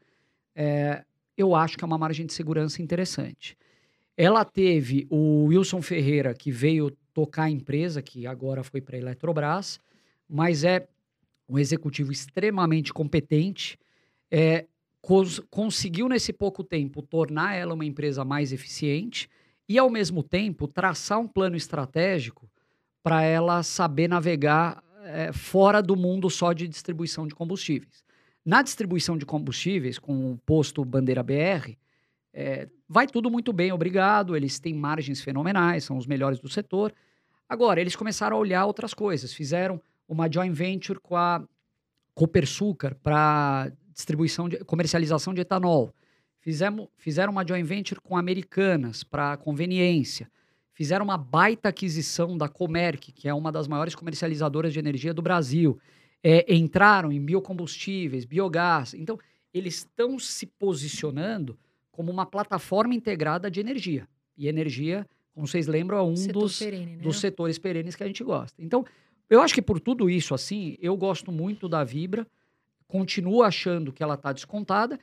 é, 0.54 1.04
eu 1.36 1.54
acho 1.54 1.78
que 1.78 1.84
é 1.84 1.86
uma 1.86 1.98
margem 1.98 2.26
de 2.26 2.32
segurança 2.32 2.82
interessante. 2.82 3.56
Ela 4.22 4.44
teve 4.44 5.06
o 5.08 5.44
Wilson 5.46 5.80
Ferreira, 5.80 6.34
que 6.34 6.50
veio 6.52 6.90
tocar 7.14 7.44
a 7.44 7.50
empresa, 7.50 8.02
que 8.02 8.26
agora 8.26 8.62
foi 8.62 8.78
para 8.78 8.94
a 8.96 8.98
Eletrobras, 8.98 9.80
mas 10.28 10.62
é 10.62 10.86
um 11.48 11.58
executivo 11.58 12.12
extremamente 12.12 12.92
competente. 12.92 13.78
é, 14.30 14.66
cons- 15.02 15.40
conseguiu, 15.50 16.08
nesse 16.08 16.32
pouco 16.32 16.64
tempo, 16.64 17.02
tornar 17.02 17.54
ela 17.54 17.74
uma 17.74 17.84
empresa 17.84 18.24
mais 18.24 18.52
eficiente 18.52 19.28
e, 19.68 19.78
ao 19.78 19.90
mesmo 19.90 20.22
tempo, 20.22 20.68
traçar 20.68 21.18
um 21.20 21.28
plano 21.28 21.56
estratégico 21.56 22.50
para 23.02 23.22
ela 23.22 23.62
saber 23.62 24.08
navegar 24.08 24.82
eh, 25.04 25.32
fora 25.32 25.82
do 25.82 25.96
mundo 25.96 26.28
só 26.30 26.52
de 26.52 26.68
distribuição 26.68 27.26
de 27.26 27.34
combustíveis. 27.34 28.04
Na 28.44 28.62
distribuição 28.62 29.16
de 29.18 29.26
combustíveis, 29.26 29.98
com 29.98 30.32
o 30.32 30.38
posto 30.38 30.84
Bandeira 30.84 31.22
BR, 31.22 31.78
eh, 32.32 32.68
vai 32.88 33.06
tudo 33.06 33.30
muito 33.30 33.52
bem, 33.52 33.72
obrigado. 33.72 34.36
Eles 34.36 34.58
têm 34.58 34.74
margens 34.74 35.20
fenomenais, 35.20 35.84
são 35.84 35.96
os 35.96 36.06
melhores 36.06 36.38
do 36.38 36.48
setor. 36.48 36.92
Agora, 37.48 37.80
eles 37.80 37.96
começaram 37.96 38.36
a 38.36 38.40
olhar 38.40 38.64
outras 38.64 38.94
coisas. 38.94 39.32
Fizeram 39.32 39.80
uma 40.08 40.30
joint 40.30 40.54
venture 40.54 41.00
com 41.00 41.16
a 41.16 41.42
Copersucar 42.14 42.94
para 42.96 43.72
distribuição 43.92 44.48
de 44.48 44.58
comercialização 44.64 45.32
de 45.32 45.40
etanol. 45.40 45.94
Fizemos, 46.40 46.88
fizeram 46.96 47.32
uma 47.32 47.46
joint 47.46 47.66
venture 47.66 48.00
com 48.00 48.16
Americanas 48.16 49.02
para 49.02 49.36
conveniência 49.36 50.30
fizeram 50.80 51.04
uma 51.04 51.18
baita 51.18 51.68
aquisição 51.68 52.38
da 52.38 52.48
Comerc, 52.48 53.12
que 53.12 53.28
é 53.28 53.34
uma 53.34 53.52
das 53.52 53.68
maiores 53.68 53.94
comercializadoras 53.94 54.72
de 54.72 54.78
energia 54.78 55.12
do 55.12 55.20
Brasil. 55.20 55.78
É, 56.22 56.54
entraram 56.54 57.12
em 57.12 57.22
biocombustíveis, 57.22 58.24
biogás. 58.24 58.94
Então, 58.94 59.18
eles 59.52 59.74
estão 59.74 60.18
se 60.18 60.46
posicionando 60.46 61.58
como 61.90 62.10
uma 62.10 62.26
plataforma 62.26 62.94
integrada 62.94 63.50
de 63.50 63.60
energia. 63.60 64.08
E 64.36 64.48
energia, 64.48 65.06
como 65.34 65.46
vocês 65.46 65.66
lembram, 65.66 65.98
é 65.98 66.02
um 66.02 66.16
Setor 66.16 66.42
dos, 66.42 66.58
perene, 66.58 66.96
né? 66.96 67.02
dos 67.02 67.18
setores 67.20 67.58
perenes 67.58 67.94
que 67.94 68.02
a 68.02 68.06
gente 68.06 68.22
gosta. 68.24 68.60
Então, 68.62 68.84
eu 69.28 69.40
acho 69.42 69.54
que 69.54 69.62
por 69.62 69.78
tudo 69.80 70.08
isso, 70.10 70.34
assim, 70.34 70.76
eu 70.80 70.96
gosto 70.96 71.30
muito 71.30 71.68
da 71.68 71.84
Vibra, 71.84 72.26
continuo 72.88 73.42
achando 73.42 73.92
que 73.92 74.02
ela 74.02 74.14
está 74.14 74.32
descontada, 74.32 74.98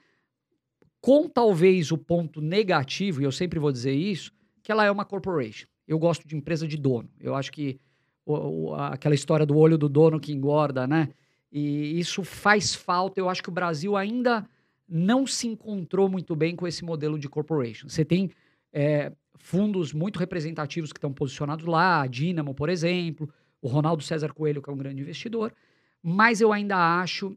com 1.00 1.30
talvez 1.30 1.92
o 1.92 1.98
ponto 1.98 2.42
negativo, 2.42 3.22
e 3.22 3.24
eu 3.24 3.32
sempre 3.32 3.60
vou 3.60 3.72
dizer 3.72 3.94
isso, 3.94 4.32
que 4.64 4.72
ela 4.72 4.84
é 4.84 4.92
uma 4.92 5.06
corporation. 5.06 5.68
Eu 5.88 5.98
gosto 5.98 6.28
de 6.28 6.36
empresa 6.36 6.68
de 6.68 6.76
dono. 6.76 7.10
Eu 7.20 7.34
acho 7.36 7.52
que 7.52 7.80
o- 8.26 8.70
o- 8.72 8.76
aquela 8.76 9.16
história 9.16 9.46
do 9.46 9.56
olho 9.58 9.78
do 9.78 9.88
dono 9.88 10.20
que 10.20 10.34
engorda, 10.34 10.86
né? 10.86 11.10
E 11.50 11.98
isso 11.98 12.24
faz 12.26 12.76
falta. 12.76 13.22
Eu 13.22 13.30
acho 13.30 13.42
que 13.42 13.48
o 13.48 13.54
Brasil 13.54 13.96
ainda 13.96 14.46
não 14.88 15.28
se 15.28 15.48
encontrou 15.48 16.10
muito 16.10 16.36
bem 16.36 16.56
com 16.56 16.68
esse 16.68 16.84
modelo 16.84 17.20
de 17.20 17.28
corporation. 17.28 17.90
Você 17.90 18.06
tem 18.06 18.32
é, 18.72 19.12
fundos 19.36 19.94
muito 19.94 20.20
representativos 20.20 20.92
que 20.92 20.98
estão 20.98 21.12
posicionados 21.12 21.66
lá, 21.66 22.02
a 22.02 22.08
Dynamo, 22.08 22.54
por 22.54 22.70
exemplo, 22.70 23.32
o 23.62 23.68
Ronaldo 23.68 24.04
César 24.04 24.34
Coelho, 24.34 24.62
que 24.62 24.70
é 24.70 24.74
um 24.74 24.78
grande 24.78 25.02
investidor, 25.02 25.54
mas 26.02 26.42
eu 26.42 26.54
ainda 26.54 26.78
acho, 27.02 27.36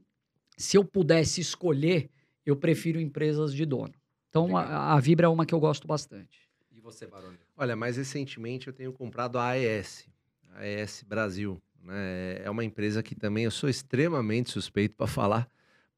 se 0.57 0.77
eu 0.77 0.85
pudesse 0.85 1.41
escolher, 1.41 2.11
eu 2.45 2.57
prefiro 2.57 3.01
empresas 3.01 3.55
de 3.55 3.65
dono. 3.65 3.95
Então, 4.29 4.57
a, 4.57 4.95
a 4.95 5.01
Vibra 5.01 5.27
é 5.27 5.29
uma 5.29 5.45
que 5.45 5.55
eu 5.55 5.61
gosto 5.61 5.89
bastante. 5.89 6.49
E 6.71 6.81
você, 6.81 7.07
Baroni? 7.07 7.37
Olha, 7.57 7.75
mais 7.75 7.97
recentemente 7.97 8.69
eu 8.69 8.73
tenho 8.73 8.93
comprado 8.93 9.39
a 9.39 9.51
AES, 9.51 10.07
a 10.55 10.61
AES 10.61 11.05
Brasil. 11.07 11.61
Né? 11.83 12.41
É 12.45 12.51
uma 12.51 12.65
empresa 12.65 13.03
que 13.03 13.15
também 13.15 13.45
eu 13.45 13.51
sou 13.51 13.69
extremamente 13.69 14.51
suspeito 14.51 14.95
para 14.95 15.07
falar, 15.07 15.49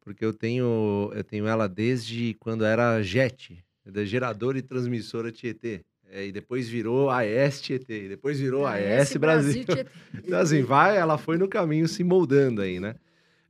porque 0.04 0.24
eu 0.24 0.32
tenho, 0.32 1.10
eu 1.14 1.24
tenho 1.24 1.46
ela 1.46 1.68
desde 1.68 2.34
quando 2.34 2.64
era 2.64 3.02
JET, 3.02 3.64
da 3.84 4.04
geradora 4.04 4.58
e 4.58 4.62
transmissora 4.62 5.32
Tietê. 5.32 5.80
É, 6.10 6.26
e 6.26 6.32
depois 6.32 6.68
virou 6.68 7.08
AES 7.08 7.62
Tietê, 7.62 8.04
e 8.04 8.08
depois 8.10 8.38
virou 8.38 8.66
AES, 8.66 9.16
Brasil. 9.16 9.64
Tietê. 9.64 9.86
Então, 10.24 10.38
assim, 10.38 10.62
vai, 10.62 10.98
ela 10.98 11.16
foi 11.16 11.38
no 11.38 11.48
caminho 11.48 11.88
se 11.88 12.04
moldando 12.04 12.60
aí, 12.60 12.78
né? 12.78 12.96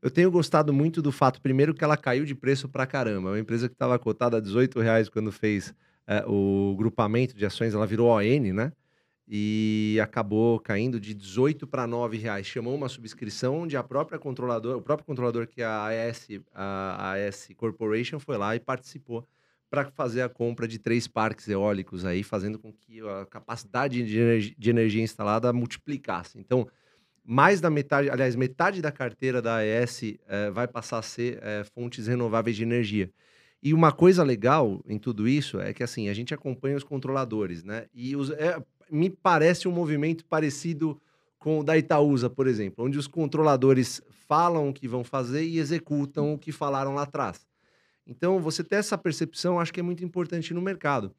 Eu 0.00 0.10
tenho 0.10 0.30
gostado 0.30 0.72
muito 0.72 1.02
do 1.02 1.10
fato, 1.10 1.40
primeiro, 1.40 1.74
que 1.74 1.82
ela 1.82 1.96
caiu 1.96 2.24
de 2.24 2.34
preço 2.34 2.68
pra 2.68 2.86
caramba. 2.86 3.30
É 3.30 3.32
uma 3.32 3.38
empresa 3.40 3.68
que 3.68 3.74
estava 3.74 3.98
cotada 3.98 4.36
a 4.36 4.40
18 4.40 4.80
reais 4.80 5.08
quando 5.08 5.32
fez 5.32 5.74
é, 6.06 6.24
o 6.26 6.74
grupamento 6.76 7.36
de 7.36 7.44
ações, 7.46 7.74
ela 7.74 7.86
virou 7.86 8.08
ON, 8.08 8.52
né? 8.52 8.72
E 9.34 9.98
acabou 9.98 10.60
caindo 10.60 11.00
de 11.00 11.14
18 11.14 11.66
para 11.66 11.86
9 11.86 12.18
reais. 12.18 12.46
Chamou 12.46 12.74
uma 12.74 12.86
subscrição 12.86 13.60
onde 13.60 13.78
a 13.78 13.82
própria 13.82 14.18
controladora, 14.18 14.76
o 14.76 14.82
próprio 14.82 15.06
controlador 15.06 15.46
que 15.46 15.62
é 15.62 15.64
a 15.64 15.86
AS, 15.86 16.28
a 16.54 17.12
AS 17.12 17.48
Corporation 17.56 18.20
foi 18.20 18.36
lá 18.36 18.54
e 18.54 18.60
participou 18.60 19.26
para 19.70 19.90
fazer 19.92 20.20
a 20.20 20.28
compra 20.28 20.68
de 20.68 20.78
três 20.78 21.08
parques 21.08 21.48
eólicos 21.48 22.04
aí, 22.04 22.22
fazendo 22.22 22.58
com 22.58 22.70
que 22.70 23.00
a 23.00 23.24
capacidade 23.24 24.04
de 24.04 24.18
energia, 24.18 24.54
de 24.58 24.68
energia 24.68 25.02
instalada 25.02 25.50
multiplicasse. 25.50 26.38
Então, 26.38 26.68
mais 27.24 27.58
da 27.58 27.70
metade, 27.70 28.10
aliás, 28.10 28.36
metade 28.36 28.82
da 28.82 28.92
carteira 28.92 29.40
da 29.40 29.56
AES 29.56 30.18
eh, 30.28 30.50
vai 30.50 30.68
passar 30.68 30.98
a 30.98 31.02
ser 31.02 31.38
eh, 31.40 31.64
fontes 31.74 32.06
renováveis 32.06 32.54
de 32.54 32.64
energia. 32.64 33.10
E 33.62 33.72
uma 33.72 33.92
coisa 33.92 34.24
legal 34.24 34.82
em 34.88 34.98
tudo 34.98 35.28
isso 35.28 35.60
é 35.60 35.72
que 35.72 35.84
assim 35.84 36.08
a 36.08 36.14
gente 36.14 36.34
acompanha 36.34 36.76
os 36.76 36.82
controladores, 36.82 37.62
né? 37.62 37.86
E 37.94 38.16
os, 38.16 38.30
é, 38.30 38.60
me 38.92 39.10
parece 39.10 39.66
um 39.66 39.72
movimento 39.72 40.24
parecido 40.26 41.00
com 41.38 41.58
o 41.60 41.64
da 41.64 41.76
Itaúsa, 41.76 42.30
por 42.30 42.46
exemplo, 42.46 42.84
onde 42.84 42.98
os 42.98 43.06
controladores 43.08 44.00
falam 44.28 44.68
o 44.68 44.72
que 44.72 44.86
vão 44.86 45.02
fazer 45.02 45.44
e 45.44 45.58
executam 45.58 46.34
o 46.34 46.38
que 46.38 46.52
falaram 46.52 46.94
lá 46.94 47.02
atrás. 47.02 47.46
Então, 48.06 48.40
você 48.40 48.62
ter 48.64 48.76
essa 48.76 48.98
percepção, 48.98 49.58
acho 49.60 49.72
que 49.72 49.80
é 49.80 49.82
muito 49.82 50.04
importante 50.04 50.52
no 50.54 50.60
mercado. 50.60 51.14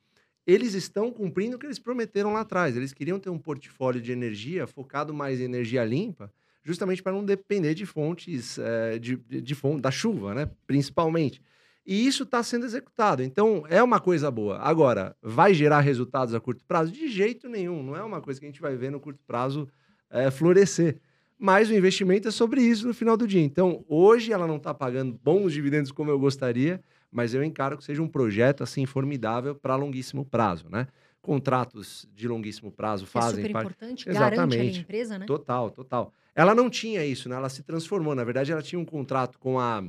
Eles 0.45 0.74
estão 0.74 1.12
cumprindo 1.12 1.56
o 1.56 1.60
que 1.60 1.66
eles 1.66 1.80
prometeram 1.80 2.34
lá 2.34 2.41
atrás. 2.41 2.76
Eles 2.76 2.94
queriam 2.94 3.20
ter 3.20 3.30
um 3.30 3.40
portfólio 3.40 4.02
de 4.02 4.12
energia 4.12 4.68
focado 4.68 5.14
mais 5.14 5.40
em 5.40 5.45
energia 5.45 5.86
limpa, 5.86 6.32
justamente 6.64 7.02
para 7.02 7.14
não 7.14 7.24
depender 7.24 7.74
de 7.74 7.86
fontes 7.86 8.58
eh, 8.60 9.00
de, 9.00 9.16
de, 9.16 9.41
de 9.41 9.56
fon- 9.56 9.80
da 9.80 9.91
chuva, 9.91 10.34
né? 10.34 10.50
Principalmente. 10.68 11.41
E 11.85 12.07
isso 12.07 12.23
está 12.23 12.41
sendo 12.41 12.65
executado. 12.65 13.22
Então, 13.22 13.64
é 13.69 13.84
uma 13.84 13.99
coisa 13.99 14.31
boa. 14.31 14.57
Agora, 14.60 15.15
vai 15.22 15.53
gerar 15.53 15.81
resultados 15.81 16.34
a 16.34 16.39
curto 16.39 16.64
prazo? 16.65 16.91
De 16.91 17.10
jeito 17.10 17.49
nenhum. 17.49 17.84
Não 17.84 17.95
é 17.95 18.03
uma 18.03 18.22
coisa 18.22 18.39
que 18.39 18.45
a 18.45 18.49
gente 18.49 18.61
vai 18.61 18.76
ver 18.76 18.89
no 18.89 18.99
curto 18.99 19.19
prazo 19.27 19.68
eh, 20.10 20.31
florescer. 20.31 20.97
Mas 21.38 21.69
o 21.69 21.73
investimento 21.73 22.27
é 22.30 22.31
sobre 22.31 22.61
isso 22.61 22.88
no 22.88 22.93
final 22.93 23.18
do 23.18 23.27
dia. 23.27 23.41
Então, 23.41 23.84
hoje 23.89 24.31
ela 24.31 24.47
não 24.47 24.55
está 24.55 24.73
pagando 24.73 25.19
bons 25.22 25.51
dividendos 25.51 25.91
como 25.91 26.10
eu 26.10 26.18
gostaria, 26.18 26.81
mas 27.11 27.34
eu 27.34 27.43
encaro 27.43 27.77
que 27.77 27.84
seja 27.84 28.01
um 28.01 28.07
projeto 28.07 28.64
assim 28.64 28.85
formidável 28.85 29.53
para 29.53 29.76
longuíssimo 29.76 30.23
prazo, 30.23 30.69
né? 30.69 30.88
Contratos 31.22 32.07
de 32.14 32.27
longuíssimo 32.27 32.72
prazo 32.72 33.03
é 33.03 33.07
fazem 33.07 33.41
super 33.41 33.51
parte. 33.51 33.65
importante, 33.65 34.05
garante 34.05 34.57
ali 34.57 34.69
a 34.69 34.80
empresa, 34.80 35.19
né? 35.19 35.26
Total, 35.26 35.69
total. 35.69 36.14
Ela 36.34 36.55
não 36.55 36.69
tinha 36.69 37.05
isso, 37.05 37.27
né? 37.27 37.35
Ela 37.35 37.49
se 37.49 37.61
transformou. 37.61 38.15
Na 38.15 38.23
verdade, 38.23 38.51
ela 38.51 38.61
tinha 38.61 38.80
um 38.80 38.85
contrato 38.85 39.38
com 39.38 39.60
a 39.60 39.84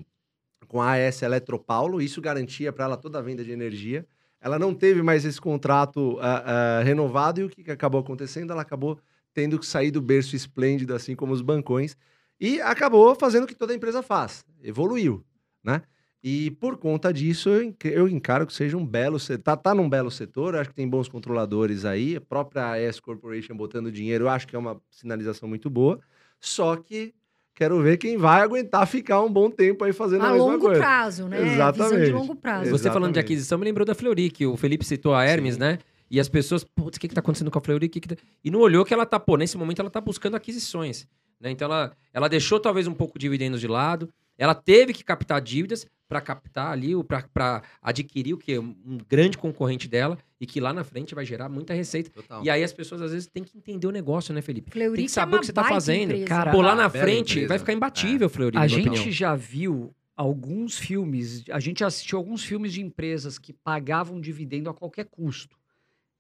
com 0.65 0.81
a 0.83 0.93
AS 0.95 1.23
Eletropaulo, 1.23 2.01
isso 2.01 2.21
garantia 2.21 2.73
para 2.73 2.85
ela 2.85 2.97
toda 2.97 3.19
a 3.19 3.23
venda 3.23 3.45
de 3.45 3.51
energia. 3.53 4.07
Ela 4.41 4.59
não 4.59 4.75
teve 4.75 5.03
mais 5.03 5.25
esse 5.25 5.41
contrato 5.41 6.19
ah, 6.21 6.79
ah, 6.81 6.83
renovado 6.83 7.41
e 7.41 7.45
o 7.45 7.49
que, 7.51 7.63
que 7.65 7.71
acabou 7.71 8.01
acontecendo? 8.01 8.53
Ela 8.53 8.63
acabou 8.63 8.99
tendo 9.33 9.59
que 9.59 9.67
sair 9.67 9.91
do 9.91 10.01
berço 10.01 10.37
esplêndido, 10.37 10.95
assim 10.95 11.17
como 11.17 11.33
os 11.33 11.41
bancões, 11.43 11.97
e 12.41 12.61
acabou 12.61 13.15
fazendo 13.15 13.45
o 13.45 13.47
que 13.47 13.55
toda 13.55 13.75
empresa 13.75 14.03
faz, 14.03 14.45
evoluiu, 14.63 15.25
né? 15.63 15.83
E 16.23 16.53
por 16.53 16.79
conta 16.79 17.13
disso, 17.13 17.51
eu 17.51 17.63
enc- 17.63 17.85
eu 17.85 18.09
encaro 18.09 18.47
que 18.47 18.55
seja 18.55 18.77
um 18.79 18.87
belo 18.87 19.19
setor. 19.21 19.43
Tá, 19.43 19.57
tá 19.59 19.75
num 19.75 19.89
belo 19.91 20.11
setor, 20.11 20.57
acho 20.57 20.71
que 20.71 20.75
tem 20.77 20.89
bons 20.89 21.07
controladores 21.07 21.85
aí. 21.85 22.17
A 22.17 22.21
própria 22.21 22.71
AES 22.71 22.99
Corporation 22.99 23.55
botando 23.55 23.93
dinheiro, 23.93 24.25
eu 24.25 24.29
acho 24.31 24.47
que 24.49 24.57
é 24.57 24.59
uma 24.59 24.81
sinalização 24.91 25.47
muito 25.49 25.69
boa. 25.69 26.01
Só 26.41 26.77
que 26.77 27.15
quero 27.55 27.81
ver 27.83 27.97
quem 27.97 28.17
vai 28.17 28.43
aguentar 28.43 28.87
ficar 28.87 29.23
um 29.23 29.33
bom 29.33 29.51
tempo 29.51 29.85
aí 29.85 29.93
fazendo 29.93 30.25
a, 30.25 30.29
A 30.29 30.33
mesma 30.33 30.47
longo 30.47 30.61
coisa. 30.67 30.81
prazo, 30.81 31.29
né? 31.29 31.37
Visão 31.37 31.49
de 31.49 31.55
Exatamente. 31.81 32.11
longo 32.13 32.35
prazo. 32.35 32.71
Você 32.71 32.85
falando 32.89 33.13
de 33.13 33.19
Exatamente. 33.19 33.19
aquisição 33.21 33.59
me 33.59 33.65
lembrou 33.65 33.87
da 33.87 33.95
Fleury, 33.95 34.31
que 34.31 34.47
o 34.47 34.57
Felipe 34.57 34.85
citou 34.85 35.15
a 35.15 35.25
Hermes, 35.25 35.55
Sim. 35.55 35.61
né? 35.61 35.79
E 36.11 36.21
as 36.21 36.29
pessoas, 36.29 36.63
putz, 36.65 36.97
o 36.97 37.01
que, 37.01 37.09
que 37.09 37.15
tá 37.15 37.21
acontecendo 37.21 37.51
com 37.51 37.59
a 37.59 37.63
Fleury? 37.63 37.89
Que 37.89 38.01
que 38.01 38.09
tá-" 38.09 38.17
E 38.45 38.51
não 38.51 38.61
olhou 38.61 38.85
que 38.85 38.93
ela 38.93 39.07
tá, 39.07 39.19
pô, 39.19 39.37
nesse 39.37 39.57
momento 39.57 39.81
ela 39.81 39.91
tá 39.91 40.01
buscando 40.01 40.37
aquisições. 40.37 41.07
Né? 41.41 41.51
Então 41.51 41.67
ela, 41.67 41.93
ela 42.13 42.29
deixou 42.29 42.61
talvez 42.61 42.87
um 42.87 42.95
pouco 42.95 43.19
de 43.19 43.25
dividendos 43.25 43.61
de 43.61 43.67
lado, 43.69 44.09
ela 44.39 44.55
teve 44.55 44.93
que 44.93 45.05
captar 45.05 45.41
dívidas 45.41 45.87
para 46.07 46.21
captar 46.21 46.71
ali, 46.71 46.93
para 47.33 47.63
adquirir 47.83 48.35
o 48.35 48.39
que 48.39 48.53
é 48.53 48.61
um 48.61 48.99
grande 49.09 49.39
concorrente 49.39 49.89
dela 49.89 50.19
e 50.41 50.47
que 50.47 50.61
lá 50.61 50.73
na 50.73 50.85
frente 50.85 51.15
vai 51.15 51.25
gerar 51.25 51.49
muita 51.49 51.73
receita. 51.73 52.11
Total. 52.11 52.45
E 52.45 52.51
aí 52.51 52.63
as 52.63 52.73
pessoas 52.73 53.01
às 53.01 53.13
vezes 53.13 53.27
têm 53.27 53.43
que 53.43 53.57
entender 53.57 53.87
o 53.87 53.91
negócio, 53.91 54.35
né, 54.35 54.43
Felipe? 54.43 54.71
Fleury 54.71 54.97
Tem 54.97 55.07
que 55.07 55.11
é 55.11 55.15
saber 55.15 55.33
uma 55.33 55.39
o 55.39 55.41
que 55.41 55.47
você 55.47 55.53
tá 55.53 55.63
baita 55.63 55.75
fazendo. 55.75 56.25
Cara, 56.27 56.53
Pô, 56.53 56.61
lá 56.61 56.75
na 56.75 56.91
frente 56.91 57.33
empresa. 57.33 57.49
vai 57.49 57.59
ficar 57.59 57.73
imbatível, 57.73 58.29
Fleury, 58.29 58.57
A 58.59 58.67
gente 58.67 58.89
opinião. 58.89 59.11
já 59.11 59.35
viu 59.35 59.95
alguns 60.17 60.79
filmes, 60.79 61.43
a 61.51 61.59
gente 61.59 61.83
assistiu 61.83 62.19
alguns 62.19 62.45
filmes 62.45 62.73
de 62.73 62.81
empresas 62.83 63.39
que 63.39 63.53
pagavam 63.53 64.21
dividendo 64.21 64.71
a 64.71 64.75
qualquer 64.75 65.07
custo. 65.07 65.57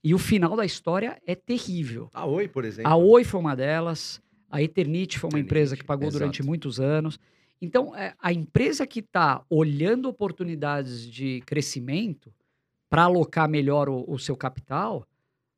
E 0.02 0.12
o 0.14 0.18
final 0.18 0.56
da 0.56 0.64
história 0.64 1.20
é 1.26 1.34
terrível. 1.34 2.10
A 2.12 2.26
Oi, 2.26 2.48
por 2.48 2.64
exemplo. 2.64 2.90
A 2.90 2.96
Oi 2.96 3.22
foi 3.22 3.38
uma 3.40 3.54
delas, 3.54 4.20
a 4.50 4.62
Eternit 4.62 5.18
foi 5.18 5.28
uma 5.28 5.38
Eternit, 5.38 5.46
empresa 5.46 5.76
que 5.76 5.84
pagou 5.84 6.10
durante 6.10 6.40
exato. 6.40 6.48
muitos 6.48 6.80
anos. 6.80 7.18
Então, 7.64 7.94
é, 7.96 8.14
a 8.20 8.32
empresa 8.32 8.86
que 8.86 9.00
está 9.00 9.42
olhando 9.48 10.08
oportunidades 10.08 11.06
de 11.10 11.40
crescimento 11.46 12.32
para 12.90 13.04
alocar 13.04 13.48
melhor 13.48 13.88
o, 13.88 14.04
o 14.06 14.18
seu 14.18 14.36
capital, 14.36 15.06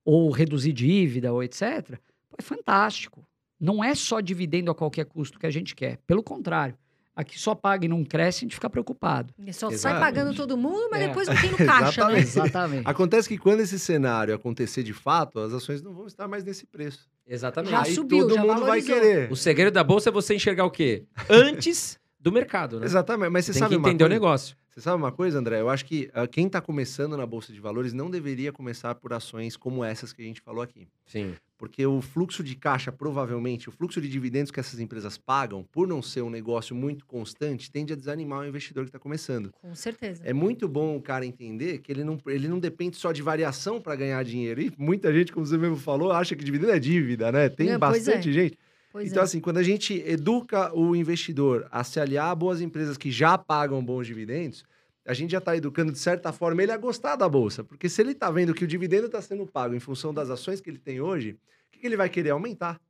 ou 0.05 0.31
reduzir 0.31 0.73
dívida, 0.73 1.33
ou 1.33 1.43
etc., 1.43 1.99
é 2.39 2.43
fantástico. 2.43 3.27
Não 3.59 3.83
é 3.83 3.95
só 3.95 4.20
dividendo 4.20 4.70
a 4.70 4.74
qualquer 4.74 5.05
custo 5.07 5.39
que 5.39 5.47
a 5.47 5.51
gente 5.51 5.74
quer. 5.74 5.99
Pelo 6.07 6.23
contrário, 6.23 6.77
aqui 7.15 7.39
só 7.39 7.55
paga 7.55 7.87
e 7.87 7.89
não 7.89 8.05
cresce, 8.05 8.39
a 8.39 8.45
gente 8.45 8.55
fica 8.55 8.69
preocupado. 8.70 9.35
Só 9.53 9.69
sai 9.69 9.74
Exatamente. 9.74 10.01
pagando 10.05 10.35
todo 10.37 10.57
mundo, 10.57 10.89
mas 10.91 11.03
É. 11.03 11.09
depois 11.09 11.27
não 11.28 11.37
tem 11.41 11.51
no 11.51 11.57
caixa, 11.66 12.07
né? 12.09 12.19
Exatamente. 12.19 12.28
Exatamente. 12.28 12.89
Acontece 12.89 13.28
que 13.28 13.39
quando 13.39 13.61
esse 13.61 13.78
cenário 13.78 14.35
acontecer 14.35 14.83
de 14.83 14.93
fato, 14.93 15.39
as 15.41 15.53
ações 15.53 15.83
não 15.83 15.93
vão 15.93 16.07
estar 16.07 16.28
mais 16.28 16.45
nesse 16.45 16.66
preço. 16.66 17.09
Exatamente. 17.27 17.70
Já 17.73 17.82
Aí 17.82 17.94
subiu, 17.94 18.20
todo 18.20 18.35
já 18.35 18.40
mundo 18.43 18.61
vai 18.61 18.81
valorizou. 18.81 18.94
querer. 19.01 19.32
O 19.32 19.36
segredo 19.36 19.74
da 19.74 19.82
bolsa 19.85 20.09
é 20.11 20.12
você 20.12 20.35
enxergar 20.35 20.65
o 20.65 20.70
quê? 20.70 21.05
Antes 21.28 21.98
do 22.20 22.31
mercado, 22.32 22.78
né? 22.81 22.86
Exatamente, 22.86 23.31
mas 23.31 23.44
você 23.47 23.53
Tem 23.53 23.61
sabe 23.61 23.74
que 23.74 23.78
uma 23.78 23.89
entender 23.89 24.05
o 24.05 24.07
coisa? 24.09 24.15
negócio. 24.20 24.57
Você 24.70 24.81
sabe 24.82 24.97
uma 24.97 25.11
coisa, 25.12 25.39
André? 25.39 25.61
Eu 25.61 25.70
acho 25.70 25.85
que 25.86 26.11
ah, 26.12 26.27
quem 26.27 26.47
está 26.47 26.61
começando 26.61 27.16
na 27.16 27.24
Bolsa 27.24 27.53
de 27.53 27.59
Valores 27.61 27.93
não 27.94 28.11
deveria 28.11 28.53
começar 28.53 28.94
por 28.94 29.12
ações 29.12 29.57
como 29.57 29.82
essas 29.82 30.12
que 30.12 30.20
a 30.23 30.24
gente 30.24 30.40
falou 30.43 30.62
aqui. 30.62 30.86
Sim. 31.07 31.35
Porque 31.59 31.87
o 31.87 32.03
fluxo 32.03 32.45
de 32.45 32.55
caixa, 32.55 32.93
provavelmente, 32.93 33.69
o 33.69 33.73
fluxo 33.73 33.99
de 34.01 34.09
dividendos 34.09 34.51
que 34.51 34.61
essas 34.61 34.78
empresas 34.78 35.16
pagam, 35.16 35.65
por 35.73 35.89
não 35.89 36.03
ser 36.03 36.20
um 36.20 36.28
negócio 36.28 36.77
muito 36.77 37.07
constante, 37.07 37.70
tende 37.70 37.95
a 37.95 37.97
desanimar 37.97 38.41
o 38.41 38.47
investidor 38.47 38.85
que 38.85 38.91
está 38.91 38.99
começando. 38.99 39.53
Com 39.62 39.74
certeza. 39.74 40.23
É 40.24 40.35
muito 40.35 40.69
bom 40.69 40.97
o 40.97 41.01
cara 41.01 41.24
entender 41.24 41.78
que 41.78 41.91
ele 41.91 42.05
não, 42.05 42.19
ele 42.27 42.47
não 42.47 42.59
depende 42.59 42.97
só 42.97 43.11
de 43.11 43.23
variação 43.23 43.81
para 43.81 43.97
ganhar 43.97 44.23
dinheiro. 44.23 44.61
E 44.61 44.73
muita 44.77 45.12
gente, 45.12 45.33
como 45.33 45.47
você 45.47 45.57
mesmo 45.57 45.77
falou, 45.77 46.12
acha 46.12 46.37
que 46.37 46.45
dividendo 46.45 46.73
é 46.73 46.78
dívida, 46.78 47.33
né? 47.33 47.49
Tem 47.49 47.70
É, 47.70 47.78
bastante 47.78 48.31
gente. 48.33 48.59
Pois 48.93 49.11
então, 49.11 49.23
é. 49.23 49.24
assim, 49.24 49.41
quando 49.41 49.59
a 49.59 49.62
gente 49.62 50.03
educa 50.07 50.74
o 50.74 50.95
investidor 50.95 51.66
a 51.70 51.83
se 51.85 51.99
aliar 52.01 52.31
a 52.31 52.35
boas 52.35 52.61
empresas 52.61 52.97
que 52.97 53.11
já 53.11 53.37
pagam 53.39 53.85
bons 53.85 54.07
dividendos, 54.07 54.65
a 55.07 55.15
gente 55.15 55.31
já 55.31 55.39
está 55.39 55.57
educando, 55.57 55.93
de 55.93 55.99
certa 55.99 56.33
forma, 56.33 56.62
ele 56.62 56.73
a 56.73 56.77
gostar 56.77 57.16
da 57.16 57.28
Bolsa. 57.28 57.62
Porque 57.62 57.89
se 57.89 58.03
ele 58.03 58.12
está 58.12 58.31
vendo 58.31 58.53
que 58.53 58.65
o 58.65 58.66
dividendo 58.66 59.07
está 59.07 59.23
sendo 59.23 59.47
pago 59.47 59.74
em 59.74 59.81
função 59.81 60.12
das 60.12 60.31
ações 60.31 60.61
que 60.61 60.69
ele 60.69 60.78
tem 60.78 61.01
hoje, 61.01 61.33
o 61.33 61.73
que, 61.73 61.81
que 61.81 61.87
ele 61.87 61.97
vai 61.97 62.09
querer? 62.09 62.31
Aumentar. 62.31 62.81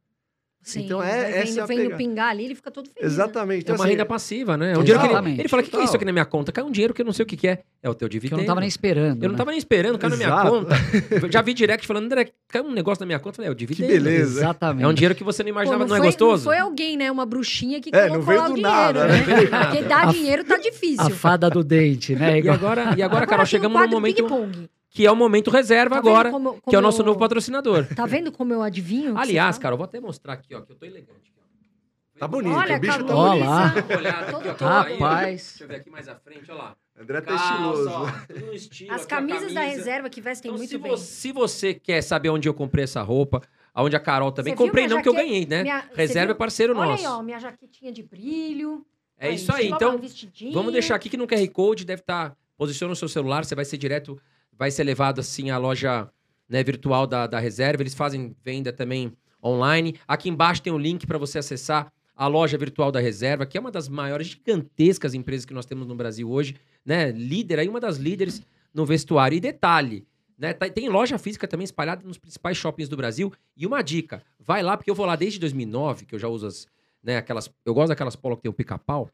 Sim, 0.67 0.85
então 0.85 1.01
é- 1.01 1.23
vai 1.31 1.33
essa 1.43 1.61
é 1.61 1.67
vendo 1.67 1.77
pegada. 1.79 1.97
pingar 1.97 2.29
ali, 2.31 2.45
ele 2.47 2.57
fica 2.57 2.73
todo 2.73 2.87
feliz. 2.89 3.01
né? 3.01 3.07
Exatamente. 3.07 3.59
É 3.59 3.61
Então, 3.61 3.75
uma 3.77 3.85
assim, 3.85 3.93
renda 3.93 4.05
passiva, 4.05 4.57
né? 4.57 4.73
É 4.73 4.77
um 4.79 4.83
dinheiro 4.83 5.01
que 5.01 5.15
ele, 5.29 5.41
ele 5.43 5.49
fala, 5.49 5.63
o 5.63 5.65
que, 5.65 5.71
que 5.71 5.77
é 5.77 5.79
isso 5.79 5.87
Total. 5.87 5.97
aqui 5.97 6.05
na 6.05 6.13
minha 6.13 6.25
conta? 6.25 6.51
Cai 6.51 6.65
um 6.65 6.73
dinheiro 6.73 6.93
que 6.93 7.01
eu 7.03 7.07
não 7.07 7.13
sei 7.13 7.23
o 7.23 7.27
que, 7.27 7.37
que 7.37 7.47
é. 7.47 7.63
É 7.81 7.89
o 7.89 7.95
teu 7.95 8.09
Que 8.09 8.15
dividendo. 8.15 8.41
eu 8.41 8.43
não 8.43 8.47
tava 8.49 8.59
nem 8.59 8.69
esperando. 8.69 9.23
Eu 9.23 9.29
não 9.29 9.35
né? 9.35 9.39
tava 9.39 9.51
nem 9.53 9.59
esperando, 9.59 9.97
caiu 9.97 10.11
na 10.11 10.17
minha 10.17 10.43
conta. 10.43 10.75
Eu 11.23 11.31
Já 11.31 11.41
vi 11.41 11.55
direct 11.55 11.87
falando, 11.87 12.07
André, 12.07 12.31
caiu 12.49 12.65
um 12.65 12.73
negócio 12.73 13.01
na 13.01 13.07
minha 13.07 13.21
conta. 13.21 13.35
Eu 13.35 13.37
falei, 13.37 13.49
é 13.49 13.53
o 13.53 13.55
dividendo. 13.55 13.93
beleza. 13.93 14.41
Exatamente. 14.41 14.85
É 14.85 14.89
um 14.89 14.93
dinheiro 14.93 15.15
que 15.15 15.23
você 15.23 15.45
não 15.45 15.51
Pô, 15.51 15.53
imaginava, 15.53 15.85
não, 15.85 15.89
foi, 15.89 15.99
é 15.99 16.01
gostoso? 16.03 16.45
Não 16.45 16.53
foi 16.53 16.59
alguém, 16.61 16.97
né? 16.97 17.13
Uma 17.13 17.25
bruxinha 17.25 17.81
que 17.81 17.91
É, 17.95 18.09
colocou 18.09 18.17
não 18.19 18.23
veio 18.27 18.39
lá 18.41 18.45
o 18.47 18.49
do 18.49 18.55
dinheiro, 18.57 18.77
nada, 18.77 19.07
né? 19.07 19.17
não 19.19 19.61
Porque 19.71 19.83
dar 19.85 20.13
dinheiro 20.13 20.43
tá 20.43 20.57
difícil. 20.57 21.07
A 21.07 21.11
fada 21.11 21.49
do 21.49 21.63
dente, 21.63 22.17
né? 22.17 22.41
E 22.41 22.49
agora, 22.49 22.93
e 22.97 23.03
agora, 23.05 23.25
Carol, 23.29 23.47
chegamos 23.47 23.81
num 23.81 23.89
momento 23.89 24.17
ping-pong. 24.17 24.69
Que 24.97 25.06
é 25.06 25.12
o 25.12 25.16
momento 25.16 25.51
reserva 25.51 25.97
Tá 25.97 25.98
agora, 25.98 26.31
como- 26.31 26.52
que 26.55 26.56
é 26.56 26.60
o 26.60 26.62
como 26.73 26.81
nosso 26.82 27.02
eu- 27.02 27.06
novo 27.06 27.18
patrocinador. 27.18 27.86
Tá 27.94 28.06
vendo 28.06 28.32
como 28.32 28.52
eu 28.55 28.62
adivinho? 28.62 29.16
Aliás, 29.18 29.56
você 29.56 29.60
Carol, 29.62 29.77
vou 29.77 29.85
até 29.85 30.01
mostrar 30.01 30.32
aqui, 30.32 30.55
ó, 30.55 30.62
que 30.62 30.73
eu 30.73 30.77
tô 30.77 30.86
elegante. 30.86 31.32
ó. 31.36 32.18
Tá 32.18 32.27
bonito, 32.27 32.55
Olha, 32.55 32.77
o 32.78 32.81
bicho 32.81 32.93
tá 32.93 32.98
bonito. 33.14 33.14
Olá. 33.14 33.74
Olhada. 33.98 34.86
Aí. 34.86 34.93
Rapaz. 34.94 35.48
Deixa 35.51 35.64
eu 35.64 35.68
ver 35.68 35.74
aqui 35.77 35.90
mais 35.90 36.09
à 36.09 36.14
frente, 36.16 36.51
olha 36.51 36.59
lá. 36.62 36.77
André 36.98 37.20
tá 37.20 37.35
estiloso. 37.35 37.90
ó, 37.90 38.52
estilo, 38.55 38.94
As 38.94 39.05
camisas 39.05 39.52
da 39.52 39.60
camisa. 39.60 39.77
reserva 39.77 40.09
que 40.09 40.20
vestem 40.23 40.48
Então, 40.48 40.56
muito 40.56 40.70
se, 40.70 40.78
bem. 40.78 40.90
você, 40.90 41.05
se 41.05 41.31
você 41.32 41.74
quer 41.74 42.01
saber 42.01 42.31
onde 42.31 42.48
eu 42.48 42.55
comprei 42.55 42.85
essa 42.85 43.02
roupa, 43.02 43.43
aonde 43.74 43.94
a 43.97 44.01
Carol 44.01 44.32
também. 44.32 44.55
Você 44.55 44.56
comprei 44.56 44.89
não, 44.89 45.02
que 45.02 45.09
eu 45.10 45.12
ganhei, 45.12 45.44
né? 45.44 45.62
Minha- 45.62 45.85
Reserva 45.94 46.32
é 46.32 46.35
parceiro 46.35 46.74
Olha 46.74 46.93
nosso. 46.93 47.06
aí, 47.06 47.12
ó, 47.12 47.23
minha 47.23 47.39
jaquetinha 47.39 47.93
de 47.93 48.02
brilho. 48.02 48.82
é 49.18 49.31
isso 49.31 49.52
aí. 49.52 49.68
Então, 49.68 49.98
vestidinho. 49.98 50.55
vamos 50.55 50.73
deixar 50.73 50.94
aqui 50.94 51.10
que 51.10 51.18
no 51.18 51.27
QR 51.27 51.47
Code 51.48 51.85
deve 51.85 52.01
estar. 52.01 52.35
posiciona 52.56 52.94
o 52.94 52.97
seu 52.97 53.06
celular, 53.10 53.44
você 53.44 53.55
vai 53.55 53.66
ser 53.66 53.77
direto, 53.77 54.18
vai 54.59 54.70
ser 54.70 54.85
levado 54.85 55.20
assim 55.20 55.51
à 55.51 55.59
loja 55.59 56.11
né, 56.49 56.62
virtual 56.62 57.07
da, 57.07 57.27
da 57.27 57.39
reserva. 57.39 57.83
Eles 57.83 57.95
fazem 57.95 58.35
venda 58.45 58.73
também 58.73 59.12
online. 59.43 59.95
Aqui 60.07 60.28
embaixo 60.28 60.62
tem 60.62 60.73
o 60.73 60.78
link 60.78 61.07
para 61.07 61.19
você 61.19 61.39
acessar 61.39 61.93
a 62.15 62.27
loja 62.27 62.57
virtual 62.57 62.91
da 62.91 62.99
reserva, 62.99 63.45
que 63.45 63.59
é 63.59 63.61
uma 63.61 63.70
das 63.70 63.89
maiores 63.89 64.28
gigantescas 64.28 65.12
empresas 65.15 65.45
que 65.45 65.53
nós 65.53 65.66
temos 65.66 65.87
no 65.87 65.95
Brasil 65.95 66.31
hoje, 66.31 66.57
né? 66.85 67.11
Líder 67.12 67.59
aí, 67.59 67.69
uma 67.69 67.81
das 67.81 67.99
líderes 67.99 68.43
no 68.73 68.87
vestuário. 68.87 69.37
E 69.37 69.41
detalhe, 69.41 70.07
né? 70.39 70.55
tá- 70.55 70.69
Tem 70.70 70.89
loja 70.89 71.19
física 71.19 71.47
também 71.47 71.65
espalhada 71.65 72.03
nos 72.07 72.16
principais 72.16 72.57
shoppings 72.57 72.89
do 72.89 72.97
Brasil. 72.97 73.31
E 73.57 73.66
uma 73.66 73.83
dica, 73.83 74.23
vai 74.41 74.62
lá, 74.62 74.77
porque 74.77 74.91
eu 74.91 74.95
vou 74.95 75.05
lá 75.05 75.15
desde 75.15 75.39
2009, 75.39 76.07
que 76.07 76.15
eu 76.15 76.19
já 76.19 76.28
uso 76.28 76.47
as, 76.47 76.66
né, 77.03 77.19
aquelas, 77.19 77.51
eu 77.66 77.74
gosto 77.74 77.89
daquelas 77.89 78.16
polo 78.16 78.37
que 78.37 78.43
tem 78.45 78.51
o 78.51 78.55
pica-pau. 78.55 79.11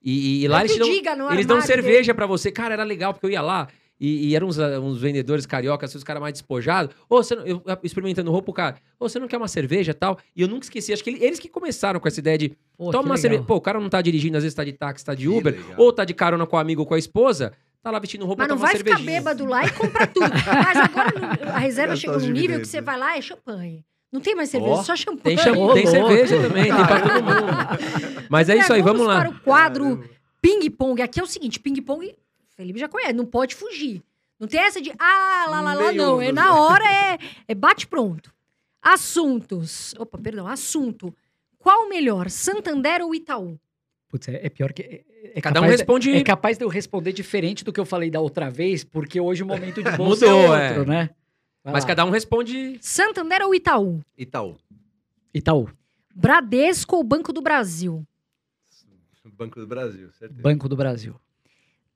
E, 0.00 0.44
e 0.44 0.48
lá 0.48 0.58
Não 0.58 0.64
eles 0.66 0.72
te 0.72 0.76
te 0.76 1.02
dão, 1.02 1.32
eles 1.32 1.46
dão 1.46 1.60
cerveja 1.60 2.14
pra 2.14 2.26
você. 2.26 2.52
Cara, 2.52 2.74
era 2.74 2.84
legal, 2.84 3.12
porque 3.14 3.26
eu 3.26 3.30
ia 3.30 3.42
lá 3.42 3.68
e, 4.00 4.28
e 4.28 4.36
eram 4.36 4.48
uns, 4.48 4.58
ah, 4.58 4.80
uns 4.80 4.98
vendedores 5.00 5.46
cariocas, 5.46 5.90
assim, 5.90 5.98
os 5.98 6.04
caras 6.04 6.20
mais 6.20 6.32
despojados. 6.32 6.94
Ô, 7.08 7.16
você 7.22 7.34
não- 7.34 7.46
eu 7.46 7.62
eu 7.64 7.78
experimentando 7.82 8.30
roupa, 8.30 8.50
o 8.50 8.54
cara, 8.54 8.76
ô, 8.98 9.08
você 9.08 9.18
não 9.18 9.28
quer 9.28 9.36
uma 9.36 9.48
cerveja 9.48 9.92
e 9.92 9.94
tal? 9.94 10.18
E 10.34 10.42
eu 10.42 10.48
nunca 10.48 10.64
esqueci, 10.64 10.92
acho 10.92 11.02
que 11.04 11.10
ele- 11.10 11.24
eles 11.24 11.38
que 11.38 11.48
começaram 11.48 12.00
com 12.00 12.08
essa 12.08 12.20
ideia 12.20 12.36
de 12.38 12.48
Pô, 12.76 12.86
toma 12.90 12.98
uma 12.98 13.02
legal. 13.02 13.16
cerveja. 13.18 13.42
Pô, 13.44 13.54
o 13.56 13.60
cara 13.60 13.78
não 13.80 13.88
tá 13.88 14.02
dirigindo, 14.02 14.36
às 14.36 14.42
vezes 14.42 14.54
tá 14.54 14.64
de 14.64 14.72
táxi, 14.72 15.04
tá 15.04 15.14
de 15.14 15.22
Que 15.22 15.28
Uber, 15.28 15.52
legal. 15.54 15.74
ou 15.78 15.92
tá 15.92 16.04
de 16.04 16.12
carona 16.14 16.46
com 16.46 16.56
o 16.56 16.58
amigo 16.58 16.80
ou 16.82 16.86
com 16.86 16.94
a 16.94 16.98
esposa, 16.98 17.52
tá 17.82 17.90
lá 17.90 17.98
vestindo 17.98 18.24
roupa 18.26 18.42
Mas 18.42 18.48
não 18.48 18.56
vai 18.56 18.76
ficar 18.76 18.96
cervejinha. 18.96 19.20
bêbado 19.20 19.44
lá 19.46 19.64
e 19.64 19.70
comprar 19.70 20.06
tudo. 20.08 20.28
Mas 20.30 20.76
agora 20.78 21.52
a 21.54 21.58
reserva 21.58 21.94
os 21.94 22.02
num 22.04 22.30
nível 22.32 22.58
que 22.60 22.66
você 22.66 22.80
vai 22.80 22.98
lá 22.98 23.16
é 23.16 23.20
champanhe. 23.22 23.84
Não 24.12 24.20
tem 24.20 24.34
mais 24.36 24.48
cerveja, 24.48 24.72
Ó, 24.74 24.82
só 24.84 24.94
champanhe. 24.94 25.36
Tem, 25.36 25.38
cham... 25.44 25.60
Ô, 25.60 25.74
tem 25.74 25.86
cerveja 25.86 26.40
também, 26.40 26.64
tem 26.72 26.86
pra 26.86 27.00
todo 27.00 27.22
mundo. 27.24 28.24
Mas 28.28 28.48
é 28.48 28.56
isso 28.56 28.72
aí, 28.72 28.80
vamos 28.80 29.04
lá. 29.06 29.20
para 29.22 29.30
o 29.30 29.40
quadro 29.40 30.04
ping-pong. 30.40 31.02
Aqui 31.02 31.18
é 31.18 31.22
o 31.22 31.26
seguinte, 31.26 31.58
ping-pong, 31.58 32.14
Felipe 32.56 32.78
já 32.78 32.88
conhece, 32.88 33.12
não 33.12 33.26
pode 33.26 33.54
fugir. 33.54 34.02
Não 34.38 34.48
tem 34.48 34.60
essa 34.60 34.80
de, 34.80 34.90
ah, 34.98 35.46
lá, 35.48 35.60
lá, 35.60 35.74
lá, 35.74 35.92
não. 35.92 36.20
É 36.20 36.32
na 36.32 36.54
hora, 36.58 36.84
é, 36.84 37.18
é 37.48 37.54
bate 37.54 37.86
pronto. 37.86 38.32
Assuntos. 38.82 39.94
Opa, 39.98 40.18
perdão, 40.18 40.46
assunto. 40.46 41.14
Qual 41.58 41.86
o 41.86 41.88
melhor, 41.88 42.28
Santander 42.30 43.00
ou 43.02 43.14
Itaú? 43.14 43.58
Putz, 44.08 44.28
é, 44.28 44.46
é 44.46 44.50
pior 44.50 44.72
que. 44.72 44.82
É, 44.82 45.04
é 45.38 45.40
Cada 45.40 45.60
um 45.60 45.62
capaz 45.62 45.72
de- 45.72 45.76
responde. 45.78 46.10
É 46.16 46.22
capaz 46.22 46.58
de 46.58 46.64
eu 46.64 46.68
responder 46.68 47.12
diferente 47.12 47.64
do 47.64 47.72
que 47.72 47.80
eu 47.80 47.86
falei 47.86 48.10
da 48.10 48.20
outra 48.20 48.50
vez, 48.50 48.84
porque 48.84 49.20
hoje 49.20 49.42
o 49.42 49.46
momento 49.46 49.82
de 49.82 49.90
bolsa 49.96 50.26
Mudou, 50.26 50.54
é 50.54 50.68
outro, 50.68 50.82
é. 50.82 50.86
né? 50.94 51.10
Vai 51.62 51.72
Mas 51.72 51.84
lá. 51.84 51.88
cada 51.88 52.04
um 52.04 52.10
responde. 52.10 52.78
Santander 52.80 53.42
ou 53.42 53.54
Itaú? 53.54 54.00
Itaú. 54.18 54.56
Itaú, 55.32 55.68
Bradesco 56.14 56.94
ou 56.96 57.02
Banco 57.02 57.32
do 57.32 57.40
Brasil? 57.42 58.06
Banco 59.32 59.58
do 59.58 59.66
Brasil, 59.66 60.12
certeza. 60.12 60.40
Banco 60.42 60.68
do 60.68 60.76
Brasil. 60.76 61.18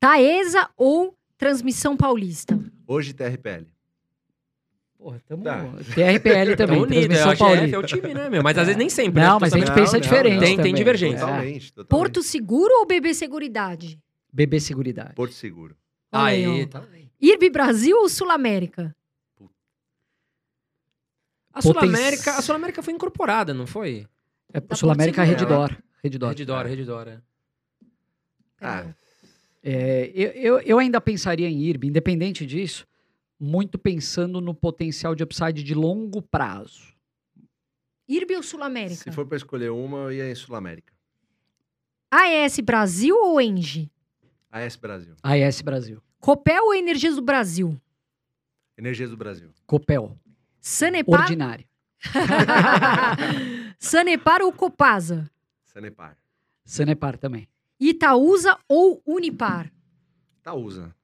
Taesa 0.00 0.68
ou 0.76 1.16
Transmissão 1.36 1.96
Paulista? 1.96 2.58
Hoje 2.86 3.12
TRPL. 3.12 3.66
Porra, 4.96 5.20
tamo. 5.28 5.44
Tá. 5.44 5.60
TRPL 5.94 6.56
também, 6.56 6.80
unido, 6.82 7.08
transmissão 7.08 7.30
a 7.30 7.34
GF 7.34 7.38
paulista. 7.44 7.76
é 7.76 7.78
o 7.78 7.82
time, 7.84 8.14
né, 8.14 8.28
meu? 8.30 8.42
Mas 8.42 8.58
às 8.58 8.66
vezes 8.66 8.78
nem 8.78 8.88
sempre. 8.90 9.20
né? 9.20 9.28
Não, 9.28 9.34
Tô 9.38 9.40
mas 9.40 9.52
a 9.52 9.58
gente 9.58 9.72
pensa 9.72 9.92
Não, 9.92 10.00
diferente. 10.00 10.34
não. 10.34 10.40
Tem- 10.40 10.60
tem 10.60 10.74
divergência. 10.74 11.16
É. 11.18 11.20
Totalmente, 11.20 11.72
totalmente. 11.72 11.88
Porto 11.90 12.22
Seguro 12.22 12.72
ou 12.80 12.86
BB 12.86 13.14
Seguridade? 13.14 14.00
BB 14.32 14.58
Seguridade. 14.60 15.14
Porto 15.14 15.32
Seguro. 15.34 15.76
Aí, 16.10 16.44
Aí, 16.44 16.66
tá. 16.66 16.82
IRB 17.20 17.50
Brasil 17.50 17.96
ou 17.96 18.08
Sul 18.08 18.30
América? 18.30 18.94
A 21.52 21.60
Poten- 21.62 21.80
Sul-América, 21.88 22.30
a 22.36 22.42
Sul-América 22.42 22.82
foi 22.82 22.92
incorporada, 22.94 23.52
não 23.52 23.66
foi? 23.66 24.06
É 24.52 24.60
Da 24.60 24.76
Sul 24.76 24.90
América 24.90 25.22
Porto 25.24 25.28
Redditor. 25.30 25.76
Redditor. 26.02 26.28
Redidora, 26.28 26.68
Redidora. 26.68 27.22
Ah, 28.60 28.84
É, 29.70 30.10
eu, 30.14 30.30
eu, 30.30 30.60
eu 30.60 30.78
ainda 30.78 30.98
pensaria 30.98 31.46
em 31.46 31.60
IRB, 31.64 31.88
independente 31.88 32.46
disso, 32.46 32.86
muito 33.38 33.78
pensando 33.78 34.40
no 34.40 34.54
potencial 34.54 35.14
de 35.14 35.22
upside 35.22 35.62
de 35.62 35.74
longo 35.74 36.22
prazo. 36.22 36.94
IRB 38.08 38.36
ou 38.36 38.42
Sul 38.42 38.62
América? 38.62 39.02
se 39.02 39.12
for 39.12 39.26
pra 39.26 39.36
escolher 39.36 39.70
uma, 39.70 39.98
eu 39.98 40.12
ia 40.12 40.30
em 40.30 40.34
Sul 40.34 40.56
América. 40.56 40.94
AES 42.10 42.60
Brasil 42.60 43.14
ou 43.14 43.38
Engie? 43.38 43.90
AS 44.50 44.74
Brasil. 44.76 45.14
AES 45.22 45.60
Brasil. 45.60 46.02
Copel 46.18 46.64
ou 46.64 46.74
Energias 46.74 47.16
do 47.16 47.20
Brasil? 47.20 47.78
Energias 48.74 49.10
do 49.10 49.18
Brasil. 49.18 49.50
Copel. 49.66 50.18
Sanepar, 50.62 51.20
Ordinário. 51.20 51.66
Sanepar 53.78 54.40
ou 54.40 54.50
Copasa? 54.50 55.30
Sanepar. 55.66 56.16
Sanepar 56.64 57.18
também. 57.18 57.46
Itaúsa 57.80 58.56
ou 58.68 59.02
Unipar? 59.06 59.70
Itaúsa. 60.40 60.94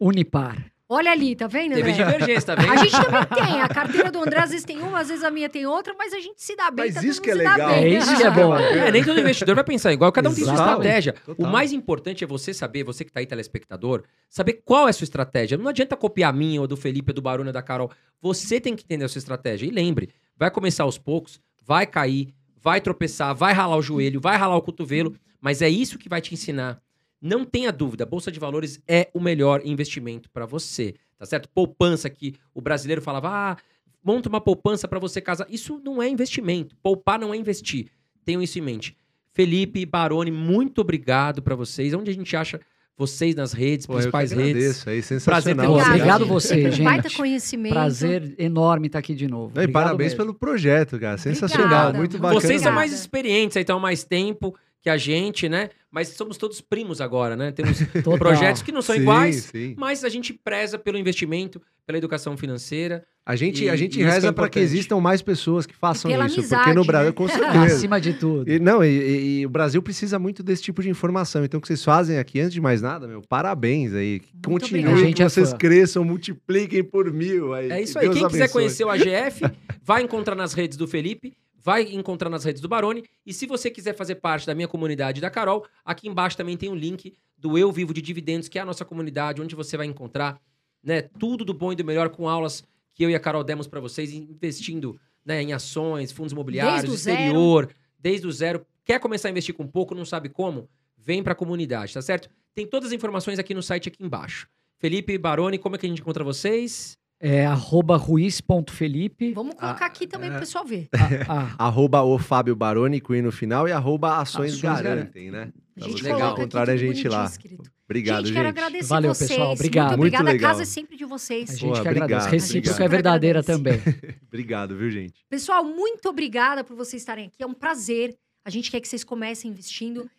Unipar. 0.00 0.70
Olha 0.86 1.10
ali, 1.12 1.34
tá 1.34 1.46
vendo? 1.46 1.74
Teve 1.74 1.92
André? 1.92 2.04
divergência, 2.04 2.54
tá 2.54 2.62
vendo? 2.62 2.72
A 2.72 2.76
gente 2.76 2.92
também 2.92 3.24
tem. 3.34 3.60
A 3.62 3.68
carteira 3.68 4.12
do 4.12 4.18
André 4.20 4.40
às 4.40 4.50
vezes 4.50 4.64
tem 4.66 4.80
uma, 4.80 5.00
às 5.00 5.08
vezes 5.08 5.24
a 5.24 5.30
minha 5.30 5.48
tem 5.48 5.64
outra, 5.66 5.94
mas 5.96 6.12
a 6.12 6.20
gente 6.20 6.42
se 6.42 6.54
dá 6.54 6.70
bem. 6.70 6.86
Mas 6.86 6.94
tá 6.96 7.02
isso 7.04 7.22
todo 7.22 7.24
que 7.24 7.30
é 7.30 7.34
mundo 7.34 7.42
se 7.42 7.44
dá 7.48 7.56
legal. 7.56 7.70
bem. 7.70 7.84
É 7.84 7.98
isso 7.98 8.16
que 8.16 8.22
é 8.22 8.30
bom. 8.30 8.56
É, 8.56 8.92
nem 8.92 9.02
todo 9.02 9.18
investidor 9.18 9.54
vai 9.54 9.64
pensar 9.64 9.92
igual, 9.94 10.12
cada 10.12 10.28
um 10.28 10.34
tem 10.34 10.44
sua 10.44 10.52
Exato. 10.52 10.70
estratégia. 10.70 11.14
Total. 11.24 11.46
O 11.46 11.50
mais 11.50 11.72
importante 11.72 12.22
é 12.22 12.26
você 12.26 12.52
saber, 12.52 12.84
você 12.84 13.02
que 13.02 13.10
tá 13.10 13.20
aí 13.20 13.26
telespectador, 13.26 14.04
saber 14.28 14.60
qual 14.64 14.86
é 14.86 14.90
a 14.90 14.92
sua 14.92 15.04
estratégia. 15.04 15.56
Não 15.56 15.68
adianta 15.68 15.96
copiar 15.96 16.30
a 16.30 16.36
minha, 16.36 16.60
ou 16.60 16.66
do 16.66 16.76
Felipe, 16.76 17.10
ou 17.12 17.14
do 17.14 17.22
Barulho, 17.22 17.48
ou 17.48 17.52
da 17.52 17.62
Carol. 17.62 17.90
Você 18.20 18.60
tem 18.60 18.76
que 18.76 18.84
entender 18.84 19.04
a 19.04 19.08
sua 19.08 19.20
estratégia. 19.20 19.66
E 19.66 19.70
lembre, 19.70 20.10
vai 20.36 20.50
começar 20.50 20.82
aos 20.84 20.98
poucos, 20.98 21.40
vai 21.62 21.86
cair, 21.86 22.28
vai 22.60 22.80
tropeçar, 22.80 23.34
vai 23.34 23.54
ralar 23.54 23.76
o 23.76 23.82
joelho, 23.82 24.20
vai 24.20 24.36
ralar 24.36 24.56
o 24.56 24.62
cotovelo, 24.62 25.14
mas 25.44 25.60
é 25.60 25.68
isso 25.68 25.98
que 25.98 26.08
vai 26.08 26.22
te 26.22 26.32
ensinar. 26.32 26.80
Não 27.20 27.44
tenha 27.44 27.70
dúvida, 27.70 28.06
Bolsa 28.06 28.32
de 28.32 28.40
Valores 28.40 28.80
é 28.88 29.10
o 29.12 29.20
melhor 29.20 29.60
investimento 29.62 30.30
para 30.30 30.46
você, 30.46 30.94
tá 31.18 31.26
certo? 31.26 31.50
Poupança 31.50 32.08
que 32.08 32.34
o 32.54 32.62
brasileiro 32.62 33.02
falava, 33.02 33.28
ah, 33.28 33.56
monta 34.02 34.26
uma 34.30 34.40
poupança 34.40 34.88
para 34.88 34.98
você 34.98 35.20
casar. 35.20 35.46
Isso 35.50 35.78
não 35.84 36.02
é 36.02 36.08
investimento. 36.08 36.74
Poupar 36.82 37.18
não 37.20 37.34
é 37.34 37.36
investir. 37.36 37.90
Tenham 38.24 38.40
isso 38.40 38.58
em 38.58 38.62
mente. 38.62 38.96
Felipe, 39.34 39.84
Baroni, 39.84 40.30
muito 40.30 40.80
obrigado 40.80 41.42
para 41.42 41.54
vocês. 41.54 41.92
Onde 41.92 42.10
a 42.10 42.14
gente 42.14 42.34
acha 42.34 42.58
vocês 42.96 43.34
nas 43.34 43.52
redes, 43.52 43.86
Pô, 43.86 43.92
eu 43.92 43.96
que 43.96 44.02
principais 44.04 44.32
redes? 44.32 44.80
agradeço. 44.80 44.88
Aí, 44.88 45.02
Prazer 45.02 45.56
ter 45.56 45.62
sensacional. 45.62 45.74
Obrigado. 45.74 46.26
você, 46.26 46.70
gente. 46.70 46.84
Baita 46.84 47.10
conhecimento. 47.10 47.72
Prazer 47.72 48.34
enorme 48.38 48.86
estar 48.86 49.00
aqui 49.00 49.14
de 49.14 49.28
novo. 49.28 49.52
Não, 49.54 49.62
e 49.62 49.68
parabéns 49.68 50.12
mesmo. 50.12 50.24
pelo 50.24 50.34
projeto, 50.34 50.98
cara. 50.98 51.18
Sensacional. 51.18 51.66
Obrigada. 51.66 51.98
Muito 51.98 52.18
bacana. 52.18 52.40
Vocês 52.40 52.62
são 52.62 52.72
mais 52.72 52.94
experientes, 52.94 53.58
aí 53.58 53.62
estão 53.62 53.76
há 53.76 53.80
mais 53.80 54.04
tempo 54.04 54.54
que 54.84 54.90
a 54.90 54.96
gente, 54.98 55.48
né? 55.48 55.70
Mas 55.90 56.08
somos 56.08 56.36
todos 56.36 56.60
primos 56.60 57.00
agora, 57.00 57.34
né? 57.34 57.50
Temos 57.52 57.78
Total. 58.04 58.18
projetos 58.18 58.60
que 58.60 58.70
não 58.70 58.82
são 58.82 58.94
Sim, 58.94 59.00
iguais, 59.00 59.36
sim. 59.50 59.74
mas 59.78 60.04
a 60.04 60.10
gente 60.10 60.34
preza 60.34 60.78
pelo 60.78 60.98
investimento, 60.98 61.58
pela 61.86 61.96
educação 61.96 62.36
financeira. 62.36 63.02
A 63.24 63.34
gente, 63.34 63.64
E- 63.64 63.70
a 63.70 63.76
gente 63.76 64.02
é 64.02 64.04
reza 64.04 64.30
para 64.30 64.46
que 64.50 64.58
existam 64.58 65.00
mais 65.00 65.22
pessoas 65.22 65.64
que 65.64 65.74
façam 65.74 66.10
E 66.10 66.14
pela 66.14 66.26
isso. 66.26 66.40
amizade, 66.40 66.64
porque 66.64 66.78
no 66.78 66.84
Brasil, 66.84 67.06
né? 67.08 67.12
com 67.16 67.26
certeza. 67.28 67.64
Acima 67.64 67.98
de 67.98 68.12
tudo. 68.12 68.50
E, 68.50 68.58
não, 68.58 68.84
e, 68.84 68.88
e- 68.88 69.40
e 69.40 69.46
o 69.46 69.48
Brasil 69.48 69.80
precisa 69.82 70.18
muito 70.18 70.42
desse 70.42 70.62
tipo 70.62 70.82
de 70.82 70.90
informação. 70.90 71.42
Então, 71.44 71.56
o 71.56 71.60
que 71.62 71.68
vocês 71.68 71.82
fazem 71.82 72.18
aqui, 72.18 72.40
antes 72.40 72.52
de 72.52 72.60
mais 72.60 72.82
nada, 72.82 73.08
meu, 73.08 73.22
parabéns 73.22 73.94
aí. 73.94 74.20
Muito 74.46 74.64
Continuem, 74.68 75.14
que 75.14 75.22
é 75.22 75.28
vocês 75.30 75.52
fã. 75.52 75.56
cresçam, 75.56 76.04
multipliquem 76.04 76.84
por 76.84 77.10
mil. 77.10 77.54
Aí. 77.54 77.70
É 77.70 77.80
isso 77.80 77.98
aí. 77.98 78.04
Quem 78.10 78.16
quiser 78.26 78.26
abençoe. 78.42 78.48
conhecer 78.52 78.84
o 78.84 78.90
AGF, 78.90 79.40
vai 79.82 80.02
encontrar 80.02 80.34
nas 80.34 80.52
redes 80.52 80.76
do 80.76 80.86
Felipe, 80.86 81.32
vai 81.64 81.94
encontrar 81.94 82.28
nas 82.28 82.44
redes 82.44 82.60
do 82.60 82.68
Baroni. 82.68 83.04
E 83.24 83.32
se 83.32 83.46
você 83.46 83.70
quiser 83.70 83.94
fazer 83.94 84.16
parte 84.16 84.46
da 84.46 84.54
minha 84.54 84.68
comunidade 84.68 85.18
da 85.18 85.30
Carol, 85.30 85.66
aqui 85.82 86.06
embaixo 86.06 86.36
também 86.36 86.58
tem 86.58 86.68
o 86.68 86.74
link 86.74 87.14
do 87.38 87.56
Eu 87.56 87.72
Vivo 87.72 87.94
de 87.94 88.02
Dividendos, 88.02 88.48
que 88.48 88.58
é 88.58 88.62
a 88.62 88.66
nossa 88.66 88.84
comunidade, 88.84 89.40
onde 89.40 89.54
você 89.54 89.74
vai 89.74 89.86
encontrar 89.86 90.38
né, 90.82 91.00
tudo 91.18 91.42
do 91.42 91.54
bom 91.54 91.72
e 91.72 91.76
do 91.76 91.82
melhor 91.82 92.10
com 92.10 92.28
aulas 92.28 92.62
que 92.92 93.02
eu 93.02 93.08
e 93.08 93.14
a 93.14 93.18
Carol 93.18 93.42
demos 93.42 93.66
para 93.66 93.80
vocês, 93.80 94.12
investindo 94.12 95.00
né, 95.24 95.42
em 95.42 95.54
ações, 95.54 96.12
fundos 96.12 96.32
imobiliários, 96.32 96.82
Desde 96.82 96.94
o 96.94 96.98
zero. 96.98 97.18
exterior, 97.18 97.74
desde 97.98 98.26
o 98.26 98.32
zero. 98.32 98.66
Quer 98.84 99.00
começar 99.00 99.28
a 99.28 99.30
investir 99.30 99.54
com 99.54 99.66
pouco, 99.66 99.94
não 99.94 100.04
sabe 100.04 100.28
como? 100.28 100.68
Vem 100.98 101.22
para 101.22 101.32
a 101.32 101.36
comunidade, 101.36 101.94
tá 101.94 102.02
certo? 102.02 102.28
Tem 102.54 102.66
todas 102.66 102.88
as 102.88 102.92
informações 102.92 103.38
aqui 103.38 103.54
no 103.54 103.62
site 103.62 103.88
aqui 103.88 104.04
embaixo. 104.04 104.46
Felipe 104.76 105.16
Baroni, 105.16 105.56
como 105.56 105.76
é 105.76 105.78
que 105.78 105.86
a 105.86 105.88
gente 105.88 106.02
encontra 106.02 106.22
vocês? 106.22 106.98
É 107.20 107.46
arroba 107.46 107.96
ruiz.felipe. 107.96 109.32
Vamos 109.32 109.54
colocar 109.54 109.86
aqui 109.86 110.06
também 110.06 110.30
pro 110.30 110.40
pessoal 110.40 110.64
ver. 110.64 110.88
Ah, 111.28 111.54
Arroba 111.66 112.02
o 112.02 112.18
Fábio 112.18 112.54
Baroni, 112.54 113.00
Queen 113.00 113.22
no 113.22 113.32
final, 113.32 113.66
e 113.68 113.72
arroba 113.72 114.18
ações, 114.18 114.52
Ações 114.54 114.80
garantem, 114.80 115.30
né? 115.30 115.52
A 115.80 115.88
gente 115.88 116.02
legal. 116.02 116.32
encontrarem 116.34 116.74
a 116.74 116.78
gente 116.78 117.08
lá. 117.08 117.24
escrito. 117.24 117.70
Obrigado, 117.86 118.18
gente, 118.18 118.26
gente. 118.28 118.36
quero 118.36 118.48
agradecer 118.48 118.88
Valeu, 118.88 119.14
vocês. 119.14 119.30
pessoal. 119.30 119.52
Obrigado. 119.52 119.88
Muito 119.98 120.00
Muito 120.00 120.20
obrigada. 120.20 120.46
A 120.46 120.50
casa 120.50 120.62
é 120.62 120.66
sempre 120.66 120.96
de 120.96 121.04
vocês. 121.04 121.50
a 121.50 121.52
gente 121.54 121.60
Pô, 121.68 121.72
que 121.74 121.80
obrigado, 121.80 122.04
agradece. 122.04 122.30
Recíproco 122.30 122.68
obrigado. 122.70 122.86
é 122.86 122.88
verdadeira 122.88 123.42
também. 123.42 123.80
Obrigado, 124.28 124.76
viu, 124.76 124.90
gente? 124.90 125.24
Pessoal, 125.28 125.62
muito 125.64 126.08
obrigada 126.08 126.64
por 126.64 126.76
vocês 126.76 127.02
estarem 127.02 127.26
aqui. 127.26 127.42
É 127.42 127.46
um 127.46 127.54
prazer. 127.54 128.16
A 128.44 128.50
gente 128.50 128.70
quer 128.70 128.80
que 128.80 128.88
vocês 128.88 129.04
comecem 129.04 129.50
investindo. 129.50 130.10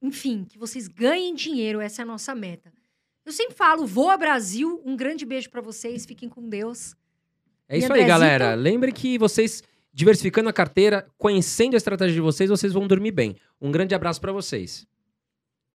Enfim, 0.00 0.44
que 0.48 0.58
vocês 0.58 0.86
ganhem 0.86 1.34
dinheiro. 1.34 1.80
Essa 1.80 2.02
é 2.02 2.04
a 2.04 2.06
nossa 2.06 2.34
meta. 2.34 2.72
Eu 3.28 3.32
sempre 3.32 3.54
falo, 3.54 3.86
voa 3.86 4.16
Brasil. 4.16 4.80
Um 4.86 4.96
grande 4.96 5.26
beijo 5.26 5.50
para 5.50 5.60
vocês. 5.60 6.06
Fiquem 6.06 6.30
com 6.30 6.48
Deus. 6.48 6.96
É 7.68 7.76
E 7.76 7.80
isso 7.80 7.92
aí, 7.92 8.02
galera. 8.06 8.54
Lembre 8.54 8.90
que 8.90 9.18
vocês, 9.18 9.62
diversificando 9.92 10.48
a 10.48 10.52
carteira, 10.52 11.06
conhecendo 11.18 11.74
a 11.74 11.76
estratégia 11.76 12.14
de 12.14 12.22
vocês, 12.22 12.48
vocês 12.48 12.72
vão 12.72 12.86
dormir 12.86 13.10
bem. 13.10 13.36
Um 13.60 13.70
grande 13.70 13.94
abraço 13.94 14.18
pra 14.18 14.32
vocês. 14.32 14.86